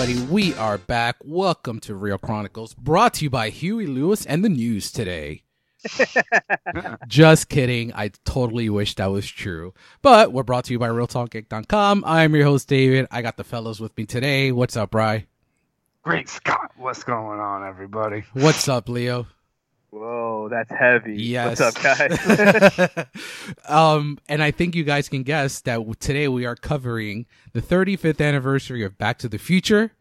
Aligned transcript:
Everybody? 0.00 0.32
We 0.32 0.54
are 0.54 0.78
back. 0.78 1.16
Welcome 1.22 1.78
to 1.80 1.94
Real 1.94 2.16
Chronicles, 2.16 2.72
brought 2.72 3.12
to 3.14 3.24
you 3.24 3.28
by 3.28 3.50
Huey 3.50 3.86
Lewis 3.86 4.24
and 4.24 4.42
the 4.42 4.48
news 4.48 4.90
today. 4.90 5.42
Just 7.06 7.50
kidding. 7.50 7.92
I 7.92 8.12
totally 8.24 8.70
wish 8.70 8.94
that 8.94 9.08
was 9.10 9.28
true. 9.28 9.74
But 10.00 10.32
we're 10.32 10.42
brought 10.42 10.64
to 10.64 10.72
you 10.72 10.78
by 10.78 10.88
RealTalkGeek.com. 10.88 12.04
I'm 12.06 12.34
your 12.34 12.46
host, 12.46 12.66
David. 12.66 13.08
I 13.10 13.20
got 13.20 13.36
the 13.36 13.44
fellows 13.44 13.78
with 13.78 13.94
me 13.98 14.06
today. 14.06 14.52
What's 14.52 14.74
up, 14.74 14.92
Bry? 14.92 15.26
Great 16.02 16.30
Scott, 16.30 16.72
what's 16.78 17.04
going 17.04 17.38
on, 17.38 17.62
everybody? 17.62 18.24
What's 18.32 18.68
up, 18.68 18.88
Leo? 18.88 19.26
Whoa, 19.90 20.48
that's 20.48 20.70
heavy. 20.70 21.20
Yes. 21.20 21.58
What's 21.58 21.76
up, 21.76 21.82
guys? 21.82 23.06
um, 23.68 24.18
and 24.28 24.40
I 24.40 24.52
think 24.52 24.76
you 24.76 24.84
guys 24.84 25.08
can 25.08 25.24
guess 25.24 25.60
that 25.62 25.80
today 25.98 26.28
we 26.28 26.46
are 26.46 26.54
covering 26.54 27.26
the 27.52 27.60
35th 27.60 28.24
anniversary 28.24 28.84
of 28.84 28.96
Back 28.98 29.18
to 29.18 29.28
the 29.28 29.38
Future. 29.38 29.92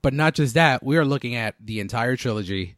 But 0.00 0.14
not 0.14 0.34
just 0.34 0.54
that, 0.54 0.82
we 0.82 0.96
are 0.96 1.04
looking 1.04 1.34
at 1.34 1.54
the 1.60 1.80
entire 1.80 2.16
trilogy, 2.16 2.76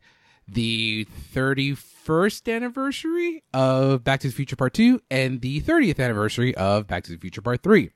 the 0.48 1.06
31st 1.32 2.52
anniversary 2.52 3.44
of 3.54 4.02
Back 4.02 4.20
to 4.20 4.28
the 4.28 4.34
Future 4.34 4.56
Part 4.56 4.74
2 4.74 5.00
and 5.10 5.40
the 5.40 5.60
30th 5.60 6.00
anniversary 6.02 6.56
of 6.56 6.88
Back 6.88 7.04
to 7.04 7.12
the 7.12 7.18
Future 7.18 7.42
Part 7.42 7.62
3. 7.62 7.90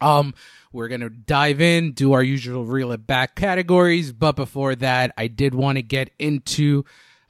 Um, 0.00 0.34
we're 0.72 0.88
gonna 0.88 1.08
dive 1.08 1.60
in, 1.60 1.92
do 1.92 2.12
our 2.12 2.22
usual 2.22 2.66
reel 2.66 2.92
it 2.92 3.06
back 3.06 3.34
categories, 3.34 4.12
but 4.12 4.36
before 4.36 4.74
that, 4.76 5.12
I 5.16 5.28
did 5.28 5.54
want 5.54 5.76
to 5.76 5.82
get 5.82 6.10
into 6.18 6.84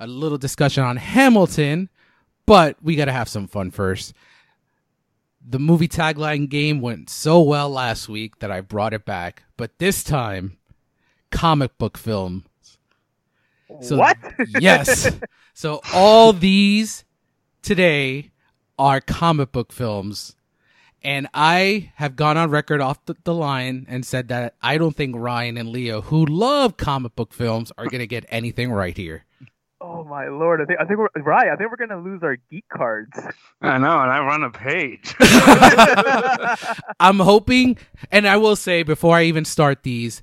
a 0.04 0.06
little 0.06 0.38
discussion 0.38 0.84
on 0.84 0.96
Hamilton, 0.96 1.88
but 2.46 2.76
we 2.82 2.94
gotta 2.94 3.12
have 3.12 3.28
some 3.28 3.46
fun 3.46 3.70
first. 3.70 4.12
The 5.46 5.58
movie 5.58 5.88
tagline 5.88 6.48
game 6.48 6.80
went 6.80 7.10
so 7.10 7.40
well 7.40 7.68
last 7.70 8.08
week 8.08 8.38
that 8.38 8.50
I 8.50 8.60
brought 8.60 8.94
it 8.94 9.04
back, 9.04 9.44
but 9.56 9.78
this 9.78 10.04
time, 10.04 10.58
comic 11.30 11.76
book 11.78 11.98
film. 11.98 12.44
So- 13.80 13.96
what? 13.98 14.16
Yes. 14.60 15.10
so 15.54 15.80
all 15.92 16.32
these 16.32 17.04
today 17.62 18.30
are 18.78 19.00
comic 19.00 19.52
book 19.52 19.72
films. 19.72 20.36
And 21.02 21.28
I 21.34 21.92
have 21.96 22.16
gone 22.16 22.38
on 22.38 22.50
record 22.50 22.80
off 22.80 23.04
the, 23.04 23.14
the 23.24 23.34
line 23.34 23.84
and 23.90 24.06
said 24.06 24.28
that 24.28 24.54
I 24.62 24.78
don't 24.78 24.96
think 24.96 25.14
Ryan 25.18 25.58
and 25.58 25.68
Leo, 25.68 26.00
who 26.00 26.24
love 26.24 26.78
comic 26.78 27.14
book 27.14 27.34
films, 27.34 27.70
are 27.76 27.84
going 27.84 27.98
to 28.00 28.06
get 28.06 28.24
anything 28.30 28.72
right 28.72 28.96
here. 28.96 29.26
Oh 29.86 30.02
my 30.02 30.28
lord! 30.28 30.62
I 30.62 30.64
think 30.64 30.80
I 30.80 30.86
think 30.86 30.98
we're 30.98 31.22
right. 31.22 31.50
I 31.50 31.56
think 31.56 31.70
we're 31.70 31.86
gonna 31.86 32.00
lose 32.00 32.22
our 32.22 32.36
geek 32.50 32.64
cards. 32.70 33.12
I 33.60 33.76
know, 33.76 34.00
and 34.00 34.10
I 34.10 34.18
run 34.20 34.42
a 34.42 34.50
page. 34.50 35.14
I'm 37.00 37.18
hoping, 37.18 37.76
and 38.10 38.26
I 38.26 38.38
will 38.38 38.56
say 38.56 38.82
before 38.82 39.16
I 39.16 39.24
even 39.24 39.44
start 39.44 39.82
these, 39.82 40.22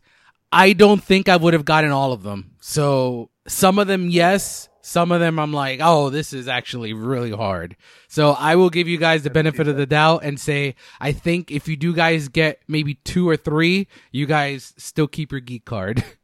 I 0.52 0.74
don't 0.74 1.04
think 1.04 1.30
I 1.30 1.38
would 1.38 1.54
have 1.54 1.64
gotten 1.64 1.92
all 1.92 2.12
of 2.12 2.24
them. 2.24 2.56
So 2.60 3.30
some 3.48 3.78
of 3.78 3.86
them, 3.88 4.10
yes. 4.10 4.68
Some 4.84 5.12
of 5.12 5.20
them, 5.20 5.38
I'm 5.38 5.54
like, 5.54 5.80
oh, 5.80 6.10
this 6.10 6.34
is 6.34 6.48
actually 6.48 6.94
really 6.94 7.30
hard. 7.30 7.78
So 8.08 8.32
I 8.32 8.56
will 8.56 8.72
give 8.72 8.88
you 8.88 8.98
guys 8.98 9.22
the 9.22 9.30
benefit 9.30 9.68
of 9.68 9.78
the 9.78 9.86
doubt 9.86 10.24
and 10.24 10.40
say, 10.40 10.74
I 11.00 11.12
think 11.12 11.52
if 11.52 11.68
you 11.68 11.78
do 11.78 11.94
guys 11.94 12.30
get 12.30 12.62
maybe 12.68 12.96
two 12.96 13.30
or 13.30 13.38
three, 13.38 13.88
you 14.12 14.26
guys 14.26 14.74
still 14.78 15.08
keep 15.08 15.32
your 15.32 15.40
geek 15.40 15.66
card. 15.66 16.04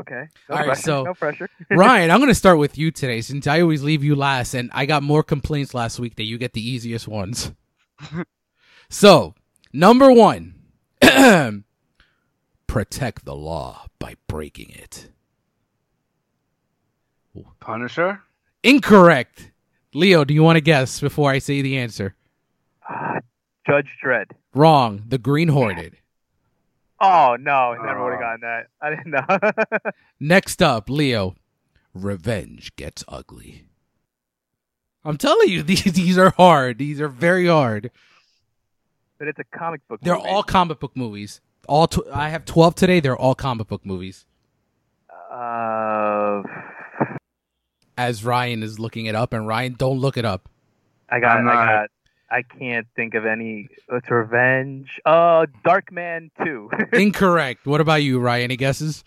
okay. 0.00 0.28
No 0.48 0.54
All 0.54 0.56
right, 0.58 0.66
pressure. 0.66 0.82
so- 0.82 1.04
no 1.04 1.14
pressure. 1.14 1.48
Ryan, 1.70 2.10
I'm 2.10 2.18
going 2.18 2.28
to 2.30 2.34
start 2.34 2.58
with 2.58 2.78
you 2.78 2.90
today 2.90 3.20
since 3.20 3.46
I 3.46 3.60
always 3.60 3.82
leave 3.82 4.02
you 4.04 4.14
last 4.14 4.54
and 4.54 4.70
I 4.72 4.86
got 4.86 5.02
more 5.02 5.22
complaints 5.22 5.74
last 5.74 5.98
week 5.98 6.16
that 6.16 6.24
you 6.24 6.38
get 6.38 6.52
the 6.52 6.66
easiest 6.66 7.08
ones. 7.08 7.52
so, 8.88 9.34
number 9.72 10.10
one, 10.12 10.54
protect 12.66 13.24
the 13.24 13.34
law 13.34 13.86
by 13.98 14.14
breaking 14.28 14.70
it. 14.70 15.10
Punisher? 17.60 18.22
Incorrect. 18.62 19.52
Leo, 19.92 20.24
do 20.24 20.34
you 20.34 20.42
want 20.42 20.56
to 20.56 20.60
guess 20.60 21.00
before 21.00 21.30
I 21.30 21.38
say 21.38 21.62
the 21.62 21.76
answer? 21.78 22.14
Ah, 22.88 23.18
Judge 23.66 23.88
Dredd. 24.04 24.30
Wrong. 24.54 25.02
The 25.06 25.18
Green 25.18 25.48
Hornet. 25.48 25.94
Oh 26.98 27.36
no! 27.38 27.74
Never 27.74 28.02
would 28.40 28.46
have 28.46 28.66
gotten 28.80 29.10
that. 29.10 29.30
I 29.30 29.40
didn't 29.70 29.84
know. 29.84 29.90
Next 30.20 30.62
up, 30.62 30.88
Leo. 30.90 31.34
Revenge 31.94 32.74
gets 32.76 33.04
ugly. 33.08 33.64
I'm 35.04 35.16
telling 35.16 35.48
you, 35.48 35.62
these 35.64 35.84
these 35.84 36.18
are 36.18 36.30
hard. 36.30 36.78
These 36.78 37.00
are 37.00 37.08
very 37.08 37.46
hard. 37.46 37.90
but 39.18 39.28
it's 39.28 39.38
a 39.38 39.44
comic 39.56 39.86
book. 39.88 40.00
They're 40.02 40.16
movie. 40.16 40.28
all 40.28 40.42
comic 40.42 40.78
book 40.80 40.96
movies. 40.96 41.40
All 41.68 41.86
tw- 41.88 42.06
I 42.12 42.28
have 42.28 42.44
12 42.44 42.74
today. 42.74 43.00
They're 43.00 43.16
all 43.16 43.34
comic 43.34 43.66
book 43.68 43.84
movies. 43.84 44.24
Uh, 45.30 46.42
As 47.98 48.24
Ryan 48.24 48.62
is 48.62 48.78
looking 48.78 49.06
it 49.06 49.14
up, 49.14 49.32
and 49.32 49.46
Ryan, 49.46 49.74
don't 49.74 49.98
look 49.98 50.16
it 50.16 50.24
up. 50.24 50.48
I 51.08 51.18
got. 51.20 51.38
I'm 51.38 51.48
I 51.48 51.54
not- 51.54 51.66
got. 51.66 51.90
I 52.30 52.42
can't 52.42 52.86
think 52.96 53.14
of 53.14 53.24
any. 53.24 53.68
It's 53.90 54.10
Revenge. 54.10 54.88
Uh, 55.04 55.46
Darkman 55.64 56.30
Two. 56.44 56.70
Incorrect. 56.92 57.66
What 57.66 57.80
about 57.80 58.02
you, 58.02 58.18
Ryan? 58.18 58.44
Any 58.44 58.56
guesses? 58.56 59.04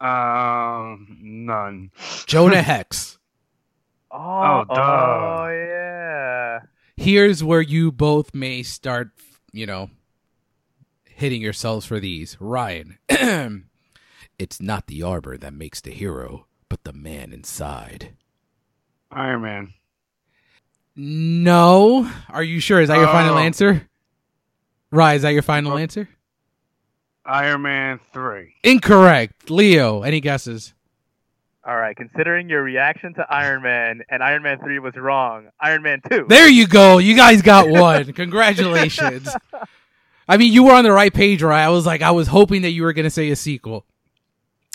Um, 0.00 1.18
none. 1.20 1.90
Jonah 2.26 2.62
Hex. 2.62 3.18
oh, 4.10 4.64
duh. 4.64 4.74
oh 4.74 5.48
yeah. 5.48 6.60
Here's 6.96 7.44
where 7.44 7.60
you 7.60 7.92
both 7.92 8.34
may 8.34 8.62
start, 8.62 9.10
you 9.52 9.66
know, 9.66 9.90
hitting 11.04 11.42
yourselves 11.42 11.84
for 11.86 12.00
these. 12.00 12.36
Ryan. 12.40 12.98
it's 14.38 14.60
not 14.60 14.86
the 14.86 15.02
arbor 15.02 15.36
that 15.36 15.52
makes 15.52 15.80
the 15.80 15.90
hero, 15.90 16.46
but 16.68 16.84
the 16.84 16.92
man 16.92 17.32
inside. 17.32 18.14
Iron 19.10 19.42
Man. 19.42 19.74
No. 20.98 22.10
Are 22.28 22.42
you 22.42 22.58
sure? 22.58 22.80
Is 22.80 22.88
that 22.88 22.98
your 22.98 23.06
final 23.06 23.36
Oh. 23.36 23.38
answer? 23.38 23.88
Ryan, 24.90 25.16
is 25.16 25.22
that 25.22 25.30
your 25.32 25.42
final 25.42 25.72
Oh. 25.74 25.76
answer? 25.76 26.08
Iron 27.24 27.62
Man 27.62 28.00
3. 28.12 28.54
Incorrect. 28.64 29.48
Leo, 29.50 30.02
any 30.02 30.20
guesses? 30.20 30.74
All 31.64 31.76
right. 31.76 31.94
Considering 31.96 32.48
your 32.48 32.62
reaction 32.62 33.14
to 33.14 33.26
Iron 33.30 33.62
Man 33.62 34.02
and 34.08 34.22
Iron 34.22 34.42
Man 34.42 34.58
Three 34.58 34.78
was 34.78 34.96
wrong, 34.96 35.48
Iron 35.60 35.82
Man 35.82 36.00
Two. 36.10 36.24
There 36.28 36.48
you 36.48 36.66
go. 36.66 36.96
You 36.98 37.14
guys 37.14 37.42
got 37.42 37.68
one. 37.68 38.12
Congratulations. 38.14 39.28
I 40.26 40.36
mean, 40.38 40.52
you 40.52 40.62
were 40.64 40.72
on 40.72 40.84
the 40.84 40.92
right 40.92 41.12
page, 41.12 41.42
right? 41.42 41.62
I 41.62 41.68
was 41.68 41.84
like, 41.86 42.00
I 42.02 42.10
was 42.10 42.28
hoping 42.28 42.62
that 42.62 42.70
you 42.70 42.82
were 42.82 42.92
going 42.94 43.04
to 43.04 43.10
say 43.10 43.28
a 43.30 43.36
sequel. 43.36 43.84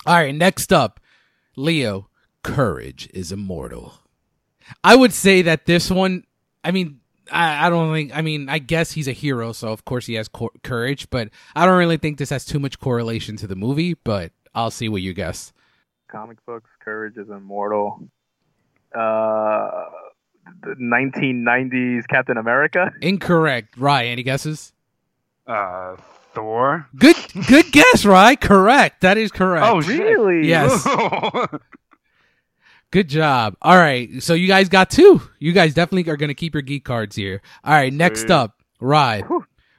All 0.06 0.14
right, 0.14 0.34
next 0.34 0.72
up, 0.72 1.00
Leo. 1.56 2.08
Courage 2.44 3.08
is 3.12 3.32
immortal. 3.32 3.94
I 4.82 4.96
would 4.96 5.12
say 5.12 5.42
that 5.42 5.66
this 5.66 5.90
one, 5.90 6.24
I 6.62 6.70
mean, 6.70 7.00
I, 7.30 7.66
I 7.66 7.70
don't 7.70 7.92
think, 7.92 8.16
I 8.16 8.22
mean, 8.22 8.48
I 8.48 8.58
guess 8.58 8.92
he's 8.92 9.08
a 9.08 9.12
hero, 9.12 9.52
so 9.52 9.68
of 9.68 9.84
course 9.84 10.06
he 10.06 10.14
has 10.14 10.28
cor- 10.28 10.52
courage, 10.62 11.08
but 11.10 11.28
I 11.56 11.66
don't 11.66 11.78
really 11.78 11.96
think 11.96 12.18
this 12.18 12.30
has 12.30 12.44
too 12.44 12.58
much 12.58 12.78
correlation 12.78 13.36
to 13.38 13.46
the 13.46 13.56
movie, 13.56 13.94
but 13.94 14.32
I'll 14.54 14.70
see 14.70 14.88
what 14.88 15.02
you 15.02 15.12
guess. 15.14 15.52
comic 16.08 16.36
books. 16.46 16.70
Courage 16.84 17.16
is 17.16 17.28
immortal. 17.30 18.08
Uh, 18.94 19.84
the 20.62 20.74
1990s 20.80 22.06
Captain 22.08 22.36
America. 22.36 22.92
Incorrect. 23.00 23.76
Ryan, 23.76 24.12
any 24.12 24.22
guesses? 24.22 24.72
Uh, 25.46 25.96
Thor. 26.34 26.86
Good, 26.96 27.16
good 27.48 27.72
guess, 27.72 28.04
right? 28.04 28.40
Correct. 28.40 29.00
That 29.00 29.16
is 29.18 29.32
correct. 29.32 29.66
Oh. 29.66 29.80
Really? 29.80 30.46
Yes. 30.48 30.86
Good 32.94 33.08
job. 33.08 33.56
All 33.60 33.76
right. 33.76 34.22
So 34.22 34.34
you 34.34 34.46
guys 34.46 34.68
got 34.68 34.88
two. 34.88 35.20
You 35.40 35.50
guys 35.50 35.74
definitely 35.74 36.08
are 36.12 36.16
going 36.16 36.28
to 36.28 36.34
keep 36.34 36.54
your 36.54 36.62
geek 36.62 36.84
cards 36.84 37.16
here. 37.16 37.42
All 37.64 37.74
right. 37.74 37.92
Next 37.92 38.30
up, 38.30 38.62
Rye. 38.78 39.24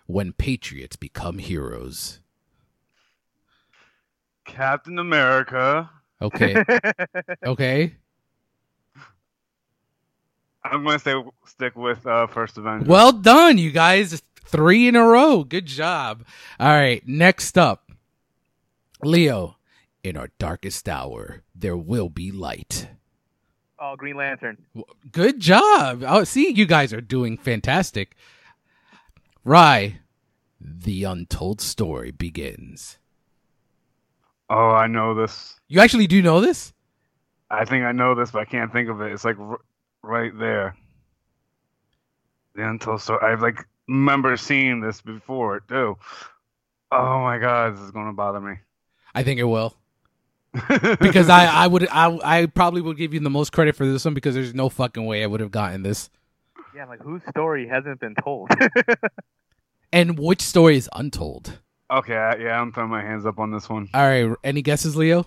When 0.06 0.34
patriots 0.34 0.98
become 0.98 1.38
heroes. 1.38 2.20
Captain 4.44 5.00
America. 5.00 5.90
Okay. 6.22 6.62
okay. 7.46 7.96
I'm 10.66 10.84
going 10.84 10.96
to 10.96 11.00
stay, 11.00 11.24
stick 11.46 11.78
with 11.78 12.06
uh, 12.06 12.28
First 12.28 12.58
Avenger. 12.58 12.86
Well 12.86 13.14
done, 13.14 13.58
you 13.58 13.72
guys. 13.72 14.22
Three 14.44 14.90
in 14.90 14.98
a 14.98 15.08
row. 15.08 15.46
Good 15.46 15.68
job. 15.68 16.26
All 16.60 16.68
right. 16.68 17.02
Next 17.08 17.58
up, 17.58 17.94
Leo. 19.02 19.56
In 20.04 20.18
our 20.18 20.32
darkest 20.38 20.90
hour, 20.90 21.44
there 21.56 21.78
will 21.78 22.10
be 22.10 22.30
light. 22.30 22.90
Oh, 23.80 23.96
Green 23.96 24.16
Lantern. 24.16 24.58
Good 25.12 25.40
job. 25.40 26.04
Oh, 26.06 26.24
see, 26.24 26.52
you 26.52 26.66
guys 26.66 26.94
are 26.94 27.02
doing 27.02 27.38
fantastic. 27.38 28.16
Rye, 29.44 30.00
the 30.60 31.04
untold 31.04 31.62
story 31.62 32.12
begins. 32.12 32.98
Oh, 34.50 34.72
I 34.72 34.88
know 34.88 35.14
this. 35.14 35.60
You 35.68 35.80
actually 35.80 36.08
do 36.08 36.22
know 36.22 36.42
this? 36.42 36.74
I 37.50 37.66
think 37.66 37.84
I 37.84 37.92
know 37.92 38.16
this, 38.16 38.32
but 38.32 38.40
I 38.40 38.46
can't 38.46 38.72
think 38.72 38.90
of 38.90 39.02
it. 39.02 39.12
It's 39.12 39.26
like 39.26 39.40
r- 39.40 39.60
right 40.02 40.32
there. 40.38 40.76
The 42.56 42.68
untold 42.68 43.02
story. 43.02 43.20
I've 43.24 43.42
like 43.42 43.66
remember 43.88 44.38
seeing 44.38 44.82
this 44.82 45.02
before 45.02 45.60
too. 45.62 45.98
Oh 46.92 47.20
my 47.22 47.38
god, 47.38 47.76
this 47.76 47.82
is 47.82 47.92
gonna 47.92 48.14
bother 48.14 48.40
me. 48.40 48.56
I 49.14 49.24
think 49.24 49.40
it 49.40 49.44
will 49.44 49.76
because 51.00 51.30
I 51.30 51.46
I 51.64 51.68
would 51.68 51.88
I 51.90 52.20
I 52.24 52.46
probably 52.48 52.82
would 52.82 52.98
give 52.98 53.14
you 53.14 53.20
the 53.20 53.30
most 53.30 53.52
credit 53.52 53.76
for 53.76 53.86
this 53.86 54.06
one 54.06 54.14
because 54.14 54.36
there's 54.36 54.54
no 54.54 54.70
fucking 54.70 55.06
way 55.06 55.24
I 55.24 55.28
would 55.28 55.40
have 55.40 55.52
gotten 55.52 55.84
this. 55.84 56.10
Yeah, 56.76 56.86
like 56.86 57.02
whose 57.02 57.22
story 57.30 57.68
hasn't 57.68 58.00
been 58.00 58.16
told? 58.16 58.50
And 59.94 60.20
which 60.20 60.42
story 60.42 60.76
is 60.76 60.90
untold? 60.92 61.60
okay, 61.90 62.14
yeah, 62.14 62.60
I'm 62.60 62.74
throwing 62.74 62.90
my 62.90 63.02
hands 63.02 63.26
up 63.26 63.40
on 63.40 63.52
this 63.52 63.70
one. 63.70 63.88
All 63.94 64.02
right, 64.02 64.36
any 64.44 64.62
guesses, 64.62 64.98
Leo? 64.98 65.26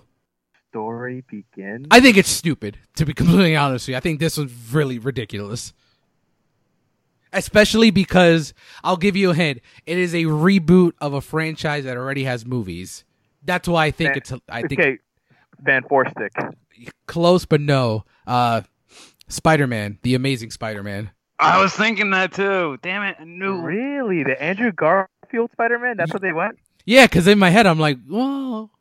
story 0.69 1.23
begins. 1.27 1.87
I 1.91 1.99
think 1.99 2.17
it's 2.17 2.29
stupid, 2.29 2.77
to 2.95 3.05
be 3.05 3.13
completely 3.13 3.55
honest 3.55 3.87
with 3.87 3.93
you. 3.93 3.97
I 3.97 3.99
think 3.99 4.19
this 4.19 4.37
one's 4.37 4.53
really 4.71 4.99
ridiculous. 4.99 5.73
Especially 7.33 7.91
because 7.91 8.53
I'll 8.83 8.97
give 8.97 9.15
you 9.15 9.31
a 9.31 9.33
hint. 9.35 9.61
It 9.85 9.97
is 9.97 10.13
a 10.13 10.23
reboot 10.25 10.93
of 10.99 11.13
a 11.13 11.21
franchise 11.21 11.83
that 11.85 11.97
already 11.97 12.23
has 12.23 12.45
movies. 12.45 13.03
That's 13.43 13.67
why 13.67 13.85
I 13.85 13.91
think 13.91 14.09
Fan- 14.09 14.17
it's 14.17 14.33
I 14.49 14.61
think 14.61 14.79
okay, 14.79 14.99
Van 15.61 15.83
Forstick. 15.83 16.33
close 17.07 17.45
but 17.45 17.61
no. 17.61 18.05
Uh 18.25 18.61
Spider-Man, 19.27 19.99
the 20.01 20.15
amazing 20.15 20.49
Spider-Man. 20.51 21.11
I 21.37 21.61
was 21.61 21.71
thinking 21.73 22.09
that 22.11 22.33
too. 22.33 22.77
Damn 22.81 23.03
it, 23.03 23.17
I 23.19 23.23
knew. 23.23 23.61
Really, 23.61 24.23
the 24.23 24.41
Andrew 24.41 24.71
Garfield 24.71 25.51
Spider-Man? 25.53 25.97
That's 25.97 26.11
what 26.11 26.21
they 26.21 26.33
went. 26.33 26.57
Yeah, 26.85 27.07
cuz 27.07 27.27
in 27.27 27.39
my 27.39 27.49
head 27.49 27.67
I'm 27.67 27.79
like, 27.79 27.97
"Well, 28.09 28.71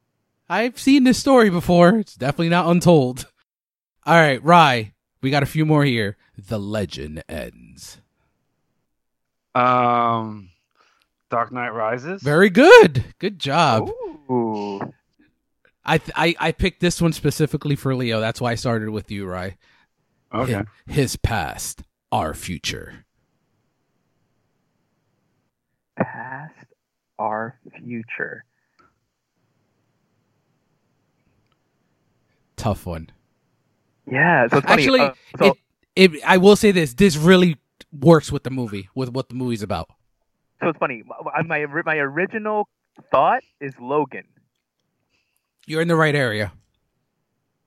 I've 0.48 0.78
seen 0.78 1.04
this 1.04 1.18
story 1.18 1.50
before. 1.50 1.98
It's 1.98 2.14
definitely 2.14 2.48
not 2.48 2.68
untold." 2.68 3.30
All 4.06 4.14
right, 4.14 4.42
Rye, 4.42 4.94
we 5.20 5.30
got 5.30 5.42
a 5.42 5.46
few 5.46 5.66
more 5.66 5.84
here. 5.84 6.16
The 6.38 6.58
legend 6.58 7.22
ends. 7.28 8.00
Um, 9.54 10.50
Dark 11.30 11.52
Knight 11.52 11.70
Rises. 11.70 12.22
Very 12.22 12.48
good. 12.48 13.04
Good 13.18 13.38
job. 13.38 13.90
Ooh. 14.30 14.80
I, 15.88 15.98
th- 15.98 16.12
I 16.14 16.34
I 16.38 16.52
picked 16.52 16.80
this 16.80 17.00
one 17.00 17.12
specifically 17.12 17.74
for 17.76 17.94
Leo. 17.94 18.20
That's 18.20 18.40
why 18.40 18.52
I 18.52 18.54
started 18.56 18.90
with 18.90 19.10
you, 19.10 19.26
Rye. 19.26 19.56
okay. 20.34 20.52
Hi- 20.52 20.64
His 20.86 21.16
past, 21.16 21.82
our 22.12 22.34
future. 22.34 23.04
Past, 25.96 26.54
our 27.18 27.58
future. 27.76 28.44
Tough 32.56 32.86
one. 32.86 33.10
Yeah, 34.10 34.48
so 34.48 34.58
it's 34.58 34.66
funny. 34.66 34.82
Actually, 34.82 35.00
uh, 35.00 35.12
so 35.38 35.44
it, 35.96 36.14
it 36.14 36.20
I 36.26 36.38
will 36.38 36.56
say 36.56 36.72
this. 36.72 36.94
This 36.94 37.16
really 37.16 37.56
works 37.92 38.32
with 38.32 38.42
the 38.42 38.50
movie, 38.50 38.88
with 38.94 39.10
what 39.10 39.28
the 39.28 39.34
movie's 39.34 39.62
about. 39.62 39.88
so 40.60 40.68
it's 40.68 40.78
funny. 40.78 41.02
My 41.42 41.42
my, 41.64 41.82
my 41.84 41.96
original 41.96 42.68
thought 43.10 43.42
is 43.60 43.72
Logan. 43.80 44.24
You're 45.68 45.82
in 45.82 45.88
the 45.88 45.96
right 45.96 46.14
area. 46.14 46.52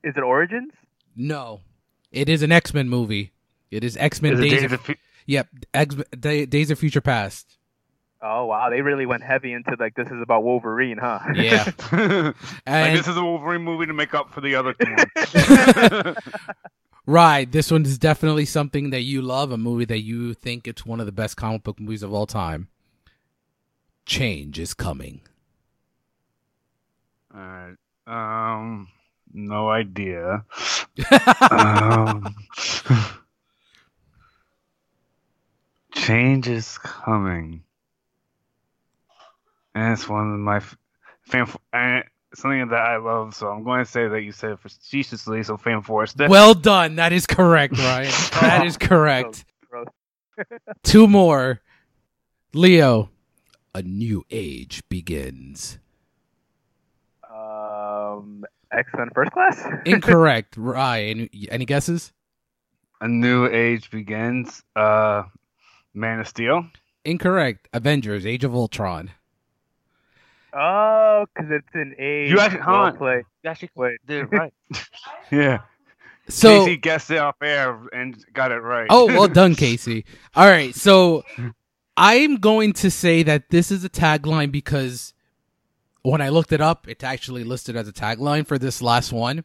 Is 0.04 0.14
it 0.18 0.24
Origins? 0.24 0.72
No, 1.16 1.62
it 2.12 2.30
is 2.30 2.42
an 2.42 2.52
X 2.52 2.74
Men 2.74 2.90
movie. 2.90 3.32
It 3.70 3.84
is 3.84 3.96
X 3.96 4.22
Men 4.22 4.34
Is 4.34 4.40
it 4.40 4.44
Days. 4.44 4.52
Days 4.54 4.64
of, 4.64 4.74
of 4.74 4.82
Fu- 4.82 4.96
yep, 5.28 5.48
X 5.74 5.96
Day, 6.20 6.46
Days 6.48 6.72
of 6.72 6.80
Future 6.80 7.02
Past. 7.02 7.58
Oh 8.24 8.46
wow, 8.46 8.70
they 8.72 8.82
really 8.82 9.06
went 9.06 9.24
heavy 9.24 9.54
into 9.54 9.76
like 9.80 9.96
this 9.96 10.08
is 10.08 10.22
about 10.22 10.44
Wolverine, 10.44 10.98
huh? 10.98 11.20
Yeah, 11.36 11.66
like 12.68 12.94
this 12.94 13.08
is 13.08 13.18
a 13.18 13.24
Wolverine 13.24 13.62
movie 13.62 13.86
to 13.86 13.94
make 13.94 14.14
up 14.14 14.32
for 14.34 14.42
the 14.42 14.56
other 14.56 14.74
two. 14.74 16.16
right, 17.06 17.52
this 17.52 17.70
one 17.72 17.84
is 17.84 18.00
definitely 18.00 18.46
something 18.46 18.90
that 18.90 19.02
you 19.02 19.22
love. 19.22 19.52
A 19.52 19.58
movie 19.58 19.86
that 19.86 20.02
you 20.02 20.34
think 20.34 20.68
it's 20.68 20.86
one 20.86 21.00
of 21.00 21.06
the 21.06 21.12
best 21.12 21.38
comic 21.38 21.64
book 21.64 21.80
movies 21.80 22.04
of 22.04 22.14
all 22.14 22.26
time. 22.26 22.68
Change 24.06 24.58
is 24.58 24.74
coming. 24.74 25.22
All 27.34 27.40
right. 27.40 27.76
Um, 28.12 28.90
no 29.34 29.70
idea. 29.70 30.44
um, 31.50 32.36
change 35.96 36.50
is 36.50 36.78
coming, 36.80 37.64
and 39.74 39.94
it's 39.94 40.10
one 40.10 40.34
of 40.34 40.40
my 40.40 40.58
f- 40.58 40.78
fan. 41.22 41.48
And 41.72 42.04
something 42.34 42.68
that 42.68 42.82
I 42.82 42.98
love, 42.98 43.34
so 43.34 43.48
I'm 43.48 43.64
going 43.64 43.86
to 43.86 43.90
say 43.90 44.10
that 44.10 44.24
you 44.24 44.34
said 44.34 44.52
it 44.52 44.60
facetiously. 44.60 45.42
So, 45.44 45.56
fan 45.56 45.82
Forrester. 45.82 46.28
well 46.30 46.54
done. 46.54 46.98
That 46.98 47.14
is 47.14 47.26
correct, 47.26 47.78
Ryan. 47.78 48.12
That 48.42 48.66
is 48.66 48.76
correct. 48.76 49.46
Two 50.84 51.08
more. 51.08 51.62
Leo, 52.54 53.10
a 53.74 53.82
new 53.82 54.26
age 54.30 54.84
begins. 54.90 55.78
Um, 58.20 58.46
X 58.72 58.90
Men 58.98 59.10
First 59.14 59.32
Class. 59.32 59.66
Incorrect. 59.86 60.56
Right. 60.58 61.10
any, 61.10 61.30
any 61.50 61.66
guesses? 61.66 62.14
a 63.02 63.08
new 63.08 63.48
age 63.48 63.90
begins. 63.90 64.62
Uh, 64.76 65.24
Man 65.94 66.20
of 66.20 66.28
Steel. 66.28 66.66
Incorrect. 67.04 67.68
Avengers: 67.74 68.26
Age 68.26 68.44
of 68.44 68.54
Ultron. 68.54 69.12
oh, 70.54 71.26
because 71.34 71.52
it's 71.52 71.68
an 71.74 71.96
age. 72.00 72.30
You 72.32 72.40
actually- 72.40 72.62
hold 72.62 72.78
well 72.78 72.86
on. 72.86 72.98
play. 72.98 73.24
Actually, 73.46 73.70
Wait. 73.76 73.98
did 74.08 74.32
right. 74.32 74.54
yeah. 75.32 75.60
So, 76.30 76.60
Casey 76.66 76.78
guessed 76.78 77.12
it 77.12 77.18
off 77.18 77.36
air 77.42 77.78
and 77.92 78.24
got 78.34 78.52
it 78.52 78.60
right. 78.60 78.88
oh, 78.90 79.08
well 79.08 79.28
done, 79.28 79.56
Casey. 79.56 80.06
All 80.36 80.48
right, 80.50 80.74
so 80.74 81.24
I'm 81.98 82.36
going 82.38 82.74
to 82.74 82.92
say 82.92 83.24
that 83.24 83.50
this 83.50 83.72
is 83.72 83.84
a 83.84 83.90
tagline 83.90 84.52
because 84.52 85.14
when 86.04 86.22
I 86.22 86.30
looked 86.30 86.52
it 86.52 86.62
up, 86.62 86.88
it's 86.88 87.04
actually 87.04 87.44
listed 87.44 87.76
as 87.76 87.88
a 87.88 87.94
tagline 87.94 88.46
for 88.46 88.58
this 88.58 88.82
last 88.82 89.12
one. 89.12 89.44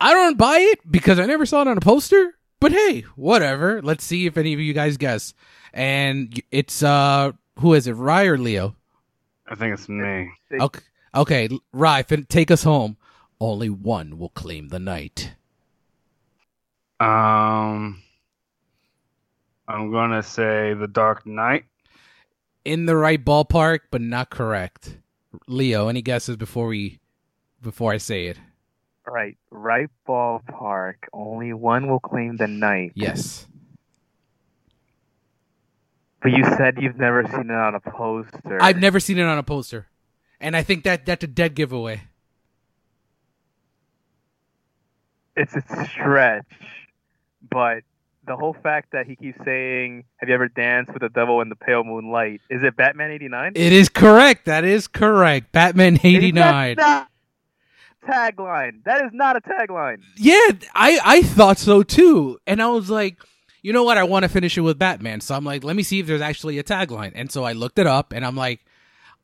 I 0.00 0.12
don't 0.12 0.38
buy 0.38 0.58
it 0.58 0.80
because 0.90 1.18
I 1.18 1.26
never 1.26 1.46
saw 1.46 1.62
it 1.62 1.68
on 1.68 1.78
a 1.78 1.80
poster. 1.80 2.34
But 2.60 2.72
hey, 2.72 3.02
whatever. 3.16 3.82
Let's 3.82 4.04
see 4.04 4.26
if 4.26 4.36
any 4.36 4.54
of 4.54 4.60
you 4.60 4.72
guys 4.72 4.96
guess. 4.96 5.34
And 5.72 6.40
it's 6.50 6.82
uh, 6.82 7.32
who 7.58 7.74
is 7.74 7.86
it? 7.86 7.92
Rye 7.92 8.24
or 8.24 8.38
Leo? 8.38 8.76
I 9.46 9.54
think 9.54 9.74
it's 9.74 9.88
me. 9.88 10.30
Okay, 10.52 10.80
okay, 11.14 11.48
Rye, 11.72 12.02
fin- 12.02 12.26
take 12.26 12.50
us 12.50 12.62
home. 12.62 12.96
Only 13.40 13.68
one 13.68 14.18
will 14.18 14.30
claim 14.30 14.68
the 14.68 14.78
night. 14.78 15.34
Um, 17.00 18.02
I'm 19.68 19.92
gonna 19.92 20.22
say 20.22 20.72
The 20.72 20.88
Dark 20.88 21.26
Knight. 21.26 21.66
In 22.64 22.86
the 22.86 22.96
right 22.96 23.22
ballpark, 23.22 23.80
but 23.90 24.00
not 24.00 24.30
correct. 24.30 24.96
Leo, 25.46 25.88
any 25.88 26.02
guesses 26.02 26.36
before 26.36 26.66
we 26.66 27.00
before 27.62 27.92
I 27.92 27.98
say 27.98 28.26
it? 28.26 28.38
All 29.06 29.14
right, 29.14 29.36
right 29.50 29.88
ballpark. 30.08 30.94
Only 31.12 31.52
one 31.52 31.88
will 31.88 32.00
claim 32.00 32.36
the 32.36 32.46
night. 32.46 32.92
Yes. 32.94 33.46
But 36.22 36.32
you 36.32 36.44
said 36.44 36.78
you've 36.80 36.96
never 36.96 37.26
seen 37.26 37.50
it 37.50 37.54
on 37.54 37.74
a 37.74 37.80
poster. 37.80 38.58
I've 38.60 38.80
never 38.80 38.98
seen 38.98 39.18
it 39.18 39.24
on 39.24 39.36
a 39.36 39.42
poster. 39.42 39.88
And 40.40 40.56
I 40.56 40.62
think 40.62 40.84
that 40.84 41.04
that's 41.04 41.22
a 41.22 41.26
dead 41.26 41.54
giveaway. 41.54 42.02
It's 45.36 45.54
a 45.54 45.62
stretch, 45.86 46.46
but 47.50 47.82
the 48.26 48.36
whole 48.36 48.56
fact 48.62 48.92
that 48.92 49.06
he 49.06 49.16
keeps 49.16 49.38
saying, 49.44 50.04
"Have 50.16 50.28
you 50.28 50.34
ever 50.34 50.48
danced 50.48 50.92
with 50.92 51.02
the 51.02 51.08
devil 51.08 51.40
in 51.40 51.48
the 51.48 51.56
pale 51.56 51.84
moonlight?" 51.84 52.40
Is 52.50 52.62
it 52.62 52.76
Batman 52.76 53.10
'89? 53.10 53.52
It 53.54 53.72
is 53.72 53.88
correct. 53.88 54.46
That 54.46 54.64
is 54.64 54.86
correct. 54.88 55.52
Batman 55.52 55.98
89. 56.02 56.76
Tagline. 58.06 58.84
That 58.84 59.02
is 59.04 59.10
not 59.12 59.36
a 59.36 59.40
tagline. 59.40 60.02
Yeah, 60.16 60.50
I 60.74 61.00
I 61.04 61.22
thought 61.22 61.58
so 61.58 61.82
too. 61.82 62.38
And 62.46 62.62
I 62.62 62.68
was 62.68 62.90
like, 62.90 63.16
you 63.62 63.72
know 63.72 63.82
what? 63.82 63.96
I 63.96 64.04
want 64.04 64.24
to 64.24 64.28
finish 64.28 64.58
it 64.58 64.60
with 64.60 64.78
Batman. 64.78 65.20
So 65.22 65.34
I'm 65.34 65.44
like, 65.44 65.64
let 65.64 65.74
me 65.74 65.82
see 65.82 66.00
if 66.00 66.06
there's 66.06 66.20
actually 66.20 66.58
a 66.58 66.62
tagline. 66.64 67.12
And 67.14 67.32
so 67.32 67.44
I 67.44 67.52
looked 67.52 67.78
it 67.78 67.86
up, 67.86 68.12
and 68.12 68.24
I'm 68.26 68.36
like, 68.36 68.60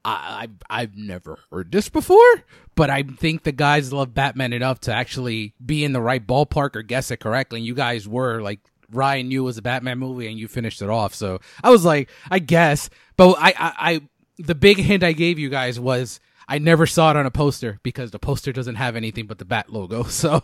I, 0.02 0.48
I 0.70 0.82
I've 0.82 0.96
never 0.96 1.40
heard 1.50 1.72
this 1.72 1.90
before, 1.90 2.44
but 2.74 2.88
I 2.88 3.02
think 3.02 3.42
the 3.42 3.52
guys 3.52 3.92
love 3.92 4.14
Batman 4.14 4.54
enough 4.54 4.80
to 4.80 4.94
actually 4.94 5.52
be 5.64 5.84
in 5.84 5.92
the 5.92 6.00
right 6.00 6.26
ballpark 6.26 6.74
or 6.74 6.82
guess 6.82 7.10
it 7.10 7.18
correctly. 7.18 7.60
And 7.60 7.66
you 7.66 7.74
guys 7.74 8.08
were 8.08 8.40
like. 8.40 8.60
Ryan 8.92 9.28
knew 9.28 9.42
it 9.42 9.46
was 9.46 9.58
a 9.58 9.62
Batman 9.62 9.98
movie, 9.98 10.28
and 10.28 10.38
you 10.38 10.48
finished 10.48 10.82
it 10.82 10.88
off. 10.90 11.14
So 11.14 11.40
I 11.62 11.70
was 11.70 11.84
like, 11.84 12.10
I 12.30 12.38
guess, 12.38 12.90
but 13.16 13.36
I, 13.38 13.48
I, 13.48 13.72
I, 13.78 14.00
the 14.38 14.54
big 14.54 14.78
hint 14.78 15.02
I 15.02 15.12
gave 15.12 15.38
you 15.38 15.48
guys 15.48 15.78
was 15.78 16.20
I 16.48 16.58
never 16.58 16.86
saw 16.86 17.10
it 17.10 17.16
on 17.16 17.26
a 17.26 17.30
poster 17.30 17.78
because 17.82 18.10
the 18.10 18.18
poster 18.18 18.52
doesn't 18.52 18.74
have 18.74 18.96
anything 18.96 19.26
but 19.26 19.38
the 19.38 19.44
Bat 19.44 19.72
logo. 19.72 20.04
So, 20.10 20.42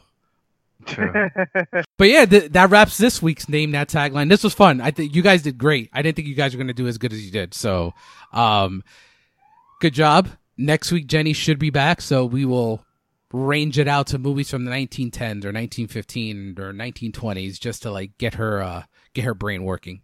True. 0.84 1.30
but 1.98 2.08
yeah, 2.08 2.26
th- 2.26 2.52
that 2.52 2.70
wraps 2.70 2.98
this 2.98 3.20
week's 3.20 3.48
name 3.48 3.72
that 3.72 3.88
tagline. 3.88 4.28
This 4.28 4.44
was 4.44 4.54
fun. 4.54 4.80
I 4.80 4.90
think 4.90 5.14
you 5.14 5.22
guys 5.22 5.42
did 5.42 5.58
great. 5.58 5.90
I 5.92 6.02
didn't 6.02 6.16
think 6.16 6.28
you 6.28 6.34
guys 6.34 6.54
were 6.54 6.58
going 6.58 6.68
to 6.68 6.74
do 6.74 6.86
as 6.86 6.98
good 6.98 7.12
as 7.12 7.24
you 7.24 7.32
did. 7.32 7.54
So, 7.54 7.94
um, 8.32 8.84
good 9.80 9.94
job. 9.94 10.28
Next 10.56 10.92
week, 10.92 11.06
Jenny 11.06 11.32
should 11.32 11.58
be 11.58 11.70
back. 11.70 12.00
So 12.00 12.24
we 12.24 12.44
will 12.44 12.85
range 13.32 13.78
it 13.78 13.88
out 13.88 14.06
to 14.08 14.18
movies 14.18 14.50
from 14.50 14.64
the 14.64 14.70
1910s 14.70 15.44
or 15.44 15.52
1915 15.52 16.56
or 16.58 16.72
1920s 16.72 17.58
just 17.58 17.82
to 17.82 17.90
like 17.90 18.16
get 18.18 18.34
her, 18.34 18.62
uh, 18.62 18.82
get 19.14 19.24
her 19.24 19.34
brain 19.34 19.64
working. 19.64 20.00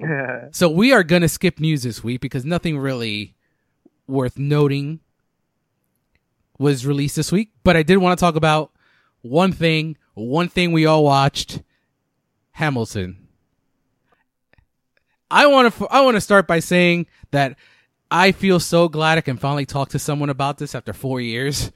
So 0.52 0.70
we 0.70 0.92
are 0.92 1.02
going 1.02 1.22
to 1.22 1.28
skip 1.28 1.58
news 1.58 1.82
this 1.82 2.04
week 2.04 2.20
because 2.20 2.44
nothing 2.44 2.78
really 2.78 3.34
worth 4.06 4.38
noting 4.38 5.00
was 6.58 6.86
released 6.86 7.16
this 7.16 7.32
week, 7.32 7.50
but 7.62 7.76
I 7.76 7.82
did 7.82 7.98
want 7.98 8.18
to 8.18 8.20
talk 8.20 8.36
about 8.36 8.72
one 9.22 9.52
thing, 9.52 9.96
one 10.14 10.48
thing 10.48 10.72
we 10.72 10.86
all 10.86 11.04
watched, 11.04 11.62
Hamilton. 12.52 13.28
I 15.30 15.46
want 15.46 15.74
to 15.74 15.86
I 15.90 16.00
want 16.00 16.16
to 16.16 16.20
start 16.20 16.46
by 16.46 16.60
saying 16.60 17.06
that 17.30 17.56
I 18.10 18.32
feel 18.32 18.58
so 18.58 18.88
glad 18.88 19.18
I 19.18 19.20
can 19.20 19.36
finally 19.36 19.66
talk 19.66 19.90
to 19.90 19.98
someone 19.98 20.30
about 20.30 20.58
this 20.58 20.74
after 20.74 20.92
4 20.92 21.20
years 21.20 21.70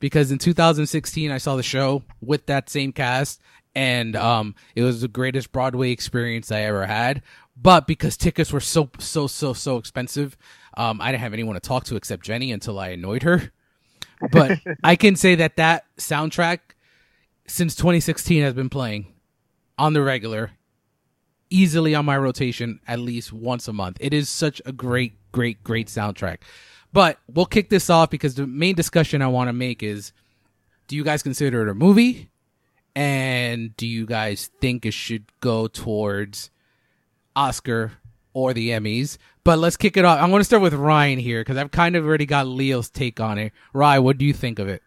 because 0.00 0.32
in 0.32 0.38
2016 0.38 1.30
I 1.30 1.38
saw 1.38 1.56
the 1.56 1.62
show 1.62 2.02
with 2.20 2.46
that 2.46 2.68
same 2.68 2.92
cast 2.92 3.40
and 3.74 4.16
um 4.16 4.54
it 4.74 4.82
was 4.82 5.00
the 5.00 5.08
greatest 5.08 5.52
Broadway 5.52 5.92
experience 5.92 6.50
I 6.50 6.62
ever 6.62 6.86
had 6.86 7.22
but 7.56 7.86
because 7.86 8.16
tickets 8.16 8.52
were 8.52 8.60
so 8.60 8.90
so 8.98 9.26
so 9.26 9.52
so 9.52 9.76
expensive 9.76 10.36
um 10.76 11.00
I 11.00 11.12
didn't 11.12 11.22
have 11.22 11.34
anyone 11.34 11.54
to 11.54 11.60
talk 11.60 11.84
to 11.84 11.96
except 11.96 12.24
Jenny 12.24 12.50
until 12.50 12.78
I 12.78 12.88
annoyed 12.88 13.22
her 13.22 13.52
but 14.32 14.58
I 14.84 14.96
can 14.96 15.14
say 15.14 15.36
that 15.36 15.56
that 15.56 15.84
soundtrack 15.96 16.58
since 17.46 17.74
2016 17.76 18.42
has 18.42 18.54
been 18.54 18.70
playing 18.70 19.14
on 19.78 19.92
the 19.92 20.02
regular 20.02 20.52
easily 21.50 21.94
on 21.94 22.04
my 22.04 22.16
rotation 22.16 22.80
at 22.86 23.00
least 23.00 23.32
once 23.32 23.68
a 23.68 23.72
month. 23.72 23.98
It 24.00 24.14
is 24.14 24.28
such 24.28 24.62
a 24.64 24.72
great, 24.72 25.14
great, 25.32 25.62
great 25.62 25.88
soundtrack. 25.88 26.38
But 26.92 27.18
we'll 27.32 27.46
kick 27.46 27.70
this 27.70 27.88
off 27.88 28.10
because 28.10 28.34
the 28.34 28.46
main 28.46 28.74
discussion 28.74 29.22
I 29.22 29.28
want 29.28 29.48
to 29.48 29.52
make 29.52 29.82
is 29.82 30.12
do 30.88 30.96
you 30.96 31.04
guys 31.04 31.22
consider 31.22 31.62
it 31.62 31.70
a 31.70 31.74
movie? 31.74 32.30
And 32.96 33.76
do 33.76 33.86
you 33.86 34.06
guys 34.06 34.50
think 34.60 34.84
it 34.84 34.92
should 34.92 35.24
go 35.40 35.68
towards 35.68 36.50
Oscar 37.36 37.92
or 38.32 38.52
the 38.52 38.70
Emmys? 38.70 39.16
But 39.44 39.60
let's 39.60 39.76
kick 39.76 39.96
it 39.96 40.04
off. 40.04 40.20
I'm 40.20 40.30
going 40.30 40.40
to 40.40 40.44
start 40.44 40.62
with 40.62 40.74
Ryan 40.74 41.20
here 41.20 41.40
because 41.42 41.56
I've 41.56 41.70
kind 41.70 41.94
of 41.94 42.04
already 42.04 42.26
got 42.26 42.48
Leo's 42.48 42.90
take 42.90 43.20
on 43.20 43.38
it. 43.38 43.52
Ryan, 43.72 44.02
what 44.02 44.18
do 44.18 44.24
you 44.24 44.32
think 44.32 44.58
of 44.58 44.66
it? 44.66 44.82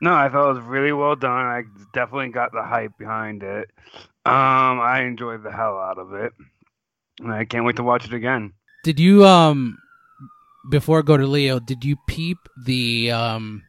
No, 0.00 0.12
I 0.12 0.28
thought 0.28 0.50
it 0.50 0.54
was 0.54 0.64
really 0.64 0.92
well 0.92 1.14
done. 1.14 1.30
I 1.30 1.62
definitely 1.94 2.30
got 2.30 2.50
the 2.50 2.64
hype 2.64 2.98
behind 2.98 3.44
it. 3.44 3.70
Um, 4.24 4.80
I 4.80 5.04
enjoyed 5.04 5.44
the 5.44 5.52
hell 5.52 5.78
out 5.78 5.98
of 5.98 6.12
it. 6.14 6.32
And 7.20 7.32
I 7.32 7.44
can't 7.44 7.64
wait 7.64 7.76
to 7.76 7.84
watch 7.84 8.04
it 8.04 8.12
again. 8.12 8.52
Did 8.82 8.98
you 8.98 9.24
um 9.24 9.78
before 10.68 10.98
I 10.98 11.02
go 11.02 11.16
to 11.16 11.26
Leo, 11.26 11.58
did 11.58 11.84
you 11.84 11.96
peep 12.06 12.38
the 12.64 13.10
um 13.10 13.62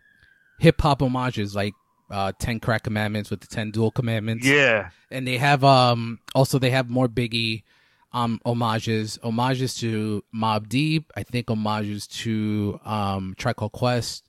hip 0.60 0.82
hop 0.82 1.02
homages 1.02 1.56
like 1.56 1.74
uh 2.12 2.32
10 2.40 2.60
crack 2.60 2.84
commandments 2.84 3.30
with 3.30 3.42
the 3.42 3.48
10 3.48 3.72
duel 3.72 3.92
commandments? 3.92 4.46
Yeah. 4.46 4.90
And 5.12 5.28
they 5.28 5.38
have 5.38 5.64
um 5.64 6.20
also 6.36 6.60
they 6.60 6.70
have 6.72 6.90
more 6.90 7.08
biggie 7.08 7.64
um 8.12 8.40
homages, 8.46 9.18
homages 9.24 9.76
to 9.76 10.24
Mobb 10.34 10.70
Deep, 10.70 11.12
I 11.16 11.24
think 11.24 11.50
homages 11.50 12.08
to 12.08 12.80
um 12.86 13.36
Tribe 13.38 13.56
Called 13.56 13.72
Quest, 13.72 14.28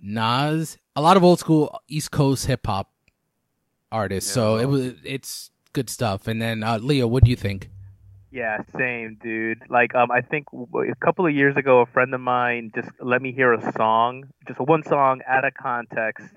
Nas, 0.00 0.78
a 0.96 1.02
lot 1.02 1.16
of 1.16 1.24
old 1.24 1.38
school 1.38 1.80
East 1.88 2.10
Coast 2.10 2.46
hip 2.46 2.66
hop 2.66 2.90
artists. 3.92 4.30
Yeah, 4.30 4.34
so 4.34 4.52
well. 4.54 4.62
it 4.62 4.66
was 4.66 4.92
it's 5.04 5.50
good 5.72 5.90
stuff. 5.90 6.26
And 6.26 6.40
then 6.40 6.62
uh 6.62 6.78
Leo, 6.78 7.06
what 7.06 7.24
do 7.24 7.30
you 7.30 7.36
think? 7.36 7.70
Yeah, 8.30 8.58
same, 8.76 9.18
dude. 9.20 9.62
Like, 9.68 9.94
um, 9.94 10.10
I 10.10 10.20
think 10.20 10.46
a 10.52 10.94
couple 11.04 11.26
of 11.26 11.34
years 11.34 11.56
ago, 11.56 11.80
a 11.80 11.86
friend 11.86 12.14
of 12.14 12.20
mine 12.20 12.70
just 12.74 12.88
let 13.00 13.20
me 13.20 13.32
hear 13.32 13.52
a 13.52 13.72
song, 13.72 14.24
just 14.46 14.60
one 14.60 14.84
song 14.84 15.20
out 15.26 15.44
of 15.44 15.54
context, 15.54 16.28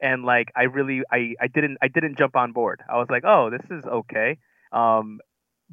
and 0.00 0.24
like, 0.24 0.52
I 0.54 0.64
really, 0.64 1.02
I, 1.10 1.34
I 1.40 1.46
didn't, 1.46 1.78
I 1.80 1.88
didn't 1.88 2.18
jump 2.18 2.36
on 2.36 2.52
board. 2.52 2.82
I 2.88 2.98
was 2.98 3.08
like, 3.08 3.24
oh, 3.24 3.50
this 3.50 3.64
is 3.70 3.84
okay. 3.84 4.38
Um, 4.72 5.20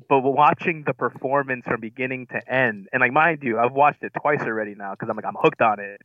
but 0.07 0.21
watching 0.21 0.83
the 0.85 0.93
performance 0.93 1.65
from 1.65 1.81
beginning 1.81 2.27
to 2.27 2.53
end, 2.53 2.87
and 2.93 3.01
like, 3.01 3.11
mind 3.11 3.39
you, 3.43 3.59
I've 3.59 3.73
watched 3.73 4.03
it 4.03 4.13
twice 4.21 4.41
already 4.41 4.75
now 4.75 4.91
because 4.91 5.09
I'm 5.09 5.15
like, 5.15 5.25
I'm 5.25 5.37
hooked 5.39 5.61
on 5.61 5.79
it. 5.79 6.01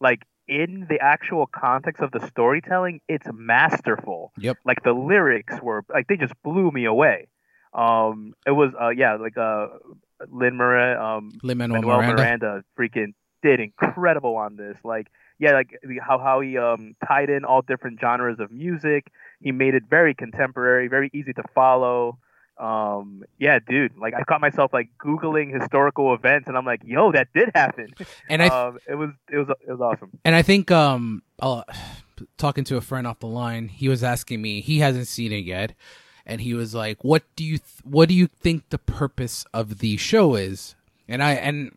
Like, 0.00 0.24
in 0.50 0.86
the 0.88 0.98
actual 1.00 1.46
context 1.46 2.02
of 2.02 2.10
the 2.10 2.26
storytelling, 2.26 3.00
it's 3.08 3.26
masterful. 3.32 4.32
Yep. 4.36 4.58
Like 4.64 4.82
the 4.82 4.92
lyrics 4.92 5.54
were 5.62 5.84
like 5.88 6.08
they 6.08 6.16
just 6.16 6.34
blew 6.42 6.72
me 6.72 6.84
away. 6.86 7.28
Um, 7.72 8.34
it 8.46 8.50
was 8.52 8.72
uh 8.80 8.88
yeah 8.88 9.14
like 9.14 9.36
uh 9.36 9.68
Lin 10.28 10.56
Miranda 10.56 11.02
um 11.02 11.30
Lin 11.42 11.58
Manuel 11.58 11.82
Miranda. 11.82 12.16
Miranda. 12.16 12.64
freaking 12.78 13.14
did 13.42 13.60
incredible 13.60 14.36
on 14.36 14.56
this. 14.56 14.76
Like 14.84 15.08
yeah 15.38 15.52
like 15.52 15.78
how 16.06 16.18
how 16.18 16.40
he 16.40 16.58
um 16.58 16.94
tied 17.06 17.30
in 17.30 17.44
all 17.44 17.62
different 17.62 18.00
genres 18.00 18.40
of 18.40 18.50
music. 18.50 19.06
He 19.40 19.52
made 19.52 19.74
it 19.74 19.84
very 19.88 20.14
contemporary, 20.14 20.88
very 20.88 21.10
easy 21.14 21.32
to 21.34 21.42
follow. 21.54 22.18
Um 22.58 23.22
yeah, 23.38 23.58
dude. 23.66 23.96
Like 23.96 24.14
I 24.14 24.24
caught 24.24 24.40
myself 24.40 24.72
like 24.72 24.90
googling 25.02 25.58
historical 25.58 26.12
events, 26.12 26.48
and 26.48 26.58
I'm 26.58 26.66
like, 26.66 26.82
yo, 26.84 27.12
that 27.12 27.28
did 27.34 27.50
happen. 27.54 27.94
And 28.28 28.42
I 28.42 28.48
um, 28.48 28.78
it 28.88 28.96
was 28.96 29.10
it 29.30 29.38
was 29.38 29.48
it 29.66 29.70
was 29.70 29.80
awesome. 29.80 30.10
And 30.24 30.34
I 30.34 30.42
think 30.42 30.70
um 30.70 31.22
uh, 31.40 31.62
talking 32.36 32.64
to 32.64 32.76
a 32.76 32.80
friend 32.80 33.06
off 33.06 33.20
the 33.20 33.26
line, 33.26 33.68
he 33.68 33.88
was 33.88 34.04
asking 34.04 34.42
me, 34.42 34.60
he 34.60 34.80
hasn't 34.80 35.06
seen 35.06 35.32
it 35.32 35.44
yet, 35.44 35.72
and 36.30 36.40
he 36.40 36.54
was 36.54 36.74
like, 36.74 37.02
"What 37.02 37.24
do 37.34 37.44
you 37.44 37.58
th- 37.58 37.84
what 37.84 38.08
do 38.08 38.14
you 38.14 38.28
think 38.28 38.68
the 38.68 38.78
purpose 38.78 39.44
of 39.52 39.80
the 39.80 39.96
show 39.96 40.36
is?" 40.36 40.76
And 41.08 41.22
I 41.22 41.32
and 41.32 41.76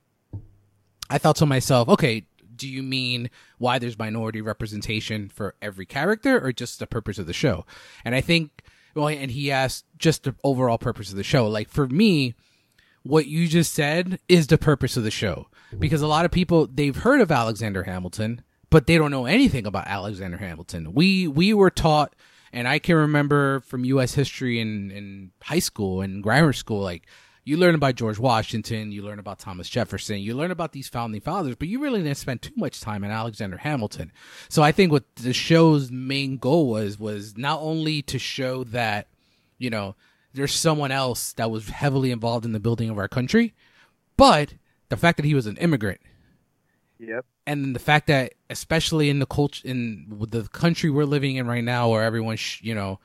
I 1.09 1.17
thought 1.17 1.37
to 1.37 1.45
myself, 1.45 1.89
"Okay, 1.89 2.25
do 2.55 2.69
you 2.69 2.83
mean 2.83 3.31
why 3.57 3.79
there's 3.79 3.97
minority 3.97 4.41
representation 4.41 5.27
for 5.27 5.55
every 5.61 5.87
character 5.87 6.39
or 6.39 6.53
just 6.53 6.77
the 6.79 6.87
purpose 6.87 7.17
of 7.17 7.25
the 7.25 7.33
show?" 7.33 7.65
And 8.05 8.13
I 8.13 8.21
think 8.21 8.63
well, 8.93 9.07
and 9.07 9.31
he 9.31 9.51
asked 9.51 9.85
just 9.97 10.23
the 10.23 10.35
overall 10.43 10.77
purpose 10.77 11.09
of 11.09 11.15
the 11.15 11.23
show. 11.23 11.47
Like 11.47 11.67
for 11.67 11.87
me, 11.87 12.35
what 13.01 13.25
you 13.25 13.47
just 13.47 13.73
said 13.73 14.19
is 14.29 14.47
the 14.47 14.59
purpose 14.59 14.95
of 14.95 15.03
the 15.03 15.11
show 15.11 15.47
because 15.79 16.03
a 16.03 16.07
lot 16.07 16.25
of 16.25 16.31
people 16.31 16.67
they've 16.67 16.95
heard 16.95 17.21
of 17.21 17.31
Alexander 17.31 17.83
Hamilton 17.83 18.43
but 18.69 18.87
they 18.87 18.97
don't 18.97 19.11
know 19.11 19.27
anything 19.27 19.67
about 19.67 19.85
Alexander 19.85 20.37
Hamilton. 20.37 20.93
We 20.93 21.27
we 21.27 21.53
were 21.53 21.69
taught 21.69 22.15
and 22.53 22.67
I 22.67 22.79
can 22.79 22.95
remember 22.95 23.59
from 23.61 23.83
US 23.85 24.13
history 24.13 24.59
in 24.59 24.91
in 24.91 25.31
high 25.41 25.59
school 25.59 26.01
and 26.01 26.23
grammar 26.23 26.53
school 26.53 26.81
like 26.81 27.07
you 27.45 27.57
learn 27.57 27.75
about 27.75 27.95
George 27.95 28.19
Washington, 28.19 28.93
you 28.93 29.01
learn 29.01 29.19
about 29.19 29.39
Thomas 29.39 29.67
Jefferson, 29.67 30.19
you 30.19 30.33
learn 30.33 30.51
about 30.51 30.71
these 30.71 30.87
founding 30.87 31.19
fathers, 31.19 31.57
but 31.57 31.67
you 31.67 31.81
really 31.81 32.01
didn't 32.01 32.15
spend 32.15 32.41
too 32.41 32.53
much 32.55 32.79
time 32.79 33.03
on 33.03 33.11
Alexander 33.11 33.57
Hamilton. 33.57 34.13
So 34.47 34.63
I 34.63 34.71
think 34.71 34.93
what 34.93 35.03
the 35.17 35.33
show's 35.33 35.91
main 35.91 36.37
goal 36.37 36.69
was 36.69 36.97
was 36.97 37.37
not 37.37 37.59
only 37.59 38.01
to 38.03 38.17
show 38.17 38.63
that 38.65 39.07
you 39.57 39.69
know, 39.69 39.95
there's 40.33 40.53
someone 40.53 40.91
else 40.91 41.33
that 41.33 41.49
was 41.49 41.69
heavily 41.69 42.11
involved 42.11 42.45
in 42.45 42.51
the 42.51 42.59
building 42.59 42.89
of 42.89 42.97
our 42.97 43.07
country, 43.07 43.53
but 44.17 44.55
the 44.89 44.97
fact 44.97 45.17
that 45.17 45.25
he 45.25 45.35
was 45.35 45.47
an 45.47 45.57
immigrant 45.57 46.01
Yep. 47.07 47.25
and 47.47 47.75
the 47.75 47.79
fact 47.79 48.07
that 48.07 48.33
especially 48.49 49.09
in 49.09 49.19
the 49.19 49.25
culture 49.25 49.67
in 49.67 50.07
the 50.29 50.43
country 50.43 50.89
we're 50.89 51.05
living 51.05 51.35
in 51.35 51.47
right 51.47 51.63
now 51.63 51.89
where 51.89 52.03
everyone 52.03 52.35
sh- 52.37 52.61
you 52.63 52.75
know 52.75 52.99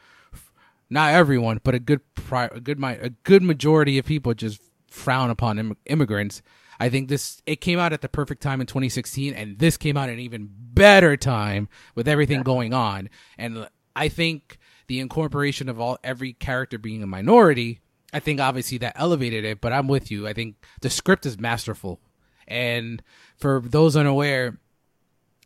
not 0.91 1.13
everyone 1.13 1.61
but 1.63 1.75
a 1.75 1.79
good 1.79 2.01
pri- 2.15 2.51
a 2.53 2.61
good 2.61 2.83
a 2.83 3.11
good 3.25 3.43
majority 3.43 3.99
of 3.99 4.05
people 4.05 4.35
just 4.35 4.61
frown 4.89 5.31
upon 5.31 5.59
Im- 5.59 5.77
immigrants 5.87 6.43
i 6.81 6.89
think 6.89 7.09
this 7.09 7.43
it 7.47 7.61
came 7.61 7.79
out 7.79 7.93
at 7.93 8.01
the 8.01 8.09
perfect 8.09 8.43
time 8.43 8.61
in 8.61 8.67
2016 8.67 9.35
and 9.35 9.59
this 9.59 9.77
came 9.77 9.97
out 9.97 10.09
at 10.09 10.15
an 10.15 10.21
even 10.21 10.49
better 10.51 11.17
time 11.17 11.69
with 11.95 12.07
everything 12.07 12.43
going 12.43 12.73
on. 12.73 13.11
And 13.37 13.69
i 13.97 14.09
think 14.09 14.59
the 14.87 15.01
incorporation 15.01 15.69
of 15.69 15.81
all 15.81 15.99
every 16.05 16.33
character 16.33 16.79
being 16.79 17.03
a 17.03 17.07
minority 17.07 17.81
i 18.13 18.21
think 18.21 18.41
obviously 18.41 18.79
that 18.79 18.93
elevated 18.97 19.45
it 19.45 19.61
but 19.61 19.73
i'm 19.73 19.89
with 19.89 20.11
you. 20.11 20.27
I 20.27 20.33
think 20.33 20.57
the 20.81 20.89
script 20.91 21.27
is 21.27 21.39
masterful 21.39 22.01
and 22.49 23.03
for 23.37 23.63
those 23.65 23.95
unaware, 23.97 24.59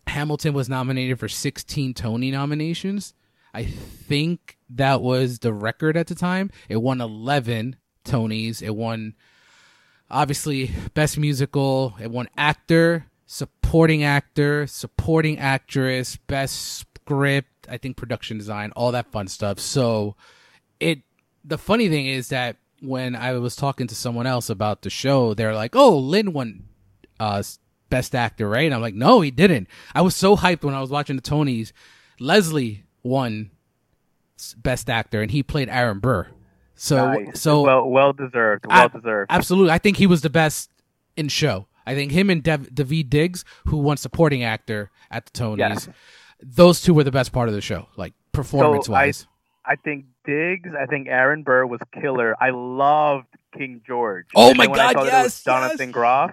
Hamilton 0.06 0.54
was 0.54 0.68
nominated 0.68 1.18
for 1.18 1.28
16 1.28 1.94
Tony 1.94 2.30
nominations. 2.30 3.14
I 3.52 3.64
think 3.64 4.56
that 4.71 5.02
was 5.02 5.40
the 5.40 5.52
record 5.52 5.97
at 5.97 6.06
the 6.06 6.14
time. 6.14 6.50
It 6.68 6.76
won 6.76 7.00
11 7.00 7.76
Tonys. 8.04 8.62
It 8.62 8.75
won, 8.75 9.14
obviously, 10.11 10.71
Best 10.94 11.18
Musical. 11.18 11.94
It 12.00 12.11
won 12.11 12.28
Actor, 12.37 13.06
Supporting 13.26 14.04
Actor, 14.04 14.66
Supporting 14.68 15.38
Actress, 15.38 16.16
Best 16.16 16.78
Script, 16.78 17.66
I 17.68 17.76
think 17.76 17.97
Production 17.97 18.38
Design, 18.38 18.73
all 18.73 18.92
that 18.92 19.12
fun 19.12 19.28
stuff. 19.28 19.59
So 19.59 20.16
it, 20.80 21.00
the 21.44 21.59
funny 21.59 21.88
thing 21.88 22.06
is 22.06 22.28
that 22.28 22.56
when 22.80 23.14
I 23.14 23.35
was 23.35 23.54
talking 23.54 23.87
to 23.87 23.94
someone 23.94 24.26
else 24.26 24.50
about 24.50 24.82
the 24.82 24.90
show, 24.90 25.35
they're 25.35 25.54
like, 25.54 25.76
oh, 25.76 25.97
Lin 25.99 26.32
won 26.32 26.64
uh 27.23 27.43
best 27.91 28.14
actor, 28.14 28.49
right? 28.49 28.64
And 28.64 28.75
I'm 28.75 28.81
like, 28.81 28.95
no, 28.95 29.21
he 29.21 29.31
didn't. 29.31 29.69
I 29.95 30.00
was 30.00 30.17
so 30.17 30.35
hyped 30.37 30.62
when 30.64 30.75
I 30.75 30.81
was 30.81 30.91
watching 30.91 31.17
the 31.17 31.23
Tonys. 31.23 31.73
Leslie 32.19 32.85
won 33.02 33.50
best 34.57 34.88
actor 34.91 35.23
and 35.23 35.31
he 35.31 35.43
played 35.43 35.69
Aaron 35.69 35.99
Burr. 36.00 36.29
So 36.75 37.12
Nice. 37.12 37.41
so 37.41 37.62
well 37.62 37.88
well 37.88 38.12
deserved. 38.12 38.64
I- 38.69 38.81
Well 38.81 38.88
deserved. 39.00 39.31
absolutely, 39.31 39.71
I 39.73 39.79
think 39.79 39.97
he 39.99 40.07
was 40.07 40.23
the 40.23 40.31
best 40.31 40.71
in 41.17 41.29
show. 41.29 41.69
I 41.87 41.95
think 41.95 42.12
him 42.12 42.31
and 42.31 42.43
Dev- 42.43 42.71
Daveed 42.73 43.11
Diggs, 43.11 43.45
who 43.67 43.76
won 43.79 43.97
supporting 43.97 44.43
actor 44.43 44.91
at 45.11 45.26
the 45.26 45.33
Tonys, 45.33 45.59
Yes. 45.59 45.88
those 46.41 46.81
two 46.81 46.95
were 46.95 47.05
the 47.05 47.11
best 47.12 47.33
part 47.33 47.49
of 47.49 47.55
the 47.55 47.61
show, 47.61 47.88
like 47.97 48.14
performance 48.33 48.88
wise. 48.88 49.26
I 49.64 49.76
think 49.76 50.07
Diggs, 50.25 50.71
I 50.81 50.87
think 50.87 51.07
Aaron 51.09 51.43
Burr 51.45 51.67
was 51.67 51.81
killer. 52.00 52.35
I 52.41 52.50
loved 52.50 53.26
King 53.57 53.81
George. 53.87 54.26
Oh 54.35 54.49
And 54.50 54.59
my 54.59 54.64
I 54.64 54.67
God, 54.69 54.93
saw 54.93 55.00
it 55.00 55.05
was 55.05 55.07
yes, 55.12 55.45
Jonathan 55.45 55.88
yes. 55.88 55.93
Groff. 55.95 56.33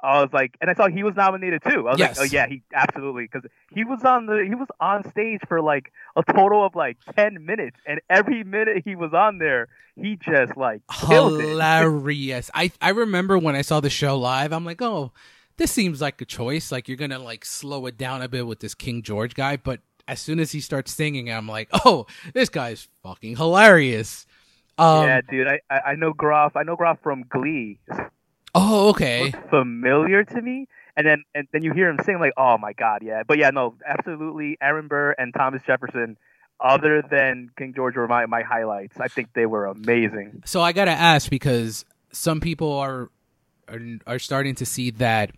I 0.00 0.20
was 0.22 0.32
like, 0.32 0.56
and 0.60 0.70
I 0.70 0.74
saw 0.74 0.88
he 0.88 1.02
was 1.02 1.16
nominated 1.16 1.62
too. 1.62 1.88
I 1.88 1.92
was 1.92 1.98
Yes. 1.98 2.18
like, 2.18 2.30
oh 2.30 2.34
yeah, 2.34 2.46
he 2.48 2.62
absolutely 2.72 3.24
because 3.24 3.48
he 3.74 3.84
was 3.84 4.04
on 4.04 4.26
the 4.26 4.44
he 4.48 4.54
was 4.54 4.68
on 4.80 5.08
stage 5.10 5.40
for 5.48 5.60
like 5.60 5.92
a 6.16 6.22
total 6.22 6.64
of 6.64 6.74
like 6.76 6.98
ten 7.16 7.44
minutes, 7.44 7.76
and 7.86 8.00
every 8.08 8.44
minute 8.44 8.82
he 8.84 8.94
was 8.94 9.12
on 9.12 9.38
there, 9.38 9.68
he 9.96 10.16
just 10.16 10.56
like 10.56 10.82
hilarious. 11.08 12.50
I 12.54 12.70
I 12.80 12.90
remember 12.90 13.38
when 13.38 13.56
I 13.56 13.62
saw 13.62 13.80
the 13.80 13.90
show 13.90 14.18
live, 14.18 14.52
I'm 14.52 14.64
like, 14.64 14.80
oh, 14.82 15.12
this 15.56 15.70
seems 15.72 16.00
like 16.00 16.20
a 16.20 16.24
choice. 16.24 16.70
Like 16.70 16.88
you're 16.88 16.96
gonna 16.96 17.18
like 17.18 17.44
slow 17.44 17.86
it 17.86 17.96
down 17.98 18.22
a 18.22 18.28
bit 18.28 18.46
with 18.46 18.60
this 18.60 18.74
King 18.74 19.02
George 19.02 19.34
guy, 19.34 19.56
but 19.56 19.80
as 20.06 20.20
soon 20.20 20.40
as 20.40 20.52
he 20.52 20.60
starts 20.60 20.92
singing, 20.92 21.30
I'm 21.30 21.48
like, 21.48 21.68
oh, 21.84 22.06
this 22.34 22.48
guy's 22.48 22.88
fucking 23.02 23.36
hilarious. 23.36 24.26
Um, 24.78 25.04
yeah, 25.06 25.20
dude, 25.28 25.48
I, 25.48 25.60
I 25.68 25.80
I 25.80 25.94
know 25.96 26.12
Groff. 26.12 26.54
I 26.56 26.62
know 26.62 26.76
Groff 26.76 26.98
from 27.02 27.24
Glee. 27.28 27.80
Oh, 28.60 28.88
okay. 28.90 29.32
Familiar 29.50 30.24
to 30.24 30.42
me. 30.42 30.66
And 30.96 31.06
then 31.06 31.24
and 31.34 31.46
then 31.52 31.62
you 31.62 31.72
hear 31.72 31.88
him 31.88 31.98
sing 32.04 32.18
like, 32.18 32.32
oh 32.36 32.58
my 32.58 32.72
god, 32.72 33.02
yeah. 33.02 33.22
But 33.26 33.38
yeah, 33.38 33.50
no, 33.50 33.76
absolutely. 33.86 34.58
Aaron 34.60 34.88
Burr 34.88 35.12
and 35.12 35.32
Thomas 35.32 35.62
Jefferson. 35.66 36.16
Other 36.60 37.02
than 37.08 37.50
King 37.56 37.72
George 37.72 37.94
were 37.94 38.08
my, 38.08 38.26
my 38.26 38.42
highlights. 38.42 38.98
I 38.98 39.06
think 39.06 39.32
they 39.32 39.46
were 39.46 39.66
amazing. 39.66 40.42
So 40.44 40.60
I 40.60 40.72
gotta 40.72 40.90
ask 40.90 41.30
because 41.30 41.84
some 42.10 42.40
people 42.40 42.72
are 42.72 43.10
are, 43.68 43.80
are 44.08 44.18
starting 44.18 44.56
to 44.56 44.66
see 44.66 44.90
that 44.90 45.30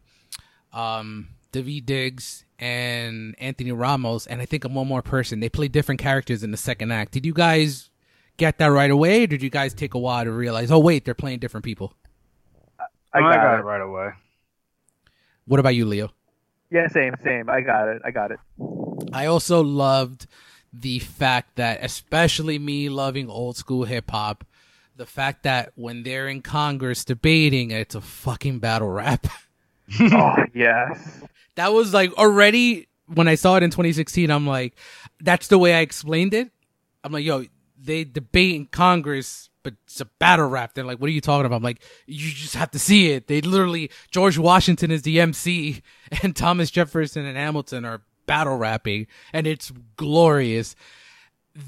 um, 0.72 1.28
Daveed 1.52 1.84
Diggs 1.84 2.46
and 2.58 3.34
Anthony 3.38 3.72
Ramos, 3.72 4.26
and 4.26 4.40
I 4.40 4.46
think 4.46 4.64
one 4.64 4.88
more 4.88 5.02
person, 5.02 5.40
they 5.40 5.50
play 5.50 5.68
different 5.68 6.00
characters 6.00 6.42
in 6.42 6.52
the 6.52 6.56
second 6.56 6.90
act. 6.90 7.12
Did 7.12 7.26
you 7.26 7.34
guys 7.34 7.90
get 8.38 8.56
that 8.58 8.68
right 8.68 8.90
away, 8.90 9.24
or 9.24 9.26
did 9.26 9.42
you 9.42 9.50
guys 9.50 9.74
take 9.74 9.92
a 9.92 9.98
while 9.98 10.24
to 10.24 10.32
realize? 10.32 10.70
Oh, 10.70 10.78
wait, 10.78 11.04
they're 11.04 11.14
playing 11.14 11.40
different 11.40 11.64
people. 11.64 11.92
I 13.12 13.18
I 13.18 13.20
got, 13.22 13.42
got 13.42 13.54
it. 13.54 13.60
it 13.60 13.64
right 13.64 13.80
away. 13.80 14.10
What 15.46 15.60
about 15.60 15.74
you, 15.74 15.86
Leo? 15.86 16.10
Yeah, 16.70 16.86
same, 16.88 17.14
same. 17.24 17.50
I 17.50 17.60
got 17.60 17.88
it. 17.88 18.02
I 18.04 18.10
got 18.10 18.30
it. 18.30 18.38
I 19.12 19.26
also 19.26 19.62
loved 19.62 20.26
the 20.72 21.00
fact 21.00 21.56
that, 21.56 21.80
especially 21.82 22.58
me 22.58 22.88
loving 22.88 23.28
old 23.28 23.56
school 23.56 23.84
hip 23.84 24.10
hop, 24.10 24.44
the 24.96 25.06
fact 25.06 25.42
that 25.42 25.72
when 25.74 26.02
they're 26.04 26.28
in 26.28 26.42
Congress 26.42 27.04
debating, 27.04 27.70
it's 27.72 27.94
a 27.94 28.00
fucking 28.00 28.60
battle 28.60 28.88
rap. 28.88 29.26
oh 30.00 30.36
yes. 30.54 31.22
that 31.56 31.72
was 31.72 31.92
like 31.92 32.12
already 32.16 32.86
when 33.06 33.26
I 33.26 33.34
saw 33.34 33.56
it 33.56 33.64
in 33.64 33.70
2016. 33.70 34.30
I'm 34.30 34.46
like, 34.46 34.76
that's 35.20 35.48
the 35.48 35.58
way 35.58 35.74
I 35.74 35.80
explained 35.80 36.34
it. 36.34 36.50
I'm 37.02 37.12
like, 37.12 37.24
yo, 37.24 37.46
they 37.76 38.04
debate 38.04 38.54
in 38.54 38.66
Congress, 38.66 39.49
but 39.62 39.74
it's 39.84 40.00
a 40.00 40.04
battle 40.04 40.48
rap. 40.48 40.74
They're 40.74 40.84
like, 40.84 40.98
what 40.98 41.08
are 41.08 41.12
you 41.12 41.20
talking 41.20 41.46
about? 41.46 41.56
I'm 41.56 41.62
like, 41.62 41.82
you 42.06 42.30
just 42.32 42.54
have 42.54 42.70
to 42.72 42.78
see 42.78 43.12
it. 43.12 43.26
They 43.26 43.40
literally 43.40 43.90
George 44.10 44.38
Washington 44.38 44.90
is 44.90 45.02
the 45.02 45.20
MC, 45.20 45.82
and 46.22 46.34
Thomas 46.34 46.70
Jefferson 46.70 47.24
and 47.26 47.36
Hamilton 47.36 47.84
are 47.84 48.02
battle 48.26 48.56
rapping, 48.56 49.06
and 49.32 49.46
it's 49.46 49.72
glorious. 49.96 50.76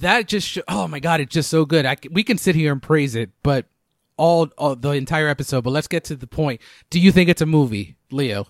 That 0.01 0.29
just 0.29 0.49
sh- 0.49 0.59
oh 0.69 0.87
my 0.89 1.01
god, 1.01 1.21
it's 1.21 1.35
just 1.35 1.51
so 1.51 1.65
good. 1.65 1.87
I 1.87 1.97
c- 1.97 2.09
we 2.11 2.23
can 2.23 2.39
sit 2.39 2.55
here 2.55 2.73
and 2.73 2.83
praise 2.83 3.15
it, 3.15 3.31
but 3.43 3.67
all, 4.17 4.49
all 4.57 4.77
the 4.77 4.91
entire 4.91 5.29
episode. 5.29 5.65
But 5.65 5.71
let's 5.71 5.89
get 5.89 6.05
to 6.05 6.17
the 6.17 6.27
point. 6.27 6.61
Do 6.91 7.01
you 7.01 7.11
think 7.13 7.29
it's 7.29 7.43
a 7.43 7.47
movie, 7.47 7.97
Leo? 8.11 8.47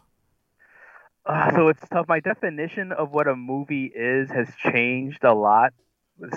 Uh, 1.24 1.52
so 1.52 1.68
it's 1.68 1.80
tough. 1.88 2.06
My 2.08 2.20
definition 2.20 2.92
of 2.92 3.12
what 3.12 3.28
a 3.28 3.36
movie 3.36 3.86
is 3.94 4.30
has 4.30 4.48
changed 4.56 5.22
a 5.24 5.32
lot 5.32 5.72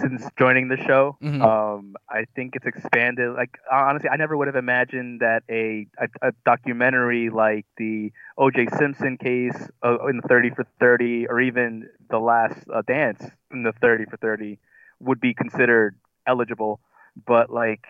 since 0.01 0.23
joining 0.37 0.67
the 0.67 0.77
show. 0.77 1.17
Mhm. 1.21 1.41
Um, 1.41 1.95
I 2.09 2.25
think 2.35 2.55
it's 2.55 2.65
expanded. 2.65 3.33
Like 3.33 3.57
honestly, 3.71 4.09
I 4.09 4.15
never 4.17 4.35
would 4.37 4.47
have 4.47 4.55
imagined 4.55 5.19
that 5.21 5.43
a 5.49 5.87
a, 5.99 6.07
a 6.29 6.31
documentary 6.45 7.29
like 7.29 7.65
the 7.77 8.11
O.J. 8.37 8.67
Simpson 8.77 9.17
case 9.17 9.69
uh, 9.83 10.05
in 10.07 10.17
the 10.17 10.27
Thirty 10.27 10.49
for 10.49 10.65
Thirty, 10.79 11.27
or 11.27 11.39
even 11.39 11.87
the 12.09 12.19
Last 12.19 12.57
uh, 12.73 12.81
Dance 12.81 13.23
in 13.51 13.63
the 13.63 13.73
Thirty 13.73 14.05
for 14.05 14.17
Thirty, 14.17 14.59
would 14.99 15.19
be 15.21 15.33
considered 15.33 15.95
eligible. 16.27 16.79
But 17.25 17.49
like, 17.49 17.85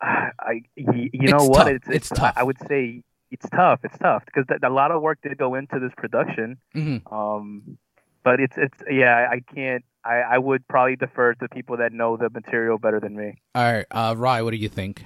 uh, 0.00 0.30
I 0.40 0.62
y- 0.76 1.10
you 1.12 1.28
know 1.28 1.36
It's 1.36 1.48
what? 1.48 1.58
tough. 1.64 1.68
It's, 1.72 1.88
It's 1.88 2.12
I- 2.12 2.16
tough. 2.16 2.34
I 2.36 2.42
would 2.42 2.58
say 2.68 3.02
it's 3.30 3.48
tough. 3.50 3.80
It's 3.84 3.96
tough 3.98 4.24
because 4.26 4.46
th- 4.46 4.60
a 4.62 4.68
lot 4.70 4.90
of 4.90 5.00
work 5.02 5.18
did 5.22 5.36
go 5.38 5.54
into 5.54 5.78
this 5.78 5.92
production. 5.96 6.58
hmm 6.74 6.98
Um, 7.10 7.78
but 8.24 8.40
it's 8.40 8.56
it's 8.56 8.78
yeah, 8.90 9.28
I 9.30 9.40
can't. 9.54 9.84
I, 10.04 10.16
I 10.16 10.38
would 10.38 10.66
probably 10.66 10.96
defer 10.96 11.34
to 11.34 11.48
people 11.48 11.76
that 11.78 11.92
know 11.92 12.16
the 12.16 12.28
material 12.30 12.78
better 12.78 13.00
than 13.00 13.16
me. 13.16 13.40
All 13.54 13.72
right, 13.72 13.86
uh, 13.90 14.14
Rye, 14.16 14.42
what 14.42 14.50
do 14.50 14.56
you 14.56 14.68
think? 14.68 15.04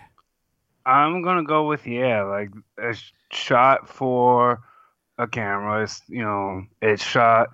I'm 0.86 1.22
gonna 1.22 1.44
go 1.44 1.66
with 1.66 1.86
yeah, 1.86 2.22
like 2.22 2.50
it's 2.78 3.12
shot 3.30 3.88
for 3.88 4.60
a 5.18 5.26
camera. 5.26 5.82
It's 5.82 6.00
you 6.08 6.22
know, 6.22 6.64
it's 6.80 7.02
shot 7.02 7.48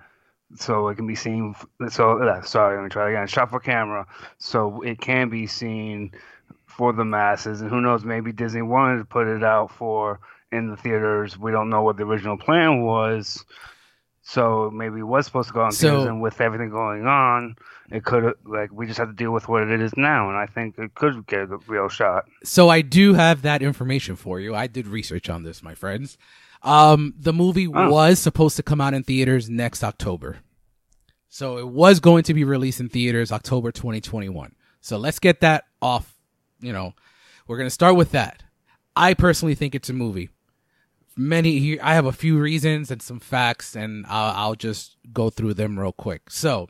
so 0.55 0.87
it 0.87 0.95
can 0.95 1.07
be 1.07 1.15
seen. 1.15 1.55
So 1.89 2.21
uh, 2.21 2.41
sorry, 2.43 2.77
let 2.77 2.83
me 2.83 2.89
try 2.89 3.09
again. 3.09 3.27
Shot 3.27 3.49
for 3.49 3.59
camera, 3.59 4.05
so 4.37 4.81
it 4.81 5.01
can 5.01 5.29
be 5.29 5.47
seen 5.47 6.11
for 6.67 6.93
the 6.93 7.05
masses. 7.05 7.61
And 7.61 7.69
who 7.69 7.81
knows, 7.81 8.05
maybe 8.05 8.31
Disney 8.31 8.61
wanted 8.61 8.99
to 8.99 9.05
put 9.05 9.27
it 9.27 9.43
out 9.43 9.71
for 9.71 10.19
in 10.51 10.69
the 10.69 10.77
theaters. 10.77 11.37
We 11.37 11.51
don't 11.51 11.69
know 11.69 11.81
what 11.81 11.97
the 11.97 12.03
original 12.03 12.37
plan 12.37 12.81
was. 12.81 13.45
So 14.25 14.71
maybe 14.73 14.99
it 15.01 15.03
was 15.03 15.25
supposed 15.25 15.49
to 15.49 15.53
go 15.53 15.61
on 15.61 15.71
So- 15.73 15.89
theaters, 15.89 16.05
and 16.07 16.21
with 16.21 16.39
everything 16.39 16.69
going 16.69 17.05
on, 17.05 17.55
it 17.91 18.05
could 18.05 18.33
like 18.45 18.71
we 18.71 18.87
just 18.87 18.97
have 18.97 19.09
to 19.09 19.13
deal 19.13 19.31
with 19.31 19.49
what 19.49 19.67
it 19.69 19.81
is 19.81 19.91
now, 19.97 20.29
and 20.29 20.37
I 20.37 20.45
think 20.45 20.77
it 20.79 20.95
could 20.95 21.27
get 21.27 21.51
a 21.51 21.57
real 21.67 21.89
shot. 21.89 22.25
So 22.43 22.69
I 22.69 22.81
do 22.81 23.13
have 23.15 23.41
that 23.41 23.61
information 23.61 24.15
for 24.15 24.39
you. 24.39 24.55
I 24.55 24.67
did 24.67 24.87
research 24.87 25.29
on 25.29 25.43
this, 25.43 25.61
my 25.61 25.75
friends. 25.75 26.17
Um, 26.61 27.13
the 27.19 27.33
movie 27.33 27.67
Oh. 27.67 27.89
was 27.91 28.19
supposed 28.19 28.55
to 28.55 28.63
come 28.63 28.79
out 28.79 28.93
in 28.93 29.03
theaters 29.03 29.49
next 29.49 29.83
October. 29.83 30.37
So 31.27 31.57
it 31.57 31.67
was 31.67 31.99
going 31.99 32.23
to 32.23 32.33
be 32.33 32.45
released 32.45 32.79
in 32.79 32.87
theaters 32.87 33.31
October 33.31 33.71
2021. 33.73 34.55
So 34.79 34.97
let's 34.97 35.19
get 35.19 35.41
that 35.41 35.65
off. 35.81 36.15
You 36.61 36.71
know, 36.71 36.93
we're 37.47 37.57
going 37.57 37.67
to 37.67 37.71
start 37.73 37.95
with 37.97 38.11
that. 38.11 38.43
I 38.95 39.13
personally 39.15 39.55
think 39.55 39.75
it's 39.75 39.89
a 39.89 39.93
movie. 39.93 40.29
Many 41.15 41.59
here, 41.59 41.79
I 41.81 41.93
have 41.93 42.05
a 42.05 42.11
few 42.11 42.39
reasons 42.39 42.89
and 42.89 43.01
some 43.01 43.19
facts, 43.19 43.75
and 43.75 44.05
I'll, 44.07 44.35
I'll 44.35 44.55
just 44.55 44.97
go 45.13 45.29
through 45.29 45.53
them 45.53 45.79
real 45.79 45.91
quick. 45.91 46.29
So, 46.29 46.69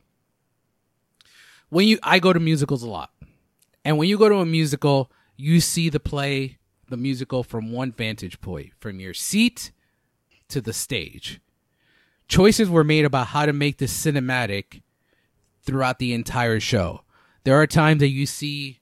when 1.69 1.87
you, 1.87 1.97
I 2.03 2.19
go 2.19 2.33
to 2.33 2.39
musicals 2.39 2.83
a 2.83 2.89
lot, 2.89 3.11
and 3.85 3.97
when 3.97 4.09
you 4.09 4.17
go 4.17 4.29
to 4.29 4.35
a 4.35 4.45
musical, 4.45 5.11
you 5.37 5.61
see 5.61 5.89
the 5.89 5.99
play, 5.99 6.57
the 6.89 6.97
musical 6.97 7.43
from 7.43 7.71
one 7.71 7.91
vantage 7.91 8.41
point, 8.41 8.71
from 8.79 8.99
your 8.99 9.13
seat 9.13 9.71
to 10.49 10.61
the 10.61 10.73
stage. 10.73 11.39
Choices 12.27 12.69
were 12.69 12.83
made 12.83 13.05
about 13.05 13.27
how 13.27 13.45
to 13.45 13.53
make 13.53 13.77
this 13.77 13.93
cinematic 13.93 14.81
throughout 15.63 15.99
the 15.99 16.13
entire 16.13 16.59
show. 16.59 17.03
There 17.43 17.59
are 17.59 17.67
times 17.67 17.99
that 17.99 18.09
you 18.09 18.25
see 18.25 18.79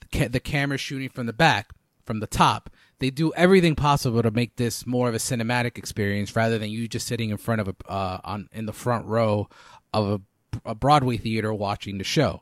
the, 0.00 0.28
the 0.28 0.40
camera 0.40 0.78
shooting 0.78 1.08
from 1.08 1.26
the 1.26 1.32
back, 1.32 1.70
from 2.04 2.20
the 2.20 2.26
top. 2.26 2.70
They 3.04 3.10
do 3.10 3.34
everything 3.34 3.74
possible 3.74 4.22
to 4.22 4.30
make 4.30 4.56
this 4.56 4.86
more 4.86 5.10
of 5.10 5.14
a 5.14 5.18
cinematic 5.18 5.76
experience 5.76 6.34
rather 6.34 6.58
than 6.58 6.70
you 6.70 6.88
just 6.88 7.06
sitting 7.06 7.28
in 7.28 7.36
front 7.36 7.60
of 7.60 7.68
a 7.68 7.74
uh, 7.86 8.18
on 8.24 8.48
in 8.50 8.64
the 8.64 8.72
front 8.72 9.04
row 9.04 9.50
of 9.92 10.22
a, 10.64 10.70
a 10.70 10.74
Broadway 10.74 11.18
theater 11.18 11.52
watching 11.52 11.98
the 11.98 12.04
show. 12.04 12.40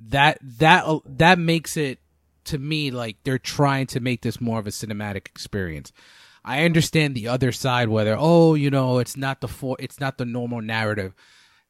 That 0.00 0.38
that 0.40 0.86
that 1.04 1.38
makes 1.38 1.76
it 1.76 1.98
to 2.44 2.56
me 2.56 2.92
like 2.92 3.18
they're 3.24 3.38
trying 3.38 3.86
to 3.88 4.00
make 4.00 4.22
this 4.22 4.40
more 4.40 4.58
of 4.58 4.66
a 4.66 4.70
cinematic 4.70 5.26
experience. 5.26 5.92
I 6.42 6.64
understand 6.64 7.14
the 7.14 7.28
other 7.28 7.52
side 7.52 7.90
whether 7.90 8.16
oh 8.18 8.54
you 8.54 8.70
know 8.70 9.00
it's 9.00 9.18
not 9.18 9.42
the 9.42 9.48
for 9.48 9.76
it's 9.78 10.00
not 10.00 10.16
the 10.16 10.24
normal 10.24 10.62
narrative. 10.62 11.14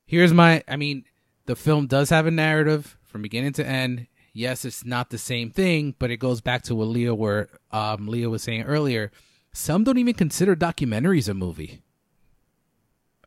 Here's 0.06 0.32
my 0.32 0.62
I 0.68 0.76
mean 0.76 1.02
the 1.46 1.56
film 1.56 1.88
does 1.88 2.10
have 2.10 2.28
a 2.28 2.30
narrative 2.30 2.96
from 3.02 3.22
beginning 3.22 3.54
to 3.54 3.66
end. 3.66 4.06
Yes, 4.36 4.64
it's 4.64 4.84
not 4.84 5.10
the 5.10 5.18
same 5.18 5.50
thing, 5.50 5.94
but 5.98 6.10
it 6.10 6.16
goes 6.16 6.40
back 6.40 6.62
to 6.64 6.74
what 6.74 6.88
Leo 6.88 7.14
were 7.14 7.48
um 7.70 8.08
Leo 8.08 8.28
was 8.30 8.42
saying 8.42 8.64
earlier. 8.64 9.12
Some 9.52 9.84
don't 9.84 9.98
even 9.98 10.14
consider 10.14 10.56
documentaries 10.56 11.28
a 11.28 11.34
movie. 11.34 11.80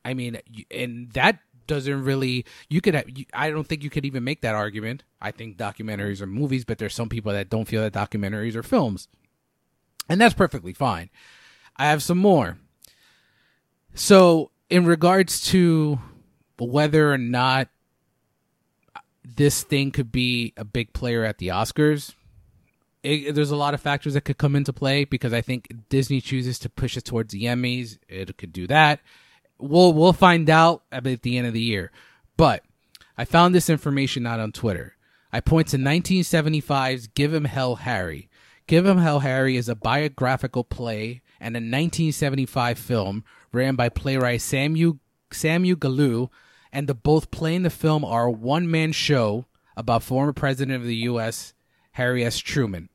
I 0.04 0.14
mean, 0.14 0.40
and 0.70 1.10
that 1.14 1.40
doesn't 1.66 2.04
really. 2.04 2.46
You 2.70 2.82
could 2.82 3.04
you, 3.16 3.26
I 3.34 3.50
don't 3.50 3.66
think 3.66 3.84
you 3.84 3.90
could 3.90 4.06
even 4.06 4.26
make 4.26 4.42
that 4.42 4.54
argument. 4.54 5.06
I 5.22 5.32
think 5.32 5.58
documentaries 5.58 6.22
are 6.22 6.28
movies, 6.28 6.66
but 6.66 6.78
there's 6.78 6.94
some 6.94 7.10
people 7.10 7.32
that 7.32 7.50
don't 7.50 7.68
feel 7.68 7.82
that 7.82 7.94
documentaries 7.94 8.56
are 8.56 8.64
films, 8.64 9.08
and 10.10 10.20
that's 10.20 10.34
perfectly 10.34 10.74
fine. 10.74 11.10
I 11.78 11.86
have 11.86 12.04
some 12.04 12.18
more. 12.18 12.58
So, 13.94 14.52
in 14.70 14.86
regards 14.86 15.42
to 15.52 16.00
whether 16.60 17.14
or 17.14 17.18
not 17.18 17.70
this 19.36 19.64
thing 19.64 19.92
could 19.92 20.12
be 20.12 20.54
a 20.58 20.64
big 20.64 20.94
player 20.94 21.24
at 21.24 21.38
the 21.38 21.50
Oscars, 21.50 22.16
it, 23.04 23.36
there's 23.36 23.52
a 23.52 23.56
lot 23.56 23.74
of 23.74 23.82
factors 23.82 24.14
that 24.14 24.22
could 24.22 24.38
come 24.38 24.56
into 24.56 24.74
play 24.74 25.06
because 25.06 25.34
I 25.34 25.42
think 25.42 25.72
Disney 25.90 26.22
chooses 26.22 26.60
to 26.60 26.70
push 26.70 26.98
it 26.98 27.06
towards 27.06 27.34
the 27.34 27.44
Emmys. 27.44 27.98
It 28.08 28.36
could 28.38 28.54
do 28.54 28.68
that. 28.68 29.00
We'll 29.60 29.94
we'll 29.94 30.14
find 30.14 30.50
out 30.50 30.84
at 30.92 31.04
the 31.04 31.38
end 31.38 31.48
of 31.48 31.54
the 31.54 31.62
year. 31.62 31.92
But 32.36 32.64
I 33.18 33.26
found 33.26 33.54
this 33.54 33.70
information 33.70 34.26
out 34.28 34.40
on 34.40 34.52
Twitter. 34.52 34.96
I 35.32 35.40
point 35.40 35.68
to 35.70 35.78
1975's 35.78 37.08
Give 37.08 37.34
Him 37.34 37.46
Hell 37.46 37.76
Harry. 37.76 38.30
Give 38.68 38.86
Him 38.86 39.00
Hell 39.00 39.20
Harry 39.20 39.58
is 39.58 39.68
a 39.68 39.76
biographical 39.76 40.64
play 40.64 41.22
and 41.40 41.56
a 41.56 41.60
1975 41.60 42.78
film 42.78 43.24
written 43.52 43.76
by 43.76 43.90
playwright 43.90 44.42
Samuel 44.42 45.00
Samuel 45.32 45.78
Gallu, 45.78 46.30
and 46.72 46.88
the 46.88 46.94
both 46.94 47.32
playing 47.32 47.64
the 47.64 47.70
film 47.70 48.04
are 48.06 48.26
a 48.26 48.32
one 48.32 48.70
man 48.70 48.92
show 48.92 49.46
about 49.76 50.04
former 50.04 50.34
president 50.34 50.76
of 50.82 50.88
the 50.88 50.96
U.S. 50.98 51.54
Harry 51.92 52.24
S. 52.26 52.38
Truman. 52.40 52.90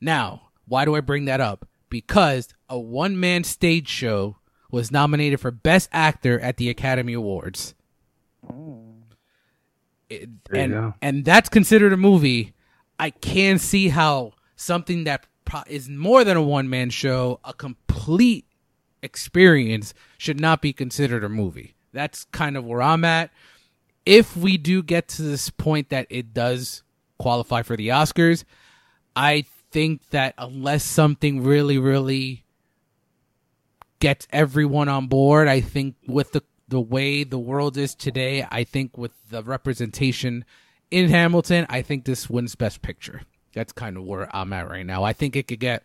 Now, 0.00 0.48
why 0.66 0.84
do 0.84 0.94
I 0.94 1.00
bring 1.00 1.24
that 1.26 1.40
up? 1.40 1.66
Because 1.88 2.48
a 2.68 2.78
one 2.78 3.18
man 3.18 3.44
stage 3.44 3.88
show 3.88 4.36
was 4.70 4.90
nominated 4.90 5.40
for 5.40 5.50
Best 5.50 5.88
Actor 5.92 6.40
at 6.40 6.56
the 6.56 6.68
Academy 6.68 7.12
Awards. 7.14 7.74
It- 10.08 10.28
There 10.44 10.56
you 10.56 10.60
and 10.60 10.72
and 11.02 11.24
that's 11.24 11.48
considered 11.48 11.92
a 11.92 11.96
movie. 11.96 12.54
I 12.98 13.10
can 13.10 13.58
see 13.58 13.88
how 13.88 14.32
something 14.56 15.04
that 15.04 15.26
pro- 15.44 15.62
is 15.66 15.88
more 15.88 16.24
than 16.24 16.36
a 16.36 16.42
one 16.42 16.68
man 16.68 16.90
show, 16.90 17.40
a 17.44 17.52
complete 17.52 18.46
experience, 19.02 19.94
should 20.18 20.40
not 20.40 20.60
be 20.62 20.72
considered 20.72 21.22
a 21.24 21.28
movie. 21.28 21.75
That's 21.96 22.24
kind 22.26 22.56
of 22.56 22.64
where 22.64 22.82
I'm 22.82 23.04
at. 23.04 23.30
If 24.04 24.36
we 24.36 24.56
do 24.58 24.82
get 24.82 25.08
to 25.08 25.22
this 25.22 25.50
point 25.50 25.88
that 25.88 26.06
it 26.10 26.32
does 26.32 26.82
qualify 27.18 27.62
for 27.62 27.76
the 27.76 27.88
Oscars, 27.88 28.44
I 29.16 29.46
think 29.72 30.08
that 30.10 30.34
unless 30.38 30.84
something 30.84 31.42
really, 31.42 31.78
really 31.78 32.44
gets 33.98 34.28
everyone 34.30 34.88
on 34.88 35.06
board, 35.06 35.48
I 35.48 35.60
think 35.60 35.96
with 36.06 36.32
the 36.32 36.42
the 36.68 36.80
way 36.80 37.24
the 37.24 37.38
world 37.38 37.76
is 37.76 37.94
today, 37.94 38.44
I 38.50 38.64
think 38.64 38.98
with 38.98 39.12
the 39.30 39.42
representation 39.42 40.44
in 40.90 41.08
Hamilton, 41.10 41.66
I 41.68 41.82
think 41.82 42.04
this 42.04 42.28
wins 42.28 42.54
Best 42.54 42.82
Picture. 42.82 43.22
That's 43.54 43.72
kind 43.72 43.96
of 43.96 44.04
where 44.04 44.34
I'm 44.34 44.52
at 44.52 44.68
right 44.68 44.84
now. 44.84 45.04
I 45.04 45.12
think 45.12 45.36
it 45.36 45.46
could 45.48 45.60
get 45.60 45.84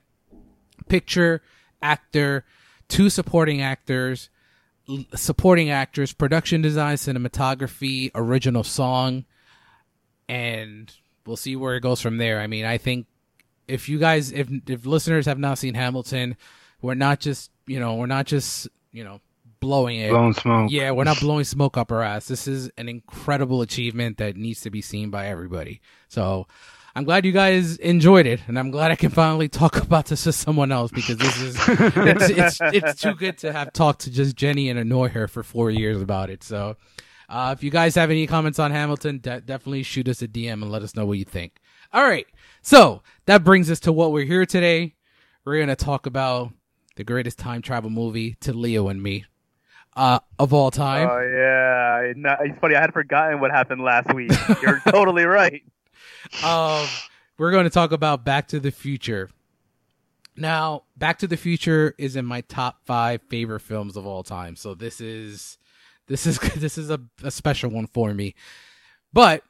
picture, 0.90 1.42
actor, 1.82 2.46
two 2.88 3.10
supporting 3.10 3.62
actors, 3.62 4.30
supporting 5.16 5.70
actors, 5.70 6.14
production 6.14 6.62
design, 6.62 6.96
cinematography, 6.96 8.12
original 8.16 8.64
song, 8.64 9.26
and 10.28 10.94
we'll 11.26 11.38
see 11.38 11.56
where 11.56 11.76
it 11.76 11.82
goes 11.82 12.02
from 12.02 12.18
there. 12.18 12.40
I 12.40 12.48
mean, 12.48 12.66
I 12.66 12.78
think 12.78 13.08
if 13.68 13.90
you 13.90 14.00
guys, 14.00 14.32
if 14.32 14.50
if 14.68 14.86
listeners 14.86 15.26
have 15.26 15.40
not 15.40 15.58
seen 15.58 15.74
Hamilton, 15.74 16.38
we're 16.82 16.96
not 16.96 17.20
just 17.20 17.52
you 17.68 17.80
know 17.80 17.96
we're 17.96 18.06
not 18.06 18.26
just 18.26 18.68
you 18.92 19.04
know 19.04 19.22
blowing 19.60 20.00
it. 20.00 20.10
Blowing 20.10 20.34
smoke. 20.34 20.72
Yeah, 20.72 20.92
we're 20.92 21.06
not 21.06 21.20
blowing 21.20 21.46
smoke 21.46 21.78
up 21.78 21.92
our 21.92 22.02
ass. 22.02 22.28
This 22.28 22.48
is 22.48 22.70
an 22.78 22.90
incredible 22.90 23.62
achievement 23.62 24.18
that 24.18 24.36
needs 24.36 24.62
to 24.62 24.70
be 24.70 24.82
seen 24.82 25.10
by 25.10 25.28
everybody. 25.28 25.82
So 26.08 26.48
I'm 26.96 27.04
glad 27.06 27.26
you 27.26 27.32
guys 27.32 27.78
enjoyed 27.78 28.26
it, 28.26 28.42
and 28.48 28.60
I'm 28.60 28.70
glad 28.70 28.92
I 28.92 28.96
can 28.96 29.12
finally 29.12 29.48
talk 29.48 29.78
about 29.84 30.08
this 30.08 30.24
to 30.26 30.34
someone 30.34 30.72
else 30.72 30.92
because 30.92 31.18
this 31.18 31.42
is 31.42 31.56
it's 31.68 32.30
it's 32.30 32.60
it's 32.62 33.02
too 33.02 33.16
good 33.16 33.38
to 33.40 33.54
have 33.54 33.72
talked 33.74 34.02
to 34.02 34.12
just 34.12 34.36
Jenny 34.36 34.70
and 34.70 34.78
annoy 34.78 35.10
her 35.10 35.28
for 35.28 35.44
four 35.44 35.72
years 35.72 36.02
about 36.02 36.30
it. 36.30 36.44
So 36.44 36.76
uh, 37.30 37.56
if 37.58 37.64
you 37.64 37.72
guys 37.72 37.96
have 37.96 38.12
any 38.12 38.28
comments 38.28 38.60
on 38.60 38.72
Hamilton, 38.72 39.20
de- 39.20 39.42
definitely 39.42 39.84
shoot 39.84 40.08
us 40.10 40.22
a 40.22 40.28
DM 40.28 40.54
and 40.54 40.72
let 40.72 40.82
us 40.82 40.96
know 40.96 41.06
what 41.06 41.18
you 41.18 41.26
think. 41.26 41.60
All 41.94 42.04
right, 42.04 42.28
so 42.62 43.02
that 43.26 43.44
brings 43.44 43.72
us 43.72 43.80
to 43.82 43.94
what 43.94 44.12
we're 44.12 44.26
here 44.26 44.46
today. 44.46 44.96
We're 45.46 45.60
gonna 45.60 45.76
talk 45.76 46.06
about 46.06 46.52
the 46.98 47.04
greatest 47.04 47.40
time 47.40 47.62
travel 47.62 47.90
movie 47.90 48.36
to 48.42 48.54
Leo 48.54 48.90
and 48.90 49.02
me 49.02 49.26
uh, 49.96 50.20
of 50.40 50.54
all 50.54 50.72
time. 50.72 51.08
Oh 51.10 51.22
yeah, 51.22 52.42
it's 52.44 52.60
funny. 52.60 52.76
I 52.76 52.82
had 52.82 52.94
forgotten 52.94 53.40
what 53.40 53.52
happened 53.52 53.82
last 53.82 54.14
week. 54.14 54.32
You're 54.62 54.82
totally 54.90 55.26
right. 55.26 55.64
Um, 56.44 56.88
we're 57.38 57.52
going 57.52 57.64
to 57.66 57.70
talk 57.70 57.92
about 57.92 58.24
Back 58.24 58.48
to 58.50 58.60
the 58.60 58.72
Future. 58.72 59.30
Now, 60.36 60.84
Back 60.98 61.20
to 61.20 61.28
the 61.28 61.38
Future 61.38 61.94
is 61.98 62.16
in 62.16 62.26
my 62.26 62.42
top 62.42 62.86
five 62.86 63.22
favorite 63.24 63.62
films 63.62 63.98
of 63.98 64.06
all 64.06 64.24
time. 64.24 64.56
So 64.56 64.74
this 64.74 65.02
is 65.02 65.58
this 66.08 66.26
is 66.26 66.40
this 66.56 66.78
is 66.78 66.90
a, 66.90 67.00
a 67.24 67.32
special 67.32 67.70
one 67.70 67.88
for 67.88 68.14
me. 68.14 68.36
But 69.14 69.44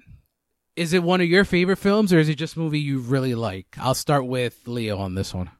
is 0.76 0.94
it 0.94 1.04
one 1.04 1.22
of 1.22 1.28
your 1.28 1.46
favorite 1.46 1.78
films, 1.78 2.14
or 2.14 2.20
is 2.20 2.30
it 2.30 2.36
just 2.36 2.56
a 2.56 2.60
movie 2.60 2.80
you 2.80 3.00
really 3.00 3.36
like? 3.36 3.76
I'll 3.78 3.94
start 3.94 4.26
with 4.26 4.68
Leo 4.68 4.98
on 4.98 5.16
this 5.16 5.34
one. 5.34 5.52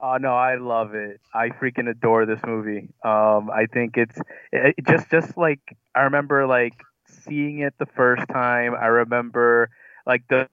Oh 0.00 0.16
no, 0.16 0.34
I 0.34 0.56
love 0.56 0.94
it. 0.94 1.20
I 1.32 1.50
freaking 1.50 1.88
adore 1.88 2.26
this 2.26 2.40
movie. 2.44 2.88
Um, 3.04 3.50
I 3.50 3.66
think 3.72 3.96
it's 3.96 4.18
it, 4.50 4.74
it 4.76 4.86
just 4.86 5.10
just 5.10 5.36
like 5.36 5.60
I 5.94 6.02
remember 6.02 6.46
like 6.46 6.74
seeing 7.06 7.60
it 7.60 7.74
the 7.78 7.86
first 7.86 8.26
time. 8.28 8.74
I 8.74 8.86
remember 8.86 9.70
like 10.06 10.22
the 10.28 10.48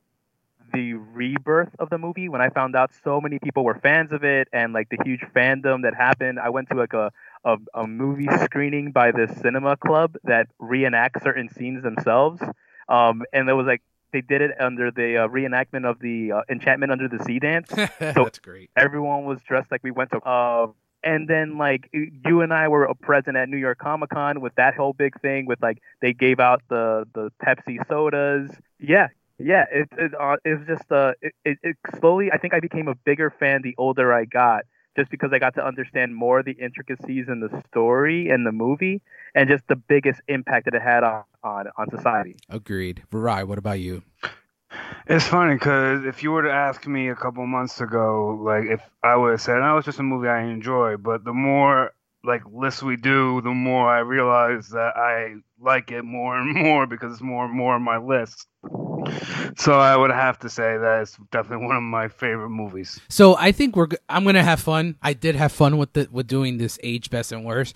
the 0.73 0.93
rebirth 0.93 1.69
of 1.79 1.89
the 1.89 1.97
movie 1.97 2.29
when 2.29 2.41
I 2.41 2.49
found 2.49 2.75
out 2.75 2.91
so 3.03 3.19
many 3.19 3.39
people 3.39 3.63
were 3.63 3.79
fans 3.79 4.11
of 4.11 4.23
it 4.23 4.47
and 4.53 4.71
like 4.71 4.89
the 4.89 4.97
huge 5.03 5.21
fandom 5.35 5.81
that 5.81 5.95
happened. 5.95 6.39
I 6.39 6.49
went 6.49 6.69
to 6.69 6.75
like 6.75 6.93
a 6.93 7.11
a, 7.43 7.57
a 7.73 7.87
movie 7.87 8.27
screening 8.43 8.91
by 8.91 9.11
this 9.11 9.35
cinema 9.37 9.77
club 9.77 10.17
that 10.25 10.47
reenacts 10.61 11.23
certain 11.23 11.49
scenes 11.49 11.81
themselves. 11.83 12.41
Um, 12.87 13.23
and 13.33 13.47
there 13.47 13.55
was 13.55 13.65
like 13.65 13.81
they 14.11 14.21
did 14.21 14.41
it 14.41 14.51
under 14.59 14.91
the 14.91 15.17
uh, 15.17 15.27
reenactment 15.27 15.89
of 15.89 15.99
the 15.99 16.31
uh, 16.31 16.41
Enchantment 16.49 16.91
Under 16.91 17.07
the 17.07 17.23
Sea 17.23 17.39
dance 17.39 17.69
So 18.15 18.23
That's 18.23 18.39
great. 18.39 18.69
everyone 18.75 19.25
was 19.25 19.41
dressed 19.43 19.71
like 19.71 19.83
we 19.83 19.91
went 19.91 20.11
to 20.11 20.17
uh 20.19 20.67
and 21.03 21.27
then 21.27 21.57
like 21.57 21.89
you 21.93 22.41
and 22.41 22.53
I 22.53 22.67
were 22.67 22.93
present 22.95 23.37
at 23.37 23.47
New 23.47 23.57
York 23.57 23.77
Comic 23.79 24.09
Con 24.09 24.41
with 24.41 24.53
that 24.55 24.75
whole 24.75 24.93
big 24.93 25.19
thing 25.21 25.45
with 25.45 25.61
like 25.61 25.81
they 26.01 26.11
gave 26.13 26.39
out 26.39 26.61
the 26.69 27.07
the 27.13 27.31
Pepsi 27.41 27.77
sodas. 27.87 28.51
Yeah, 28.79 29.07
yeah. 29.39 29.65
It 29.71 29.89
it, 29.97 30.11
uh, 30.19 30.37
it 30.43 30.59
was 30.59 30.67
just 30.67 30.91
uh 30.91 31.13
it, 31.21 31.33
it, 31.45 31.57
it 31.63 31.77
slowly. 31.99 32.31
I 32.31 32.37
think 32.37 32.53
I 32.53 32.59
became 32.59 32.87
a 32.87 32.95
bigger 32.95 33.29
fan 33.29 33.61
the 33.61 33.75
older 33.77 34.13
I 34.13 34.25
got, 34.25 34.65
just 34.95 35.09
because 35.09 35.31
I 35.33 35.39
got 35.39 35.55
to 35.55 35.65
understand 35.65 36.15
more 36.15 36.39
of 36.39 36.45
the 36.45 36.53
intricacies 36.53 37.27
in 37.27 37.39
the 37.39 37.63
story 37.67 38.29
and 38.29 38.45
the 38.45 38.51
movie, 38.51 39.01
and 39.33 39.49
just 39.49 39.67
the 39.67 39.75
biggest 39.75 40.21
impact 40.27 40.65
that 40.65 40.73
it 40.73 40.81
had 40.81 41.03
on 41.03 41.23
on, 41.43 41.67
on 41.77 41.89
society. 41.89 42.35
Agreed. 42.49 43.03
Varai, 43.11 43.45
what 43.45 43.57
about 43.57 43.79
you? 43.79 44.03
It's 45.07 45.25
funny 45.25 45.55
because 45.55 46.05
if 46.05 46.21
you 46.21 46.31
were 46.31 46.43
to 46.43 46.51
ask 46.51 46.85
me 46.85 47.09
a 47.09 47.15
couple 47.15 47.45
months 47.47 47.81
ago, 47.81 48.39
like 48.43 48.65
if 48.65 48.81
I 49.01 49.15
would 49.15 49.31
have 49.31 49.41
said, 49.41 49.59
"No, 49.59 49.77
it's 49.77 49.85
just 49.85 49.99
a 49.99 50.03
movie 50.03 50.27
I 50.27 50.43
enjoy," 50.43 50.97
but 50.97 51.23
the 51.23 51.33
more 51.33 51.93
like 52.23 52.41
lists 52.51 52.83
we 52.83 52.95
do, 52.97 53.41
the 53.41 53.51
more 53.51 53.89
I 53.89 53.99
realize 53.99 54.69
that 54.69 54.97
I 54.97 55.35
like 55.59 55.91
it 55.91 56.03
more 56.03 56.37
and 56.37 56.53
more 56.55 56.85
because 56.85 57.13
it's 57.13 57.21
more 57.21 57.45
and 57.45 57.53
more 57.53 57.75
on 57.75 57.81
my 57.81 57.97
list. 57.97 58.47
So 59.57 59.79
I 59.79 59.95
would 59.95 60.11
have 60.11 60.39
to 60.39 60.49
say 60.49 60.77
that 60.77 61.01
it's 61.01 61.17
definitely 61.31 61.65
one 61.65 61.75
of 61.75 61.83
my 61.83 62.07
favorite 62.09 62.49
movies. 62.49 62.99
So 63.09 63.35
I 63.37 63.51
think 63.51 63.75
we're. 63.75 63.87
I'm 64.07 64.23
gonna 64.23 64.43
have 64.43 64.59
fun. 64.59 64.95
I 65.01 65.13
did 65.13 65.35
have 65.35 65.51
fun 65.51 65.77
with 65.77 65.93
the 65.93 66.07
with 66.11 66.27
doing 66.27 66.57
this 66.57 66.77
age 66.83 67.09
best 67.09 67.31
and 67.31 67.45
worst. 67.45 67.75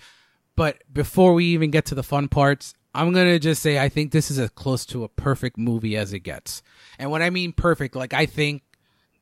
But 0.56 0.82
before 0.92 1.34
we 1.34 1.46
even 1.46 1.70
get 1.70 1.86
to 1.86 1.94
the 1.94 2.02
fun 2.02 2.28
parts, 2.28 2.74
I'm 2.94 3.12
gonna 3.12 3.38
just 3.38 3.62
say 3.62 3.78
I 3.78 3.88
think 3.88 4.12
this 4.12 4.30
is 4.30 4.38
as 4.38 4.50
close 4.50 4.86
to 4.86 5.02
a 5.02 5.08
perfect 5.08 5.58
movie 5.58 5.96
as 5.96 6.12
it 6.12 6.20
gets. 6.20 6.62
And 6.98 7.10
when 7.10 7.22
I 7.22 7.30
mean 7.30 7.52
perfect, 7.52 7.96
like 7.96 8.12
I 8.12 8.26
think 8.26 8.62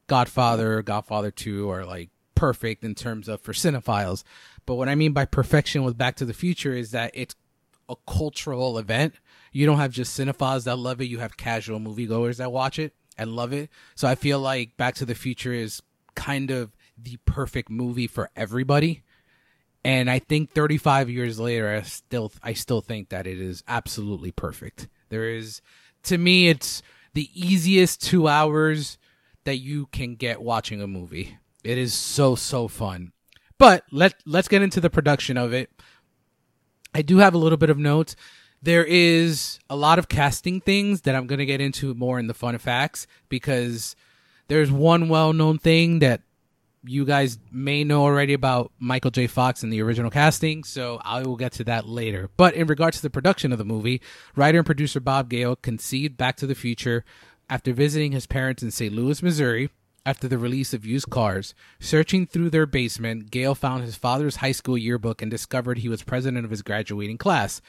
Godfather, 0.08 0.82
Godfather 0.82 1.30
Two 1.30 1.70
are 1.70 1.86
like 1.86 2.10
perfect 2.34 2.84
in 2.84 2.94
terms 2.94 3.28
of 3.28 3.40
for 3.40 3.52
cinephiles. 3.52 4.24
But 4.66 4.76
what 4.76 4.88
I 4.88 4.94
mean 4.94 5.12
by 5.12 5.24
perfection 5.24 5.82
with 5.84 5.98
Back 5.98 6.16
to 6.16 6.24
the 6.24 6.34
Future 6.34 6.72
is 6.72 6.92
that 6.92 7.10
it's 7.14 7.34
a 7.88 7.96
cultural 8.06 8.78
event. 8.78 9.14
You 9.52 9.66
don't 9.66 9.78
have 9.78 9.92
just 9.92 10.18
cinephiles 10.18 10.64
that 10.64 10.78
love 10.78 11.00
it. 11.00 11.04
You 11.04 11.18
have 11.18 11.36
casual 11.36 11.80
moviegoers 11.80 12.36
that 12.36 12.52
watch 12.52 12.78
it 12.78 12.94
and 13.18 13.34
love 13.34 13.52
it. 13.52 13.70
So 13.94 14.08
I 14.08 14.14
feel 14.14 14.38
like 14.38 14.76
Back 14.76 14.94
to 14.96 15.04
the 15.04 15.14
Future 15.14 15.52
is 15.52 15.82
kind 16.14 16.50
of 16.50 16.76
the 16.96 17.18
perfect 17.24 17.70
movie 17.70 18.06
for 18.06 18.30
everybody. 18.36 19.02
And 19.84 20.08
I 20.08 20.20
think 20.20 20.52
35 20.52 21.10
years 21.10 21.40
later, 21.40 21.68
I 21.68 21.82
still, 21.82 22.32
I 22.42 22.52
still 22.52 22.80
think 22.80 23.08
that 23.08 23.26
it 23.26 23.40
is 23.40 23.64
absolutely 23.66 24.30
perfect. 24.30 24.88
There 25.08 25.28
is, 25.28 25.60
to 26.04 26.18
me, 26.18 26.48
it's 26.48 26.82
the 27.14 27.28
easiest 27.34 28.00
two 28.00 28.28
hours 28.28 28.96
that 29.44 29.56
you 29.56 29.86
can 29.86 30.14
get 30.14 30.40
watching 30.40 30.80
a 30.80 30.86
movie. 30.86 31.36
It 31.64 31.78
is 31.78 31.94
so, 31.94 32.36
so 32.36 32.68
fun. 32.68 33.11
But 33.62 33.84
let, 33.92 34.14
let's 34.26 34.48
get 34.48 34.62
into 34.62 34.80
the 34.80 34.90
production 34.90 35.36
of 35.36 35.52
it. 35.52 35.70
I 36.92 37.02
do 37.02 37.18
have 37.18 37.32
a 37.32 37.38
little 37.38 37.56
bit 37.56 37.70
of 37.70 37.78
notes. 37.78 38.16
There 38.60 38.84
is 38.84 39.60
a 39.70 39.76
lot 39.76 40.00
of 40.00 40.08
casting 40.08 40.60
things 40.60 41.02
that 41.02 41.14
I'm 41.14 41.28
going 41.28 41.38
to 41.38 41.46
get 41.46 41.60
into 41.60 41.94
more 41.94 42.18
in 42.18 42.26
the 42.26 42.34
fun 42.34 42.58
facts 42.58 43.06
because 43.28 43.94
there's 44.48 44.72
one 44.72 45.08
well 45.08 45.32
known 45.32 45.58
thing 45.58 46.00
that 46.00 46.22
you 46.82 47.04
guys 47.04 47.38
may 47.52 47.84
know 47.84 48.02
already 48.02 48.32
about 48.32 48.72
Michael 48.80 49.12
J. 49.12 49.28
Fox 49.28 49.62
and 49.62 49.72
the 49.72 49.80
original 49.80 50.10
casting, 50.10 50.64
so 50.64 51.00
I 51.04 51.22
will 51.22 51.36
get 51.36 51.52
to 51.52 51.64
that 51.64 51.86
later. 51.86 52.30
But 52.36 52.54
in 52.54 52.66
regards 52.66 52.96
to 52.96 53.02
the 53.02 53.10
production 53.10 53.52
of 53.52 53.58
the 53.58 53.64
movie, 53.64 54.02
writer 54.34 54.58
and 54.58 54.66
producer 54.66 54.98
Bob 54.98 55.28
Gale 55.28 55.54
conceived 55.54 56.16
Back 56.16 56.34
to 56.38 56.48
the 56.48 56.56
Future 56.56 57.04
after 57.48 57.72
visiting 57.72 58.10
his 58.10 58.26
parents 58.26 58.64
in 58.64 58.72
St. 58.72 58.92
Louis, 58.92 59.22
Missouri. 59.22 59.70
After 60.04 60.26
the 60.26 60.38
release 60.38 60.74
of 60.74 60.84
used 60.84 61.10
cars, 61.10 61.54
searching 61.78 62.26
through 62.26 62.50
their 62.50 62.66
basement, 62.66 63.30
Gale 63.30 63.54
found 63.54 63.84
his 63.84 63.94
father's 63.94 64.36
high 64.36 64.52
school 64.52 64.76
yearbook 64.76 65.22
and 65.22 65.30
discovered 65.30 65.78
he 65.78 65.88
was 65.88 66.02
president 66.02 66.44
of 66.44 66.50
his 66.50 66.62
graduating 66.62 67.18
class 67.18 67.62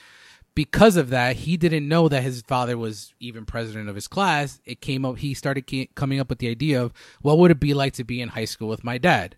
because 0.56 0.98
of 0.98 1.10
that, 1.10 1.36
he 1.36 1.58
didn't 1.58 1.88
know 1.88 2.08
that 2.08 2.24
his 2.24 2.42
father 2.42 2.78
was 2.78 3.14
even 3.20 3.46
president 3.46 3.90
of 3.90 3.96
his 3.96 4.08
class. 4.08 4.62
It 4.66 4.82
came 4.82 5.04
up, 5.06 5.18
he 5.18 5.34
started 5.34 5.64
coming 5.96 6.20
up 6.20 6.30
with 6.30 6.40
the 6.40 6.50
idea 6.50 6.82
of 6.82 6.94
what 7.22 7.38
would 7.40 7.52
it 7.52 7.60
be 7.60 7.74
like 7.74 7.94
to 7.94 8.04
be 8.04 8.22
in 8.22 8.30
high 8.30 8.46
school 8.46 8.68
with 8.68 8.84
my 8.84 8.98
dad? 8.98 9.36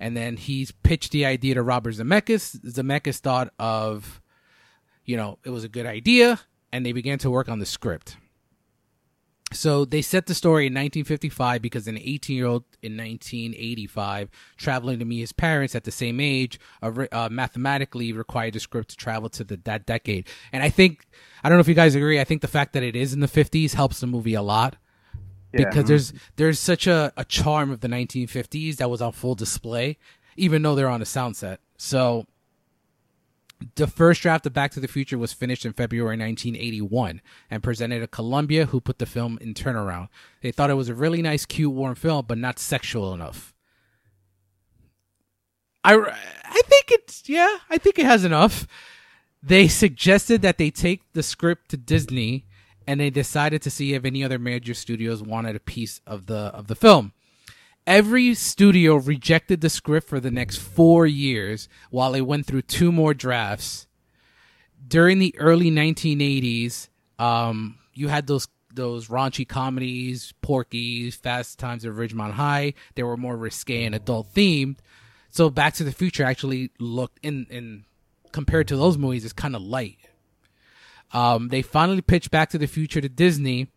and 0.00 0.16
then 0.16 0.36
he's 0.36 0.70
pitched 0.70 1.10
the 1.10 1.26
idea 1.26 1.54
to 1.54 1.62
Robert 1.62 1.94
Zemeckis. 1.94 2.60
Zemeckis 2.60 3.18
thought 3.18 3.52
of, 3.58 4.20
you 5.04 5.16
know, 5.16 5.38
it 5.44 5.50
was 5.50 5.64
a 5.64 5.68
good 5.68 5.86
idea, 5.86 6.40
and 6.72 6.86
they 6.86 6.92
began 6.92 7.18
to 7.18 7.30
work 7.30 7.48
on 7.48 7.58
the 7.58 7.66
script. 7.66 8.16
So 9.52 9.86
they 9.86 10.02
set 10.02 10.26
the 10.26 10.34
story 10.34 10.66
in 10.66 10.72
1955 10.72 11.62
because 11.62 11.88
an 11.88 11.96
18 11.96 12.36
year 12.36 12.46
old 12.46 12.64
in 12.82 12.96
1985 12.96 14.28
traveling 14.58 14.98
to 14.98 15.04
meet 15.04 15.20
his 15.20 15.32
parents 15.32 15.74
at 15.74 15.84
the 15.84 15.90
same 15.90 16.20
age 16.20 16.60
uh, 16.82 17.06
uh, 17.10 17.28
mathematically 17.30 18.12
required 18.12 18.54
the 18.54 18.60
script 18.60 18.90
to 18.90 18.96
travel 18.96 19.30
to 19.30 19.44
the, 19.44 19.56
that 19.64 19.86
decade. 19.86 20.26
And 20.52 20.62
I 20.62 20.68
think, 20.68 21.06
I 21.42 21.48
don't 21.48 21.56
know 21.56 21.60
if 21.60 21.68
you 21.68 21.74
guys 21.74 21.94
agree, 21.94 22.20
I 22.20 22.24
think 22.24 22.42
the 22.42 22.48
fact 22.48 22.74
that 22.74 22.82
it 22.82 22.94
is 22.94 23.14
in 23.14 23.20
the 23.20 23.26
50s 23.26 23.74
helps 23.74 24.00
the 24.00 24.06
movie 24.06 24.34
a 24.34 24.42
lot. 24.42 24.76
Yeah. 25.52 25.64
Because 25.64 25.88
there's 25.88 26.12
there's 26.36 26.58
such 26.58 26.86
a, 26.86 27.10
a 27.16 27.24
charm 27.24 27.70
of 27.70 27.80
the 27.80 27.88
1950s 27.88 28.76
that 28.76 28.90
was 28.90 29.00
on 29.00 29.12
full 29.12 29.34
display, 29.34 29.96
even 30.36 30.60
though 30.60 30.74
they're 30.74 30.90
on 30.90 31.00
a 31.00 31.06
sound 31.06 31.36
set. 31.36 31.60
So 31.78 32.26
the 33.74 33.86
first 33.86 34.22
draft 34.22 34.46
of 34.46 34.52
Back 34.52 34.70
to 34.72 34.80
the 34.80 34.88
Future 34.88 35.18
was 35.18 35.32
finished 35.32 35.64
in 35.64 35.72
February 35.72 36.16
1981 36.16 37.20
and 37.50 37.62
presented 37.62 38.00
to 38.00 38.06
Columbia, 38.06 38.66
who 38.66 38.80
put 38.80 38.98
the 38.98 39.06
film 39.06 39.38
in 39.40 39.54
turnaround. 39.54 40.08
They 40.42 40.52
thought 40.52 40.70
it 40.70 40.74
was 40.74 40.88
a 40.88 40.94
really 40.94 41.22
nice, 41.22 41.44
cute, 41.44 41.72
warm 41.72 41.94
film, 41.94 42.26
but 42.28 42.38
not 42.38 42.58
sexual 42.58 43.14
enough. 43.14 43.54
I, 45.84 45.94
I 45.94 46.62
think 46.66 46.90
it's, 46.90 47.28
yeah, 47.28 47.58
I 47.70 47.78
think 47.78 47.98
it 47.98 48.06
has 48.06 48.24
enough. 48.24 48.66
They 49.42 49.68
suggested 49.68 50.42
that 50.42 50.58
they 50.58 50.70
take 50.70 51.02
the 51.12 51.22
script 51.22 51.70
to 51.70 51.76
Disney 51.76 52.44
and 52.86 52.98
they 52.98 53.10
decided 53.10 53.62
to 53.62 53.70
see 53.70 53.94
if 53.94 54.04
any 54.04 54.24
other 54.24 54.38
major 54.38 54.74
studios 54.74 55.22
wanted 55.22 55.54
a 55.54 55.60
piece 55.60 56.00
of 56.06 56.26
the 56.26 56.36
of 56.54 56.68
the 56.68 56.74
film. 56.74 57.12
Every 57.88 58.34
studio 58.34 58.96
rejected 58.96 59.62
the 59.62 59.70
script 59.70 60.06
for 60.06 60.20
the 60.20 60.30
next 60.30 60.58
four 60.58 61.06
years 61.06 61.70
while 61.88 62.14
it 62.14 62.20
went 62.20 62.44
through 62.44 62.60
two 62.62 62.92
more 62.92 63.14
drafts. 63.14 63.86
During 64.86 65.20
the 65.20 65.34
early 65.38 65.70
1980s, 65.70 66.88
um, 67.18 67.78
you 67.94 68.08
had 68.08 68.26
those 68.26 68.46
those 68.74 69.08
raunchy 69.08 69.48
comedies, 69.48 70.34
Porky's, 70.42 71.16
Fast 71.16 71.58
Times 71.58 71.86
at 71.86 71.92
Ridgemont 71.92 72.32
High. 72.32 72.74
They 72.94 73.04
were 73.04 73.16
more 73.16 73.38
risque 73.38 73.86
and 73.86 73.94
adult 73.94 74.34
themed. 74.34 74.76
So 75.30 75.48
Back 75.48 75.72
to 75.76 75.84
the 75.84 75.90
Future 75.90 76.24
actually 76.24 76.70
looked 76.78 77.18
in 77.22 77.46
in 77.48 77.86
compared 78.32 78.68
to 78.68 78.76
those 78.76 78.98
movies 78.98 79.24
is 79.24 79.32
kind 79.32 79.56
of 79.56 79.62
light. 79.62 79.96
Um, 81.14 81.48
they 81.48 81.62
finally 81.62 82.02
pitched 82.02 82.30
Back 82.30 82.50
to 82.50 82.58
the 82.58 82.66
Future 82.66 83.00
to 83.00 83.08
Disney, 83.08 83.68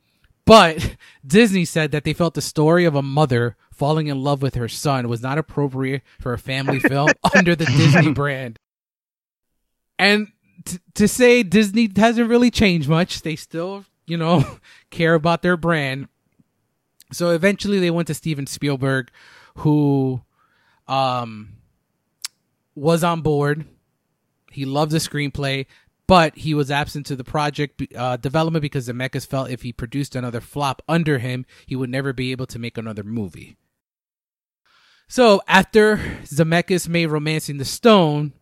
but 0.51 0.97
Disney 1.25 1.63
said 1.63 1.91
that 1.91 2.03
they 2.03 2.11
felt 2.11 2.33
the 2.33 2.41
story 2.41 2.83
of 2.83 2.93
a 2.93 3.01
mother 3.01 3.55
falling 3.71 4.07
in 4.07 4.21
love 4.21 4.41
with 4.41 4.55
her 4.55 4.67
son 4.67 5.07
was 5.07 5.21
not 5.21 5.37
appropriate 5.37 6.01
for 6.19 6.33
a 6.33 6.37
family 6.37 6.81
film 6.81 7.07
under 7.35 7.55
the 7.55 7.63
Disney 7.63 8.11
brand. 8.13 8.59
And 9.97 10.27
t- 10.65 10.79
to 10.95 11.07
say 11.07 11.41
Disney 11.43 11.89
hasn't 11.95 12.27
really 12.27 12.51
changed 12.51 12.89
much, 12.89 13.21
they 13.21 13.37
still, 13.37 13.85
you 14.05 14.17
know, 14.17 14.57
care 14.89 15.13
about 15.13 15.41
their 15.41 15.55
brand. 15.55 16.09
So 17.13 17.29
eventually 17.29 17.79
they 17.79 17.89
went 17.89 18.07
to 18.07 18.13
Steven 18.13 18.45
Spielberg, 18.45 19.09
who 19.55 20.21
um, 20.89 21.53
was 22.75 23.05
on 23.05 23.21
board. 23.21 23.63
He 24.51 24.65
loved 24.65 24.91
the 24.91 24.97
screenplay 24.97 25.67
but 26.11 26.35
he 26.35 26.53
was 26.53 26.69
absent 26.69 27.05
to 27.05 27.15
the 27.15 27.23
project 27.23 27.81
uh, 27.95 28.17
development 28.17 28.61
because 28.61 28.89
Zemeckis 28.89 29.25
felt 29.25 29.49
if 29.49 29.61
he 29.61 29.71
produced 29.71 30.13
another 30.13 30.41
flop 30.41 30.81
under 30.85 31.19
him, 31.19 31.45
he 31.65 31.73
would 31.73 31.89
never 31.89 32.11
be 32.11 32.33
able 32.33 32.45
to 32.47 32.59
make 32.59 32.77
another 32.77 33.01
movie. 33.01 33.55
So 35.07 35.41
after 35.47 35.95
Zemeckis 36.23 36.89
made 36.89 37.05
Romancing 37.05 37.59
the 37.59 37.63
Stone, 37.63 38.33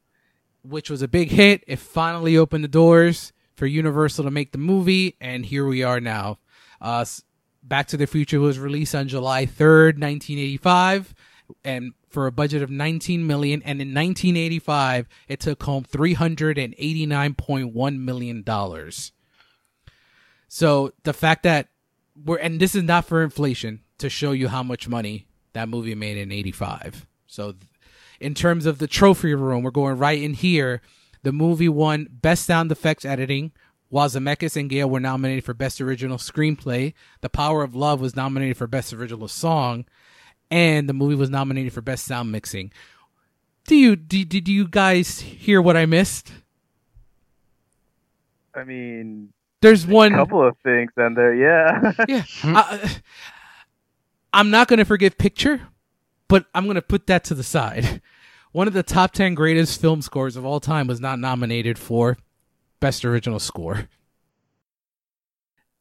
which 0.63 0.89
was 0.89 1.03
a 1.03 1.08
big 1.08 1.29
hit, 1.29 1.63
it 1.67 1.77
finally 1.77 2.36
opened 2.36 2.63
the 2.63 2.69
doors 2.69 3.34
for 3.55 3.67
Universal 3.67 4.23
to 4.23 4.32
make 4.32 4.51
the 4.51 4.58
movie, 4.58 5.15
and 5.21 5.45
here 5.45 5.67
we 5.67 5.84
are 5.84 5.99
now. 5.99 6.39
Uh, 6.82 7.05
Back 7.62 7.86
to 7.89 7.97
the 7.97 8.08
Future 8.08 8.39
was 8.39 8.58
released 8.58 8.95
on 8.95 9.08
July 9.08 9.45
3rd, 9.45 9.99
1985, 9.99 11.13
and 11.63 11.93
for 12.09 12.27
a 12.27 12.31
budget 12.31 12.61
of 12.61 12.69
19 12.69 13.25
million 13.25 13.61
and 13.63 13.81
in 13.81 13.87
1985 13.89 15.07
it 15.27 15.39
took 15.39 15.63
home 15.63 15.83
389.1 15.83 17.99
million 17.99 18.43
dollars. 18.43 19.11
So 20.47 20.93
the 21.03 21.13
fact 21.13 21.43
that 21.43 21.69
we're 22.25 22.37
and 22.37 22.59
this 22.59 22.75
is 22.75 22.83
not 22.83 23.05
for 23.05 23.23
inflation 23.23 23.81
to 23.99 24.09
show 24.09 24.31
you 24.31 24.47
how 24.47 24.63
much 24.63 24.87
money 24.87 25.27
that 25.53 25.69
movie 25.69 25.95
made 25.95 26.17
in 26.17 26.31
85 26.31 27.05
so 27.27 27.53
in 28.19 28.33
terms 28.33 28.65
of 28.65 28.79
the 28.79 28.87
trophy 28.87 29.33
room 29.33 29.63
we're 29.63 29.71
going 29.71 29.97
right 29.97 30.21
in 30.21 30.33
here. 30.33 30.81
The 31.21 31.31
movie 31.31 31.69
won 31.69 32.07
best 32.11 32.45
sound 32.45 32.71
effects 32.71 33.05
editing. 33.05 33.51
While 33.89 34.07
Zemeckis 34.07 34.55
and 34.55 34.69
Gale 34.69 34.89
were 34.89 34.99
nominated 34.99 35.43
for 35.43 35.55
Best 35.55 35.81
Original 35.81 36.17
Screenplay, 36.17 36.93
The 37.21 37.29
Power 37.29 37.63
of 37.63 37.75
Love 37.75 37.99
was 37.99 38.15
nominated 38.15 38.55
for 38.55 38.67
Best 38.67 38.93
Original 38.93 39.27
Song, 39.27 39.85
and 40.51 40.89
the 40.89 40.93
movie 40.93 41.15
was 41.15 41.29
nominated 41.29 41.73
for 41.73 41.81
best 41.81 42.05
sound 42.05 42.31
mixing. 42.31 42.71
Do 43.65 43.75
you 43.75 43.95
did, 43.95 44.29
did 44.29 44.47
you 44.47 44.67
guys 44.67 45.19
hear 45.19 45.62
what 45.62 45.77
I 45.77 45.85
missed? 45.85 46.31
I 48.55 48.63
mean, 48.63 49.31
there's 49.62 49.85
one 49.85 50.12
couple 50.12 50.45
of 50.47 50.57
things 50.63 50.91
in 50.97 51.13
there. 51.13 51.35
Yeah. 51.35 51.93
yeah. 52.07 52.23
I, 52.43 52.97
I'm 54.33 54.49
not 54.49 54.67
going 54.67 54.79
to 54.79 54.85
forgive 54.85 55.17
picture, 55.17 55.62
but 56.27 56.45
I'm 56.53 56.65
going 56.65 56.75
to 56.75 56.81
put 56.81 57.07
that 57.07 57.23
to 57.25 57.33
the 57.33 57.43
side. 57.43 58.01
One 58.51 58.67
of 58.67 58.73
the 58.73 58.83
top 58.83 59.12
10 59.12 59.35
greatest 59.35 59.79
film 59.79 60.01
scores 60.01 60.35
of 60.35 60.45
all 60.45 60.59
time 60.59 60.88
was 60.88 60.99
not 60.99 61.19
nominated 61.19 61.77
for 61.77 62.17
best 62.79 63.05
original 63.05 63.39
score. 63.39 63.88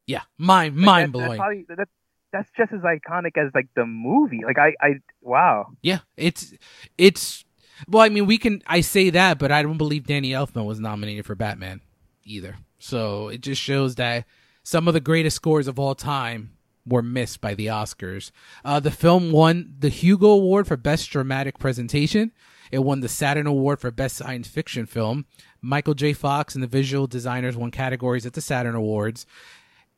Yeah, 0.07 0.22
mind 0.38 0.76
mind 0.76 1.12
blowing. 1.12 1.66
That, 1.68 1.76
that, 1.78 1.88
that's 2.32 2.50
just 2.56 2.72
as 2.72 2.80
iconic 2.80 3.36
as 3.36 3.50
like 3.54 3.68
the 3.74 3.86
movie. 3.86 4.40
Like 4.44 4.58
I, 4.58 4.74
I 4.80 4.94
wow. 5.20 5.68
Yeah, 5.82 6.00
it's 6.16 6.54
it's 6.96 7.44
well, 7.86 8.02
I 8.02 8.08
mean, 8.08 8.26
we 8.26 8.38
can 8.38 8.62
I 8.66 8.80
say 8.80 9.10
that, 9.10 9.38
but 9.38 9.52
I 9.52 9.62
don't 9.62 9.78
believe 9.78 10.06
Danny 10.06 10.30
Elfman 10.30 10.66
was 10.66 10.80
nominated 10.80 11.26
for 11.26 11.34
Batman 11.34 11.80
either. 12.24 12.56
So 12.78 13.28
it 13.28 13.40
just 13.40 13.60
shows 13.60 13.96
that 13.96 14.24
some 14.62 14.88
of 14.88 14.94
the 14.94 15.00
greatest 15.00 15.36
scores 15.36 15.68
of 15.68 15.78
all 15.78 15.94
time 15.94 16.52
were 16.86 17.02
missed 17.02 17.40
by 17.40 17.54
the 17.54 17.66
Oscars. 17.66 18.30
Uh, 18.64 18.80
the 18.80 18.90
film 18.90 19.30
won 19.32 19.74
the 19.78 19.88
Hugo 19.88 20.28
Award 20.28 20.66
for 20.66 20.76
Best 20.76 21.10
Dramatic 21.10 21.58
Presentation. 21.58 22.32
It 22.70 22.80
won 22.80 23.00
the 23.00 23.08
Saturn 23.08 23.46
Award 23.46 23.80
for 23.80 23.90
Best 23.90 24.16
Science 24.16 24.48
Fiction 24.48 24.86
Film. 24.86 25.26
Michael 25.60 25.94
J. 25.94 26.12
Fox 26.12 26.54
and 26.54 26.62
the 26.62 26.68
visual 26.68 27.06
designers 27.06 27.56
won 27.56 27.70
categories 27.70 28.26
at 28.26 28.34
the 28.34 28.40
Saturn 28.40 28.74
Awards. 28.74 29.26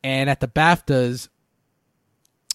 And 0.03 0.29
at 0.29 0.39
the 0.39 0.47
BAFTAs, 0.47 1.29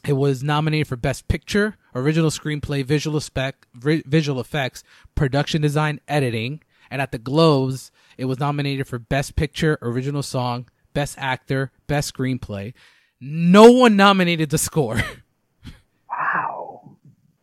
it 0.06 0.12
was 0.12 0.42
nominated 0.42 0.86
for 0.86 0.96
Best 0.96 1.28
Picture, 1.28 1.76
Original 1.94 2.30
Screenplay, 2.30 2.84
Visual, 2.84 3.20
spec, 3.20 3.66
visual 3.74 4.40
Effects, 4.40 4.84
Production 5.14 5.62
Design, 5.62 6.00
Editing. 6.08 6.62
And 6.90 7.02
at 7.02 7.10
the 7.10 7.18
Globes, 7.18 7.90
it 8.16 8.26
was 8.26 8.38
nominated 8.38 8.86
for 8.86 8.98
Best 8.98 9.34
Picture, 9.36 9.78
Original 9.82 10.22
Song, 10.22 10.68
Best 10.94 11.16
Actor, 11.18 11.72
Best 11.86 12.14
Screenplay. 12.14 12.74
No 13.20 13.72
one 13.72 13.96
nominated 13.96 14.50
the 14.50 14.58
score. 14.58 15.00
Wow. 16.08 16.96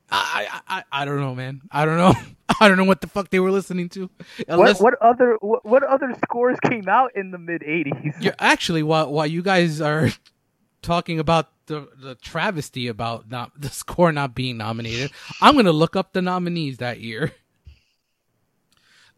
I, 0.09 0.61
I 0.67 0.83
I 0.91 1.05
don't 1.05 1.19
know, 1.19 1.35
man. 1.35 1.61
I 1.71 1.85
don't 1.85 1.97
know. 1.97 2.13
I 2.59 2.67
don't 2.67 2.77
know 2.77 2.85
what 2.85 3.01
the 3.01 3.07
fuck 3.07 3.29
they 3.29 3.39
were 3.39 3.51
listening 3.51 3.89
to. 3.89 4.09
Unless... 4.47 4.79
What, 4.79 4.99
what 5.01 5.07
other 5.07 5.37
what, 5.41 5.65
what 5.65 5.83
other 5.83 6.13
scores 6.23 6.57
came 6.59 6.87
out 6.87 7.11
in 7.15 7.31
the 7.31 7.37
mid 7.37 7.61
'80s? 7.61 8.15
Yeah, 8.19 8.33
actually, 8.39 8.83
while 8.83 9.11
while 9.11 9.27
you 9.27 9.41
guys 9.41 9.81
are 9.81 10.09
talking 10.81 11.19
about 11.19 11.49
the 11.67 11.87
the 11.97 12.15
travesty 12.15 12.87
about 12.87 13.29
not 13.29 13.51
the 13.59 13.69
score 13.69 14.11
not 14.11 14.35
being 14.35 14.57
nominated. 14.57 15.11
I'm 15.41 15.55
gonna 15.55 15.71
look 15.71 15.95
up 15.95 16.13
the 16.13 16.21
nominees 16.21 16.77
that 16.77 16.99
year. 16.99 17.33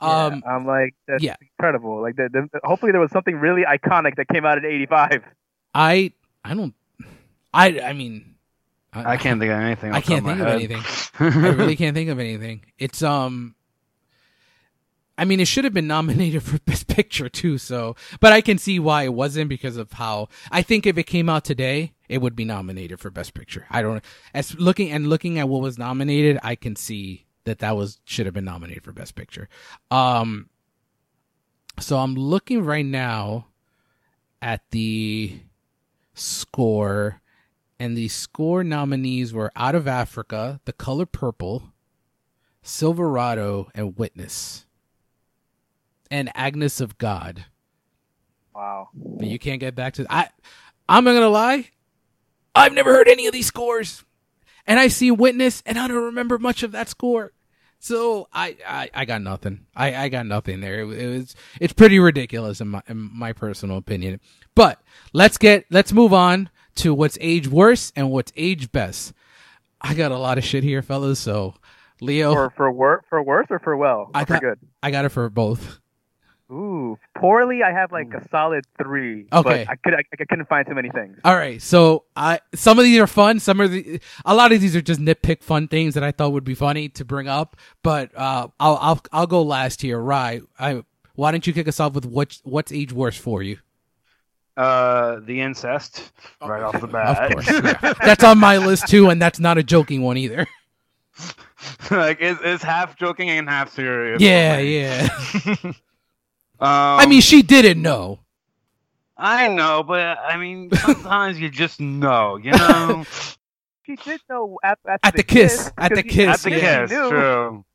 Yeah, 0.02 0.26
um, 0.26 0.44
I'm 0.46 0.68
like, 0.68 0.94
that's 1.08 1.24
yeah. 1.24 1.36
incredible. 1.42 2.02
Like, 2.02 2.18
the, 2.18 2.28
the, 2.30 2.60
hopefully 2.66 2.92
there 2.92 3.00
was 3.00 3.12
something 3.12 3.36
really 3.36 3.64
iconic 3.64 4.18
that 4.18 4.28
came 4.28 4.46
out 4.46 4.58
in 4.58 4.66
'85. 4.66 5.24
I 5.74 6.12
I 6.44 6.54
don't 6.54 6.74
I 7.54 7.80
I 7.80 7.94
mean 7.94 8.36
I, 8.94 9.14
I 9.14 9.18
can't 9.18 9.40
think 9.40 9.52
of 9.52 9.60
anything. 9.60 9.94
I 9.94 10.02
can't 10.02 10.26
think 10.26 10.40
of 10.40 10.48
anything. 10.48 10.84
I 11.20 11.50
really 11.50 11.76
can't 11.76 11.96
think 11.96 12.10
of 12.10 12.20
anything. 12.20 12.66
It's 12.78 13.02
um 13.02 13.56
I 15.18 15.24
mean, 15.24 15.40
it 15.40 15.48
should 15.48 15.64
have 15.64 15.74
been 15.74 15.88
nominated 15.88 16.44
for 16.44 16.60
Best 16.60 16.88
Picture 16.88 17.30
too. 17.30 17.58
So, 17.58 17.96
but 18.20 18.34
I 18.34 18.42
can 18.42 18.58
see 18.58 18.80
why 18.80 19.04
it 19.04 19.14
wasn't 19.14 19.50
because 19.50 19.78
of 19.78 19.94
how 19.94 20.30
I 20.52 20.62
think 20.62 20.86
if 20.86 20.98
it 20.98 21.04
came 21.04 21.30
out 21.30 21.46
today, 21.46 21.94
it 22.10 22.20
would 22.20 22.36
be 22.36 22.46
nominated 22.46 23.00
for 23.00 23.10
Best 23.10 23.34
Picture. 23.34 23.66
I 23.70 23.82
don't 23.82 24.04
as 24.34 24.56
looking 24.56 24.92
and 24.92 25.08
looking 25.08 25.40
at 25.40 25.50
what 25.50 25.62
was 25.62 25.78
nominated, 25.78 26.40
I 26.44 26.56
can 26.56 26.76
see 26.76 27.26
that 27.46 27.60
that 27.60 27.76
was 27.76 28.00
should 28.06 28.26
have 28.26 28.34
been 28.34 28.46
nominated 28.46 28.84
for 28.84 28.92
Best 28.92 29.16
Picture. 29.16 29.50
Um, 29.92 30.50
so 31.80 31.98
I'm 31.98 32.16
looking 32.16 32.64
right 32.64 32.86
now 32.86 33.48
at 34.42 34.62
the 34.72 35.40
score, 36.14 37.22
and 37.80 37.98
the 37.98 38.08
score 38.08 38.64
nominees 38.64 39.34
were 39.34 39.52
Out 39.56 39.76
of 39.76 39.88
Africa, 39.88 40.62
The 40.66 40.74
Color 40.74 41.06
Purple, 41.06 41.74
Silverado, 42.62 43.70
and 43.76 43.98
Witness. 43.98 44.66
And 46.12 46.32
Agnes 46.36 46.80
of 46.80 46.98
God. 46.98 47.46
Wow. 48.56 48.90
But 48.94 49.28
you 49.28 49.40
can't 49.40 49.60
get 49.60 49.76
back 49.76 49.96
to 49.96 50.06
I 50.10 50.30
I'm 50.88 51.04
not 51.04 51.14
gonna 51.14 51.30
lie. 51.30 51.70
I've 52.56 52.74
never 52.74 52.94
heard 52.94 53.08
any 53.08 53.28
of 53.28 53.34
these 53.34 53.48
scores. 53.48 54.04
And 54.66 54.80
I 54.80 54.88
see 54.88 55.12
Witness 55.12 55.62
and 55.66 55.78
I 55.78 55.88
don't 55.88 56.06
remember 56.06 56.40
much 56.40 56.64
of 56.64 56.72
that 56.72 56.90
score. 56.90 57.34
So 57.80 58.28
I, 58.34 58.58
I, 58.68 58.90
I 58.94 59.06
got 59.06 59.22
nothing. 59.22 59.68
I, 59.76 59.96
I 59.96 60.10
got 60.10 60.26
nothing 60.26 60.62
there. 60.62 60.80
It, 60.82 60.90
it 60.98 61.08
was 61.08 61.36
it's 61.62 61.74
pretty 61.74 62.00
ridiculous 62.00 62.60
in 62.62 62.70
my 62.70 62.82
in 62.88 62.98
my 63.14 63.34
personal 63.34 63.78
opinion. 63.78 64.20
But 64.56 64.82
let's 65.14 65.38
get 65.38 65.66
let's 65.70 65.94
move 65.94 66.14
on 66.14 66.50
to 66.78 66.94
what's 66.94 67.18
age 67.22 67.48
worse 67.48 67.92
and 67.96 68.10
what's 68.10 68.32
age 68.36 68.72
best. 68.72 69.14
I 69.80 69.94
got 69.94 70.12
a 70.12 70.18
lot 70.18 70.40
of 70.40 70.44
shit 70.44 70.64
here, 70.64 70.82
fellas. 70.82 71.20
So 71.20 71.54
Leo, 72.02 72.34
For 72.34 72.50
for 72.58 72.72
wor- 72.72 73.04
for 73.10 73.22
worse 73.22 73.48
or 73.52 73.60
for 73.60 73.78
well? 73.78 74.10
I 74.16 74.24
Or 74.24 74.26
for 74.26 74.40
good. 74.40 74.60
I 74.82 74.90
got 74.90 75.06
it 75.06 75.10
for 75.10 75.30
both. 75.30 75.80
Ooh, 76.52 77.00
poorly. 77.18 77.64
I 77.64 77.72
have 77.72 77.92
like 77.92 78.14
a 78.14 78.28
solid 78.30 78.66
three. 78.78 79.26
Okay. 79.34 79.66
But 79.66 79.70
I 79.70 79.76
could 79.76 79.94
I, 79.96 80.04
I 80.20 80.26
couldn't 80.26 80.48
find 80.48 80.68
too 80.68 80.76
many 80.76 80.90
things. 80.90 81.18
All 81.24 81.36
right, 81.36 81.60
so 81.60 82.04
I 82.16 82.40
some 82.54 82.78
of 82.78 82.86
these 82.86 83.00
are 83.00 83.08
fun. 83.08 83.40
Some 83.40 83.60
of 83.60 83.72
the 83.72 84.00
a 84.26 84.36
lot 84.36 84.52
of 84.52 84.62
these 84.62 84.76
are 84.76 84.82
just 84.82 85.00
nitpick 85.00 85.42
fun 85.42 85.68
things 85.68 85.96
that 85.96 86.04
I 86.04 86.12
thought 86.12 86.34
would 86.34 86.44
be 86.44 86.54
funny 86.54 86.90
to 86.90 87.06
bring 87.06 87.28
up. 87.28 87.56
But 87.82 88.16
uh, 88.16 88.50
I'll 88.60 88.78
I'll 88.80 89.02
I'll 89.12 89.28
go 89.28 89.42
last 89.42 89.82
here. 89.82 90.00
Right? 90.00 90.44
I 90.60 90.84
why 91.16 91.32
don't 91.32 91.48
you 91.48 91.54
kick 91.54 91.68
us 91.68 91.80
off 91.80 91.94
with 91.94 92.06
what 92.06 92.38
what's 92.44 92.72
age 92.72 92.94
worse 92.94 93.18
for 93.18 93.42
you? 93.42 93.58
Uh, 94.56 95.20
the 95.22 95.42
incest 95.42 96.12
right 96.42 96.62
off 96.62 96.80
the 96.80 96.88
bat. 96.88 97.24
Of 97.24 97.32
course, 97.32 97.48
yeah. 97.50 97.94
that's 98.06 98.24
on 98.24 98.38
my 98.38 98.58
list 98.58 98.88
too, 98.88 99.10
and 99.10 99.22
that's 99.22 99.40
not 99.40 99.58
a 99.58 99.64
joking 99.64 100.04
one 100.04 100.18
either. 100.18 100.46
like 101.92 102.20
it's, 102.22 102.40
it's 102.44 102.64
half 102.64 102.98
joking 102.98 103.30
and 103.30 103.50
half 103.50 103.74
serious. 103.74 104.22
Yeah, 104.22 104.60
yeah. 104.60 105.72
Um, 106.60 106.70
I 107.00 107.06
mean, 107.08 107.22
she 107.22 107.42
didn't 107.42 107.82
know. 107.82 108.20
I 109.18 109.48
know, 109.48 109.84
but 109.84 110.18
I 110.20 110.38
mean, 110.38 110.72
sometimes 110.72 111.40
you 111.40 111.50
just 111.50 111.80
know, 111.80 112.38
you 112.38 112.52
know. 112.52 113.06
She 113.86 113.96
did 113.98 114.20
know 114.28 114.58
at, 114.64 114.80
at, 114.90 115.00
At 115.04 115.16
the 115.16 115.22
kiss. 115.22 115.72
At 115.78 115.90
the 115.94 116.02
'cause 116.02 116.04
he- 116.06 116.10
kiss, 116.10 116.28
At 116.48 116.52
the 116.52 116.58
yeah. 116.58 116.88
kiss, 116.88 116.90
true, 116.90 117.66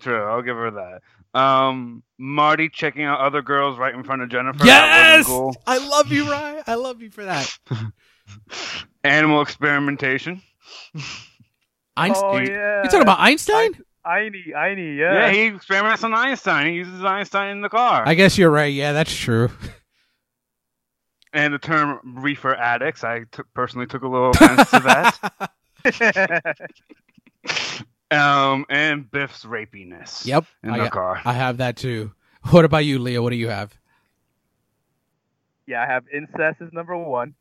true. 0.00 0.24
I'll 0.24 0.42
give 0.42 0.56
her 0.56 0.72
that. 0.72 1.40
Um, 1.40 2.02
Marty 2.18 2.68
checking 2.68 3.04
out 3.04 3.20
other 3.20 3.42
girls 3.42 3.78
right 3.78 3.94
in 3.94 4.02
front 4.02 4.22
of 4.22 4.28
Jennifer. 4.28 4.64
Yes, 4.66 5.24
cool. 5.26 5.54
I 5.64 5.78
love 5.78 6.10
you, 6.10 6.28
Ryan. 6.28 6.64
I 6.66 6.74
love 6.74 7.00
you 7.00 7.10
for 7.10 7.24
that. 7.26 7.48
Animal 9.04 9.40
experimentation. 9.40 10.42
Einstein. 11.96 12.24
Oh 12.24 12.38
yeah. 12.38 12.82
You 12.82 12.88
talking 12.88 13.02
about 13.02 13.20
Einstein? 13.20 13.70
Einie, 14.06 14.52
Einie, 14.54 14.96
Yeah, 14.96 15.26
yeah. 15.26 15.30
he 15.32 15.46
experiments 15.46 16.04
on 16.04 16.14
Einstein. 16.14 16.68
He 16.68 16.74
uses 16.74 17.02
Einstein 17.04 17.50
in 17.50 17.60
the 17.60 17.68
car. 17.68 18.04
I 18.06 18.14
guess 18.14 18.38
you're 18.38 18.50
right. 18.50 18.72
Yeah, 18.72 18.92
that's 18.92 19.14
true. 19.14 19.50
and 21.32 21.52
the 21.52 21.58
term 21.58 22.00
reefer 22.04 22.54
addicts, 22.54 23.02
I 23.04 23.24
took 23.32 23.52
personally 23.54 23.86
took 23.86 24.02
a 24.02 24.08
little 24.08 24.30
offense 24.30 24.70
to 24.70 24.80
that. 24.80 26.60
Um, 28.08 28.66
and 28.70 29.10
Biff's 29.10 29.44
rapiness. 29.44 30.24
Yep, 30.24 30.44
in 30.62 30.70
I 30.70 30.76
the 30.78 30.84
got- 30.84 30.92
car. 30.92 31.20
I 31.24 31.32
have 31.32 31.56
that 31.56 31.76
too. 31.76 32.12
What 32.50 32.64
about 32.64 32.84
you, 32.84 33.00
Leo? 33.00 33.20
What 33.20 33.30
do 33.30 33.36
you 33.36 33.48
have? 33.48 33.76
yeah, 35.66 35.82
I 35.82 35.86
have 35.86 36.04
incest 36.14 36.60
is 36.60 36.72
number 36.72 36.96
one. 36.96 37.34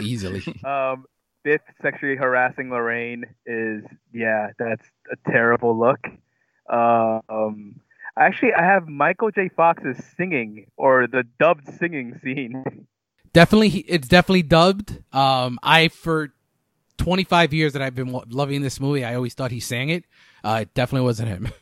Easily. 0.00 0.40
um, 0.64 1.04
Biff 1.42 1.60
sexually 1.82 2.16
harassing 2.16 2.70
Lorraine 2.70 3.24
is 3.46 3.84
yeah, 4.12 4.48
that's 4.58 4.84
a 5.10 5.30
terrible 5.30 5.78
look. 5.78 6.00
Uh, 6.70 7.20
um, 7.28 7.80
actually, 8.18 8.52
I 8.54 8.64
have 8.64 8.88
Michael 8.88 9.30
J. 9.30 9.48
Fox's 9.48 10.02
singing 10.16 10.66
or 10.76 11.06
the 11.06 11.24
dubbed 11.38 11.72
singing 11.78 12.20
scene. 12.22 12.86
definitely, 13.32 13.68
it's 13.68 14.08
definitely 14.08 14.42
dubbed. 14.42 15.02
Um, 15.12 15.58
I 15.62 15.88
for 15.88 16.32
25 16.98 17.54
years 17.54 17.72
that 17.72 17.82
I've 17.82 17.94
been 17.94 18.12
loving 18.28 18.62
this 18.62 18.80
movie, 18.80 19.04
I 19.04 19.14
always 19.14 19.34
thought 19.34 19.50
he 19.50 19.60
sang 19.60 19.88
it. 19.88 20.04
Uh, 20.44 20.60
it 20.62 20.74
definitely 20.74 21.06
wasn't 21.06 21.28
him. 21.28 21.48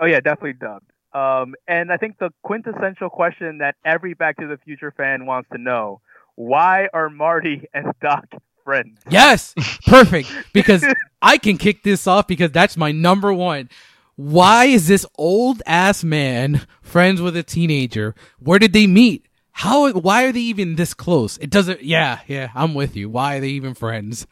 Oh 0.00 0.06
yeah, 0.06 0.20
definitely 0.20 0.52
dubbed. 0.52 0.92
Um, 1.12 1.56
and 1.66 1.90
I 1.90 1.96
think 1.96 2.18
the 2.18 2.30
quintessential 2.42 3.10
question 3.10 3.58
that 3.58 3.74
every 3.84 4.14
Back 4.14 4.36
to 4.36 4.46
the 4.46 4.56
Future 4.58 4.92
fan 4.92 5.26
wants 5.26 5.48
to 5.50 5.58
know: 5.58 6.00
Why 6.36 6.88
are 6.92 7.10
Marty 7.10 7.68
and 7.74 7.92
Doc 8.00 8.26
friends? 8.68 9.00
Yes, 9.08 9.54
perfect. 9.86 10.30
Because 10.52 10.84
I 11.22 11.38
can 11.38 11.56
kick 11.56 11.82
this 11.82 12.06
off 12.06 12.26
because 12.26 12.50
that's 12.52 12.76
my 12.76 12.92
number 12.92 13.32
one. 13.32 13.70
Why 14.16 14.66
is 14.66 14.88
this 14.88 15.06
old 15.16 15.62
ass 15.64 16.04
man 16.04 16.66
friends 16.82 17.22
with 17.22 17.34
a 17.34 17.42
teenager? 17.42 18.14
Where 18.40 18.58
did 18.58 18.74
they 18.74 18.86
meet? 18.86 19.24
How? 19.52 19.90
Why 19.92 20.24
are 20.24 20.32
they 20.32 20.40
even 20.40 20.76
this 20.76 20.92
close? 20.92 21.38
It 21.38 21.48
doesn't. 21.48 21.82
Yeah, 21.82 22.18
yeah. 22.26 22.50
I'm 22.54 22.74
with 22.74 22.94
you. 22.94 23.08
Why 23.08 23.36
are 23.36 23.40
they 23.40 23.48
even 23.50 23.72
friends? 23.72 24.26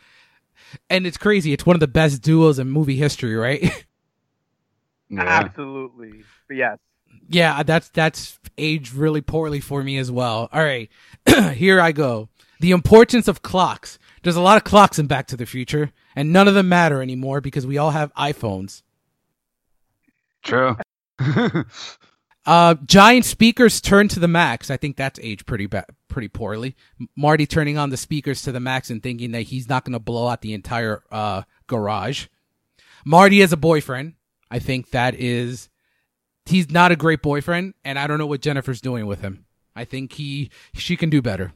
And 0.91 1.07
it's 1.07 1.17
crazy. 1.17 1.55
It's 1.55 1.65
one 1.65 1.77
of 1.77 1.81
the 1.81 1.89
best 1.89 2.21
duos 2.21 2.59
in 2.59 2.69
movie 2.71 2.97
history, 2.97 3.35
right? 3.37 3.85
Yeah. 5.09 5.23
Absolutely. 5.23 6.25
But 6.49 6.57
yes. 6.57 6.79
yeah, 7.29 7.63
that's 7.63 7.89
that's 7.91 8.41
aged 8.59 8.93
really 8.93 9.21
poorly 9.21 9.61
for 9.61 9.83
me 9.83 9.99
as 9.99 10.11
well. 10.11 10.49
All 10.53 10.65
right, 10.65 10.91
here 11.55 11.81
I 11.81 11.93
go. 11.93 12.29
The 12.59 12.73
importance 12.73 13.29
of 13.29 13.41
clocks. 13.43 14.01
There's 14.27 14.35
a 14.35 14.41
lot 14.41 14.57
of 14.57 14.65
clocks 14.65 14.99
in 14.99 15.07
Back 15.07 15.29
to 15.29 15.37
the 15.37 15.47
Future, 15.47 15.93
and 16.17 16.33
none 16.33 16.49
of 16.49 16.55
them 16.55 16.69
matter 16.69 17.01
anymore 17.01 17.41
because 17.41 17.65
we 17.65 17.79
all 17.79 17.93
have 17.93 18.13
iPhones. 18.15 18.83
True. 20.43 20.77
Uh, 22.45 22.77
giant 22.85 23.25
speakers 23.25 23.81
turned 23.81 24.09
to 24.09 24.21
the 24.21 24.29
max. 24.29 24.71
I 24.71 24.77
think 24.77 24.97
that's 24.97 25.19
aged 25.21 25.47
pretty 25.47 25.67
ba- 25.67 25.87
pretty 26.07 26.29
poorly. 26.29 26.77
M- 27.01 27.09
Marty 27.17 27.45
turning 27.45 27.77
on 27.77 27.91
the 27.91 27.97
speakers 27.97 28.43
to 28.43 28.53
the 28.53 28.61
max 28.61 28.89
and 28.89 29.03
thinking 29.03 29.33
that 29.33 29.43
he's 29.43 29.69
not 29.69 29.85
going 29.85 29.95
to 29.95 29.99
blow 29.99 30.29
out 30.29 30.43
the 30.43 30.55
entire 30.55 31.03
uh, 31.11 31.43
garage. 31.67 32.29
Marty 33.05 33.43
as 33.43 33.53
a 33.53 33.57
boyfriend. 33.57 34.15
I 34.49 34.61
think 34.61 34.91
that 34.93 35.17
is 35.17 35.69
he's 36.45 36.71
not 36.71 36.93
a 36.93 36.97
great 36.97 37.21
boyfriend, 37.21 37.75
and 37.85 37.99
I 37.99 38.07
don't 38.07 38.19
know 38.19 38.29
what 38.29 38.43
Jennifer's 38.43 38.81
doing 38.81 39.07
with 39.07 39.23
him. 39.23 39.45
I 39.75 39.85
think 39.85 40.13
he 40.13 40.53
she 40.73 40.97
can 40.97 41.11
do 41.11 41.21
better. 41.21 41.53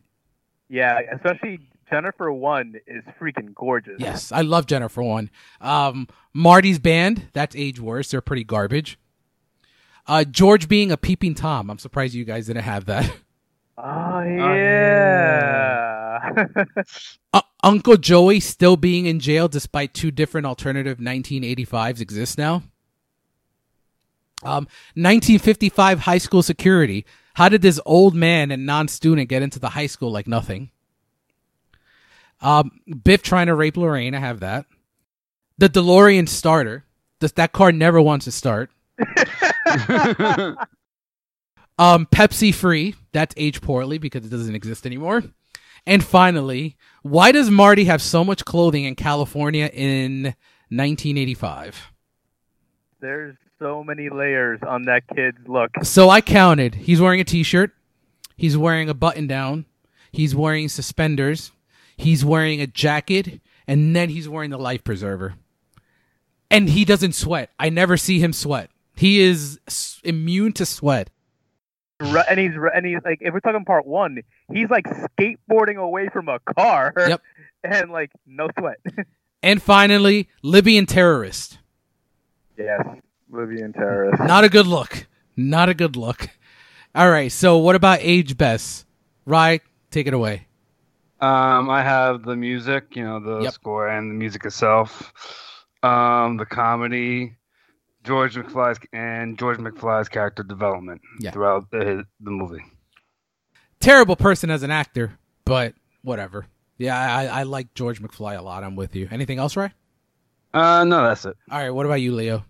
Yeah, 0.68 0.98
especially 1.14 1.61
Jennifer 1.90 2.33
One 2.33 2.74
is 2.87 3.03
freaking 3.20 3.55
gorgeous. 3.55 3.96
Yes, 3.98 4.33
I 4.33 4.42
love 4.42 4.66
Jennifer 4.66 5.03
one. 5.03 5.31
Um, 5.61 6.09
Marty's 6.33 6.79
band 6.79 7.29
that's 7.33 7.57
age 7.57 7.81
worse. 7.81 8.11
They're 8.11 8.20
pretty 8.20 8.44
garbage. 8.44 8.98
Uh, 10.07 10.24
George 10.24 10.68
being 10.68 10.90
a 10.90 10.96
peeping 10.96 11.34
tom. 11.34 11.70
I'm 11.70 11.78
surprised 11.78 12.14
you 12.14 12.24
guys 12.24 12.47
didn't 12.47 12.62
have 12.62 12.86
that. 12.86 13.12
Oh 13.82 14.22
yeah. 14.22 15.70
Uh, 17.32 17.41
Uncle 17.62 17.97
Joey 17.97 18.41
still 18.41 18.76
being 18.76 19.07
in 19.07 19.20
jail 19.20 19.49
despite 19.49 19.95
two 19.95 20.11
different 20.11 20.47
alternative 20.47 20.99
1985s 20.99 22.01
exist 22.01 22.36
now. 22.36 22.62
Um, 24.43 24.66
1955 24.95 26.01
high 26.01 26.18
school 26.18 26.43
security. 26.43 27.07
How 27.34 27.49
did 27.49 27.62
this 27.62 27.80
old 27.86 28.14
man 28.14 28.51
and 28.51 28.66
non-student 28.66 29.28
get 29.28 29.43
into 29.43 29.59
the 29.59 29.70
high 29.70 29.86
school 29.86 30.11
like 30.11 30.26
nothing? 30.26 30.70
Um, 32.41 32.80
Biff 33.05 33.22
trying 33.22 33.47
to 33.49 33.55
rape 33.55 33.76
Lorraine. 33.76 34.14
I 34.14 34.20
have 34.20 34.41
that. 34.41 34.66
The 35.59 35.68
DeLorean 35.68 36.28
starter. 36.28 36.84
Does 37.18 37.32
that 37.32 37.53
car 37.53 37.70
never 37.70 38.01
wants 38.01 38.24
to 38.24 38.32
start? 38.32 38.70
Um, 41.80 42.05
Pepsi 42.05 42.55
free. 42.55 42.95
That's 43.12 43.34
aged 43.38 43.62
poorly 43.62 43.97
because 43.97 44.26
it 44.26 44.28
doesn't 44.28 44.55
exist 44.55 44.84
anymore. 44.84 45.22
And 45.86 46.05
finally, 46.05 46.76
why 47.01 47.32
does 47.32 47.49
Marty 47.51 47.86
have 47.86 48.03
so 48.03 48.22
much 48.22 48.45
clothing 48.45 48.84
in 48.84 48.95
California 48.97 49.70
in 49.72 50.24
1985? 50.68 51.91
There's 53.01 53.34
so 53.59 53.82
many 53.82 54.11
layers 54.11 54.61
on 54.62 54.82
that 54.82 55.05
kid's 55.09 55.38
look. 55.49 55.70
So 55.82 56.11
I 56.11 56.20
counted. 56.20 56.74
He's 56.74 57.01
wearing 57.01 57.20
a 57.20 57.24
t-shirt. 57.24 57.72
He's 58.36 58.59
wearing 58.59 58.91
a 58.91 58.95
button 58.95 59.26
down. 59.26 59.64
He's 60.12 60.34
wearing 60.34 60.68
suspenders. 60.68 61.51
He's 62.01 62.24
wearing 62.24 62.61
a 62.61 62.66
jacket. 62.66 63.40
And 63.66 63.94
then 63.94 64.09
he's 64.09 64.28
wearing 64.28 64.51
the 64.51 64.59
life 64.59 64.82
preserver. 64.82 65.34
And 66.51 66.68
he 66.68 66.84
doesn't 66.84 67.14
sweat. 67.14 67.51
I 67.59 67.68
never 67.68 67.96
see 67.96 68.18
him 68.18 68.32
sweat. 68.32 68.70
He 68.96 69.20
is 69.20 69.61
s- 69.68 70.01
immune 70.03 70.53
to 70.55 70.66
sweat. 70.66 71.11
And 72.01 72.40
he's 72.40 72.53
and 72.74 72.84
he's 72.86 72.98
like, 73.05 73.18
if 73.20 73.32
we're 73.32 73.40
talking 73.40 73.64
part 73.64 73.86
one, 73.86 74.22
he's 74.53 74.68
like 74.70 74.86
skateboarding 74.86 75.76
away 75.76 76.09
from 76.09 76.28
a 76.28 76.38
car. 76.40 76.92
Yep. 76.96 77.22
And 77.62 77.90
like 77.92 78.11
no 78.26 78.48
sweat. 78.59 78.78
And 79.42 79.62
finally, 79.62 80.28
Libyan 80.42 80.84
terrorist. 80.86 81.59
yes, 82.59 82.82
Libyan 83.30 83.72
terrorist. 83.72 84.20
Not 84.22 84.44
a 84.44 84.48
good 84.51 84.66
look. 84.66 85.07
Not 85.36 85.68
a 85.70 85.74
good 85.74 85.96
look. 85.96 86.28
All 86.94 87.11
right. 87.11 87.30
So 87.32 87.57
what 87.59 87.74
about 87.76 88.01
age 88.03 88.36
best? 88.36 88.84
Rye, 89.24 89.61
take 89.90 90.07
it 90.07 90.12
away. 90.14 90.46
Um, 91.20 91.68
I 91.68 91.82
have 91.82 92.22
the 92.24 92.36
music, 92.36 92.96
you 92.96 93.04
know, 93.04 93.20
the 93.20 93.44
Yep. 93.44 93.52
score 93.52 93.88
and 93.88 94.10
the 94.10 94.14
music 94.14 94.44
itself. 94.44 95.12
Um, 95.82 96.36
the 96.38 96.46
comedy, 96.46 97.36
George 98.04 98.36
McFly's 98.36 98.78
and 98.92 99.38
George 99.38 99.58
McFly's 99.58 100.08
character 100.08 100.42
development 100.42 101.02
Yeah. 101.18 101.30
throughout 101.32 101.70
the 101.70 102.04
the 102.20 102.30
movie. 102.30 102.64
Terrible 103.80 104.16
person 104.16 104.50
as 104.50 104.62
an 104.62 104.70
actor, 104.70 105.18
but 105.44 105.74
whatever. 106.02 106.46
Yeah, 106.78 106.96
I, 106.98 107.26
I 107.26 107.42
like 107.42 107.74
George 107.74 108.00
McFly 108.00 108.38
a 108.38 108.42
lot. 108.42 108.62
I'm 108.64 108.76
with 108.76 108.96
you. 108.96 109.08
Anything 109.10 109.38
else, 109.38 109.56
Ray? 109.56 109.72
Uh, 110.54 110.84
no, 110.84 111.02
that's 111.02 111.24
it. 111.26 111.36
All 111.50 111.58
right. 111.58 111.70
What 111.70 111.84
about 111.86 112.00
you, 112.00 112.14
Leo? 112.14 112.44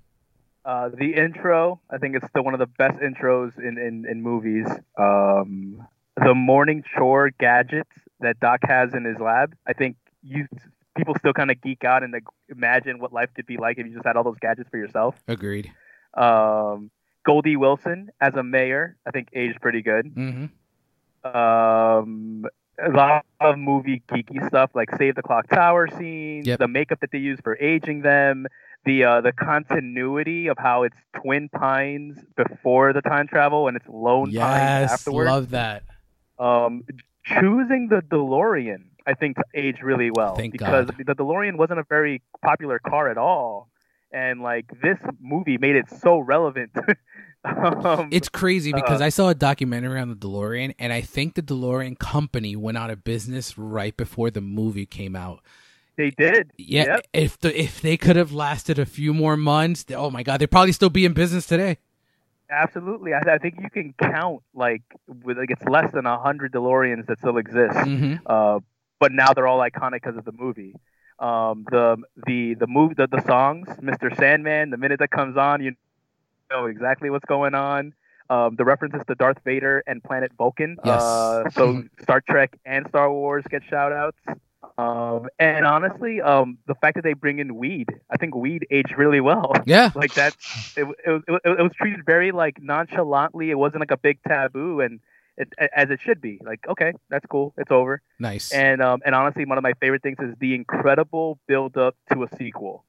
Uh, 0.65 0.89
the 0.91 1.15
intro, 1.15 1.81
I 1.91 1.99
think 1.99 2.15
it's 2.17 2.27
still 2.29 2.45
one 2.45 2.55
of 2.55 2.61
the 2.61 2.67
best 2.67 2.99
intros 2.99 3.59
in, 3.59 3.79
in, 3.79 4.07
in 4.09 4.23
movies. 4.23 4.67
Um, 4.99 5.87
the 6.17 6.35
morning 6.35 6.85
chore 6.97 7.31
gadgets 7.31 7.91
that 8.21 8.39
Doc 8.41 8.61
has 8.65 8.95
in 8.95 9.05
his 9.05 9.19
lab, 9.19 9.55
I 9.67 9.73
think 9.73 9.97
you 10.23 10.47
people 10.97 11.15
still 11.19 11.33
kind 11.33 11.51
of 11.51 11.61
geek 11.61 11.85
out 11.85 12.03
and 12.03 12.13
like, 12.13 12.25
imagine 12.49 12.99
what 12.99 13.13
life 13.13 13.31
could 13.35 13.47
be 13.47 13.57
like 13.57 13.79
if 13.79 13.87
you 13.87 13.93
just 13.95 14.05
had 14.05 14.17
all 14.17 14.25
those 14.25 14.39
gadgets 14.41 14.69
for 14.71 14.77
yourself. 14.77 15.15
Agreed. 15.29 15.71
Um, 16.15 16.91
Goldie 17.25 17.57
Wilson 17.57 18.11
as 18.21 18.35
a 18.35 18.43
mayor, 18.43 18.97
I 19.07 19.11
think 19.11 19.29
aged 19.33 19.61
pretty 19.61 19.83
good. 19.83 20.07
Mm-hmm. 20.15 20.47
Um, 21.37 22.47
a 22.83 22.91
lot 22.91 23.27
of 23.41 23.59
movie 23.59 24.03
geeky 24.09 24.47
stuff 24.49 24.71
like 24.75 24.89
Save 24.97 25.15
the 25.15 25.23
Clock 25.23 25.49
Tower 25.49 25.87
scenes, 25.99 26.47
Yep. 26.47 26.59
the 26.59 26.69
makeup 26.69 27.01
that 27.01 27.11
they 27.13 27.19
use 27.19 27.39
for 27.43 27.57
aging 27.59 28.01
them, 28.03 28.47
the 28.87 29.05
uh, 29.05 29.21
the 29.21 29.33
continuity 29.33 30.47
of 30.47 30.57
how 30.59 30.85
it's 30.85 30.97
Twin 31.15 31.51
Pines 31.51 32.19
before 32.37 32.93
the 32.95 33.03
time 33.03 33.29
travel 33.29 33.69
and 33.69 33.77
it's 33.77 33.87
Lone 33.89 34.27
Pines 34.27 34.35
Yes, 34.35 34.93
afterwards. 34.93 35.29
love 35.29 35.51
that. 35.51 35.83
Um, 36.39 36.85
choosing 37.41 37.89
the 37.89 38.03
DeLorean, 38.03 38.85
I 39.07 39.15
think, 39.15 39.37
aged 39.55 39.83
really 39.83 40.11
well 40.11 40.35
Thank 40.37 40.53
because 40.53 40.87
God. 40.87 40.97
the 41.07 41.15
DeLorean 41.15 41.57
wasn't 41.57 41.81
a 41.81 41.85
very 41.89 42.23
popular 42.45 42.79
car 42.79 43.09
at 43.11 43.19
all, 43.19 43.69
and 44.13 44.41
like 44.43 44.67
this 44.83 44.99
movie 45.21 45.59
made 45.59 45.77
it 45.77 45.87
so 46.01 46.19
relevant. 46.19 46.71
um, 47.45 48.09
It's 48.13 48.29
crazy 48.29 48.73
because 48.73 49.01
uh, 49.01 49.05
I 49.05 49.09
saw 49.09 49.29
a 49.31 49.35
documentary 49.35 50.01
on 50.01 50.09
the 50.11 50.17
DeLorean, 50.17 50.75
and 50.79 50.93
I 50.93 51.01
think 51.01 51.35
the 51.35 51.43
DeLorean 51.43 51.99
company 51.99 52.57
went 52.57 52.77
out 52.77 52.91
of 52.91 53.05
business 53.05 53.57
right 53.57 53.97
before 53.97 54.31
the 54.31 54.41
movie 54.41 54.87
came 54.87 55.17
out. 55.17 55.41
they 55.97 56.11
did. 56.11 56.51
Yeah, 56.59 56.85
Yep. 56.85 57.07
if 57.13 57.39
the 57.41 57.61
if 57.61 57.81
they 57.81 57.97
could 57.97 58.17
have 58.17 58.33
lasted 58.33 58.79
a 58.79 58.87
few 58.87 59.13
more 59.15 59.37
months, 59.37 59.85
oh 59.95 60.11
my 60.11 60.23
god, 60.23 60.41
they'd 60.41 60.51
probably 60.51 60.73
still 60.73 60.91
be 60.91 61.05
in 61.05 61.13
business 61.13 61.47
today. 61.47 61.79
Absolutely, 62.51 63.15
I, 63.15 63.21
I 63.27 63.39
think 63.39 63.57
you 63.61 63.71
can 63.71 63.95
count 63.95 64.43
like 64.55 64.83
with 65.07 65.39
like 65.39 65.51
it's 65.51 65.65
less 65.65 65.93
than 65.93 66.07
a 66.07 66.19
hundred 66.19 66.53
DeLoreans 66.53 67.07
that 67.07 67.19
still 67.19 67.37
exist, 67.39 67.79
hmm 67.79 68.15
uh, 68.27 68.61
but 68.99 69.13
now 69.13 69.33
they're 69.33 69.47
all 69.47 69.61
iconic 69.61 70.03
because 70.03 70.17
of 70.17 70.25
the 70.25 70.33
movie. 70.33 70.75
Um, 71.19 71.65
the 71.71 71.97
the 72.27 72.55
the 72.55 72.67
move 72.67 72.97
the, 72.97 73.07
the 73.07 73.23
songs, 73.27 73.69
Mr. 73.81 74.15
Sandman. 74.17 74.71
The 74.71 74.79
minute 74.79 74.99
that 74.99 75.11
comes 75.11 75.37
on, 75.37 75.63
you 75.63 75.75
know 76.51 76.67
exactly 76.67 77.11
what's 77.11 77.25
going 77.27 77.55
on. 77.55 77.95
Um, 78.29 78.57
the 78.57 78.65
references 78.65 79.03
to 79.09 79.15
Darth 79.15 79.39
Vader 79.45 79.83
and 79.87 80.03
Planet 80.03 80.33
Vulcan. 80.37 80.77
Yes. 80.85 81.03
Uh, 81.03 81.51
so 81.51 81.85
Star 82.03 82.21
Trek 82.21 82.59
and 82.65 82.87
Star 82.89 83.13
Wars 83.13 83.45
get 83.51 83.63
shout 83.65 83.93
outs. 83.93 84.19
Um, 84.81 85.29
and 85.39 85.67
honestly, 85.67 86.21
um, 86.21 86.59
the 86.67 86.75
fact 86.77 86.95
that 86.97 87.05
they 87.05 87.13
bring 87.13 87.39
in 87.39 87.57
weed, 87.57 87.89
I 88.11 88.17
think 88.17 88.35
weed 88.35 88.67
aged 88.71 88.95
really 88.97 89.21
well. 89.21 89.53
Yeah, 89.67 89.91
like 89.95 90.15
that 90.15 90.35
it, 90.77 90.85
it, 91.07 91.11
was- 91.11 91.23
it, 91.29 91.41
it 91.59 91.63
was 91.63 91.73
treated 91.81 92.05
very 92.07 92.33
like 92.33 92.57
nonchalantly 92.63 93.51
it 93.51 93.59
wasn't 93.65 93.81
like 93.81 93.91
a 93.91 93.97
big 93.97 94.19
taboo 94.27 94.81
and 94.81 95.01
it, 95.37 95.49
as 95.77 95.91
it 95.91 96.01
should 96.05 96.21
be 96.21 96.39
like 96.45 96.61
okay 96.69 96.93
that's 97.09 97.25
cool 97.27 97.55
it's 97.57 97.71
over 97.71 98.03
nice. 98.19 98.53
and 98.53 98.83
um 98.83 99.01
and 99.07 99.15
honestly 99.15 99.45
one 99.45 99.59
of 99.59 99.63
my 99.63 99.73
favorite 99.81 100.03
things 100.03 100.19
is 100.21 100.35
the 100.41 100.55
incredible 100.55 101.39
build 101.47 101.77
up 101.77 101.95
to 102.13 102.23
a 102.25 102.29
sequel 102.37 102.85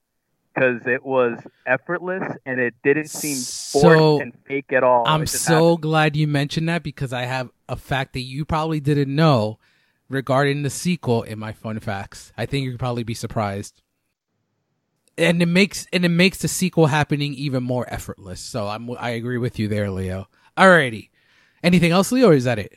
because 0.53 0.81
it 0.87 1.05
was 1.05 1.39
effortless 1.65 2.23
and 2.45 2.59
it 2.59 2.73
didn't 2.83 3.09
seem 3.09 3.35
forced 3.35 3.99
So, 3.99 4.19
and 4.21 4.33
fake 4.47 4.71
at 4.73 4.83
all 4.83 5.07
I'm 5.07 5.25
so 5.27 5.53
happened. 5.53 5.81
glad 5.81 6.15
you 6.15 6.27
mentioned 6.27 6.67
that 6.69 6.83
because 6.83 7.13
I 7.13 7.23
have 7.23 7.49
a 7.69 7.75
fact 7.75 8.13
that 8.13 8.21
you 8.21 8.43
probably 8.45 8.79
didn't 8.79 9.13
know 9.15 9.59
regarding 10.11 10.63
the 10.63 10.69
sequel 10.69 11.23
in 11.23 11.39
my 11.39 11.51
fun 11.53 11.79
facts. 11.79 12.31
I 12.37 12.45
think 12.45 12.65
you'd 12.65 12.79
probably 12.79 13.03
be 13.03 13.13
surprised. 13.13 13.81
And 15.17 15.41
it 15.41 15.47
makes 15.47 15.85
and 15.91 16.05
it 16.05 16.09
makes 16.09 16.39
the 16.39 16.47
sequel 16.47 16.87
happening 16.87 17.33
even 17.33 17.63
more 17.63 17.85
effortless. 17.93 18.39
So 18.39 18.67
I'm 18.67 18.89
I 18.97 19.11
agree 19.11 19.37
with 19.37 19.59
you 19.59 19.67
there, 19.67 19.91
Leo. 19.91 20.27
Alrighty. 20.57 21.09
Anything 21.63 21.91
else, 21.91 22.11
Leo, 22.11 22.29
or 22.29 22.33
is 22.33 22.45
that 22.45 22.59
it? 22.59 22.73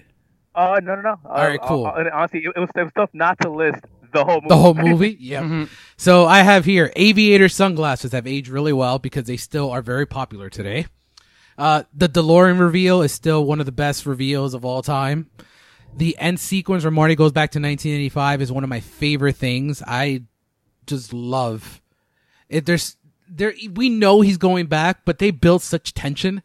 uh 0.57 0.78
no 0.82 0.95
no 0.95 1.01
no 1.03 1.16
All 1.24 1.35
right, 1.45 1.59
Uh, 1.61 1.66
cool. 1.66 1.87
uh, 1.87 2.05
honestly 2.12 2.41
it, 2.45 2.53
it 2.55 2.61
was 2.61 2.68
it 2.76 2.82
was 2.85 2.93
tough 2.97 3.11
not 3.12 3.37
to 3.41 3.51
list 3.51 3.80
the 4.12 4.24
whole 4.24 4.37
movie 4.37 4.49
The 4.49 4.57
whole 4.57 4.74
movie? 4.74 5.16
yeah. 5.20 5.43
Mhm. 5.43 5.68
So 5.97 6.26
I 6.26 6.43
have 6.43 6.64
here 6.64 6.93
aviator 6.97 7.49
sunglasses 7.49 8.12
have 8.12 8.26
aged 8.26 8.49
really 8.49 8.72
well 8.72 8.99
because 8.99 9.24
they 9.24 9.37
still 9.37 9.70
are 9.70 9.82
very 9.82 10.07
popular 10.07 10.49
today. 10.51 10.87
Uh, 11.57 11.85
the 11.95 12.09
DeLorean 12.09 12.59
reveal 12.61 13.01
is 13.03 13.12
still 13.12 13.45
one 13.45 13.61
of 13.61 13.66
the 13.66 13.72
best 13.72 14.07
reveals 14.07 14.55
of 14.55 14.64
all 14.64 14.82
time. 14.82 15.30
The 15.97 16.16
end 16.18 16.40
sequence 16.40 16.84
where 16.84 16.90
Marty 16.90 17.14
goes 17.14 17.32
back 17.32 17.51
to 17.53 17.59
1985 17.59 18.42
is 18.42 18.53
one 18.53 18.64
of 18.64 18.70
my 18.70 18.80
favorite 18.80 19.36
things. 19.36 19.82
I 19.86 20.22
just 20.86 21.12
love 21.12 21.80
it. 22.49 22.66
There's 22.66 22.97
there 23.28 23.55
we 23.72 23.88
know 23.88 24.20
he's 24.20 24.36
going 24.36 24.66
back, 24.66 25.05
but 25.05 25.18
they 25.18 25.30
built 25.30 25.62
such 25.62 25.95
tension 25.95 26.42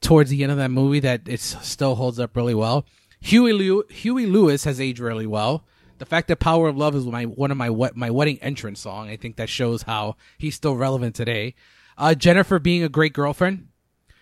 towards 0.00 0.30
the 0.30 0.42
end 0.42 0.52
of 0.52 0.58
that 0.58 0.70
movie 0.70 1.00
that 1.00 1.22
it 1.26 1.40
still 1.40 1.94
holds 1.94 2.20
up 2.20 2.36
really 2.36 2.54
well. 2.54 2.86
Huey 3.20 3.52
Lew- 3.52 3.84
Huey 3.88 4.26
Lewis 4.26 4.64
has 4.64 4.80
aged 4.80 5.00
really 5.00 5.26
well. 5.26 5.64
The 5.98 6.06
fact 6.06 6.28
that 6.28 6.38
"Power 6.40 6.68
of 6.68 6.76
Love" 6.76 6.94
is 6.94 7.06
my 7.06 7.24
one 7.24 7.50
of 7.50 7.56
my 7.56 7.70
wet 7.70 7.96
my 7.96 8.10
wedding 8.10 8.38
entrance 8.42 8.80
song, 8.80 9.08
I 9.08 9.16
think 9.16 9.36
that 9.36 9.48
shows 9.48 9.82
how 9.82 10.16
he's 10.38 10.54
still 10.54 10.76
relevant 10.76 11.14
today. 11.14 11.54
Uh, 11.96 12.14
Jennifer 12.14 12.58
being 12.58 12.82
a 12.82 12.90
great 12.90 13.14
girlfriend, 13.14 13.68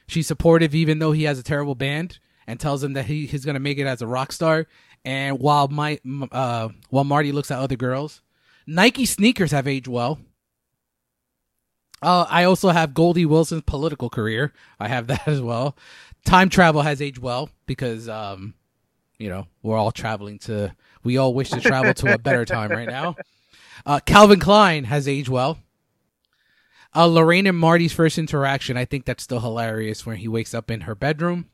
she's 0.06 0.28
supportive 0.28 0.74
even 0.74 1.00
though 1.00 1.12
he 1.12 1.24
has 1.24 1.38
a 1.38 1.42
terrible 1.42 1.74
band, 1.74 2.20
and 2.46 2.60
tells 2.60 2.82
him 2.82 2.92
that 2.94 3.06
he, 3.06 3.26
he's 3.26 3.44
gonna 3.44 3.60
make 3.60 3.78
it 3.78 3.86
as 3.86 4.02
a 4.02 4.06
rock 4.06 4.32
star. 4.32 4.66
And 5.04 5.38
while 5.38 5.68
my 5.68 6.00
uh, 6.32 6.70
while 6.90 7.04
Marty 7.04 7.32
looks 7.32 7.50
at 7.50 7.58
other 7.58 7.76
girls, 7.76 8.22
Nike 8.66 9.06
sneakers 9.06 9.50
have 9.50 9.68
aged 9.68 9.88
well. 9.88 10.18
Uh, 12.04 12.26
I 12.28 12.44
also 12.44 12.68
have 12.68 12.92
Goldie 12.92 13.24
Wilson's 13.24 13.62
political 13.62 14.10
career. 14.10 14.52
I 14.78 14.88
have 14.88 15.06
that 15.08 15.26
as 15.26 15.40
well. 15.40 15.76
Time 16.24 16.48
travel 16.48 16.82
has 16.82 17.00
aged 17.02 17.18
well 17.18 17.50
because, 17.66 18.08
um, 18.08 18.54
you 19.18 19.28
know, 19.28 19.46
we're 19.62 19.76
all 19.76 19.92
traveling 19.92 20.38
to, 20.40 20.74
we 21.02 21.16
all 21.18 21.34
wish 21.34 21.50
to 21.50 21.60
travel 21.60 21.94
to 21.94 22.14
a 22.14 22.18
better 22.18 22.44
time 22.44 22.70
right 22.70 22.88
now. 22.88 23.16
Uh, 23.86 24.00
Calvin 24.00 24.40
Klein 24.40 24.84
has 24.84 25.06
aged 25.06 25.28
well. 25.28 25.58
Uh, 26.94 27.06
Lorraine 27.06 27.46
and 27.46 27.58
Marty's 27.58 27.92
first 27.92 28.18
interaction, 28.18 28.76
I 28.76 28.84
think 28.84 29.04
that's 29.04 29.24
still 29.24 29.40
hilarious 29.40 30.06
when 30.06 30.16
he 30.18 30.28
wakes 30.28 30.54
up 30.54 30.70
in 30.70 30.82
her 30.82 30.94
bedroom. 30.94 31.50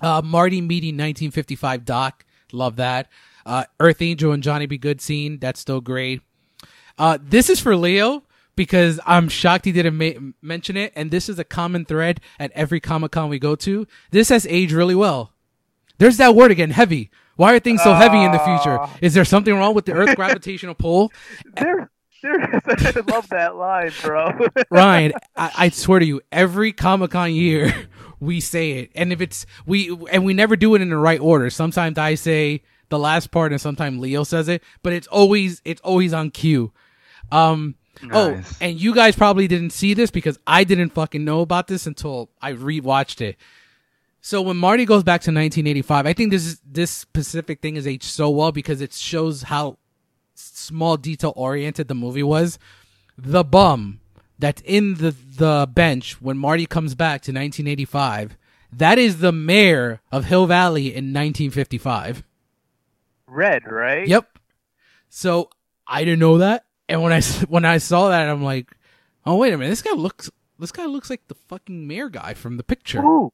Uh, 0.00 0.22
Marty 0.24 0.60
meeting 0.60 0.94
1955 0.94 1.84
Doc, 1.84 2.24
love 2.52 2.76
that. 2.76 3.08
Uh, 3.44 3.64
Earth 3.80 4.02
Angel 4.02 4.32
and 4.32 4.42
Johnny 4.42 4.66
B. 4.66 4.78
Goode 4.78 5.00
scene, 5.00 5.38
that's 5.38 5.60
still 5.60 5.80
great. 5.80 6.20
Uh, 6.98 7.18
this 7.20 7.48
is 7.48 7.60
for 7.60 7.76
Leo 7.76 8.24
because 8.56 8.98
I'm 9.06 9.28
shocked 9.28 9.64
he 9.64 9.72
didn't 9.72 9.96
ma- 9.96 10.32
mention 10.42 10.76
it, 10.76 10.92
and 10.96 11.10
this 11.10 11.28
is 11.28 11.38
a 11.38 11.44
common 11.44 11.84
thread 11.84 12.20
at 12.38 12.50
every 12.52 12.80
Comic 12.80 13.12
Con 13.12 13.28
we 13.28 13.38
go 13.38 13.54
to. 13.56 13.86
This 14.10 14.28
has 14.30 14.46
aged 14.46 14.72
really 14.72 14.96
well. 14.96 15.32
There's 15.98 16.16
that 16.16 16.34
word 16.34 16.50
again, 16.50 16.70
heavy. 16.70 17.10
Why 17.36 17.54
are 17.54 17.60
things 17.60 17.82
so 17.84 17.94
heavy 17.94 18.20
in 18.20 18.32
the 18.32 18.38
future? 18.40 18.80
Ah. 18.80 18.96
Is 19.00 19.14
there 19.14 19.24
something 19.24 19.54
wrong 19.54 19.74
with 19.74 19.84
the 19.84 19.92
Earth 19.92 20.16
gravitational 20.16 20.74
pull? 20.74 21.12
there 21.56 21.88
I 22.24 23.02
love 23.06 23.28
that 23.28 23.56
line 23.56 23.92
bro 24.02 24.30
Ryan, 24.70 25.12
I, 25.36 25.52
I 25.56 25.68
swear 25.70 26.00
to 26.00 26.06
you, 26.06 26.20
every 26.32 26.72
Comic 26.72 27.12
Con 27.12 27.32
year 27.32 27.88
we 28.20 28.40
say 28.40 28.72
it, 28.72 28.90
and 28.94 29.12
if 29.12 29.20
it's 29.20 29.46
we 29.66 29.96
and 30.10 30.24
we 30.24 30.34
never 30.34 30.56
do 30.56 30.74
it 30.74 30.82
in 30.82 30.90
the 30.90 30.96
right 30.96 31.20
order. 31.20 31.50
Sometimes 31.50 31.98
I 31.98 32.14
say 32.14 32.62
the 32.88 32.98
last 32.98 33.30
part, 33.30 33.52
and 33.52 33.60
sometimes 33.60 34.00
Leo 34.00 34.24
says 34.24 34.48
it, 34.48 34.62
but 34.82 34.92
it's 34.92 35.06
always 35.06 35.62
it's 35.64 35.80
always 35.82 36.12
on 36.12 36.30
cue. 36.30 36.72
Um. 37.30 37.76
Oh, 38.12 38.40
and 38.60 38.80
you 38.80 38.94
guys 38.94 39.16
probably 39.16 39.48
didn't 39.48 39.70
see 39.70 39.92
this 39.92 40.12
because 40.12 40.38
I 40.46 40.62
didn't 40.62 40.90
fucking 40.90 41.24
know 41.24 41.40
about 41.40 41.66
this 41.66 41.84
until 41.84 42.30
I 42.40 42.52
rewatched 42.52 43.20
it. 43.20 43.36
So 44.20 44.40
when 44.40 44.56
Marty 44.56 44.84
goes 44.84 45.02
back 45.02 45.20
to 45.22 45.30
1985, 45.30 46.06
I 46.06 46.12
think 46.12 46.30
this 46.30 46.46
is 46.46 46.60
this 46.64 46.92
specific 46.92 47.60
thing 47.60 47.74
is 47.74 47.88
aged 47.88 48.04
so 48.04 48.30
well 48.30 48.52
because 48.52 48.80
it 48.80 48.92
shows 48.92 49.42
how 49.42 49.78
small 50.58 50.96
detail 50.96 51.32
oriented 51.36 51.88
the 51.88 51.94
movie 51.94 52.22
was. 52.22 52.58
The 53.16 53.44
bum 53.44 54.00
that's 54.38 54.62
in 54.62 54.94
the 54.94 55.10
the 55.10 55.68
bench 55.72 56.20
when 56.20 56.38
Marty 56.38 56.66
comes 56.66 56.94
back 56.94 57.22
to 57.22 57.32
1985, 57.32 58.36
that 58.72 58.98
is 58.98 59.18
the 59.18 59.32
mayor 59.32 60.00
of 60.12 60.26
Hill 60.26 60.46
Valley 60.46 60.86
in 60.86 61.12
1955. 61.12 62.22
red 63.26 63.62
right 63.70 64.06
Yep. 64.06 64.38
So 65.08 65.50
I 65.86 66.04
didn't 66.04 66.20
know 66.20 66.38
that, 66.38 66.66
and 66.88 67.02
when 67.02 67.12
I 67.12 67.20
when 67.48 67.64
I 67.64 67.78
saw 67.78 68.10
that, 68.10 68.28
I'm 68.28 68.44
like, 68.44 68.70
oh 69.26 69.36
wait 69.36 69.52
a 69.52 69.58
minute, 69.58 69.70
this 69.70 69.82
guy 69.82 69.92
looks 69.92 70.30
this 70.58 70.72
guy 70.72 70.86
looks 70.86 71.10
like 71.10 71.26
the 71.28 71.34
fucking 71.34 71.86
mayor 71.86 72.08
guy 72.08 72.34
from 72.34 72.56
the 72.56 72.64
picture. 72.64 73.02
Ooh, 73.02 73.32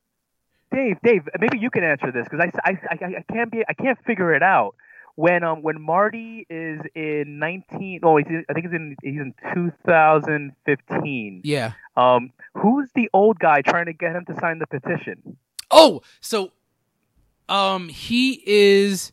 Dave, 0.75 0.97
Dave, 1.03 1.29
maybe 1.39 1.59
you 1.59 1.71
can 1.71 1.85
answer 1.85 2.11
this 2.13 2.27
because 2.29 2.41
I, 2.41 2.71
I, 2.71 2.79
I, 2.91 3.07
I 3.19 3.33
can't 3.33 3.51
be, 3.51 3.63
I 3.69 3.75
can't 3.75 3.99
figure 4.05 4.35
it 4.35 4.43
out. 4.43 4.75
When 5.17 5.45
um 5.45 5.63
when 5.63 5.81
Marty 5.81 6.47
is 6.51 6.81
in 6.95 7.39
19 7.39 8.01
oh 8.03 8.17
he's 8.17 8.27
in, 8.29 8.45
I 8.49 8.53
think 8.53 8.67
he's 8.67 8.75
in 8.75 8.97
he's 9.03 9.21
in 9.21 9.35
2015. 9.55 11.41
Yeah. 11.45 11.73
Um 11.97 12.33
who's 12.55 12.91
the 12.95 13.09
old 13.13 13.39
guy 13.39 13.63
trying 13.63 13.87
to 13.87 13.93
get 13.93 14.15
him 14.15 14.25
to 14.27 14.35
sign 14.41 14.59
the 14.59 14.67
petition? 14.67 15.37
Oh, 15.71 16.03
so 16.21 16.53
um 17.49 17.89
he 17.89 18.43
is 18.45 19.13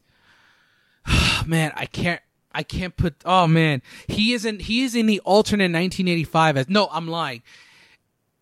man, 1.45 1.72
I 1.76 1.86
can't 1.86 2.22
I 2.54 2.64
can't 2.64 2.95
put 2.95 3.16
oh 3.26 3.47
man. 3.47 3.82
He 4.08 4.34
isn't 4.34 4.64
he 4.64 4.84
is 4.84 4.95
in 4.95 5.06
the 5.06 5.20
alternate 5.22 5.72
1985 5.72 6.58
as 6.58 6.70
no, 6.70 6.88
I'm 6.91 7.08
lying. 7.08 7.43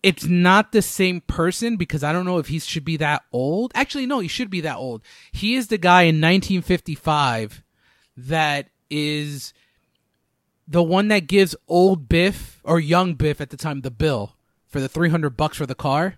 It's 0.02 0.24
not 0.24 0.72
the 0.72 0.82
same 0.82 1.20
person 1.20 1.76
because 1.76 2.02
I 2.02 2.12
don't 2.12 2.24
know 2.24 2.38
if 2.38 2.48
he 2.48 2.58
should 2.58 2.84
be 2.84 2.96
that 2.98 3.22
old. 3.32 3.72
Actually, 3.74 4.06
no, 4.06 4.20
he 4.20 4.28
should 4.28 4.50
be 4.50 4.62
that 4.62 4.76
old. 4.76 5.02
He 5.30 5.54
is 5.54 5.68
the 5.68 5.78
guy 5.78 6.02
in 6.02 6.16
1955 6.16 7.62
that 8.16 8.68
is 8.88 9.52
the 10.66 10.82
one 10.82 11.08
that 11.08 11.26
gives 11.26 11.54
old 11.68 12.08
Biff 12.08 12.60
or 12.64 12.80
young 12.80 13.14
Biff 13.14 13.40
at 13.40 13.50
the 13.50 13.56
time 13.56 13.82
the 13.82 13.90
bill 13.90 14.36
for 14.66 14.80
the 14.80 14.88
300 14.88 15.36
bucks 15.36 15.56
for 15.56 15.66
the 15.66 15.74
car. 15.74 16.16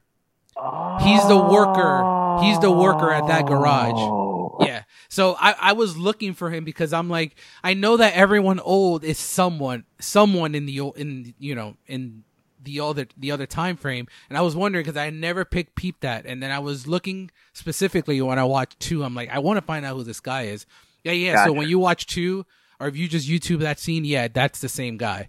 He's 1.00 1.26
the 1.26 1.38
worker. 1.38 2.38
He's 2.42 2.58
the 2.60 2.70
worker 2.70 3.10
at 3.10 3.26
that 3.26 3.46
garage. 3.46 3.94
Oh. 3.96 4.58
Yeah. 4.60 4.82
So 5.08 5.36
I, 5.40 5.54
I 5.58 5.72
was 5.72 5.96
looking 5.96 6.34
for 6.34 6.50
him 6.50 6.64
because 6.64 6.92
I'm 6.92 7.08
like 7.08 7.36
I 7.64 7.74
know 7.74 7.96
that 7.96 8.14
everyone 8.14 8.60
old 8.60 9.02
is 9.02 9.18
someone 9.18 9.84
someone 9.98 10.54
in 10.54 10.66
the 10.66 10.78
in 10.96 11.34
you 11.38 11.54
know 11.54 11.76
in 11.86 12.24
the 12.62 12.80
other 12.80 13.06
the 13.16 13.30
other 13.30 13.46
time 13.46 13.76
frame 13.76 14.06
and 14.28 14.38
I 14.38 14.40
was 14.42 14.54
wondering 14.54 14.84
because 14.84 14.96
I 14.96 15.10
never 15.10 15.44
picked 15.44 15.74
peep 15.74 16.00
that 16.00 16.26
and 16.26 16.42
then 16.42 16.50
I 16.50 16.58
was 16.60 16.86
looking 16.86 17.30
specifically 17.52 18.20
when 18.20 18.38
I 18.38 18.44
watched 18.44 18.80
two 18.80 19.02
I'm 19.02 19.14
like 19.14 19.30
I 19.30 19.38
want 19.40 19.58
to 19.58 19.62
find 19.62 19.84
out 19.84 19.96
who 19.96 20.04
this 20.04 20.20
guy 20.20 20.42
is. 20.42 20.66
Yeah, 21.04 21.12
yeah. 21.12 21.44
So 21.44 21.52
when 21.52 21.68
you 21.68 21.78
watch 21.78 22.06
two 22.06 22.46
or 22.78 22.88
if 22.88 22.96
you 22.96 23.08
just 23.08 23.28
YouTube 23.28 23.60
that 23.60 23.78
scene, 23.78 24.04
yeah, 24.04 24.28
that's 24.28 24.60
the 24.60 24.68
same 24.68 24.96
guy. 24.96 25.28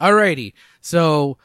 Alrighty. 0.00 0.54
So 0.80 1.36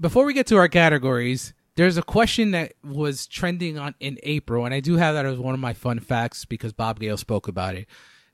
before 0.00 0.24
we 0.24 0.34
get 0.34 0.46
to 0.48 0.56
our 0.56 0.68
categories, 0.68 1.54
there's 1.76 1.96
a 1.96 2.02
question 2.02 2.50
that 2.50 2.74
was 2.84 3.26
trending 3.28 3.78
on 3.78 3.94
in 4.00 4.18
April, 4.24 4.64
and 4.64 4.74
I 4.74 4.80
do 4.80 4.96
have 4.96 5.14
that 5.14 5.24
as 5.24 5.38
one 5.38 5.54
of 5.54 5.60
my 5.60 5.74
fun 5.74 6.00
facts 6.00 6.44
because 6.44 6.72
Bob 6.72 6.98
Gale 6.98 7.16
spoke 7.16 7.46
about 7.46 7.76
it. 7.76 7.86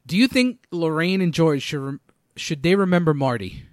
Do 0.07 0.16
you 0.16 0.29
think 0.29 0.66
Lorraine 0.70 1.20
and 1.20 1.33
George 1.33 1.62
should 1.62 1.81
rem- 1.81 2.01
should 2.37 2.62
they 2.62 2.75
remember 2.75 3.12
Marty? 3.12 3.64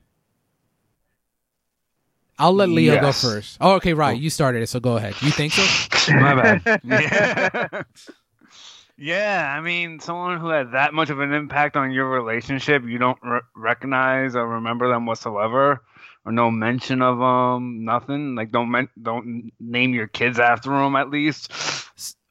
I'll 2.41 2.53
let 2.53 2.69
Leo 2.69 2.99
go 2.99 3.11
first. 3.11 3.57
Oh, 3.61 3.73
okay, 3.75 3.93
right. 3.93 4.15
Oh. 4.17 4.19
You 4.19 4.29
started 4.29 4.61
it, 4.63 4.67
so 4.67 4.79
go 4.79 4.97
ahead. 4.97 5.13
You 5.21 5.31
think 5.31 5.53
so? 5.53 6.13
My 6.13 6.33
bad. 6.35 6.81
Yeah. 6.83 7.83
yeah, 8.97 9.53
I 9.57 9.61
mean, 9.61 9.99
someone 9.99 10.39
who 10.39 10.49
had 10.49 10.71
that 10.73 10.93
much 10.93 11.09
of 11.09 11.19
an 11.19 11.33
impact 11.33 11.75
on 11.77 11.91
your 11.91 12.09
relationship, 12.09 12.83
you 12.85 12.97
don't 12.97 13.17
re- 13.23 13.41
recognize 13.55 14.35
or 14.35 14.47
remember 14.47 14.89
them 14.89 15.05
whatsoever, 15.05 15.83
or 16.25 16.31
no 16.31 16.51
mention 16.51 17.01
of 17.01 17.17
them, 17.19 17.85
nothing. 17.85 18.35
Like, 18.35 18.51
don't 18.51 18.69
men- 18.71 18.89
don't 19.01 19.51
name 19.59 19.93
your 19.93 20.07
kids 20.07 20.39
after 20.39 20.69
them 20.69 20.95
at 20.95 21.09
least. 21.09 21.51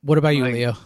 What 0.02 0.18
about 0.18 0.30
you, 0.36 0.44
Like- 0.44 0.54
Leo? 0.54 0.76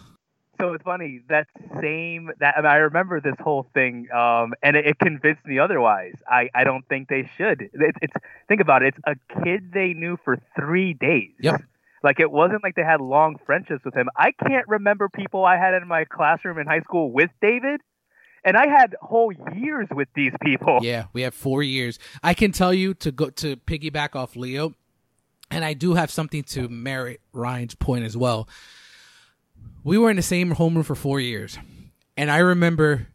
So 0.59 0.73
it's 0.73 0.83
funny 0.83 1.21
that 1.29 1.47
same 1.81 2.31
that 2.39 2.55
I, 2.57 2.61
mean, 2.61 2.71
I 2.71 2.75
remember 2.77 3.19
this 3.19 3.35
whole 3.39 3.67
thing, 3.73 4.07
um, 4.11 4.53
and 4.63 4.75
it, 4.75 4.85
it 4.85 4.99
convinced 4.99 5.45
me 5.45 5.59
otherwise. 5.59 6.15
I, 6.27 6.49
I 6.55 6.63
don't 6.63 6.87
think 6.87 7.09
they 7.09 7.29
should. 7.37 7.61
It, 7.61 7.95
it's 8.01 8.13
think 8.47 8.61
about 8.61 8.83
it. 8.83 8.95
It's 8.95 8.99
a 9.05 9.43
kid 9.43 9.71
they 9.73 9.93
knew 9.93 10.17
for 10.23 10.37
three 10.57 10.93
days. 10.93 11.31
Yep. 11.39 11.61
Like 12.03 12.19
it 12.19 12.31
wasn't 12.31 12.63
like 12.63 12.75
they 12.75 12.83
had 12.83 13.01
long 13.01 13.37
friendships 13.45 13.83
with 13.83 13.95
him. 13.95 14.09
I 14.15 14.31
can't 14.31 14.67
remember 14.67 15.09
people 15.09 15.43
I 15.43 15.57
had 15.57 15.73
in 15.73 15.87
my 15.87 16.05
classroom 16.05 16.59
in 16.59 16.67
high 16.67 16.81
school 16.81 17.11
with 17.11 17.31
David, 17.41 17.81
and 18.43 18.55
I 18.55 18.67
had 18.67 18.95
whole 19.01 19.33
years 19.55 19.87
with 19.91 20.07
these 20.15 20.31
people. 20.41 20.79
Yeah, 20.83 21.05
we 21.13 21.23
have 21.23 21.33
four 21.33 21.63
years. 21.63 21.97
I 22.21 22.35
can 22.35 22.51
tell 22.51 22.73
you 22.73 22.93
to 22.95 23.11
go 23.11 23.31
to 23.31 23.55
piggyback 23.55 24.15
off 24.15 24.35
Leo, 24.35 24.75
and 25.49 25.65
I 25.65 25.73
do 25.73 25.95
have 25.95 26.11
something 26.11 26.43
to 26.43 26.69
merit 26.69 27.21
Ryan's 27.33 27.73
point 27.73 28.05
as 28.05 28.15
well. 28.15 28.47
We 29.85 29.99
were 29.99 30.09
in 30.09 30.15
the 30.15 30.23
same 30.23 30.55
homeroom 30.55 30.83
for 30.83 30.95
four 30.95 31.19
years, 31.19 31.59
and 32.17 32.31
I 32.31 32.39
remember 32.39 33.09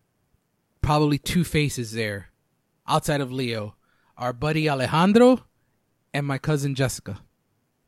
probably 0.81 1.18
two 1.18 1.43
faces 1.43 1.91
there, 1.91 2.29
outside 2.87 3.21
of 3.21 3.33
Leo, 3.33 3.75
our 4.16 4.33
buddy 4.33 4.71
Alejandro, 4.71 5.41
and 6.14 6.25
my 6.25 6.39
cousin 6.39 6.77
Jessica. 6.77 7.18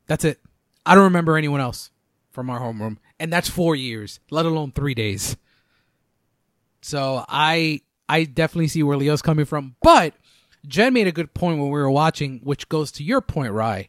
That's 0.05 0.25
it. 0.25 0.41
I 0.85 0.95
don't 0.95 1.05
remember 1.05 1.37
anyone 1.37 1.61
else 1.61 1.91
from 2.31 2.49
our 2.49 2.59
homeroom, 2.59 2.97
and 3.21 3.31
that's 3.31 3.47
four 3.49 3.73
years, 3.73 4.19
let 4.29 4.45
alone 4.45 4.73
three 4.73 4.93
days. 4.93 5.37
So 6.81 7.23
I 7.29 7.79
I 8.09 8.25
definitely 8.25 8.67
see 8.67 8.83
where 8.83 8.97
Leo's 8.97 9.21
coming 9.21 9.45
from, 9.45 9.77
but 9.81 10.13
Jen 10.67 10.91
made 10.91 11.07
a 11.07 11.13
good 11.13 11.33
point 11.33 11.57
when 11.57 11.69
we 11.69 11.79
were 11.79 11.89
watching, 11.89 12.41
which 12.43 12.67
goes 12.67 12.91
to 12.91 13.03
your 13.05 13.21
point, 13.21 13.53
Rye. 13.53 13.87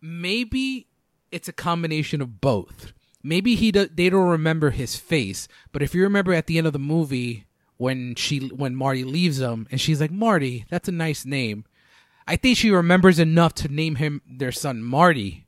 Maybe 0.00 0.86
it's 1.30 1.48
a 1.48 1.52
combination 1.52 2.22
of 2.22 2.40
both. 2.40 2.94
Maybe 3.22 3.54
he 3.54 3.70
do, 3.70 3.86
they 3.86 4.08
don't 4.08 4.28
remember 4.28 4.70
his 4.70 4.96
face, 4.96 5.46
but 5.72 5.82
if 5.82 5.94
you 5.94 6.02
remember 6.02 6.32
at 6.32 6.46
the 6.46 6.58
end 6.58 6.66
of 6.66 6.72
the 6.72 6.78
movie 6.78 7.46
when 7.76 8.14
she 8.14 8.38
when 8.48 8.74
Marty 8.74 9.04
leaves 9.04 9.40
him 9.40 9.66
and 9.70 9.80
she's 9.80 10.00
like 10.00 10.10
Marty, 10.10 10.64
that's 10.70 10.88
a 10.88 10.92
nice 10.92 11.24
name. 11.24 11.64
I 12.26 12.36
think 12.36 12.56
she 12.56 12.70
remembers 12.70 13.18
enough 13.18 13.54
to 13.56 13.68
name 13.68 13.96
him 13.96 14.22
their 14.26 14.52
son 14.52 14.82
Marty. 14.82 15.46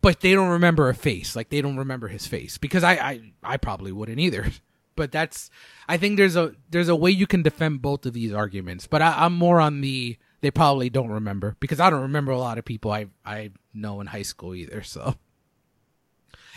But 0.00 0.20
they 0.20 0.32
don't 0.32 0.48
remember 0.48 0.88
a 0.88 0.94
face, 0.94 1.36
like 1.36 1.50
they 1.50 1.62
don't 1.62 1.76
remember 1.76 2.08
his 2.08 2.26
face 2.26 2.58
because 2.58 2.82
I 2.82 2.92
I, 2.94 3.20
I 3.42 3.56
probably 3.56 3.92
wouldn't 3.92 4.20
either. 4.20 4.46
But 4.94 5.10
that's 5.10 5.48
I 5.88 5.96
think 5.96 6.18
there's 6.18 6.36
a 6.36 6.52
there's 6.68 6.90
a 6.90 6.94
way 6.94 7.10
you 7.10 7.26
can 7.26 7.42
defend 7.42 7.80
both 7.80 8.04
of 8.04 8.12
these 8.12 8.30
arguments. 8.30 8.86
But 8.86 9.00
I, 9.00 9.24
I'm 9.24 9.34
more 9.34 9.58
on 9.58 9.80
the 9.80 10.18
they 10.42 10.50
probably 10.50 10.90
don't 10.90 11.08
remember 11.08 11.56
because 11.60 11.80
I 11.80 11.88
don't 11.88 12.02
remember 12.02 12.32
a 12.32 12.38
lot 12.38 12.58
of 12.58 12.66
people 12.66 12.92
I 12.92 13.06
I 13.24 13.52
know 13.72 14.02
in 14.02 14.08
high 14.08 14.22
school 14.22 14.54
either. 14.54 14.82
So, 14.82 15.14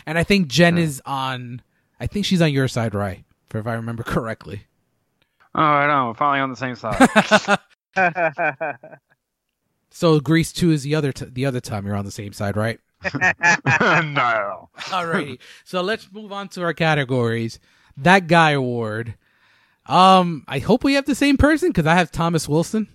and 0.06 0.18
I 0.18 0.24
think 0.24 0.48
Jen 0.48 0.78
is 0.78 1.02
on. 1.04 1.62
I 2.00 2.06
think 2.06 2.24
she's 2.26 2.42
on 2.42 2.52
your 2.52 2.68
side, 2.68 2.94
right? 2.94 3.24
For 3.50 3.58
if 3.58 3.66
I 3.66 3.74
remember 3.74 4.02
correctly. 4.02 4.62
Oh, 5.54 5.62
I 5.62 5.86
know. 5.86 6.08
We're 6.08 6.14
finally 6.14 6.40
on 6.40 6.50
the 6.50 6.56
same 6.56 6.76
side. 6.76 7.58
So 9.90 10.20
Grease 10.20 10.52
two 10.52 10.72
is 10.72 10.82
the 10.82 10.94
other 10.94 11.10
t- 11.10 11.24
the 11.24 11.46
other 11.46 11.60
time 11.60 11.86
you're 11.86 11.96
on 11.96 12.04
the 12.04 12.10
same 12.10 12.34
side, 12.34 12.54
right? 12.54 12.78
no. 13.14 14.68
Alrighty. 14.76 15.38
so 15.64 15.80
let's 15.80 16.12
move 16.12 16.32
on 16.32 16.48
to 16.50 16.62
our 16.62 16.74
categories. 16.74 17.58
That 17.96 18.26
guy 18.26 18.50
award. 18.50 19.14
Um, 19.86 20.44
I 20.48 20.58
hope 20.58 20.84
we 20.84 20.92
have 20.94 21.06
the 21.06 21.14
same 21.14 21.38
person 21.38 21.70
because 21.70 21.86
I 21.86 21.94
have 21.94 22.12
Thomas 22.12 22.46
Wilson. 22.46 22.88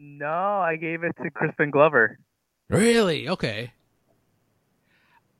no, 0.00 0.26
I 0.26 0.74
gave 0.74 1.04
it 1.04 1.14
to 1.22 1.30
Crispin 1.30 1.70
Glover, 1.70 2.18
Really? 2.68 3.28
Okay. 3.28 3.72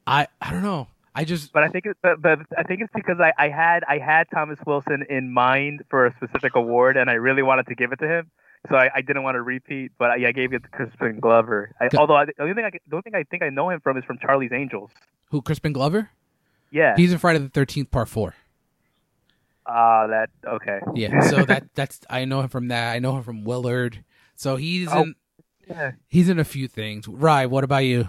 I 0.09 0.27
I 0.41 0.51
don't 0.53 0.63
know. 0.63 0.89
I 1.15 1.25
just 1.25 1.53
but 1.53 1.63
I 1.65 1.69
think 1.69 1.87
it, 1.87 1.97
but, 2.03 2.23
but 2.23 2.39
I 2.57 2.63
think 2.63 2.81
it's 2.81 2.93
because 2.95 3.19
I, 3.21 3.33
I 3.37 3.49
had 3.49 3.83
I 3.89 3.99
had 3.99 4.29
Thomas 4.33 4.59
Wilson 4.67 5.05
in 5.11 5.33
mind 5.33 5.83
for 5.91 6.07
a 6.07 6.15
specific 6.17 6.55
award, 6.55 6.97
and 6.97 7.11
I 7.11 7.15
really 7.15 7.43
wanted 7.43 7.67
to 7.67 7.75
give 7.75 7.93
it 7.93 7.99
to 8.01 8.09
him. 8.09 8.31
So 8.69 8.77
I, 8.77 8.91
I 8.97 9.01
didn't 9.03 9.23
want 9.23 9.35
to 9.37 9.43
repeat, 9.43 9.93
but 9.99 10.11
I, 10.11 10.29
I 10.29 10.33
gave 10.33 10.53
it 10.53 10.63
to 10.65 10.69
Crispin 10.69 11.21
Glover. 11.21 11.73
I, 11.81 11.89
although 11.97 12.17
I, 12.17 12.25
the 12.27 12.33
only 12.41 12.55
thing 12.55 12.65
I 12.65 12.71
the 12.71 12.97
only 12.97 13.03
thing 13.03 13.15
I 13.15 13.25
think 13.25 13.43
I 13.43 13.51
know 13.51 13.69
him 13.71 13.81
from 13.81 13.97
is 13.99 14.05
from 14.05 14.19
Charlie's 14.19 14.53
Angels. 14.53 14.91
who 15.31 15.43
Crispin 15.43 15.73
Glover? 15.73 16.11
Yeah. 16.71 16.95
He's 16.97 17.13
in 17.13 17.19
Friday 17.19 17.39
the 17.41 17.49
Thirteenth 17.49 17.91
Part 17.91 18.09
Four. 18.09 18.35
Ah, 19.67 20.07
that 20.07 20.31
okay. 20.47 20.81
Yeah. 20.95 21.21
So 21.29 21.45
that 21.45 21.65
that's 21.75 22.01
I 22.09 22.25
know 22.25 22.41
him 22.41 22.49
from 22.49 22.69
that. 22.69 22.93
I 22.95 22.99
know 23.01 23.17
him 23.17 23.23
from 23.23 23.45
Willard. 23.45 24.05
So 24.35 24.57
he's 24.57 24.89
Oh. 24.91 25.03
in 25.03 25.15
Yeah. 25.69 25.93
he's 26.09 26.29
in 26.29 26.39
a 26.39 26.45
few 26.45 26.69
things. 26.69 27.07
Rye, 27.09 27.47
what 27.47 27.65
about 27.65 27.85
you? 27.85 28.09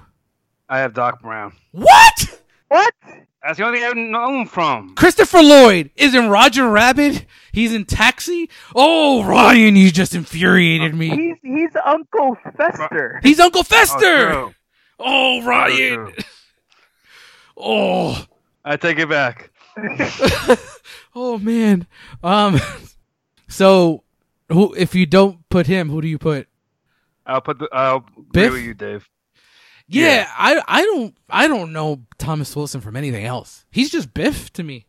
I 0.70 0.80
have 0.80 0.94
Doc 0.94 1.22
Brown. 1.22 1.54
What? 1.72 2.42
What? 2.68 2.94
That's 3.44 3.58
the 3.58 3.66
only 3.66 3.80
thing 3.80 3.88
I've 3.88 3.96
known 3.98 4.46
from. 4.46 4.94
Christopher 4.96 5.42
Lloyd 5.42 5.90
is 5.96 6.14
in 6.14 6.30
Roger 6.30 6.70
Rabbit. 6.70 7.26
He's 7.52 7.74
in 7.74 7.86
Taxi. 7.86 8.50
Oh, 8.76 9.24
Ryan, 9.24 9.76
you 9.76 9.92
just 9.92 10.14
infuriated 10.14 10.94
me. 10.94 11.10
He's 11.10 11.36
he's 11.42 11.72
Uncle 11.84 12.38
Fester. 12.58 13.20
He's 13.24 13.40
Uncle 13.40 13.62
Oh, 13.62 13.64
Fester. 13.64 14.32
true. 14.32 14.54
Oh, 15.00 15.44
Ryan. 15.44 15.96
True. 16.14 16.14
Oh, 17.58 18.26
I 18.64 18.78
take 18.78 19.00
it 19.00 19.10
back. 19.10 19.52
oh 21.16 21.38
man. 21.38 21.88
Um, 22.24 22.60
so 23.48 24.04
who? 24.50 24.74
If 24.76 24.94
you 24.96 25.06
don't 25.06 25.48
put 25.50 25.68
him, 25.68 25.90
who 25.90 26.02
do 26.02 26.08
you 26.08 26.18
put? 26.20 26.48
I'll 27.26 27.42
put 27.42 27.60
the. 27.60 27.70
I'll 27.72 28.06
Biff? 28.32 28.48
agree 28.48 28.60
with 28.60 28.68
you, 28.68 28.74
Dave. 28.74 29.10
Yeah, 29.90 30.06
Yeah. 30.06 30.32
I 30.38 30.62
I 30.68 30.82
don't 30.84 31.16
I 31.30 31.48
don't 31.48 31.74
know 31.74 32.02
Thomas 32.18 32.56
Wilson 32.56 32.82
from 32.82 32.96
anything 32.96 33.26
else. 33.26 33.66
He's 33.72 33.90
just 33.90 34.14
Biff 34.14 34.52
to 34.54 34.64
me. 34.64 34.86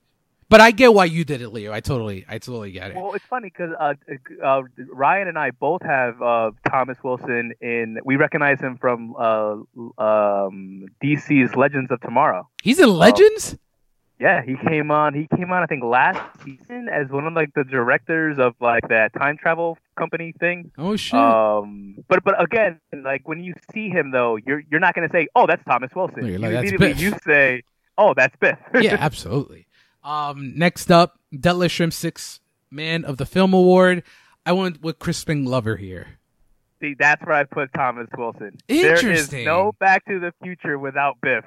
But 0.50 0.60
I 0.60 0.72
get 0.72 0.92
why 0.92 1.04
you 1.04 1.24
did 1.24 1.42
it, 1.42 1.50
Leo. 1.50 1.72
I 1.72 1.78
totally 1.78 2.24
I 2.28 2.38
totally 2.38 2.72
get 2.72 2.90
it. 2.90 2.96
Well, 2.96 3.14
it's 3.14 3.24
funny 3.24 3.52
because 3.56 3.72
uh, 3.78 3.94
uh, 4.44 4.62
Ryan 4.92 5.28
and 5.28 5.38
I 5.38 5.52
both 5.52 5.80
have 5.82 6.20
uh, 6.20 6.50
Thomas 6.68 6.98
Wilson 7.04 7.52
in. 7.60 7.98
We 8.04 8.16
recognize 8.16 8.58
him 8.58 8.76
from 8.76 9.14
uh, 9.16 9.58
um, 9.96 10.86
DC's 11.02 11.54
Legends 11.54 11.92
of 11.92 12.00
Tomorrow. 12.00 12.48
He's 12.64 12.80
in 12.80 12.90
Legends. 12.90 13.56
Yeah, 14.20 14.42
he 14.44 14.54
came 14.68 14.90
on. 14.90 15.14
He 15.14 15.26
came 15.34 15.50
on, 15.50 15.62
I 15.62 15.66
think, 15.66 15.82
last 15.82 16.20
season 16.44 16.90
as 16.92 17.08
one 17.08 17.26
of 17.26 17.32
like 17.32 17.54
the 17.54 17.64
directors 17.64 18.38
of 18.38 18.54
like 18.60 18.86
that 18.90 19.14
time 19.14 19.38
travel 19.38 19.78
company 19.96 20.34
thing. 20.38 20.70
Oh 20.76 20.94
shit! 20.94 21.18
Um, 21.18 21.96
but 22.06 22.22
but 22.22 22.40
again, 22.40 22.78
like 23.02 23.26
when 23.26 23.42
you 23.42 23.54
see 23.72 23.88
him 23.88 24.10
though, 24.10 24.36
you're 24.36 24.62
you're 24.70 24.78
not 24.78 24.94
gonna 24.94 25.08
say, 25.10 25.28
"Oh, 25.34 25.46
that's 25.46 25.64
Thomas 25.64 25.90
Wilson." 25.96 26.26
You're 26.26 26.38
like, 26.38 26.52
immediately 26.52 26.88
Biff." 26.88 27.00
you 27.00 27.14
say, 27.26 27.62
"Oh, 27.96 28.12
that's 28.14 28.36
Biff." 28.36 28.58
yeah, 28.82 28.98
absolutely. 29.00 29.66
Um, 30.04 30.52
next 30.54 30.90
up, 30.90 31.18
Detlef 31.32 31.68
Schrempf 31.68 31.94
Six 31.94 32.40
Man 32.70 33.06
of 33.06 33.16
the 33.16 33.24
Film 33.24 33.54
Award. 33.54 34.02
I 34.44 34.52
went 34.52 34.82
with 34.82 34.98
Crispin 34.98 35.44
Glover 35.44 35.76
here. 35.76 36.18
See, 36.82 36.94
that's 36.98 37.24
where 37.24 37.36
I 37.36 37.44
put 37.44 37.72
Thomas 37.74 38.08
Wilson. 38.16 38.58
Interesting. 38.68 39.30
There 39.30 39.40
is 39.40 39.46
no 39.46 39.72
Back 39.80 40.04
to 40.06 40.18
the 40.18 40.32
Future 40.42 40.78
without 40.78 41.16
Biff. 41.22 41.44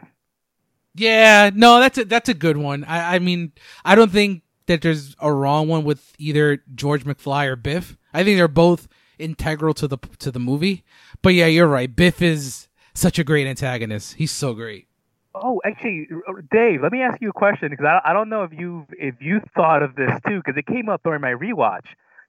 Yeah, 0.96 1.50
no, 1.54 1.80
that's 1.80 1.98
a 1.98 2.06
that's 2.06 2.30
a 2.30 2.34
good 2.34 2.58
one. 2.58 2.84
I, 2.84 3.16
I 3.16 3.20
mean, 3.20 3.52
I 3.84 3.96
don't 3.96 4.12
think 4.12 4.44
that 4.68 4.82
there's 4.82 5.16
a 5.20 5.32
wrong 5.32 5.68
one 5.68 5.84
with 5.84 6.14
either 6.18 6.64
George 6.76 7.04
McFly 7.04 7.48
or 7.48 7.56
Biff. 7.56 7.98
I 8.14 8.24
think 8.24 8.38
they're 8.38 8.48
both 8.48 8.88
integral 9.18 9.74
to 9.76 9.88
the 9.88 9.98
to 10.20 10.32
the 10.32 10.40
movie. 10.40 10.84
But 11.22 11.34
yeah, 11.34 11.48
you're 11.48 11.68
right. 11.68 11.94
Biff 11.94 12.22
is 12.22 12.68
such 12.94 13.18
a 13.18 13.24
great 13.24 13.48
antagonist. 13.48 14.16
He's 14.16 14.32
so 14.32 14.54
great. 14.54 14.88
Oh, 15.36 15.60
actually, 15.66 16.08
Dave, 16.52 16.84
let 16.84 16.92
me 16.92 17.02
ask 17.02 17.20
you 17.20 17.30
a 17.30 17.34
question 17.34 17.70
because 17.70 17.86
I, 17.88 18.12
I 18.12 18.14
don't 18.14 18.30
know 18.30 18.44
if 18.44 18.52
you 18.54 18.86
if 18.92 19.16
you 19.20 19.42
thought 19.56 19.82
of 19.82 19.96
this 19.96 20.12
too 20.28 20.38
because 20.38 20.58
it 20.58 20.68
came 20.68 20.90
up 20.90 21.02
during 21.04 21.22
my 21.22 21.34
rewatch. 21.34 21.86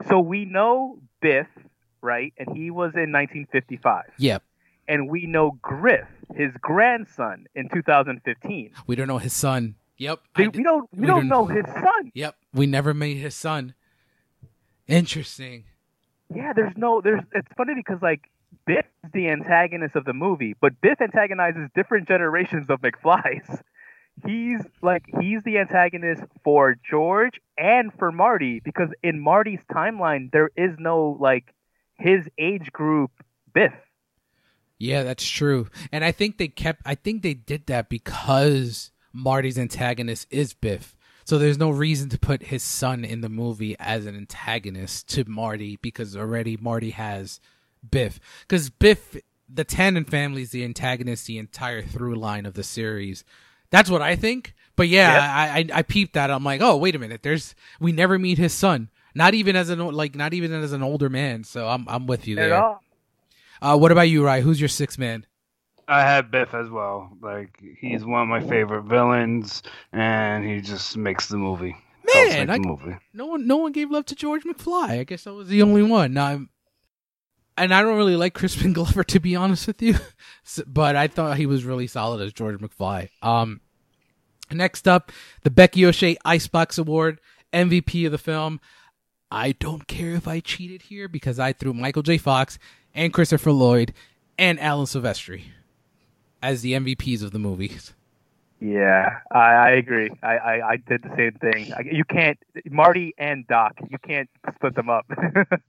So 0.08 0.20
we 0.20 0.46
know 0.46 0.98
Biff, 1.20 1.46
right, 2.00 2.32
and 2.38 2.56
he 2.56 2.70
was 2.70 2.92
in 2.94 3.12
1955, 3.12 4.04
Yep. 4.18 4.42
And 4.88 5.08
we 5.08 5.26
know 5.26 5.58
Griff, 5.62 6.06
his 6.34 6.52
grandson, 6.60 7.46
in 7.54 7.68
2015. 7.68 8.70
We 8.86 8.96
don't 8.96 9.08
know 9.08 9.18
his 9.18 9.32
son. 9.32 9.74
Yep. 9.98 10.20
I 10.34 10.42
They- 10.42 10.48
d- 10.48 10.58
we 10.58 10.64
don't 10.64 10.88
we, 10.92 11.00
we 11.02 11.06
don't 11.06 11.28
don't- 11.28 11.28
know 11.28 11.46
his 11.46 11.66
son. 11.66 12.10
Yep. 12.14 12.36
We 12.52 12.66
never 12.66 12.92
made 12.94 13.16
his 13.18 13.34
son. 13.34 13.74
Interesting. 14.86 15.64
Yeah, 16.34 16.52
there's 16.54 16.76
no 16.76 17.00
there's 17.00 17.22
it's 17.32 17.48
funny 17.56 17.74
because 17.76 18.02
like 18.02 18.28
Biff 18.66 18.84
is 19.04 19.10
the 19.12 19.28
antagonist 19.28 19.94
of 19.96 20.04
the 20.04 20.12
movie, 20.12 20.54
but 20.60 20.80
Biff 20.80 21.00
antagonizes 21.00 21.68
different 21.74 22.08
generations 22.08 22.68
of 22.68 22.80
McFlys. 22.80 23.60
He's 24.24 24.60
like 24.80 25.02
he's 25.20 25.42
the 25.42 25.58
antagonist 25.58 26.22
for 26.44 26.76
George 26.88 27.40
and 27.58 27.92
for 27.98 28.12
Marty 28.12 28.60
because 28.64 28.88
in 29.02 29.18
Marty's 29.18 29.58
timeline 29.72 30.30
there 30.30 30.50
is 30.56 30.70
no 30.78 31.16
like 31.18 31.52
his 31.98 32.24
age 32.38 32.70
group 32.70 33.10
Biff. 33.52 33.72
Yeah, 34.78 35.02
that's 35.02 35.24
true. 35.28 35.68
And 35.92 36.04
I 36.04 36.12
think 36.12 36.38
they 36.38 36.48
kept 36.48 36.82
I 36.84 36.94
think 36.94 37.22
they 37.22 37.34
did 37.34 37.66
that 37.66 37.88
because 37.88 38.90
Marty's 39.12 39.58
antagonist 39.58 40.26
is 40.30 40.54
Biff. 40.54 40.96
So 41.24 41.38
there's 41.38 41.58
no 41.58 41.70
reason 41.70 42.10
to 42.10 42.18
put 42.18 42.44
his 42.44 42.62
son 42.62 43.04
in 43.04 43.22
the 43.22 43.30
movie 43.30 43.76
as 43.78 44.04
an 44.04 44.14
antagonist 44.14 45.08
to 45.10 45.24
Marty 45.26 45.78
because 45.80 46.16
already 46.16 46.56
Marty 46.56 46.90
has 46.90 47.40
Biff. 47.88 48.20
Cuz 48.48 48.68
Biff 48.70 49.16
the 49.48 49.64
Tannen 49.64 50.08
family 50.08 50.42
is 50.42 50.50
the 50.50 50.64
antagonist 50.64 51.26
the 51.26 51.38
entire 51.38 51.82
through 51.82 52.16
line 52.16 52.46
of 52.46 52.54
the 52.54 52.62
series. 52.64 53.24
That's 53.70 53.90
what 53.90 54.02
I 54.02 54.16
think. 54.16 54.54
But 54.76 54.88
yeah, 54.88 55.14
Yep. 55.14 55.22
I, 55.22 55.58
I 55.76 55.78
I 55.78 55.82
peeped 55.82 56.14
that. 56.14 56.30
I'm 56.30 56.44
like, 56.44 56.60
"Oh, 56.60 56.76
wait 56.76 56.94
a 56.96 56.98
minute. 56.98 57.22
There's 57.22 57.54
we 57.78 57.92
never 57.92 58.18
meet 58.18 58.38
his 58.38 58.52
son. 58.52 58.90
Not 59.14 59.34
even 59.34 59.54
as 59.54 59.68
an 59.70 59.78
like 59.78 60.14
not 60.14 60.34
even 60.34 60.52
as 60.52 60.72
an 60.72 60.82
older 60.82 61.08
man." 61.08 61.44
So 61.44 61.68
I'm 61.68 61.86
I'm 61.88 62.06
with 62.06 62.26
you 62.26 62.36
there. 62.36 62.50
Uh, 63.62 63.76
what 63.76 63.92
about 63.92 64.08
you, 64.08 64.24
Rye? 64.24 64.40
Who's 64.40 64.60
your 64.60 64.68
sixth 64.68 64.98
man? 64.98 65.26
I 65.88 66.00
had 66.00 66.30
Biff 66.30 66.54
as 66.54 66.70
well. 66.70 67.10
Like 67.20 67.62
he's 67.78 68.04
one 68.04 68.22
of 68.22 68.28
my 68.28 68.40
favorite 68.40 68.82
villains, 68.82 69.62
and 69.92 70.44
he 70.44 70.60
just 70.60 70.96
makes 70.96 71.28
the 71.28 71.36
movie. 71.36 71.76
Man, 72.14 72.50
I, 72.50 72.58
the 72.58 72.66
movie. 72.66 72.96
no 73.12 73.26
one, 73.26 73.46
no 73.46 73.56
one 73.56 73.72
gave 73.72 73.90
love 73.90 74.06
to 74.06 74.14
George 74.14 74.44
McFly. 74.44 75.00
I 75.00 75.04
guess 75.04 75.26
I 75.26 75.30
was 75.30 75.48
the 75.48 75.62
only 75.62 75.82
one. 75.82 76.12
Now, 76.12 76.26
I'm, 76.26 76.50
and 77.56 77.72
I 77.72 77.82
don't 77.82 77.96
really 77.96 78.16
like 78.16 78.34
Crispin 78.34 78.72
Glover 78.74 79.04
to 79.04 79.20
be 79.20 79.36
honest 79.36 79.66
with 79.66 79.80
you, 79.82 79.96
but 80.66 80.96
I 80.96 81.08
thought 81.08 81.36
he 81.36 81.46
was 81.46 81.64
really 81.64 81.86
solid 81.86 82.20
as 82.20 82.32
George 82.32 82.60
McFly. 82.60 83.08
Um, 83.22 83.60
next 84.50 84.86
up, 84.88 85.12
the 85.42 85.50
Becky 85.50 85.84
O'Shea 85.84 86.16
Icebox 86.24 86.78
Award, 86.78 87.20
MVP 87.52 88.06
of 88.06 88.12
the 88.12 88.18
film. 88.18 88.60
I 89.30 89.52
don't 89.52 89.88
care 89.88 90.14
if 90.14 90.28
I 90.28 90.40
cheated 90.40 90.82
here 90.82 91.08
because 91.08 91.38
I 91.38 91.52
threw 91.52 91.74
Michael 91.74 92.02
J. 92.02 92.18
Fox 92.18 92.58
and 92.94 93.12
Christopher 93.12 93.52
Lloyd 93.52 93.92
and 94.38 94.58
Alan 94.60 94.86
Silvestri 94.86 95.44
as 96.42 96.62
the 96.62 96.72
MVPs 96.72 97.22
of 97.22 97.32
the 97.32 97.38
movies. 97.38 97.94
Yeah, 98.60 99.18
I, 99.30 99.38
I 99.38 99.70
agree. 99.70 100.10
I, 100.22 100.36
I, 100.36 100.68
I 100.70 100.76
did 100.76 101.02
the 101.02 101.10
same 101.16 101.32
thing. 101.32 101.72
I, 101.74 101.82
you 101.90 102.04
can't 102.04 102.38
Marty 102.70 103.14
and 103.18 103.46
Doc. 103.46 103.74
You 103.90 103.98
can't 103.98 104.30
split 104.54 104.74
them 104.74 104.88
up. 104.88 105.06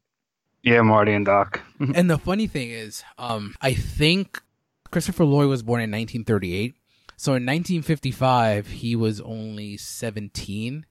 Yeah, 0.66 0.82
Marty 0.82 1.14
and 1.14 1.24
Doc. 1.24 1.62
and 1.80 2.10
the 2.10 2.18
funny 2.18 2.48
thing 2.48 2.72
is, 2.72 3.04
um, 3.20 3.54
I 3.62 3.76
think 3.76 4.42
Christopher 4.90 5.24
Lloyd 5.24 5.48
was 5.48 5.62
born 5.62 5.80
in 5.80 5.92
1938. 5.92 6.76
So 7.18 7.34
in 7.34 7.46
1955, 7.46 8.68
he 8.68 8.96
was 8.96 9.22
only 9.22 9.78
17. 9.78 10.88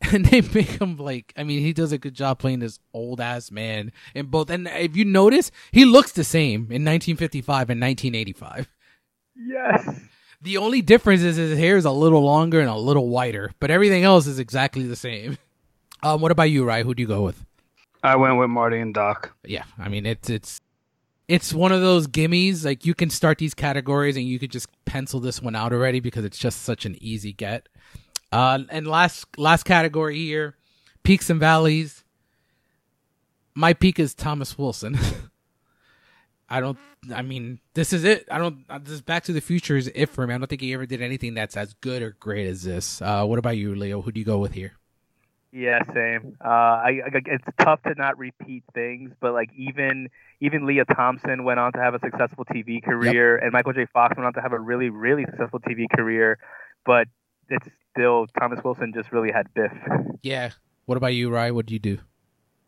And 0.12 0.26
they 0.26 0.40
make 0.40 0.80
him 0.80 0.96
like, 0.98 1.32
I 1.36 1.42
mean, 1.42 1.60
he 1.60 1.72
does 1.72 1.90
a 1.90 1.98
good 1.98 2.14
job 2.14 2.38
playing 2.38 2.60
this 2.60 2.78
old 2.92 3.20
ass 3.20 3.50
man 3.50 3.92
in 4.14 4.26
both. 4.26 4.50
And 4.50 4.68
if 4.68 4.96
you 4.96 5.04
notice, 5.04 5.50
he 5.72 5.84
looks 5.84 6.12
the 6.12 6.22
same 6.24 6.62
in 6.70 6.84
1955 6.84 7.70
and 7.70 7.80
1985. 7.80 8.68
yes. 9.36 10.00
The 10.42 10.58
only 10.58 10.82
difference 10.82 11.22
is 11.22 11.36
his 11.36 11.58
hair 11.58 11.76
is 11.78 11.86
a 11.86 11.90
little 11.90 12.22
longer 12.22 12.60
and 12.60 12.68
a 12.68 12.76
little 12.76 13.08
whiter, 13.08 13.52
but 13.58 13.70
everything 13.70 14.04
else 14.04 14.26
is 14.26 14.38
exactly 14.38 14.86
the 14.86 14.96
same. 14.96 15.38
Um, 16.02 16.20
what 16.20 16.30
about 16.30 16.50
you, 16.50 16.62
Rye? 16.64 16.82
Who 16.82 16.94
do 16.94 17.00
you 17.02 17.08
go 17.08 17.22
with? 17.22 17.42
I 18.02 18.14
went 18.16 18.36
with 18.38 18.50
Marty 18.50 18.78
and 18.78 18.94
Doc. 18.94 19.34
yeah 19.44 19.64
i 19.78 19.88
mean 19.88 20.06
it's 20.06 20.30
it's 20.30 20.60
it's 21.26 21.52
one 21.52 21.72
of 21.72 21.80
those 21.80 22.06
gimmies 22.06 22.64
like 22.64 22.84
you 22.86 22.94
can 22.94 23.10
start 23.10 23.38
these 23.38 23.54
categories 23.54 24.16
and 24.16 24.24
you 24.26 24.38
could 24.38 24.52
just 24.52 24.68
pencil 24.84 25.18
this 25.18 25.42
one 25.42 25.56
out 25.56 25.72
already 25.72 25.98
because 25.98 26.24
it's 26.24 26.38
just 26.38 26.62
such 26.62 26.84
an 26.84 26.96
easy 27.02 27.32
get 27.32 27.68
uh 28.32 28.58
and 28.70 28.86
last 28.86 29.26
last 29.38 29.64
category 29.64 30.18
here 30.18 30.56
peaks 31.02 31.30
and 31.30 31.40
valleys. 31.40 32.04
My 33.54 33.72
peak 33.72 33.98
is 33.98 34.14
thomas 34.14 34.58
wilson. 34.58 34.98
I 36.48 36.60
don't 36.60 36.78
i 37.14 37.22
mean 37.22 37.60
this 37.74 37.92
is 37.92 38.04
it. 38.04 38.26
I 38.30 38.38
don't 38.38 38.64
this 38.84 39.00
back 39.00 39.24
to 39.24 39.32
the 39.32 39.40
future 39.40 39.76
is 39.76 39.90
it 39.94 40.06
for 40.06 40.26
me. 40.26 40.34
I 40.34 40.38
don't 40.38 40.48
think 40.48 40.60
he 40.60 40.72
ever 40.74 40.86
did 40.86 41.02
anything 41.02 41.34
that's 41.34 41.56
as 41.56 41.74
good 41.74 42.02
or 42.02 42.16
great 42.18 42.46
as 42.46 42.62
this. 42.62 43.00
Uh 43.02 43.24
what 43.24 43.38
about 43.38 43.56
you 43.56 43.74
leo? 43.74 44.02
Who 44.02 44.12
do 44.12 44.20
you 44.20 44.26
go 44.26 44.38
with 44.38 44.52
here? 44.52 44.76
Yeah, 45.56 45.78
same. 45.94 46.36
Uh, 46.44 46.48
I, 46.48 47.00
I 47.06 47.10
it's 47.14 47.44
tough 47.58 47.82
to 47.84 47.94
not 47.96 48.18
repeat 48.18 48.62
things, 48.74 49.12
but 49.20 49.32
like 49.32 49.48
even 49.56 50.10
even 50.38 50.66
Lea 50.66 50.82
Thompson 50.94 51.44
went 51.44 51.58
on 51.58 51.72
to 51.72 51.78
have 51.78 51.94
a 51.94 51.98
successful 51.98 52.44
TV 52.44 52.82
career, 52.82 53.38
and 53.38 53.52
Michael 53.52 53.72
J. 53.72 53.86
Fox 53.90 54.14
went 54.18 54.26
on 54.26 54.34
to 54.34 54.42
have 54.42 54.52
a 54.52 54.58
really 54.58 54.90
really 54.90 55.24
successful 55.24 55.60
TV 55.60 55.86
career, 55.88 56.38
but 56.84 57.08
it's 57.48 57.68
still 57.92 58.26
Thomas 58.38 58.60
Wilson 58.64 58.92
just 58.94 59.10
really 59.12 59.30
had 59.32 59.52
Biff. 59.54 59.72
yeah 60.22 60.50
what 60.86 60.96
about 60.96 61.14
you 61.14 61.30
rye 61.30 61.50
what 61.50 61.66
do 61.66 61.74
you 61.74 61.80
do 61.80 61.98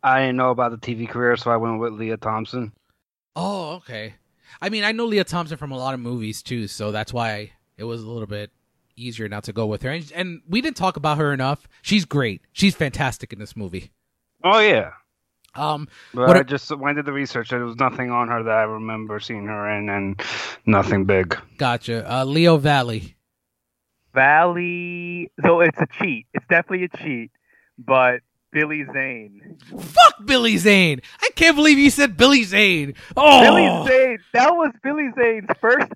I 0.01 0.21
didn't 0.21 0.37
know 0.37 0.51
about 0.51 0.71
the 0.71 0.77
TV 0.77 1.09
career, 1.09 1.35
so 1.35 1.51
I 1.51 1.57
went 1.57 1.79
with 1.81 1.91
Lea 1.91 2.15
Thompson. 2.15 2.71
Oh, 3.35 3.73
okay. 3.75 4.13
I 4.61 4.69
mean, 4.69 4.85
I 4.85 4.93
know 4.93 5.03
Lea 5.05 5.25
Thompson 5.25 5.57
from 5.57 5.71
a 5.73 5.77
lot 5.77 5.93
of 5.93 5.99
movies 5.99 6.41
too, 6.41 6.67
so 6.67 6.93
that's 6.93 7.11
why 7.11 7.51
it 7.77 7.83
was 7.83 8.01
a 8.01 8.09
little 8.09 8.25
bit 8.25 8.49
easier 8.95 9.27
not 9.27 9.43
to 9.43 9.53
go 9.53 9.65
with 9.65 9.81
her. 9.83 9.89
And, 9.89 10.09
and 10.15 10.41
we 10.47 10.61
didn't 10.61 10.77
talk 10.77 10.95
about 10.95 11.17
her 11.17 11.33
enough. 11.33 11.67
She's 11.81 12.05
great. 12.05 12.41
She's 12.53 12.75
fantastic 12.75 13.33
in 13.33 13.39
this 13.39 13.57
movie. 13.57 13.91
Oh 14.41 14.59
yeah, 14.59 14.91
Um, 15.53 15.89
but 16.13 16.27
What 16.29 16.37
I 16.37 16.39
a- 16.39 16.43
just 16.45 16.69
when 16.77 16.91
I 16.91 16.93
did 16.93 17.05
the 17.05 17.11
research, 17.11 17.49
there 17.49 17.65
was 17.65 17.75
nothing 17.75 18.09
on 18.09 18.29
her 18.29 18.41
that 18.41 18.55
I 18.57 18.63
remember 18.63 19.19
seeing 19.19 19.47
her 19.47 19.69
in, 19.69 19.89
and 19.89 20.21
nothing 20.65 21.03
big. 21.03 21.37
gotcha. 21.57 22.09
Uh, 22.09 22.23
Leo 22.23 22.55
Valley. 22.55 23.17
Valley, 24.13 25.31
so 25.45 25.61
it's 25.61 25.77
a 25.79 25.87
cheat. 25.99 26.27
It's 26.33 26.45
definitely 26.49 26.85
a 26.85 26.97
cheat, 26.97 27.31
but 27.77 28.21
Billy 28.51 28.85
Zane. 28.91 29.57
Fuck 29.79 30.25
Billy 30.25 30.57
Zane. 30.57 31.01
I 31.21 31.29
can't 31.35 31.55
believe 31.55 31.77
you 31.77 31.89
said 31.89 32.17
Billy 32.17 32.43
Zane. 32.43 32.95
Oh, 33.15 33.41
Billy 33.41 33.87
Zane. 33.87 34.19
That 34.33 34.51
was 34.55 34.71
Billy 34.83 35.09
Zane's 35.15 35.47
first 35.61 35.91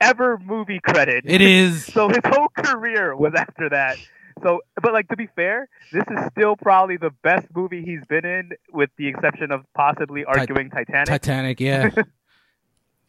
ever 0.00 0.38
movie 0.38 0.80
credit. 0.80 1.24
it 1.26 1.40
is. 1.40 1.86
So 1.92 2.08
his 2.08 2.20
whole 2.24 2.48
career 2.48 3.16
was 3.16 3.32
after 3.36 3.70
that. 3.70 3.96
So, 4.42 4.60
but 4.82 4.92
like 4.92 5.08
to 5.08 5.16
be 5.16 5.28
fair, 5.34 5.68
this 5.92 6.04
is 6.10 6.18
still 6.32 6.56
probably 6.56 6.98
the 6.98 7.10
best 7.22 7.46
movie 7.54 7.82
he's 7.82 8.04
been 8.06 8.26
in, 8.26 8.50
with 8.70 8.90
the 8.98 9.08
exception 9.08 9.50
of 9.50 9.64
possibly 9.74 10.24
arguing 10.26 10.68
Titanic. 10.68 11.06
Titanic. 11.06 11.58
Yeah. 11.60 11.90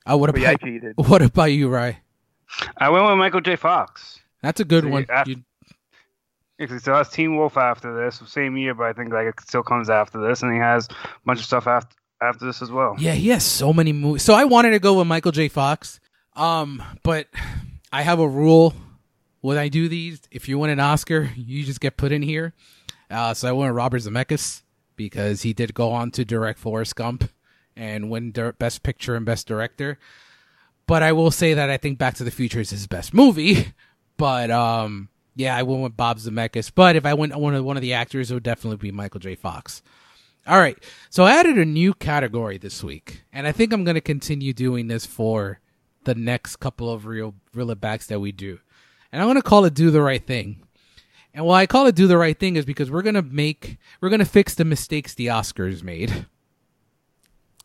I 0.05 0.15
would 0.15 0.29
have. 0.29 0.37
yeah, 0.41 0.49
I 0.49 0.51
about 0.53 0.61
cheated. 0.61 0.93
what 1.09 1.21
about 1.21 1.45
you, 1.45 1.67
Ray? 1.67 1.99
I 2.77 2.89
went 2.89 3.05
with 3.05 3.17
Michael 3.17 3.41
J. 3.41 3.57
Fox. 3.57 4.19
That's 4.47 4.61
a 4.61 4.65
good 4.65 4.85
See, 4.85 4.89
one. 4.89 5.05
after- 5.09 5.31
You- 5.31 5.43
Because 6.57 6.73
he 6.75 6.79
still 6.79 6.95
has 6.95 7.09
Teen 7.09 7.35
Wolf 7.35 7.57
after 7.57 7.93
this, 7.93 8.21
same 8.27 8.55
year, 8.55 8.73
but 8.73 8.85
I 8.85 8.93
think 8.93 9.11
like 9.11 9.27
it 9.27 9.35
still 9.41 9.61
comes 9.61 9.89
after 9.89 10.19
this, 10.25 10.41
and 10.41 10.53
he 10.53 10.57
has 10.59 10.87
a 10.89 10.95
bunch 11.25 11.39
of 11.39 11.45
stuff 11.45 11.67
after 11.67 11.95
after 12.21 12.45
this 12.45 12.61
as 12.61 12.71
well. 12.71 12.95
Yeah, 12.97 13.11
he 13.11 13.27
has 13.29 13.43
so 13.45 13.71
many 13.73 13.91
movies. 13.93 14.23
So 14.23 14.33
I 14.33 14.45
wanted 14.45 14.71
to 14.71 14.79
go 14.79 14.97
with 14.97 15.05
Michael 15.05 15.31
J. 15.33 15.49
Fox, 15.49 15.99
um, 16.35 16.81
but 17.03 17.27
I 17.91 18.01
have 18.03 18.19
a 18.19 18.27
rule 18.27 18.73
when 19.41 19.57
I 19.57 19.67
do 19.67 19.87
these, 19.87 20.21
if 20.31 20.47
you 20.49 20.57
win 20.57 20.71
an 20.71 20.79
Oscar, 20.79 21.29
you 21.35 21.63
just 21.63 21.79
get 21.81 21.95
put 21.97 22.11
in 22.13 22.21
here. 22.23 22.53
Uh, 23.11 23.33
so 23.35 23.47
I 23.49 23.51
went 23.51 23.75
Robert 23.75 24.01
Zemeckis 24.01 24.63
because 24.95 25.43
he 25.43 25.53
did 25.53 25.73
go 25.75 25.91
on 25.91 26.09
to 26.11 26.25
direct 26.25 26.57
Forrest 26.57 26.95
Gump 26.95 27.29
and 27.75 28.09
win 28.09 28.31
Best 28.57 28.81
Picture 28.81 29.15
and 29.15 29.23
Best 29.23 29.45
Director. 29.47 29.99
But 30.87 31.03
I 31.03 31.11
will 31.11 31.29
say 31.31 31.53
that 31.53 31.69
I 31.69 31.77
think 31.77 31.99
Back 31.99 32.15
to 32.15 32.23
the 32.23 32.31
Future 32.31 32.61
is 32.61 32.71
his 32.71 32.87
best 32.87 33.13
movie. 33.13 33.73
But 34.18 34.51
um, 34.51 35.09
yeah, 35.36 35.55
I 35.55 35.63
went 35.63 35.84
with 35.84 35.95
Bob 35.95 36.18
Zemeckis. 36.18 36.72
But 36.74 36.95
if 36.95 37.05
I 37.05 37.13
went 37.13 37.36
one 37.36 37.53
of 37.55 37.63
one 37.63 37.78
of 37.78 37.82
the 37.82 37.93
actors, 37.93 38.32
it 38.32 38.34
would 38.34 38.43
definitely 38.43 38.78
be 38.78 38.91
Michael 38.91 39.20
J. 39.20 39.36
Fox. 39.36 39.82
All 40.47 40.59
right, 40.59 40.82
so 41.09 41.26
I 41.26 41.38
added 41.38 41.57
a 41.57 41.65
new 41.65 41.93
category 41.93 42.57
this 42.57 42.82
week, 42.82 43.24
and 43.34 43.45
I 43.45 43.51
think 43.51 43.74
I'm 43.74 43.84
going 43.84 43.95
to 43.95 44.01
continue 44.01 44.53
doing 44.53 44.88
this 44.88 45.05
for 45.05 45.59
the 46.05 46.15
next 46.15 46.55
couple 46.55 46.89
of 46.89 47.05
real 47.05 47.36
real 47.53 47.74
backs 47.76 48.07
that 48.07 48.22
we 48.22 48.32
do, 48.32 48.59
and 49.11 49.22
I'm 49.22 49.28
going 49.28 49.36
to 49.36 49.41
call 49.41 49.65
it 49.65 49.74
"Do 49.74 49.91
the 49.91 50.01
Right 50.01 50.26
Thing." 50.26 50.63
And 51.34 51.45
why 51.45 51.63
I 51.63 51.65
call 51.68 51.86
it 51.86 51.95
"Do 51.95 52.07
the 52.07 52.18
Right 52.18 52.39
Thing" 52.39 52.55
is 52.55 52.63
because 52.63 52.89
we're 52.89 53.01
going 53.01 53.15
to 53.15 53.22
make 53.22 53.78
we're 53.99 54.09
going 54.09 54.20
to 54.20 54.26
fix 54.26 54.55
the 54.55 54.63
mistakes 54.63 55.13
the 55.13 55.28
Oscars 55.28 55.84
made. 55.84 56.26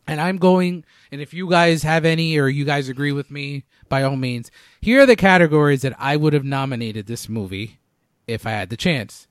And 0.07 0.19
I'm 0.19 0.37
going, 0.37 0.83
and 1.11 1.21
if 1.21 1.33
you 1.33 1.49
guys 1.49 1.83
have 1.83 2.03
any 2.05 2.37
or 2.37 2.49
you 2.49 2.65
guys 2.65 2.89
agree 2.89 3.11
with 3.11 3.31
me, 3.31 3.63
by 3.87 4.03
all 4.03 4.17
means, 4.17 4.51
here 4.81 5.01
are 5.01 5.05
the 5.05 5.15
categories 5.15 5.81
that 5.83 5.95
I 5.97 6.17
would 6.17 6.33
have 6.33 6.43
nominated 6.43 7.07
this 7.07 7.29
movie 7.29 7.79
if 8.27 8.45
I 8.45 8.51
had 8.51 8.69
the 8.69 8.77
chance 8.77 9.27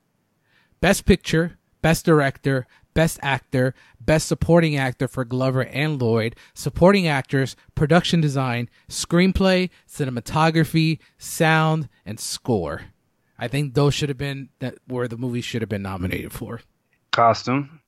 Best 0.81 1.05
Picture, 1.05 1.57
Best 1.81 2.05
Director, 2.05 2.65
Best 2.93 3.19
Actor, 3.21 3.73
Best 3.99 4.27
Supporting 4.27 4.75
Actor 4.75 5.07
for 5.07 5.25
Glover 5.25 5.65
and 5.65 6.01
Lloyd, 6.01 6.35
Supporting 6.53 7.07
Actors, 7.07 7.55
Production 7.75 8.21
Design, 8.21 8.69
Screenplay, 8.89 9.69
Cinematography, 9.87 10.99
Sound, 11.17 11.89
and 12.05 12.19
Score. 12.19 12.81
I 13.37 13.47
think 13.47 13.73
those 13.73 13.93
should 13.93 14.09
have 14.09 14.17
been 14.17 14.49
that 14.59 14.75
where 14.87 15.07
the 15.07 15.17
movie 15.17 15.41
should 15.41 15.61
have 15.61 15.69
been 15.69 15.81
nominated 15.81 16.33
for. 16.33 16.61
Costume. 17.11 17.81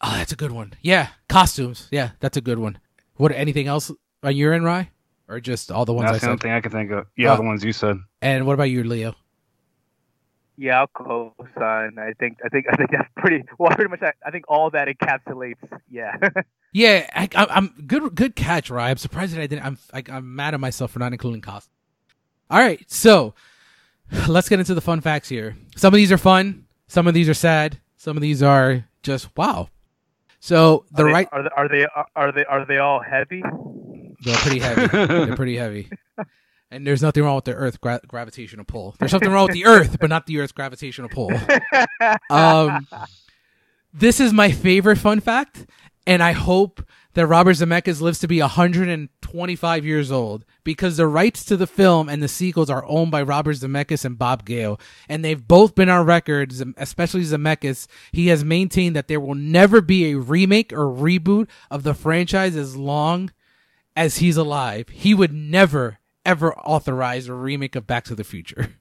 Oh, 0.00 0.12
that's 0.16 0.32
a 0.32 0.36
good 0.36 0.52
one. 0.52 0.74
Yeah, 0.82 1.08
costumes. 1.28 1.88
Yeah, 1.90 2.10
that's 2.20 2.36
a 2.36 2.40
good 2.40 2.58
one. 2.58 2.78
What? 3.14 3.32
Anything 3.32 3.66
else 3.66 3.90
on 4.22 4.36
your 4.36 4.52
end, 4.52 4.64
Rye? 4.64 4.90
Or 5.28 5.40
just 5.40 5.72
all 5.72 5.84
the 5.84 5.92
ones 5.94 6.04
that's 6.10 6.12
I 6.12 6.18
the 6.18 6.20
said? 6.20 6.28
only 6.30 6.40
thing 6.40 6.52
I 6.52 6.60
can 6.60 6.70
think 6.72 6.90
of. 6.92 7.06
Yeah, 7.16 7.32
Oh. 7.32 7.36
the 7.36 7.42
ones 7.42 7.64
you 7.64 7.72
said. 7.72 7.96
And 8.22 8.46
what 8.46 8.52
about 8.54 8.64
you, 8.70 8.84
Leo? 8.84 9.14
Yeah, 10.58 10.80
I'll 10.80 10.86
co-sign. 10.86 11.98
I 11.98 12.12
think 12.18 12.38
I 12.44 12.48
think 12.48 12.66
I 12.72 12.76
think 12.76 12.90
that's 12.90 13.08
pretty 13.16 13.44
well. 13.58 13.70
Pretty 13.74 13.90
much, 13.90 14.02
I, 14.02 14.12
I 14.24 14.30
think 14.30 14.44
all 14.48 14.70
that 14.70 14.88
encapsulates. 14.88 15.56
Yeah. 15.90 16.16
Yeah, 16.72 17.08
I, 17.14 17.26
I, 17.34 17.46
I'm 17.48 17.68
good. 17.86 18.14
Good 18.14 18.36
catch, 18.36 18.68
Rye. 18.68 18.90
I'm 18.90 18.98
surprised 18.98 19.34
that 19.34 19.40
I 19.40 19.46
didn't. 19.46 19.64
I'm 19.64 19.78
I, 19.94 20.02
I'm 20.12 20.36
mad 20.36 20.52
at 20.52 20.60
myself 20.60 20.90
for 20.90 20.98
not 20.98 21.12
including 21.12 21.40
costumes. 21.40 21.72
All 22.50 22.58
right, 22.58 22.84
so 22.86 23.32
let's 24.28 24.50
get 24.50 24.58
into 24.58 24.74
the 24.74 24.82
fun 24.82 25.00
facts 25.00 25.26
here. 25.30 25.56
Some 25.74 25.94
of 25.94 25.96
these 25.96 26.12
are 26.12 26.18
fun. 26.18 26.66
Some 26.86 27.06
of 27.06 27.14
these 27.14 27.30
are 27.30 27.34
sad. 27.34 27.80
Some 27.96 28.14
of 28.18 28.20
these 28.20 28.42
are 28.42 28.84
just 29.02 29.34
wow. 29.38 29.70
So 30.40 30.84
the 30.92 31.02
are 31.02 31.06
they, 31.06 31.12
right, 31.12 31.28
are 31.32 31.42
they 31.42 31.48
are 31.56 31.68
they 31.68 31.86
are 32.14 32.32
they 32.32 32.44
are 32.44 32.64
they 32.66 32.78
all 32.78 33.00
heavy? 33.00 33.42
they're 34.22 34.36
pretty 34.36 34.58
heavy. 34.60 34.86
they're 35.06 35.36
pretty 35.36 35.56
heavy. 35.56 35.88
And 36.70 36.86
there's 36.86 37.02
nothing 37.02 37.22
wrong 37.22 37.36
with 37.36 37.44
the 37.44 37.54
Earth 37.54 37.80
gra- 37.80 38.00
gravitational 38.06 38.64
pull. 38.64 38.94
There's 38.98 39.10
something 39.10 39.30
wrong 39.30 39.46
with 39.46 39.54
the 39.54 39.66
Earth, 39.66 39.98
but 40.00 40.10
not 40.10 40.26
the 40.26 40.40
Earth's 40.40 40.52
gravitational 40.52 41.08
pull. 41.08 41.32
Um, 42.28 42.86
this 43.94 44.20
is 44.20 44.32
my 44.32 44.50
favorite 44.50 44.98
fun 44.98 45.20
fact, 45.20 45.66
and 46.06 46.22
I 46.22 46.32
hope 46.32 46.84
that 47.16 47.26
Robert 47.26 47.56
Zemeckis 47.56 48.02
lives 48.02 48.18
to 48.18 48.28
be 48.28 48.42
125 48.42 49.86
years 49.86 50.12
old 50.12 50.44
because 50.64 50.98
the 50.98 51.06
rights 51.06 51.46
to 51.46 51.56
the 51.56 51.66
film 51.66 52.10
and 52.10 52.22
the 52.22 52.28
sequels 52.28 52.68
are 52.68 52.84
owned 52.86 53.10
by 53.10 53.22
Robert 53.22 53.56
Zemeckis 53.56 54.04
and 54.04 54.18
Bob 54.18 54.44
Gale, 54.44 54.78
and 55.08 55.24
they've 55.24 55.48
both 55.48 55.74
been 55.74 55.88
on 55.88 56.04
record, 56.04 56.52
especially 56.76 57.22
Zemeckis. 57.22 57.86
He 58.12 58.26
has 58.26 58.44
maintained 58.44 58.94
that 58.96 59.08
there 59.08 59.18
will 59.18 59.34
never 59.34 59.80
be 59.80 60.10
a 60.10 60.18
remake 60.18 60.74
or 60.74 60.92
reboot 60.92 61.48
of 61.70 61.84
the 61.84 61.94
franchise 61.94 62.54
as 62.54 62.76
long 62.76 63.32
as 63.96 64.18
he's 64.18 64.36
alive. 64.36 64.90
He 64.90 65.14
would 65.14 65.32
never, 65.32 65.98
ever 66.26 66.54
authorize 66.54 67.28
a 67.28 67.34
remake 67.34 67.76
of 67.76 67.86
Back 67.86 68.04
to 68.04 68.14
the 68.14 68.24
Future. 68.24 68.74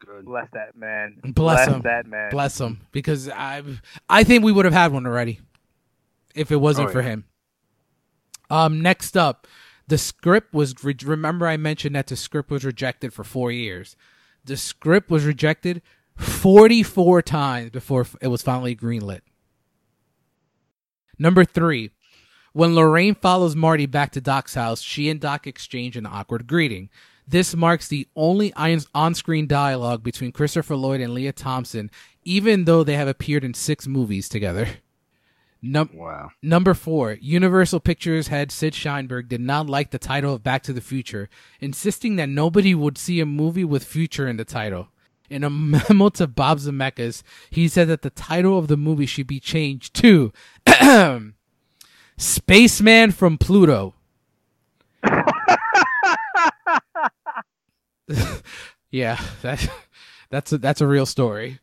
Good. 0.00 0.24
Bless 0.24 0.48
that 0.54 0.76
man. 0.76 1.20
Bless 1.22 1.68
him. 1.68 1.82
that 1.82 2.08
man. 2.08 2.32
Bless 2.32 2.60
him, 2.60 2.80
because 2.90 3.28
I, 3.28 3.62
I 4.08 4.24
think 4.24 4.42
we 4.42 4.50
would 4.50 4.64
have 4.64 4.74
had 4.74 4.92
one 4.92 5.06
already, 5.06 5.38
if 6.34 6.50
it 6.50 6.56
wasn't 6.56 6.88
Oh, 6.88 6.92
for 6.92 7.02
yeah. 7.02 7.08
him. 7.08 7.24
Um, 8.50 8.80
next 8.80 9.16
up, 9.16 9.46
the 9.86 9.98
script 9.98 10.52
was. 10.54 10.82
Re- 10.82 10.96
remember, 11.04 11.46
I 11.46 11.56
mentioned 11.56 11.94
that 11.96 12.06
the 12.08 12.16
script 12.16 12.50
was 12.50 12.64
rejected 12.64 13.12
for 13.12 13.24
four 13.24 13.52
years. 13.52 13.96
The 14.44 14.56
script 14.56 15.10
was 15.10 15.24
rejected 15.24 15.82
forty-four 16.16 17.22
times 17.22 17.70
before 17.70 18.06
it 18.20 18.28
was 18.28 18.42
finally 18.42 18.74
greenlit. 18.74 19.20
Number 21.18 21.44
three, 21.44 21.90
when 22.52 22.74
Lorraine 22.74 23.14
follows 23.14 23.54
Marty 23.54 23.86
back 23.86 24.12
to 24.12 24.20
Doc's 24.20 24.54
house, 24.54 24.80
she 24.80 25.08
and 25.10 25.20
Doc 25.20 25.46
exchange 25.46 25.96
an 25.96 26.06
awkward 26.06 26.46
greeting. 26.46 26.88
This 27.28 27.54
marks 27.54 27.86
the 27.86 28.08
only 28.16 28.52
on 28.94 29.14
screen 29.14 29.46
dialogue 29.46 30.02
between 30.02 30.32
Christopher 30.32 30.74
Lloyd 30.74 31.00
and 31.00 31.14
Lea 31.14 31.30
Thompson, 31.30 31.90
even 32.24 32.64
though 32.64 32.82
they 32.82 32.96
have 32.96 33.06
appeared 33.06 33.44
in 33.44 33.54
six 33.54 33.86
movies 33.86 34.28
together. 34.28 34.66
Num- 35.62 35.90
Wow. 35.92 36.30
Number 36.42 36.72
four, 36.74 37.18
Universal 37.20 37.80
Pictures 37.80 38.28
head 38.28 38.50
Sid 38.50 38.72
Sheinberg 38.72 39.28
did 39.28 39.40
not 39.42 39.68
like 39.68 39.90
the 39.90 39.98
title 39.98 40.34
of 40.34 40.42
Back 40.42 40.62
to 40.64 40.72
the 40.72 40.80
Future, 40.80 41.28
insisting 41.60 42.16
that 42.16 42.28
nobody 42.30 42.74
would 42.74 42.96
see 42.96 43.20
a 43.20 43.26
movie 43.26 43.64
with 43.64 43.84
future 43.84 44.26
in 44.26 44.36
the 44.38 44.44
title. 44.44 44.88
In 45.28 45.44
a 45.44 45.50
memo 45.50 46.08
to 46.10 46.26
Bob 46.26 46.58
Zemeckis, 46.58 47.22
he 47.50 47.68
said 47.68 47.88
that 47.88 48.02
the 48.02 48.10
title 48.10 48.58
of 48.58 48.68
the 48.68 48.76
movie 48.76 49.06
should 49.06 49.26
be 49.26 49.38
changed 49.38 49.94
to 49.96 50.32
Spaceman 52.16 53.12
from 53.12 53.38
Pluto. 53.38 53.94
yeah, 58.90 59.20
that 59.42 59.68
that's 60.30 60.52
a, 60.52 60.58
that's 60.58 60.80
a 60.80 60.86
real 60.86 61.06
story. 61.06 61.58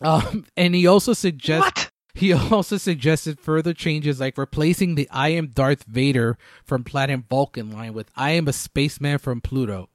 Um, 0.00 0.46
and 0.56 0.74
he 0.74 0.86
also 0.86 1.12
suggests 1.12 1.64
What? 1.64 1.90
He 2.14 2.32
also 2.52 2.76
suggested 2.76 3.40
further 3.40 3.74
changes 3.74 4.20
like 4.20 4.38
replacing 4.38 4.94
the 4.94 5.08
I 5.10 5.28
am 5.30 5.48
Darth 5.48 5.84
Vader 5.84 6.36
from 6.64 6.84
Planet 6.84 7.24
Vulcan 7.28 7.70
line 7.70 7.94
with 7.94 8.10
I 8.16 8.32
am 8.32 8.48
a 8.48 8.52
spaceman 8.52 9.18
from 9.18 9.40
Pluto. 9.40 9.88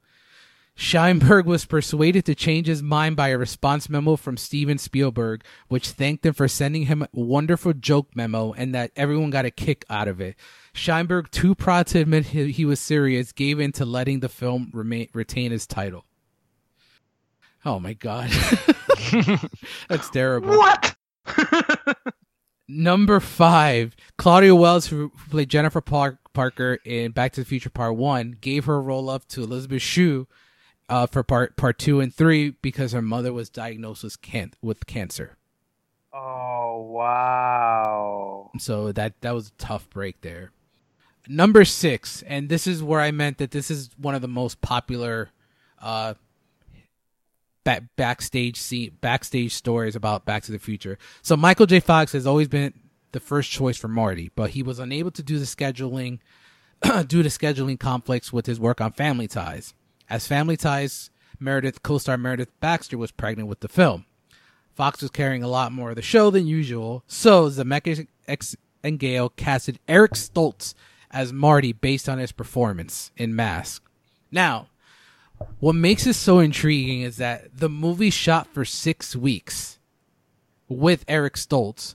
Sheinberg 0.78 1.44
was 1.44 1.64
persuaded 1.64 2.24
to 2.26 2.36
change 2.36 2.68
his 2.68 2.84
mind 2.84 3.16
by 3.16 3.28
a 3.28 3.38
response 3.38 3.88
memo 3.88 4.14
from 4.14 4.36
Steven 4.36 4.78
Spielberg, 4.78 5.42
which 5.66 5.90
thanked 5.90 6.24
him 6.24 6.34
for 6.34 6.46
sending 6.46 6.86
him 6.86 7.02
a 7.02 7.08
wonderful 7.12 7.72
joke 7.72 8.14
memo 8.14 8.52
and 8.52 8.72
that 8.76 8.92
everyone 8.94 9.30
got 9.30 9.44
a 9.44 9.50
kick 9.50 9.84
out 9.90 10.06
of 10.06 10.20
it. 10.20 10.36
Sheinberg, 10.72 11.32
too 11.32 11.56
proud 11.56 11.88
to 11.88 11.98
admit 11.98 12.26
he, 12.26 12.64
was 12.64 12.78
serious, 12.78 13.32
gave 13.32 13.58
in 13.58 13.72
to 13.72 13.84
letting 13.84 14.20
the 14.20 14.28
film 14.28 14.70
remain, 14.72 15.08
retain 15.12 15.50
his 15.50 15.66
title. 15.66 16.04
Oh 17.64 17.80
my 17.80 17.94
god. 17.94 18.30
That's 19.88 20.08
terrible. 20.10 20.56
What? 20.56 20.94
Number 22.68 23.18
five, 23.18 23.96
Claudia 24.18 24.54
Wells, 24.54 24.86
who 24.88 25.10
played 25.30 25.48
Jennifer 25.48 25.80
Par- 25.80 26.18
Parker 26.34 26.78
in 26.84 27.12
Back 27.12 27.32
to 27.32 27.40
the 27.40 27.46
Future 27.46 27.70
Part 27.70 27.96
One, 27.96 28.36
gave 28.40 28.66
her 28.66 28.80
role 28.80 29.08
up 29.08 29.26
to 29.28 29.42
Elizabeth 29.42 29.80
Shue 29.80 30.26
uh, 30.88 31.06
for 31.06 31.22
part 31.22 31.56
part 31.56 31.78
two 31.78 32.00
and 32.00 32.14
three 32.14 32.50
because 32.50 32.92
her 32.92 33.02
mother 33.02 33.32
was 33.32 33.48
diagnosed 33.48 34.04
with, 34.04 34.20
can- 34.20 34.52
with 34.60 34.86
cancer. 34.86 35.36
Oh 36.12 36.82
wow. 36.90 38.50
So 38.58 38.92
that 38.92 39.20
that 39.20 39.34
was 39.34 39.48
a 39.48 39.52
tough 39.52 39.88
break 39.90 40.20
there. 40.22 40.52
Number 41.26 41.64
six, 41.64 42.22
and 42.22 42.48
this 42.48 42.66
is 42.66 42.82
where 42.82 43.00
I 43.00 43.10
meant 43.10 43.38
that 43.38 43.50
this 43.50 43.70
is 43.70 43.90
one 43.98 44.14
of 44.14 44.22
the 44.22 44.28
most 44.28 44.60
popular 44.60 45.30
uh, 45.80 46.14
back, 47.68 47.82
backstage 47.96 48.56
scene, 48.56 48.96
backstage 49.02 49.52
stories 49.52 49.94
about 49.94 50.24
Back 50.24 50.42
to 50.44 50.52
the 50.52 50.58
Future. 50.58 50.96
So 51.20 51.36
Michael 51.36 51.66
J. 51.66 51.80
Fox 51.80 52.12
has 52.12 52.26
always 52.26 52.48
been 52.48 52.72
the 53.12 53.20
first 53.20 53.50
choice 53.50 53.76
for 53.76 53.88
Marty, 53.88 54.30
but 54.34 54.50
he 54.50 54.62
was 54.62 54.78
unable 54.78 55.10
to 55.10 55.22
do 55.22 55.38
the 55.38 55.44
scheduling 55.44 56.20
due 57.06 57.22
to 57.22 57.28
scheduling 57.28 57.78
conflicts 57.78 58.32
with 58.32 58.46
his 58.46 58.58
work 58.58 58.80
on 58.80 58.92
Family 58.92 59.28
Ties. 59.28 59.74
As 60.08 60.26
Family 60.26 60.56
Ties, 60.56 61.10
Meredith 61.38 61.82
co-star 61.82 62.16
Meredith 62.16 62.58
Baxter 62.58 62.96
was 62.96 63.10
pregnant 63.10 63.50
with 63.50 63.60
the 63.60 63.68
film. 63.68 64.06
Fox 64.74 65.02
was 65.02 65.10
carrying 65.10 65.42
a 65.42 65.48
lot 65.48 65.70
more 65.70 65.90
of 65.90 65.96
the 65.96 66.00
show 66.00 66.30
than 66.30 66.46
usual, 66.46 67.04
so 67.06 67.50
Zemeckis 67.50 68.06
and 68.82 68.98
Gale 68.98 69.28
casted 69.28 69.78
Eric 69.86 70.12
Stoltz 70.12 70.72
as 71.10 71.34
Marty 71.34 71.74
based 71.74 72.08
on 72.08 72.16
his 72.16 72.32
performance 72.32 73.10
in 73.14 73.36
Mask. 73.36 73.84
Now, 74.30 74.68
what 75.60 75.74
makes 75.74 76.06
it 76.06 76.14
so 76.14 76.38
intriguing 76.38 77.02
is 77.02 77.16
that 77.16 77.56
the 77.56 77.68
movie 77.68 78.10
shot 78.10 78.46
for 78.48 78.64
six 78.64 79.14
weeks 79.16 79.78
with 80.68 81.04
Eric 81.08 81.34
Stoltz, 81.34 81.94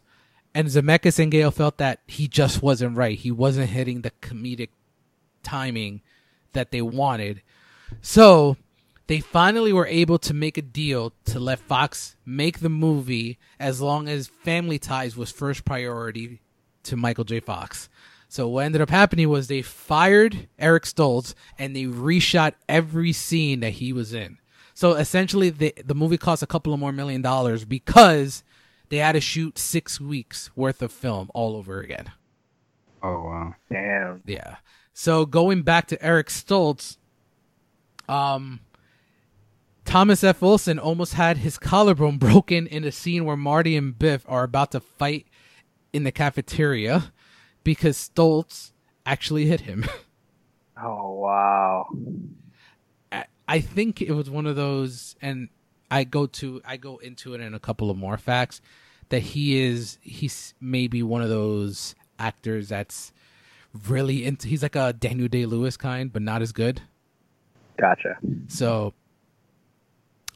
and 0.55 0.67
Zemeckis 0.67 1.19
and 1.19 1.31
Gale 1.31 1.51
felt 1.51 1.77
that 1.77 1.99
he 2.07 2.27
just 2.27 2.61
wasn't 2.61 2.97
right. 2.97 3.17
He 3.17 3.31
wasn't 3.31 3.69
hitting 3.69 4.01
the 4.01 4.11
comedic 4.21 4.69
timing 5.41 6.01
that 6.53 6.71
they 6.71 6.81
wanted. 6.81 7.41
So 8.01 8.57
they 9.07 9.19
finally 9.19 9.73
were 9.73 9.87
able 9.87 10.19
to 10.19 10.33
make 10.33 10.57
a 10.57 10.61
deal 10.61 11.13
to 11.25 11.39
let 11.39 11.59
Fox 11.59 12.15
make 12.25 12.59
the 12.59 12.69
movie 12.69 13.37
as 13.59 13.81
long 13.81 14.07
as 14.07 14.27
family 14.27 14.79
ties 14.79 15.17
was 15.17 15.31
first 15.31 15.65
priority 15.65 16.39
to 16.83 16.95
Michael 16.95 17.23
J. 17.23 17.39
Fox. 17.39 17.89
So 18.33 18.47
what 18.47 18.65
ended 18.65 18.81
up 18.81 18.89
happening 18.89 19.29
was 19.29 19.47
they 19.47 19.61
fired 19.61 20.47
Eric 20.57 20.85
Stoltz 20.85 21.35
and 21.59 21.75
they 21.75 21.83
reshot 21.83 22.53
every 22.67 23.13
scene 23.13 23.59
that 23.59 23.73
he 23.73 23.93
was 23.93 24.11
in. 24.11 24.39
So 24.73 24.93
essentially, 24.93 25.51
the 25.51 25.71
the 25.85 25.93
movie 25.93 26.17
cost 26.17 26.41
a 26.41 26.47
couple 26.47 26.73
of 26.73 26.79
more 26.79 26.91
million 26.91 27.21
dollars 27.21 27.63
because 27.63 28.43
they 28.89 28.97
had 28.97 29.11
to 29.11 29.21
shoot 29.21 29.59
six 29.59 30.01
weeks 30.01 30.49
worth 30.55 30.81
of 30.81 30.91
film 30.91 31.29
all 31.35 31.55
over 31.55 31.79
again. 31.79 32.11
Oh 33.03 33.21
wow. 33.23 33.53
Damn. 33.71 34.23
Yeah. 34.25 34.55
So 34.93 35.27
going 35.27 35.61
back 35.61 35.85
to 35.89 36.03
Eric 36.03 36.29
Stoltz, 36.29 36.97
um, 38.09 38.61
Thomas 39.85 40.23
F. 40.23 40.41
Wilson 40.41 40.79
almost 40.79 41.13
had 41.13 41.37
his 41.37 41.59
collarbone 41.59 42.17
broken 42.17 42.65
in 42.65 42.83
a 42.83 42.91
scene 42.91 43.25
where 43.25 43.37
Marty 43.37 43.77
and 43.77 43.95
Biff 43.95 44.25
are 44.27 44.43
about 44.43 44.71
to 44.71 44.79
fight 44.79 45.27
in 45.93 46.03
the 46.03 46.11
cafeteria 46.11 47.13
because 47.63 47.97
Stoltz 47.97 48.71
actually 49.05 49.45
hit 49.45 49.61
him. 49.61 49.85
Oh 50.75 51.11
wow. 51.19 51.87
I- 53.11 53.25
I 53.47 53.59
think 53.59 54.01
it 54.01 54.11
was 54.11 54.27
one 54.27 54.47
of 54.47 54.55
those, 54.55 55.15
and 55.21 55.49
I 55.91 56.03
go 56.03 56.25
to 56.25 56.61
I 56.65 56.77
go 56.77 56.97
into 56.97 57.35
it 57.35 57.41
in 57.41 57.53
a 57.53 57.59
couple 57.59 57.91
of 57.91 57.95
more 57.95 58.17
facts 58.17 58.59
that 59.09 59.19
he 59.21 59.61
is 59.61 59.99
he's 60.01 60.55
maybe 60.59 61.03
one 61.03 61.21
of 61.21 61.29
those 61.29 61.93
actors 62.17 62.69
that's 62.69 63.13
really 63.87 64.25
into. 64.25 64.47
He's 64.47 64.63
like 64.63 64.75
a 64.75 64.93
Daniel 64.93 65.27
Day 65.27 65.45
Lewis 65.45 65.77
kind, 65.77 66.11
but 66.11 66.23
not 66.23 66.41
as 66.41 66.51
good. 66.51 66.81
Gotcha. 67.79 68.17
So, 68.47 68.95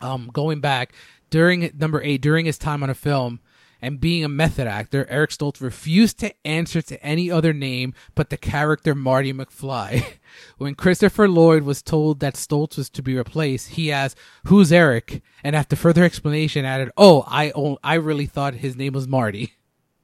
um, 0.01 0.29
going 0.31 0.59
back 0.59 0.93
during 1.31 1.71
number 1.77 2.01
eight, 2.03 2.21
during 2.21 2.45
his 2.45 2.59
time 2.59 2.83
on 2.83 2.91
a 2.91 2.95
film 2.95 3.39
and 3.81 3.99
being 3.99 4.23
a 4.23 4.29
method 4.29 4.67
actor, 4.67 5.05
Eric 5.09 5.31
Stoltz 5.31 5.61
refused 5.61 6.19
to 6.19 6.33
answer 6.45 6.81
to 6.81 7.03
any 7.03 7.29
other 7.29 7.53
name 7.53 7.93
but 8.15 8.29
the 8.29 8.37
character 8.37 8.95
Marty 8.95 9.33
McFly. 9.33 10.05
when 10.57 10.75
Christopher 10.75 11.27
Lloyd 11.27 11.63
was 11.63 11.81
told 11.81 12.19
that 12.19 12.35
Stoltz 12.35 12.77
was 12.77 12.89
to 12.91 13.01
be 13.01 13.15
replaced, 13.15 13.69
he 13.69 13.91
asked, 13.91 14.17
"Who's 14.45 14.71
Eric?" 14.71 15.21
and 15.43 15.55
after 15.55 15.75
further 15.75 16.03
explanation, 16.03 16.65
added, 16.65 16.91
"Oh, 16.97 17.23
I 17.27 17.51
I 17.83 17.95
really 17.95 18.25
thought 18.25 18.55
his 18.55 18.75
name 18.75 18.93
was 18.93 19.07
Marty." 19.07 19.53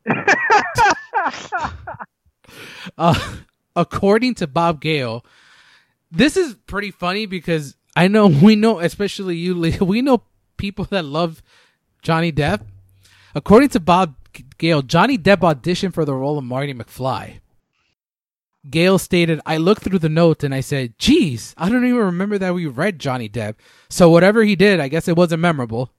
uh, 2.97 3.35
according 3.75 4.35
to 4.35 4.47
Bob 4.47 4.81
Gale, 4.81 5.25
this 6.11 6.37
is 6.37 6.55
pretty 6.67 6.91
funny 6.91 7.25
because 7.25 7.75
I 7.95 8.07
know 8.07 8.27
we 8.43 8.55
know, 8.55 8.79
especially 8.79 9.37
you, 9.37 9.53
Lee, 9.55 9.77
we 9.79 10.01
know 10.01 10.23
people 10.57 10.85
that 10.85 11.05
love 11.05 11.41
Johnny 12.01 12.31
Depp. 12.31 12.61
According 13.35 13.69
to 13.69 13.79
Bob 13.79 14.15
Gale, 14.57 14.81
Johnny 14.81 15.17
Depp 15.17 15.39
auditioned 15.39 15.93
for 15.93 16.05
the 16.05 16.13
role 16.13 16.37
of 16.37 16.43
Marty 16.43 16.73
McFly. 16.73 17.39
Gale 18.69 18.97
stated, 18.97 19.41
I 19.45 19.57
looked 19.57 19.83
through 19.83 19.99
the 19.99 20.09
notes 20.09 20.43
and 20.43 20.55
I 20.55 20.61
said, 20.61 20.97
geez, 20.97 21.53
I 21.57 21.67
don't 21.69 21.85
even 21.85 21.99
remember 21.99 22.37
that 22.37 22.53
we 22.53 22.65
read 22.65 22.99
Johnny 22.99 23.27
Depp. 23.27 23.55
So 23.89 24.09
whatever 24.09 24.43
he 24.43 24.55
did, 24.55 24.79
I 24.79 24.87
guess 24.87 25.07
it 25.07 25.17
wasn't 25.17 25.41
memorable. 25.41 25.91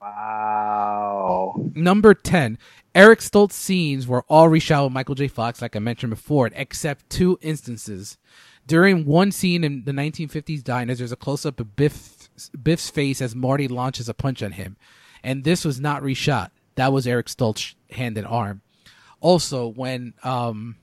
Wow. 0.00 1.54
Number 1.74 2.12
10. 2.12 2.58
Eric 2.94 3.20
Stoltz 3.20 3.52
scenes 3.52 4.06
were 4.06 4.24
all 4.28 4.50
reshot 4.50 4.84
with 4.84 4.92
Michael 4.92 5.14
J. 5.14 5.28
Fox, 5.28 5.62
like 5.62 5.74
I 5.74 5.78
mentioned 5.78 6.10
before, 6.10 6.50
except 6.54 7.08
two 7.08 7.38
instances. 7.40 8.18
During 8.66 9.06
one 9.06 9.32
scene 9.32 9.64
in 9.64 9.84
the 9.84 9.92
1950s 9.92 10.62
diners, 10.62 10.98
there's 10.98 11.12
a 11.12 11.16
close 11.16 11.46
up 11.46 11.58
of 11.58 11.74
Biff, 11.74 12.28
Biff's 12.62 12.90
face 12.90 13.22
as 13.22 13.34
Marty 13.34 13.66
launches 13.66 14.10
a 14.10 14.14
punch 14.14 14.42
on 14.42 14.52
him. 14.52 14.76
And 15.24 15.44
this 15.44 15.64
was 15.64 15.80
not 15.80 16.02
reshot. 16.02 16.50
That 16.74 16.92
was 16.92 17.06
Eric 17.06 17.26
Stoltz's 17.26 17.74
hand 17.90 18.16
and 18.18 18.26
arm. 18.26 18.62
Also, 19.20 19.68
when 19.68 20.14
um, 20.24 20.76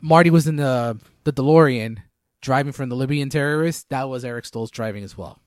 Marty 0.00 0.30
was 0.30 0.46
in 0.46 0.56
the, 0.56 0.98
the 1.24 1.32
DeLorean 1.32 1.98
driving 2.42 2.72
from 2.72 2.88
the 2.88 2.96
Libyan 2.96 3.28
terrorists, 3.30 3.84
that 3.90 4.08
was 4.08 4.24
Eric 4.24 4.44
Stoltz 4.44 4.70
driving 4.70 5.04
as 5.04 5.16
well 5.16 5.40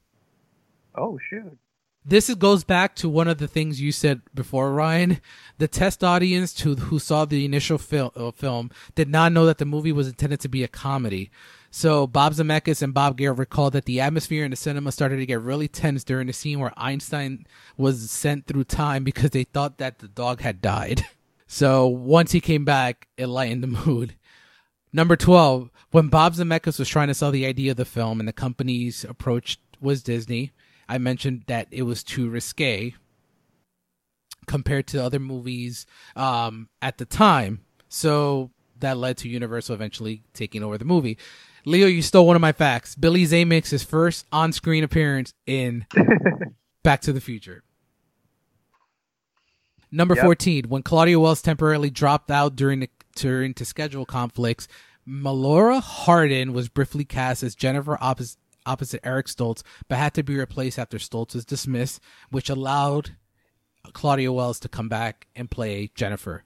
Oh 0.95 1.17
shoot. 1.29 1.57
this 2.05 2.29
is, 2.29 2.35
goes 2.35 2.63
back 2.63 2.95
to 2.97 3.09
one 3.09 3.27
of 3.27 3.39
the 3.39 3.47
things 3.47 3.81
you 3.81 3.91
said 3.91 4.21
before, 4.33 4.71
Ryan. 4.73 5.19
The 5.57 5.67
test 5.67 6.03
audience 6.03 6.53
to 6.55 6.75
who 6.75 6.99
saw 6.99 7.25
the 7.25 7.45
initial 7.45 7.77
fil- 7.77 8.13
uh, 8.15 8.31
film 8.31 8.69
did 8.95 9.09
not 9.09 9.31
know 9.31 9.45
that 9.45 9.57
the 9.57 9.65
movie 9.65 9.91
was 9.91 10.07
intended 10.07 10.39
to 10.41 10.49
be 10.49 10.63
a 10.63 10.67
comedy. 10.67 11.31
So 11.75 12.05
Bob 12.05 12.33
Zemeckis 12.33 12.83
and 12.83 12.93
Bob 12.93 13.17
Gale 13.17 13.33
recalled 13.33 13.73
that 13.73 13.85
the 13.85 13.99
atmosphere 13.99 14.45
in 14.45 14.51
the 14.51 14.55
cinema 14.55 14.91
started 14.91 15.17
to 15.17 15.25
get 15.25 15.41
really 15.41 15.67
tense 15.67 16.03
during 16.03 16.27
the 16.27 16.33
scene 16.33 16.59
where 16.59 16.71
Einstein 16.77 17.47
was 17.77 18.11
sent 18.11 18.45
through 18.45 18.65
time 18.65 19.03
because 19.03 19.31
they 19.31 19.43
thought 19.43 19.79
that 19.79 19.97
the 19.97 20.07
dog 20.07 20.41
had 20.41 20.61
died. 20.61 21.03
So 21.45 21.85
once 21.87 22.31
he 22.31 22.41
came 22.41 22.65
back, 22.65 23.07
it 23.15 23.27
lightened 23.27 23.61
the 23.61 23.67
mood. 23.85 24.15
Number 24.91 25.15
12, 25.15 25.69
when 25.91 26.07
Bob 26.07 26.33
Zemeckis 26.33 26.79
was 26.79 26.89
trying 26.89 27.09
to 27.09 27.13
sell 27.13 27.29
the 27.29 27.45
idea 27.45 27.71
of 27.71 27.77
the 27.77 27.85
film 27.85 28.19
and 28.19 28.27
the 28.27 28.33
company's 28.33 29.03
approach 29.03 29.59
was 29.79 30.01
Disney, 30.01 30.51
I 30.89 30.97
mentioned 30.97 31.43
that 31.45 31.67
it 31.69 31.83
was 31.83 32.03
too 32.03 32.27
risque 32.27 32.95
compared 34.47 34.87
to 34.87 35.03
other 35.03 35.19
movies 35.19 35.85
um, 36.15 36.69
at 36.81 36.97
the 36.97 37.05
time. 37.05 37.65
So 37.87 38.49
that 38.79 38.97
led 38.97 39.17
to 39.17 39.29
Universal 39.29 39.75
eventually 39.75 40.23
taking 40.33 40.63
over 40.63 40.79
the 40.79 40.85
movie. 40.85 41.19
Leo, 41.65 41.87
you 41.87 42.01
stole 42.01 42.27
one 42.27 42.35
of 42.35 42.41
my 42.41 42.51
facts. 42.51 42.95
Billy 42.95 43.25
Zane 43.25 43.47
makes 43.47 43.69
his 43.69 43.83
first 43.83 44.25
on 44.31 44.51
screen 44.51 44.83
appearance 44.83 45.33
in 45.45 45.85
Back 46.83 47.01
to 47.01 47.13
the 47.13 47.21
Future. 47.21 47.63
Number 49.91 50.15
Yep. 50.15 50.23
14, 50.23 50.65
when 50.69 50.81
Claudia 50.81 51.19
Wells 51.19 51.41
temporarily 51.41 51.89
dropped 51.89 52.31
out 52.31 52.55
during 52.55 52.79
the 52.79 52.89
during 53.15 53.53
to 53.53 53.63
schedule 53.63 54.05
conflicts, 54.05 54.67
Melora 55.07 55.81
Hardin 55.81 56.51
was 56.51 56.67
briefly 56.67 57.05
cast 57.05 57.43
as 57.43 57.53
Jennifer 57.53 57.97
opposite, 58.01 58.39
opposite 58.65 59.01
Eric 59.03 59.27
Stoltz, 59.27 59.61
but 59.87 59.99
had 59.99 60.15
to 60.15 60.23
be 60.23 60.35
replaced 60.35 60.79
after 60.79 60.97
Stoltz 60.97 61.35
was 61.35 61.45
dismissed, 61.45 62.01
which 62.31 62.49
allowed 62.49 63.15
Claudia 63.93 64.31
Wells 64.33 64.59
to 64.61 64.69
come 64.69 64.89
back 64.89 65.27
and 65.35 65.51
play 65.51 65.91
Jennifer. 65.93 66.43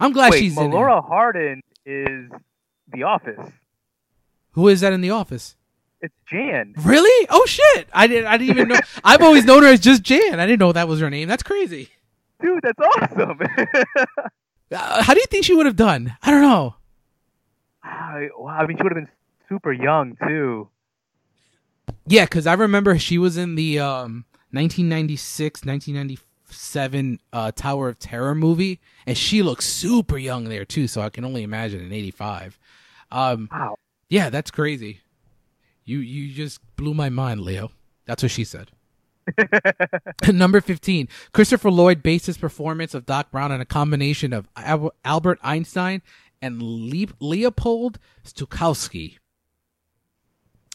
I'm 0.00 0.12
glad 0.12 0.32
Wait, 0.32 0.40
she's 0.40 0.58
in. 0.58 0.72
Melora 0.72 1.06
Hardin 1.06 1.62
is 1.86 2.30
The 2.92 3.04
Office. 3.04 3.52
Who 4.52 4.68
is 4.68 4.80
that 4.80 4.92
in 4.92 5.00
the 5.00 5.10
office? 5.10 5.56
It's 6.00 6.14
Jan. 6.30 6.74
Really? 6.82 7.26
Oh 7.30 7.44
shit! 7.46 7.88
I 7.92 8.06
didn't. 8.06 8.26
I 8.26 8.36
didn't 8.38 8.56
even 8.56 8.68
know. 8.68 8.80
I've 9.04 9.20
always 9.22 9.44
known 9.44 9.62
her 9.62 9.68
as 9.68 9.80
just 9.80 10.02
Jan. 10.02 10.40
I 10.40 10.46
didn't 10.46 10.60
know 10.60 10.72
that 10.72 10.88
was 10.88 11.00
her 11.00 11.10
name. 11.10 11.28
That's 11.28 11.42
crazy. 11.42 11.90
Dude, 12.42 12.60
that's 12.62 12.78
awesome. 12.80 13.38
Uh, 14.72 15.02
how 15.02 15.14
do 15.14 15.18
you 15.18 15.26
think 15.26 15.44
she 15.44 15.52
would 15.52 15.66
have 15.66 15.74
done? 15.74 16.16
I 16.22 16.30
don't 16.30 16.42
know. 16.42 16.76
I, 17.82 18.28
wow, 18.36 18.50
I 18.56 18.66
mean, 18.68 18.76
she 18.76 18.84
would 18.84 18.92
have 18.92 19.04
been 19.04 19.08
super 19.48 19.72
young 19.72 20.16
too. 20.24 20.68
Yeah, 22.06 22.24
because 22.24 22.46
I 22.46 22.52
remember 22.52 22.96
she 22.96 23.18
was 23.18 23.36
in 23.36 23.56
the 23.56 23.80
um, 23.80 24.26
1996, 24.52 25.64
1997 25.64 27.18
uh, 27.32 27.50
Tower 27.50 27.88
of 27.88 27.98
Terror 27.98 28.36
movie, 28.36 28.78
and 29.06 29.18
she 29.18 29.42
looks 29.42 29.66
super 29.66 30.16
young 30.16 30.44
there 30.44 30.64
too. 30.64 30.86
So 30.86 31.00
I 31.00 31.10
can 31.10 31.24
only 31.24 31.42
imagine 31.42 31.80
in 31.80 31.92
'85. 31.92 32.56
Um, 33.10 33.48
Wow. 33.50 33.76
Yeah, 34.10 34.28
that's 34.28 34.50
crazy. 34.50 35.00
You 35.84 36.00
you 36.00 36.34
just 36.34 36.60
blew 36.76 36.92
my 36.92 37.08
mind, 37.08 37.40
Leo. 37.40 37.70
That's 38.04 38.22
what 38.22 38.32
she 38.32 38.44
said. 38.44 38.70
Number 40.28 40.60
15. 40.60 41.08
Christopher 41.32 41.70
Lloyd 41.70 42.02
based 42.02 42.26
his 42.26 42.36
performance 42.36 42.94
of 42.94 43.06
Doc 43.06 43.30
Brown 43.30 43.52
on 43.52 43.60
a 43.60 43.64
combination 43.64 44.32
of 44.32 44.48
Albert 44.56 45.38
Einstein 45.42 46.02
and 46.42 46.60
Le- 46.60 47.14
Leopold 47.20 47.98
Stokowski. 48.24 49.18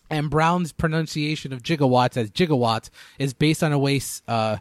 And 0.09 0.29
Brown's 0.29 0.71
pronunciation 0.71 1.51
of 1.51 1.63
gigawatts 1.63 2.15
as 2.15 2.31
gigawatts 2.31 2.89
is 3.17 3.33
based 3.33 3.63
on 3.63 3.73
a 3.73 3.79
way 3.79 3.99
uh, 4.27 4.57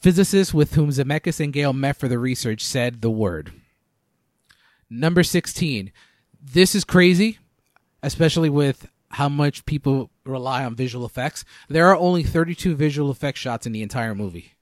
physicists 0.00 0.54
with 0.54 0.74
whom 0.74 0.90
Zemeckis 0.90 1.40
and 1.40 1.52
Gale 1.52 1.72
met 1.72 1.96
for 1.96 2.08
the 2.08 2.18
research 2.18 2.62
said 2.64 3.02
the 3.02 3.10
word. 3.10 3.52
Number 4.88 5.24
16. 5.24 5.92
This 6.40 6.76
is 6.76 6.84
crazy, 6.84 7.38
especially 8.02 8.50
with 8.50 8.88
how 9.10 9.28
much 9.28 9.64
people 9.66 10.10
rely 10.24 10.64
on 10.64 10.74
visual 10.74 11.06
effects. 11.06 11.44
There 11.68 11.86
are 11.86 11.96
only 11.96 12.22
32 12.22 12.74
visual 12.74 13.10
effects 13.10 13.40
shots 13.40 13.66
in 13.66 13.72
the 13.72 13.82
entire 13.82 14.14
movie. 14.14 14.52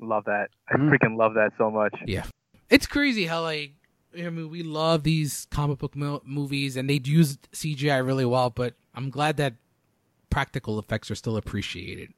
Love 0.00 0.24
that. 0.26 0.50
I 0.68 0.76
Mm. 0.76 0.90
freaking 0.90 1.16
love 1.16 1.34
that 1.34 1.52
so 1.58 1.70
much. 1.70 1.94
Yeah. 2.06 2.24
It's 2.70 2.86
crazy 2.86 3.26
how 3.26 3.42
like 3.42 3.72
I 4.16 4.30
mean 4.30 4.48
we 4.48 4.62
love 4.62 5.02
these 5.02 5.46
comic 5.50 5.78
book 5.78 5.96
mo- 5.96 6.22
movies 6.24 6.76
and 6.76 6.88
they 6.88 7.00
use 7.04 7.36
CGI 7.52 7.98
really 8.04 8.24
well, 8.24 8.48
but 8.50 8.74
I'm 8.94 9.10
glad 9.10 9.36
that 9.38 9.54
practical 10.30 10.78
effects 10.78 11.10
are 11.10 11.14
still 11.16 11.36
appreciated. 11.36 12.12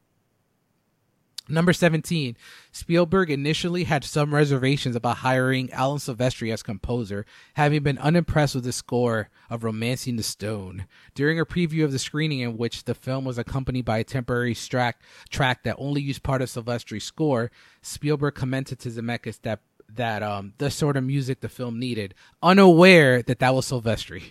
Number 1.51 1.73
17, 1.73 2.37
Spielberg 2.71 3.31
initially 3.31 3.85
had 3.85 4.05
some 4.05 4.35
reservations 4.35 4.95
about 4.95 5.19
hiring 5.19 5.73
Alan 5.73 5.99
Silvestri 5.99 6.53
as 6.53 6.63
composer, 6.63 7.27
having 7.55 7.83
been 7.83 7.99
unimpressed 7.99 8.55
with 8.55 8.65
the 8.65 8.73
score 8.73 9.29
of 9.49 9.65
Romancing 9.65 10.17
the 10.17 10.23
Stone. 10.23 10.87
During 11.15 11.41
a 11.41 11.47
preview 11.47 11.85
of 11.85 11.93
the 11.93 11.99
screening 11.99 12.41
in 12.41 12.57
which 12.57 12.85
the 12.85 12.95
film 12.95 13.25
was 13.25 13.39
accompanied 13.39 13.85
by 13.85 13.99
a 13.99 14.05
temporary 14.05 14.55
track, 14.55 15.03
track 15.29 15.65
that 15.65 15.77
only 15.79 16.01
used 16.01 16.23
part 16.23 16.41
of 16.41 16.49
Silvestri's 16.49 17.05
score, 17.05 17.51
Spielberg 17.83 18.35
commented 18.35 18.79
to 18.81 18.91
Zemeckis 18.91 19.41
that 19.43 19.61
that 19.97 20.23
um 20.23 20.53
the 20.59 20.71
sort 20.71 20.97
of 20.97 21.03
music 21.03 21.41
the 21.41 21.49
film 21.49 21.81
needed, 21.81 22.15
unaware 22.43 23.23
that 23.23 23.41
that 23.41 23.55
was 23.55 23.69
Silvestri. 23.69 24.23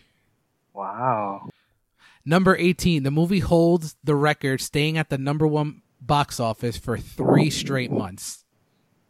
Wow. 0.74 1.50
Number 2.24 2.56
18, 2.56 3.04
the 3.04 3.12
movie 3.12 3.40
holds 3.40 3.98
the 4.04 4.16
record 4.16 4.62
staying 4.62 4.98
at 4.98 5.10
the 5.10 5.18
number 5.18 5.48
1 5.48 5.82
box 6.02 6.40
office 6.40 6.78
for 6.78 6.98
3 6.98 7.50
straight 7.50 7.92
months. 7.92 8.46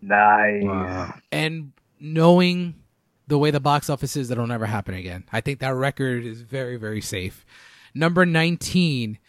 Nice. 0.02 0.64
Wow. 0.64 1.14
And 1.32 1.74
knowing 2.00 2.76
the 3.28 3.38
way 3.38 3.52
the 3.52 3.60
box 3.60 3.90
office 3.90 4.16
is, 4.16 4.30
that'll 4.30 4.48
never 4.48 4.66
happen 4.66 4.96
again. 4.96 5.26
I 5.32 5.42
think 5.42 5.60
that 5.60 5.76
record 5.76 6.26
is 6.26 6.42
very, 6.42 6.78
very 6.78 7.02
safe. 7.02 7.46
Number 7.94 8.26
19, 8.26 9.20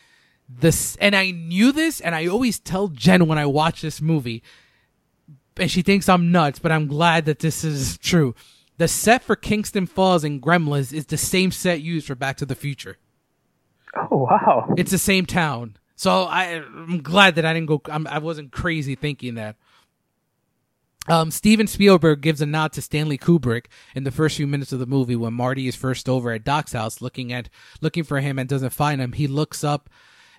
this, 0.49 0.97
and 0.97 1.15
I 1.15 1.31
knew 1.31 1.73
this, 1.73 2.01
and 2.01 2.15
I 2.15 2.27
always 2.27 2.59
tell 2.59 2.89
Jen 2.89 3.27
when 3.27 3.39
I 3.39 3.47
watch 3.47 3.83
this 3.83 4.01
movie, 4.01 4.43
and 5.57 5.71
she 5.71 5.83
thinks 5.83 6.09
I'm 6.09 6.33
nuts, 6.33 6.59
but 6.59 6.73
I'm 6.73 6.87
glad 6.87 7.25
that 7.27 7.41
this 7.41 7.65
is 7.65 7.99
true. 7.99 8.35
The 8.79 8.89
set 8.89 9.23
for 9.23 9.37
Kingston 9.37 9.87
Falls 9.87 10.25
and 10.25 10.41
Gremlins 10.41 10.93
is 10.93 11.07
the 11.07 11.19
same 11.19 11.51
set 11.51 11.83
used 11.83 12.07
for 12.07 12.15
Back 12.15 12.39
to 12.39 12.47
the 12.47 12.55
Future. 12.55 12.97
Oh 14.11 14.17
wow. 14.17 14.73
It's 14.79 14.93
the 14.93 14.99
same 14.99 15.27
town. 15.27 15.77
So 16.01 16.23
I, 16.23 16.55
I'm 16.55 17.03
glad 17.03 17.35
that 17.35 17.45
I 17.45 17.53
didn't 17.53 17.67
go. 17.67 17.83
I'm, 17.85 18.07
I 18.07 18.21
wasn't 18.21 18.53
crazy 18.53 18.95
thinking 18.95 19.35
that. 19.35 19.57
Um, 21.11 21.31
Steven 21.31 21.67
Spielberg 21.67 22.23
gives 22.23 22.41
a 22.41 22.47
nod 22.47 22.73
to 22.73 22.81
Stanley 22.81 23.19
Kubrick 23.19 23.67
in 23.95 24.05
the 24.05 24.11
first 24.11 24.39
few 24.39 24.47
minutes 24.47 24.73
of 24.73 24.79
the 24.79 24.87
movie 24.87 25.15
when 25.15 25.35
Marty 25.35 25.69
is 25.69 25.77
first 25.77 26.09
over 26.09 26.31
at 26.31 26.43
Doc's 26.43 26.73
house 26.73 27.03
looking 27.03 27.35
at 27.35 27.51
looking 27.83 28.03
for 28.03 28.21
him 28.21 28.39
and 28.39 28.49
doesn't 28.49 28.71
find 28.71 28.99
him. 28.99 29.13
He 29.13 29.27
looks 29.27 29.63
up 29.63 29.91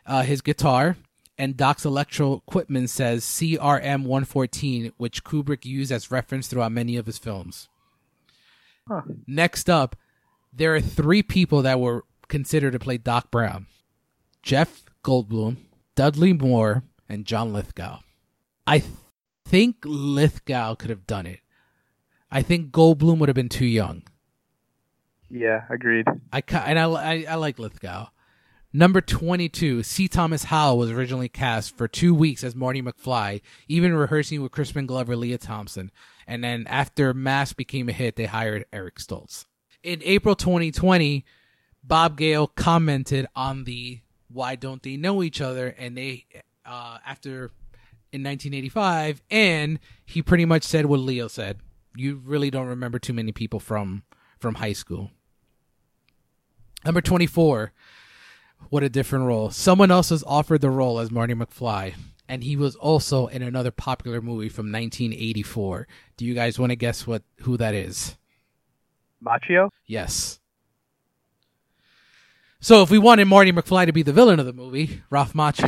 uh, 0.07 0.23
his 0.23 0.41
guitar 0.41 0.97
and 1.37 1.55
Doc's 1.55 1.85
electro 1.85 2.33
equipment 2.33 2.89
says 2.89 3.23
CRM 3.23 4.05
114, 4.05 4.93
which 4.97 5.23
Kubrick 5.23 5.63
used 5.63 5.91
as 5.91 6.09
reference 6.09 6.47
throughout 6.47 6.71
many 6.71 6.97
of 6.97 7.05
his 7.05 7.19
films. 7.19 7.69
Huh. 8.87 9.03
Next 9.27 9.69
up, 9.69 9.95
there 10.51 10.73
are 10.73 10.81
three 10.81 11.21
people 11.21 11.61
that 11.61 11.79
were 11.79 12.03
considered 12.29 12.71
to 12.71 12.79
play 12.79 12.97
Doc 12.97 13.29
Brown 13.29 13.67
Jeff 14.41 14.85
Goldblum, 15.03 15.57
Dudley 15.95 16.33
Moore, 16.33 16.83
and 17.09 17.25
John 17.25 17.53
Lithgow. 17.53 17.99
I 18.65 18.79
th- 18.79 18.91
think 19.45 19.77
Lithgow 19.83 20.75
could 20.75 20.89
have 20.89 21.07
done 21.07 21.25
it. 21.25 21.39
I 22.31 22.41
think 22.41 22.71
Goldblum 22.71 23.17
would 23.17 23.29
have 23.29 23.35
been 23.35 23.49
too 23.49 23.65
young. 23.65 24.03
Yeah, 25.29 25.63
agreed. 25.69 26.07
I 26.31 26.43
and 26.65 26.79
I, 26.79 26.85
I, 26.85 27.25
I 27.29 27.35
like 27.35 27.59
Lithgow. 27.59 28.07
Number 28.73 29.01
22, 29.01 29.83
C. 29.83 30.07
Thomas 30.07 30.45
Howell 30.45 30.77
was 30.77 30.91
originally 30.91 31.27
cast 31.27 31.75
for 31.75 31.89
two 31.89 32.15
weeks 32.15 32.41
as 32.41 32.55
Marty 32.55 32.81
McFly, 32.81 33.41
even 33.67 33.93
rehearsing 33.93 34.41
with 34.41 34.53
Crispin 34.53 34.85
Glover, 34.85 35.17
Lea 35.17 35.37
Thompson. 35.37 35.91
And 36.25 36.41
then 36.41 36.65
after 36.67 37.13
Mask 37.13 37.57
became 37.57 37.89
a 37.89 37.91
hit, 37.91 38.15
they 38.15 38.27
hired 38.27 38.65
Eric 38.71 38.95
Stoltz. 38.95 39.45
In 39.83 40.01
April 40.03 40.35
2020, 40.35 41.25
Bob 41.83 42.17
Gale 42.17 42.47
commented 42.47 43.27
on 43.35 43.65
the 43.65 43.99
Why 44.33 44.55
Don't 44.55 44.83
They 44.83 44.97
Know 44.97 45.23
Each 45.23 45.41
Other? 45.41 45.67
And 45.77 45.97
they, 45.97 46.25
uh, 46.65 46.97
after 47.05 47.51
in 48.11 48.23
1985, 48.23 49.21
and 49.31 49.79
he 50.05 50.21
pretty 50.21 50.45
much 50.45 50.63
said 50.63 50.85
what 50.85 50.99
Leo 50.99 51.27
said. 51.27 51.59
You 51.95 52.21
really 52.23 52.49
don't 52.49 52.67
remember 52.67 52.99
too 52.99 53.13
many 53.13 53.31
people 53.31 53.59
from 53.59 54.03
from 54.39 54.55
high 54.55 54.73
school. 54.73 55.11
Number 56.83 57.01
24, 57.01 57.73
what 58.69 58.83
a 58.83 58.89
different 58.89 59.25
role. 59.25 59.51
Someone 59.51 59.91
else 59.91 60.11
was 60.11 60.23
offered 60.23 60.61
the 60.61 60.69
role 60.69 60.99
as 60.99 61.11
Marty 61.11 61.33
McFly, 61.33 61.93
and 62.27 62.43
he 62.43 62.55
was 62.55 62.75
also 62.75 63.27
in 63.27 63.41
another 63.41 63.71
popular 63.71 64.19
movie 64.19 64.49
from 64.49 64.71
1984. 64.71 65.87
Do 66.17 66.25
you 66.25 66.33
guys 66.33 66.57
want 66.57 66.71
to 66.71 66.75
guess 66.75 67.05
what 67.05 67.23
who 67.41 67.55
that 67.57 67.73
is? 67.73 68.17
Macchio? 69.23 69.69
Yes. 69.85 70.39
So 72.63 72.83
if 72.83 72.91
we 72.91 72.99
wanted 72.99 73.25
Marty 73.25 73.51
McFly 73.51 73.87
to 73.87 73.91
be 73.91 74.03
the 74.03 74.13
villain 74.13 74.39
of 74.39 74.45
the 74.45 74.53
movie, 74.53 75.01
Ralph 75.09 75.33
Macchio. 75.33 75.67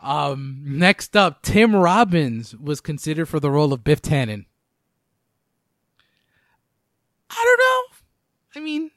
um, 0.00 0.60
next 0.64 1.16
up, 1.16 1.42
Tim 1.42 1.74
Robbins 1.74 2.56
was 2.56 2.80
considered 2.80 3.26
for 3.26 3.38
the 3.38 3.48
role 3.48 3.72
of 3.72 3.84
Biff 3.84 4.02
Tannen. 4.02 4.46
I 7.30 7.44
don't 7.44 7.58
know. 7.58 8.60
I 8.60 8.64
mean, 8.64 8.90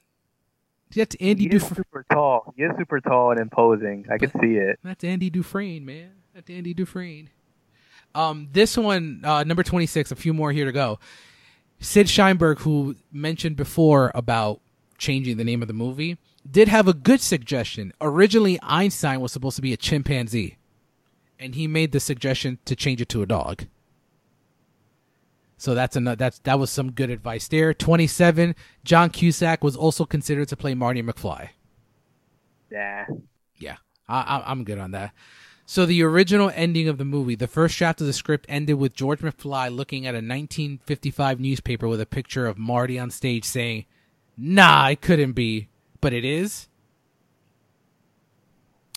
that's 0.95 1.16
Andy 1.20 1.43
he 1.43 1.50
Dufresne. 1.50 1.76
super 1.76 2.06
tall. 2.12 2.52
He 2.58 2.64
is 2.64 2.72
super 2.76 3.00
tall 3.02 3.32
and 3.32 3.39
imposing. 3.39 4.08
I 4.12 4.18
can 4.18 4.32
see 4.41 4.56
it. 4.56 4.80
That's 4.84 5.04
Andy 5.04 5.30
Dufresne, 5.30 5.86
man. 5.86 6.10
That's 6.34 6.50
Andy 6.50 6.74
Dufresne. 6.74 7.30
Um, 8.16 8.47
this 8.52 8.76
one, 8.76 9.22
uh, 9.24 9.43
number 9.43 9.62
twenty 9.62 9.86
six. 9.86 10.12
A 10.12 10.16
few 10.16 10.34
more 10.34 10.52
here 10.52 10.66
to 10.66 10.72
go. 10.72 10.97
Sid 11.80 12.07
Sheinberg, 12.07 12.59
who 12.59 12.95
mentioned 13.11 13.55
before 13.55 14.11
about 14.13 14.59
changing 14.97 15.38
the 15.38 15.43
name 15.43 15.61
of 15.61 15.67
the 15.67 15.73
movie, 15.73 16.17
did 16.49 16.67
have 16.67 16.88
a 16.88 16.93
good 16.93 17.21
suggestion. 17.21 17.93
Originally, 18.01 18.59
Einstein 18.61 19.21
was 19.21 19.32
supposed 19.32 19.55
to 19.55 19.61
be 19.61 19.73
a 19.73 19.77
chimpanzee, 19.77 20.57
and 21.39 21.55
he 21.55 21.67
made 21.67 21.91
the 21.91 21.99
suggestion 21.99 22.59
to 22.65 22.75
change 22.75 23.01
it 23.01 23.09
to 23.09 23.21
a 23.21 23.25
dog. 23.25 23.65
So 25.57 25.73
that's 25.73 25.95
another. 25.95 26.15
That's 26.15 26.39
that 26.39 26.57
was 26.57 26.69
some 26.69 26.91
good 26.91 27.09
advice 27.09 27.47
there. 27.49 27.73
Twenty 27.73 28.07
seven. 28.07 28.55
John 28.86 29.09
Cusack 29.09 29.61
was 29.61 29.75
also 29.75 30.05
considered 30.05 30.47
to 30.49 30.55
play 30.55 30.73
Marty 30.73 31.03
McFly. 31.03 31.49
Nah. 32.71 33.03
Yeah, 33.57 33.75
I, 34.07 34.19
I, 34.19 34.51
I'm 34.51 34.63
good 34.63 34.80
on 34.80 34.91
that. 34.91 35.13
So 35.72 35.86
the 35.86 36.01
original 36.01 36.51
ending 36.55 36.88
of 36.88 36.97
the 36.97 37.05
movie, 37.05 37.36
the 37.36 37.45
first 37.45 37.78
draft 37.78 38.01
of 38.01 38.07
the 38.07 38.11
script 38.13 38.47
ended 38.49 38.78
with 38.78 38.95
George 38.95 39.20
McFly 39.20 39.70
looking 39.72 40.07
at 40.07 40.15
a 40.15 40.17
1955 40.17 41.39
newspaper 41.39 41.88
with 41.88 42.01
a 42.01 42.07
picture 42.07 42.47
of 42.47 42.57
Marty 42.57 42.97
on 42.97 43.11
stage 43.11 43.45
saying, 43.45 43.86
"Nah, 44.36 44.88
it 44.88 45.01
couldn't 45.01 45.34
be, 45.34 45.70
but 46.01 46.11
it 46.11 46.26
is." 46.26 46.70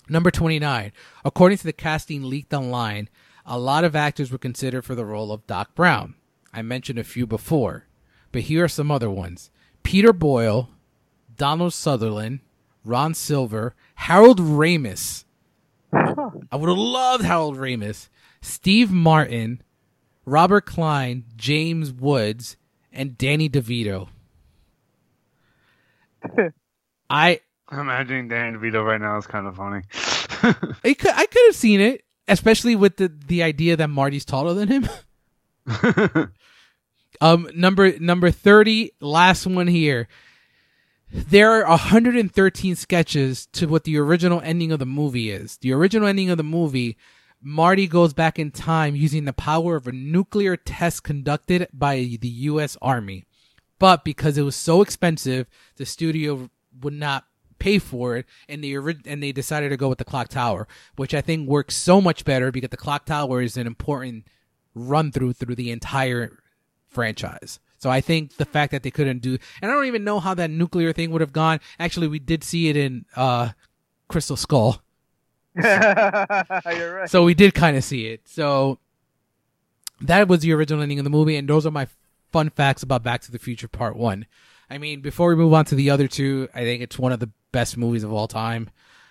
Number 0.08 0.30
29. 0.30 0.92
According 1.26 1.58
to 1.58 1.64
the 1.64 1.74
casting 1.74 2.22
leaked 2.22 2.54
online, 2.54 3.10
a 3.44 3.58
lot 3.58 3.84
of 3.84 3.94
actors 3.94 4.32
were 4.32 4.38
considered 4.38 4.86
for 4.86 4.94
the 4.94 5.04
role 5.04 5.30
of 5.30 5.46
Doc 5.46 5.74
Brown. 5.74 6.14
I 6.54 6.62
mentioned 6.62 6.98
a 6.98 7.04
few 7.04 7.26
before, 7.26 7.84
but 8.32 8.44
here 8.44 8.64
are 8.64 8.68
some 8.68 8.90
other 8.90 9.10
ones. 9.10 9.50
Peter 9.82 10.14
Boyle, 10.14 10.70
Donald 11.36 11.74
Sutherland, 11.74 12.40
Ron 12.82 13.12
Silver, 13.12 13.74
Harold 13.96 14.40
Ramis. 14.40 15.26
I 15.92 16.56
would 16.56 16.68
have 16.68 16.78
loved 16.78 17.24
Harold 17.24 17.56
Ramis, 17.56 18.08
Steve 18.40 18.90
Martin, 18.90 19.62
Robert 20.24 20.66
Klein, 20.66 21.24
James 21.36 21.92
Woods, 21.92 22.56
and 22.92 23.18
Danny 23.18 23.48
DeVito. 23.48 24.08
I 27.10 27.40
I'm 27.68 27.80
imagining 27.80 28.28
Danny 28.28 28.56
DeVito 28.56 28.84
right 28.84 29.00
now 29.00 29.16
is 29.16 29.26
kind 29.26 29.46
of 29.46 29.56
funny. 29.56 29.82
I 30.84 30.94
could 30.94 31.10
I 31.10 31.26
could 31.26 31.46
have 31.46 31.56
seen 31.56 31.80
it, 31.80 32.04
especially 32.28 32.76
with 32.76 32.96
the 32.96 33.12
the 33.26 33.42
idea 33.42 33.76
that 33.76 33.88
Marty's 33.88 34.24
taller 34.24 34.54
than 34.54 34.68
him. 34.68 34.88
um, 37.20 37.48
number 37.54 37.98
number 37.98 38.30
thirty, 38.30 38.92
last 39.00 39.46
one 39.46 39.66
here. 39.66 40.08
There 41.14 41.62
are 41.62 41.68
113 41.68 42.74
sketches 42.74 43.44
to 43.52 43.66
what 43.66 43.84
the 43.84 43.98
original 43.98 44.40
ending 44.40 44.72
of 44.72 44.78
the 44.78 44.86
movie 44.86 45.30
is. 45.30 45.58
The 45.58 45.74
original 45.74 46.08
ending 46.08 46.30
of 46.30 46.38
the 46.38 46.42
movie, 46.42 46.96
Marty 47.42 47.86
goes 47.86 48.14
back 48.14 48.38
in 48.38 48.50
time 48.50 48.96
using 48.96 49.26
the 49.26 49.34
power 49.34 49.76
of 49.76 49.86
a 49.86 49.92
nuclear 49.92 50.56
test 50.56 51.04
conducted 51.04 51.68
by 51.70 52.16
the 52.18 52.28
U.S. 52.28 52.78
Army. 52.80 53.24
But 53.78 54.06
because 54.06 54.38
it 54.38 54.42
was 54.42 54.56
so 54.56 54.80
expensive, 54.80 55.48
the 55.76 55.84
studio 55.84 56.48
would 56.80 56.94
not 56.94 57.26
pay 57.58 57.78
for 57.78 58.16
it, 58.16 58.26
and 58.48 58.64
they 58.64 58.72
and 58.74 59.22
they 59.22 59.32
decided 59.32 59.68
to 59.68 59.76
go 59.76 59.90
with 59.90 59.98
the 59.98 60.06
clock 60.06 60.28
tower, 60.28 60.66
which 60.96 61.12
I 61.12 61.20
think 61.20 61.46
works 61.46 61.76
so 61.76 62.00
much 62.00 62.24
better 62.24 62.50
because 62.50 62.70
the 62.70 62.78
clock 62.78 63.04
tower 63.04 63.42
is 63.42 63.58
an 63.58 63.66
important 63.66 64.28
run 64.74 65.12
through 65.12 65.34
through 65.34 65.56
the 65.56 65.72
entire 65.72 66.38
franchise. 66.88 67.60
So 67.82 67.90
I 67.90 68.00
think 68.00 68.36
the 68.36 68.44
fact 68.44 68.70
that 68.70 68.84
they 68.84 68.92
couldn't 68.92 69.22
do, 69.22 69.38
and 69.60 69.68
I 69.68 69.74
don't 69.74 69.86
even 69.86 70.04
know 70.04 70.20
how 70.20 70.34
that 70.34 70.50
nuclear 70.50 70.92
thing 70.92 71.10
would 71.10 71.20
have 71.20 71.32
gone. 71.32 71.58
Actually, 71.80 72.06
we 72.06 72.20
did 72.20 72.44
see 72.44 72.68
it 72.68 72.76
in 72.76 73.06
uh, 73.16 73.48
Crystal 74.06 74.36
Skull, 74.36 74.80
You're 75.56 75.64
right. 75.64 77.10
so 77.10 77.24
we 77.24 77.34
did 77.34 77.54
kind 77.54 77.76
of 77.76 77.82
see 77.82 78.06
it. 78.06 78.20
So 78.28 78.78
that 80.00 80.28
was 80.28 80.42
the 80.42 80.52
original 80.52 80.80
ending 80.80 81.00
of 81.00 81.04
the 81.04 81.10
movie, 81.10 81.34
and 81.34 81.48
those 81.48 81.66
are 81.66 81.72
my 81.72 81.88
fun 82.30 82.50
facts 82.50 82.84
about 82.84 83.02
Back 83.02 83.20
to 83.22 83.32
the 83.32 83.40
Future 83.40 83.66
Part 83.66 83.96
One. 83.96 84.26
I 84.70 84.78
mean, 84.78 85.00
before 85.00 85.30
we 85.30 85.34
move 85.34 85.52
on 85.52 85.64
to 85.64 85.74
the 85.74 85.90
other 85.90 86.06
two, 86.06 86.48
I 86.54 86.60
think 86.60 86.84
it's 86.84 87.00
one 87.00 87.10
of 87.10 87.18
the 87.18 87.30
best 87.50 87.76
movies 87.76 88.04
of 88.04 88.12
all 88.12 88.28
time. 88.28 88.70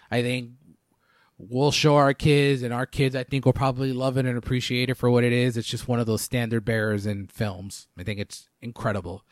I 0.09 0.21
think 0.21 0.51
we'll 1.49 1.71
show 1.71 1.95
our 1.95 2.13
kids, 2.13 2.61
and 2.61 2.73
our 2.73 2.85
kids, 2.85 3.15
I 3.15 3.23
think, 3.23 3.45
will 3.45 3.53
probably 3.53 3.93
love 3.93 4.17
it 4.17 4.25
and 4.25 4.37
appreciate 4.37 4.89
it 4.89 4.95
for 4.95 5.09
what 5.09 5.23
it 5.23 5.33
is. 5.33 5.57
It's 5.57 5.67
just 5.67 5.87
one 5.87 5.99
of 5.99 6.05
those 6.05 6.21
standard 6.21 6.65
bearers 6.65 7.05
in 7.05 7.27
films. 7.27 7.87
I 7.97 8.03
think 8.03 8.19
it's 8.19 8.49
incredible. 8.61 9.23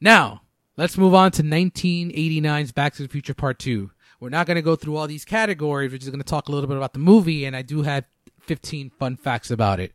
Now, 0.00 0.42
let's 0.76 0.98
move 0.98 1.14
on 1.14 1.30
to 1.32 1.42
1989's 1.42 2.72
Back 2.72 2.94
to 2.94 3.02
the 3.02 3.08
Future 3.08 3.34
Part 3.34 3.58
2. 3.58 3.90
We're 4.20 4.28
not 4.30 4.46
going 4.46 4.56
to 4.56 4.62
go 4.62 4.76
through 4.76 4.96
all 4.96 5.06
these 5.06 5.24
categories. 5.24 5.92
We're 5.92 5.98
just 5.98 6.10
going 6.10 6.22
to 6.22 6.28
talk 6.28 6.48
a 6.48 6.52
little 6.52 6.68
bit 6.68 6.76
about 6.76 6.92
the 6.92 6.98
movie, 6.98 7.44
and 7.44 7.54
I 7.54 7.62
do 7.62 7.82
have 7.82 8.04
15 8.40 8.90
fun 8.90 9.16
facts 9.16 9.50
about 9.50 9.80
it. 9.80 9.92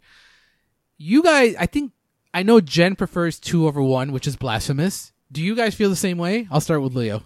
You 0.97 1.23
guys, 1.23 1.55
I 1.59 1.65
think, 1.65 1.91
I 2.33 2.43
know 2.43 2.61
Jen 2.61 2.95
prefers 2.95 3.39
2 3.39 3.67
over 3.67 3.81
1, 3.81 4.11
which 4.11 4.27
is 4.27 4.35
blasphemous. 4.35 5.11
Do 5.31 5.41
you 5.41 5.55
guys 5.55 5.75
feel 5.75 5.89
the 5.89 5.95
same 5.95 6.17
way? 6.17 6.47
I'll 6.51 6.61
start 6.61 6.81
with 6.81 6.95
Leo. 6.95 7.23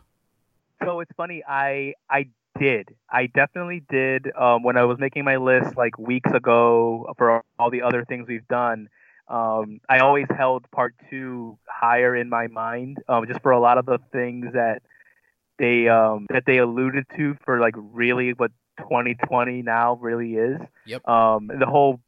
So 0.83 0.99
it's 0.99 1.11
funny. 1.17 1.43
I 1.47 1.93
I 2.09 2.27
did. 2.59 2.95
I 3.09 3.27
definitely 3.27 3.83
did. 3.89 4.31
Um, 4.35 4.63
when 4.63 4.77
I 4.77 4.85
was 4.85 4.97
making 4.99 5.25
my 5.25 5.37
list 5.37 5.75
like 5.77 5.97
weeks 5.97 6.31
ago 6.31 7.13
for 7.17 7.43
all 7.59 7.69
the 7.69 7.81
other 7.81 8.05
things 8.05 8.27
we've 8.27 8.47
done, 8.47 8.89
um, 9.27 9.81
I 9.89 9.99
always 9.99 10.27
held 10.35 10.69
part 10.71 10.95
two 11.09 11.57
higher 11.67 12.15
in 12.15 12.29
my 12.29 12.47
mind, 12.47 12.99
um, 13.09 13.27
just 13.27 13.41
for 13.41 13.51
a 13.51 13.59
lot 13.59 13.77
of 13.77 13.85
the 13.85 13.99
things 14.11 14.53
that 14.53 14.81
they 15.59 15.87
um, 15.87 16.27
that 16.29 16.43
they 16.45 16.57
alluded 16.57 17.05
to 17.17 17.35
for 17.43 17.59
like 17.59 17.75
really 17.77 18.31
what 18.31 18.51
2020 18.79 19.63
now 19.63 19.95
really 19.95 20.35
is. 20.35 20.59
Yep. 20.85 21.07
Um, 21.07 21.47
the 21.47 21.65
whole. 21.65 21.99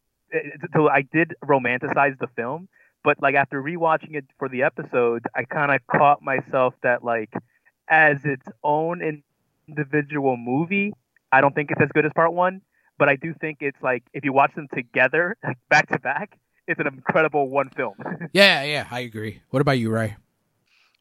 So 0.74 0.88
I 0.88 1.02
did 1.02 1.34
romanticize 1.43 2.18
the 2.20 2.28
film, 2.36 2.70
but 3.04 3.22
like 3.22 3.36
after 3.36 3.62
rewatching 3.62 4.16
it 4.16 4.26
for 4.38 4.47
the 4.47 4.64
episodes, 4.64 5.26
I 5.36 5.43
kind 5.43 5.72
of 5.72 5.86
caught 5.88 6.22
myself 6.22 6.76
that 6.84 7.04
like 7.04 7.34
as 7.89 8.24
its 8.24 8.45
own 8.64 9.02
individual 9.70 10.38
movie, 10.38 10.94
I 11.32 11.42
don't 11.42 11.54
think 11.54 11.72
it's 11.72 11.82
as 11.82 11.90
good 11.94 12.06
as 12.06 12.12
part 12.16 12.34
one. 12.34 12.62
But 12.98 13.08
I 13.08 13.16
do 13.16 13.34
think 13.40 13.60
it's 13.62 13.82
like 13.82 14.04
if 14.14 14.26
you 14.26 14.34
watch 14.34 14.54
them 14.56 14.68
together, 14.74 15.38
like 15.44 15.58
back 15.70 15.88
to 15.90 16.00
back, 16.00 16.38
it's 16.68 16.80
an 16.80 16.88
incredible 16.88 17.50
one 17.50 17.70
film. 17.70 17.96
yeah, 18.34 18.64
yeah, 18.64 18.88
I 18.92 19.02
agree. 19.02 19.42
What 19.50 19.62
about 19.62 19.80
you, 19.80 19.90
Ray? 19.90 20.18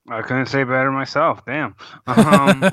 I 0.08 0.22
couldn't 0.22 0.46
say 0.46 0.64
better 0.64 0.90
myself. 0.90 1.44
Damn. 1.44 1.74
Um, 2.06 2.70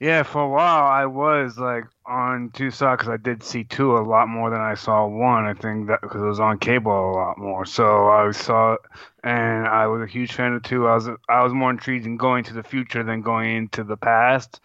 yeah, 0.00 0.22
for 0.22 0.42
a 0.42 0.48
while 0.48 0.84
I 0.84 1.06
was 1.06 1.56
like 1.56 1.84
on 2.06 2.52
side 2.70 2.98
because 2.98 3.08
I 3.08 3.16
did 3.16 3.42
see 3.42 3.64
two 3.64 3.96
a 3.96 4.00
lot 4.00 4.28
more 4.28 4.50
than 4.50 4.60
I 4.60 4.74
saw 4.74 5.06
one. 5.06 5.44
I 5.44 5.54
think 5.54 5.88
that 5.88 6.02
because 6.02 6.22
it 6.22 6.26
was 6.26 6.40
on 6.40 6.58
cable 6.58 6.92
a 6.92 7.12
lot 7.12 7.38
more. 7.38 7.64
So 7.64 8.08
I 8.08 8.30
saw, 8.32 8.76
and 9.22 9.66
I 9.66 9.86
was 9.86 10.02
a 10.02 10.06
huge 10.06 10.32
fan 10.32 10.52
of 10.52 10.62
two. 10.62 10.86
I 10.86 10.94
was 10.94 11.08
I 11.28 11.42
was 11.42 11.52
more 11.52 11.70
intrigued 11.70 12.06
in 12.06 12.16
going 12.16 12.44
to 12.44 12.54
the 12.54 12.62
future 12.62 13.02
than 13.02 13.22
going 13.22 13.56
into 13.56 13.84
the 13.84 13.96
past, 13.96 14.60